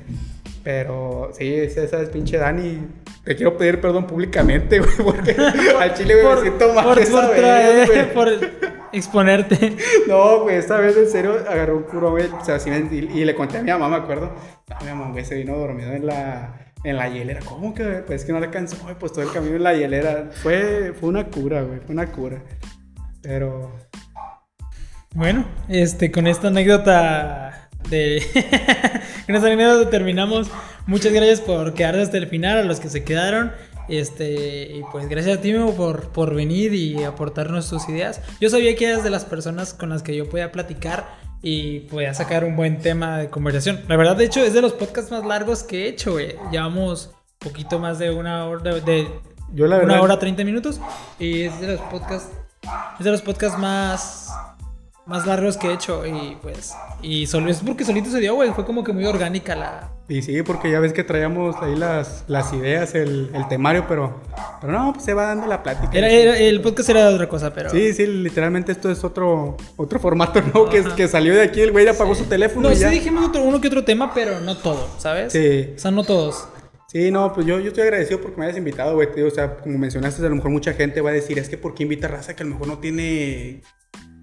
Pero 0.65 1.31
sí, 1.37 1.53
esa 1.55 1.83
esa 1.83 2.01
es 2.01 2.09
pinche 2.11 2.37
Dani. 2.39 2.87
Te 3.25 3.35
quiero 3.37 3.57
pedir 3.57 3.81
perdón 3.81 4.07
públicamente, 4.07 4.79
güey, 4.81 4.91
porque 5.05 5.37
al 5.81 5.95
chile, 5.95 6.23
güey, 6.23 6.35
me 6.37 6.41
siento 6.43 6.73
mal 6.73 6.85
por, 6.85 6.99
esa 6.99 7.11
por 7.13 7.31
vez, 7.31 7.41
traer- 7.41 7.87
güey. 7.87 8.15
por 8.15 8.29
exponerte. 8.93 9.77
No, 10.07 10.41
güey, 10.43 10.57
esta 10.57 10.77
vez 10.79 10.97
en 10.97 11.09
serio 11.09 11.35
agarró 11.49 11.77
un 11.79 11.83
curo, 11.85 12.11
güey. 12.13 12.27
O 12.27 12.45
sea, 12.45 12.59
sí 12.59 12.71
y, 12.71 12.97
y 13.21 13.25
le 13.25 13.35
conté 13.35 13.59
a 13.59 13.63
mi 13.63 13.71
mamá, 13.71 13.89
me 13.89 13.97
acuerdo. 13.97 14.33
No, 14.69 14.77
mi 14.81 14.87
mamá, 14.93 15.11
güey, 15.13 15.25
se 15.25 15.35
vino 15.35 15.57
dormido 15.57 15.93
en 15.93 16.07
la, 16.07 16.73
en 16.85 16.97
la 16.97 17.09
hielera. 17.09 17.41
¿Cómo 17.45 17.75
que? 17.75 17.83
güey? 17.85 18.05
Pues 18.05 18.21
es 18.21 18.27
que 18.27 18.33
no 18.33 18.39
le 18.41 18.47
alcanzó, 18.47 18.77
güey, 18.83 18.95
pues 18.99 19.13
todo 19.13 19.23
el 19.25 19.33
camino 19.33 19.57
en 19.57 19.63
la 19.65 19.75
hielera. 19.75 20.31
Fue, 20.33 20.93
fue 20.99 21.09
una 21.09 21.27
cura, 21.29 21.63
güey, 21.63 21.81
fue 21.81 21.93
una 21.95 22.07
cura. 22.07 22.43
Pero. 23.23 23.73
Bueno, 25.15 25.45
este, 25.69 26.11
con 26.11 26.27
esta 26.27 26.49
anécdota 26.49 27.62
de. 27.91 28.23
con 29.27 29.35
esta 29.37 29.49
anécdota 29.49 29.91
terminamos. 29.91 30.49
Muchas 30.87 31.13
gracias 31.13 31.41
por 31.41 31.75
quedarse 31.75 32.03
hasta 32.03 32.17
el 32.19 32.27
final, 32.29 32.59
a 32.59 32.63
los 32.65 32.81
que 32.81 32.89
se 32.89 33.05
quedaron. 33.05 33.53
Este, 33.89 34.77
y 34.77 34.83
pues 34.93 35.09
gracias 35.09 35.39
a 35.39 35.41
ti, 35.41 35.53
Memo, 35.53 35.75
por, 35.75 36.09
por 36.11 36.35
venir 36.35 36.73
y 36.75 37.03
aportarnos 37.05 37.69
tus 37.69 37.89
ideas. 37.89 38.21
Yo 38.41 38.49
sabía 38.49 38.75
que 38.77 38.87
eras 38.89 39.05
de 39.05 39.11
las 39.11 39.25
personas 39.25 39.75
con 39.75 39.89
las 39.91 40.03
que 40.03 40.15
yo 40.17 40.29
podía 40.29 40.53
platicar 40.53 41.07
y 41.43 41.81
podía 41.81 42.15
sacar 42.15 42.45
un 42.45 42.55
buen 42.57 42.79
tema 42.79 43.19
de 43.19 43.29
conversación. 43.29 43.81
La 43.89 43.97
verdad, 43.97 44.17
de 44.17 44.25
hecho, 44.25 44.41
es 44.43 44.55
de 44.55 44.63
los 44.63 44.73
podcasts 44.73 45.11
más 45.11 45.25
largos 45.27 45.63
que 45.65 45.85
he 45.85 45.89
hecho, 45.89 46.13
güey. 46.13 46.37
Llevamos 46.53 47.11
poquito 47.39 47.79
más 47.81 47.99
de 47.99 48.11
una 48.13 48.47
hora, 48.47 48.75
de, 48.77 49.09
Yo 49.53 49.67
la 49.67 49.77
una 49.79 49.87
verdad- 49.87 50.01
hora 50.03 50.19
30 50.21 50.45
minutos. 50.45 50.81
Y 51.19 51.43
es 51.43 51.61
de 51.61 51.67
los 51.77 51.81
podcasts. 51.83 52.31
Es 52.99 53.05
de 53.05 53.11
los 53.11 53.23
podcasts 53.23 53.59
más. 53.59 54.22
Más 55.05 55.27
largos 55.27 55.57
que 55.57 55.69
he 55.69 55.73
hecho. 55.73 56.07
Y 56.07 56.37
pues. 56.41 56.75
Y 57.03 57.27
solo 57.27 57.51
es 57.51 57.59
porque 57.61 57.85
solito 57.85 58.09
se 58.11 58.21
dio, 58.21 58.35
güey. 58.35 58.53
Fue 58.53 58.65
como 58.65 58.85
que 58.85 58.93
muy 58.93 59.05
orgánica 59.05 59.57
la. 59.57 59.91
Y 60.09 60.23
sí, 60.23 60.43
porque 60.43 60.71
ya 60.71 60.79
ves 60.79 60.93
que 60.93 61.03
traíamos 61.05 61.57
ahí 61.61 61.75
las, 61.75 62.25
las 62.29 62.53
ideas, 62.53 62.95
el, 62.95 63.31
el 63.35 63.49
temario, 63.49 63.87
pero. 63.89 64.21
Pero 64.61 64.73
no, 64.73 64.93
pues 64.93 65.05
se 65.05 65.15
va 65.15 65.27
dando 65.27 65.47
la 65.47 65.63
plática. 65.63 65.91
Era, 65.97 66.09
era- 66.09 66.39
el 66.39 66.61
podcast 66.61 66.89
era 66.91 67.09
otra 67.09 67.29
cosa, 67.29 67.53
pero. 67.53 67.71
Sí, 67.71 67.93
sí, 67.95 68.07
literalmente 68.07 68.71
esto 68.73 68.91
es 68.91 69.03
otro, 69.03 69.57
otro 69.77 69.99
formato, 69.99 70.41
¿no? 70.55 70.69
Que, 70.69 70.85
que 70.97 71.09
salió 71.09 71.35
de 71.35 71.43
aquí, 71.43 71.61
el 71.61 71.73
güey 71.73 71.89
apagó 71.89 72.15
su 72.15 72.25
teléfono 72.25 72.69
No, 72.69 72.73
y 72.73 72.77
sí 72.77 72.83
ya. 72.83 72.91
dijimos 72.91 73.27
otro, 73.27 73.43
uno 73.43 73.61
que 73.61 73.69
otro 73.69 73.85
tema, 73.85 74.13
pero 74.15 74.39
no 74.41 74.57
todo, 74.57 74.89
¿sabes? 74.99 75.33
Sí. 75.33 75.71
O 75.75 75.79
sea, 75.79 75.91
no 75.91 76.05
todos. 76.05 76.47
Sí, 76.89 77.11
no, 77.11 77.33
pues 77.33 77.47
yo, 77.47 77.59
yo 77.59 77.69
estoy 77.69 77.85
agradecido 77.85 78.21
porque 78.21 78.39
me 78.39 78.45
hayas 78.45 78.59
invitado, 78.59 78.95
güey. 78.95 79.09
O 79.23 79.31
sea, 79.31 79.57
como 79.57 79.79
mencionaste, 79.79 80.25
a 80.25 80.29
lo 80.29 80.37
mejor 80.37 80.51
mucha 80.51 80.75
gente 80.75 81.01
va 81.01 81.11
a 81.11 81.15
decir, 81.15 81.39
es 81.39 81.49
que 81.49 81.57
¿por 81.57 81.75
qué 81.75 81.85
invita 81.85 82.07
raza 82.07 82.37
que 82.37 82.43
a 82.43 82.47
lo 82.47 82.53
mejor 82.53 82.69
no 82.69 82.79
tiene 82.79 83.63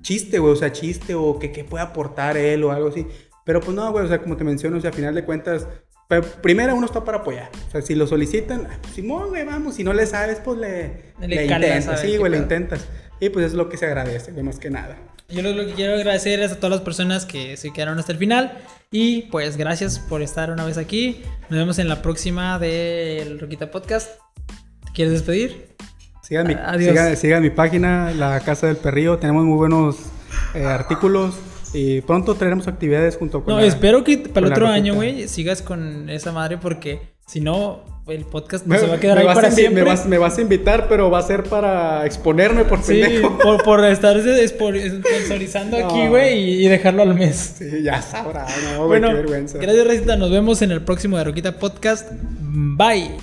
chiste, 0.01 0.39
güey? 0.39 0.53
O 0.53 0.55
sea, 0.55 0.71
chiste 0.71 1.15
o 1.15 1.39
que, 1.39 1.51
que 1.51 1.63
puede 1.63 1.83
aportar 1.83 2.37
él 2.37 2.63
o 2.63 2.71
algo 2.71 2.89
así. 2.89 3.05
Pero 3.45 3.61
pues 3.61 3.75
no, 3.75 3.91
güey, 3.91 4.05
o 4.05 4.07
sea, 4.07 4.21
como 4.21 4.37
te 4.37 4.43
menciono, 4.43 4.77
o 4.77 4.81
sea, 4.81 4.91
a 4.91 4.93
final 4.93 5.15
de 5.15 5.25
cuentas, 5.25 5.67
pero 6.09 6.23
primero 6.23 6.75
uno 6.75 6.87
está 6.87 7.05
para 7.05 7.19
apoyar. 7.19 7.51
O 7.67 7.71
sea, 7.71 7.81
si 7.81 7.93
lo 7.93 8.07
solicitan, 8.07 8.67
ah, 8.69 8.79
Simón, 8.93 9.29
güey, 9.29 9.45
vamos. 9.45 9.75
Si 9.75 9.83
no 9.83 9.93
le 9.93 10.07
sabes, 10.07 10.39
pues 10.43 10.57
le, 10.57 11.13
Le 11.19 11.27
le, 11.27 11.43
intentas. 11.43 11.85
¿sabes 11.85 11.99
Sí, 12.01 12.17
güey, 12.17 12.31
le 12.31 12.37
intentas. 12.39 12.87
Y 13.19 13.29
pues 13.29 13.45
es 13.45 13.53
lo 13.53 13.69
que 13.69 13.77
se 13.77 13.85
agradece, 13.85 14.31
güey, 14.31 14.43
más 14.43 14.57
que 14.57 14.71
nada. 14.71 14.97
Yo 15.29 15.43
lo, 15.43 15.51
lo 15.51 15.67
que 15.67 15.73
quiero 15.73 15.93
agradecer 15.93 16.39
es 16.39 16.51
a 16.51 16.55
todas 16.55 16.71
las 16.71 16.81
personas 16.81 17.27
que 17.27 17.57
se 17.57 17.71
quedaron 17.71 17.99
hasta 17.99 18.11
el 18.11 18.17
final. 18.17 18.57
Y 18.91 19.23
pues 19.23 19.55
gracias 19.55 19.99
por 19.99 20.23
estar 20.23 20.49
una 20.49 20.65
vez 20.65 20.79
aquí. 20.79 21.21
Nos 21.49 21.59
vemos 21.59 21.77
en 21.77 21.87
la 21.87 22.01
próxima 22.01 22.57
del 22.57 23.39
Roquita 23.39 23.69
Podcast. 23.69 24.09
¿Te 24.85 24.91
quieres 24.93 25.13
despedir? 25.13 25.75
Sigan 26.29 26.47
mi, 26.47 26.53
Adiós. 26.53 26.89
sigan, 26.91 27.17
sigan 27.17 27.41
mi 27.43 27.49
página, 27.49 28.11
La 28.11 28.39
Casa 28.41 28.67
del 28.67 28.77
Perrillo. 28.77 29.17
Tenemos 29.17 29.43
muy 29.45 29.57
buenos 29.57 29.97
eh, 30.53 30.63
artículos 30.63 31.35
y 31.73 32.01
pronto 32.01 32.35
traeremos 32.35 32.67
actividades 32.67 33.17
junto 33.17 33.43
con 33.43 33.53
No, 33.55 33.59
la- 33.61 33.65
espero 33.67 34.03
que 34.03 34.17
para 34.19 34.45
el 34.47 34.51
otro 34.53 34.67
año, 34.67 34.93
güey, 34.95 35.27
sigas 35.27 35.61
con 35.63 36.09
esa 36.09 36.31
madre 36.31 36.57
porque 36.59 37.01
si 37.27 37.41
no, 37.41 37.83
el 38.07 38.25
podcast 38.25 38.65
no 38.65 38.73
Me, 38.73 38.79
se 38.79 38.87
va 38.87 38.95
a 38.95 38.99
quedar 38.99 39.17
ahí 39.19 39.25
para 39.25 39.51
siempre. 39.51 39.83
Me 39.83 39.89
vas, 39.89 40.05
me 40.07 40.17
vas 40.17 40.37
a 40.37 40.41
invitar, 40.41 40.87
pero 40.87 41.11
va 41.11 41.19
a 41.19 41.23
ser 41.23 41.43
para 41.43 42.05
exponerme 42.07 42.63
por 42.65 42.81
Sí, 42.81 43.01
pendejo. 43.01 43.37
por, 43.37 43.63
por 43.63 43.85
estar 43.85 44.15
espor- 44.17 45.03
sponsorizando 45.03 45.77
No. 45.79 45.85
aquí, 45.87 46.07
güey, 46.07 46.39
y, 46.61 46.65
y 46.65 46.69
dejarlo 46.69 47.03
al 47.03 47.13
mes. 47.15 47.55
Sí, 47.59 47.83
ya 47.83 48.01
sabrá, 48.01 48.45
no, 48.73 48.85
güey, 48.85 48.87
bueno, 49.01 49.09
qué 49.09 49.13
vergüenza. 49.15 49.57
gracias, 49.59 49.85
Recita. 49.87 50.15
Nos 50.15 50.31
vemos 50.31 50.61
en 50.63 50.71
el 50.71 50.81
próximo 50.81 51.17
de 51.17 51.23
Roquita 51.23 51.57
Podcast. 51.59 52.11
Bye. 52.41 53.17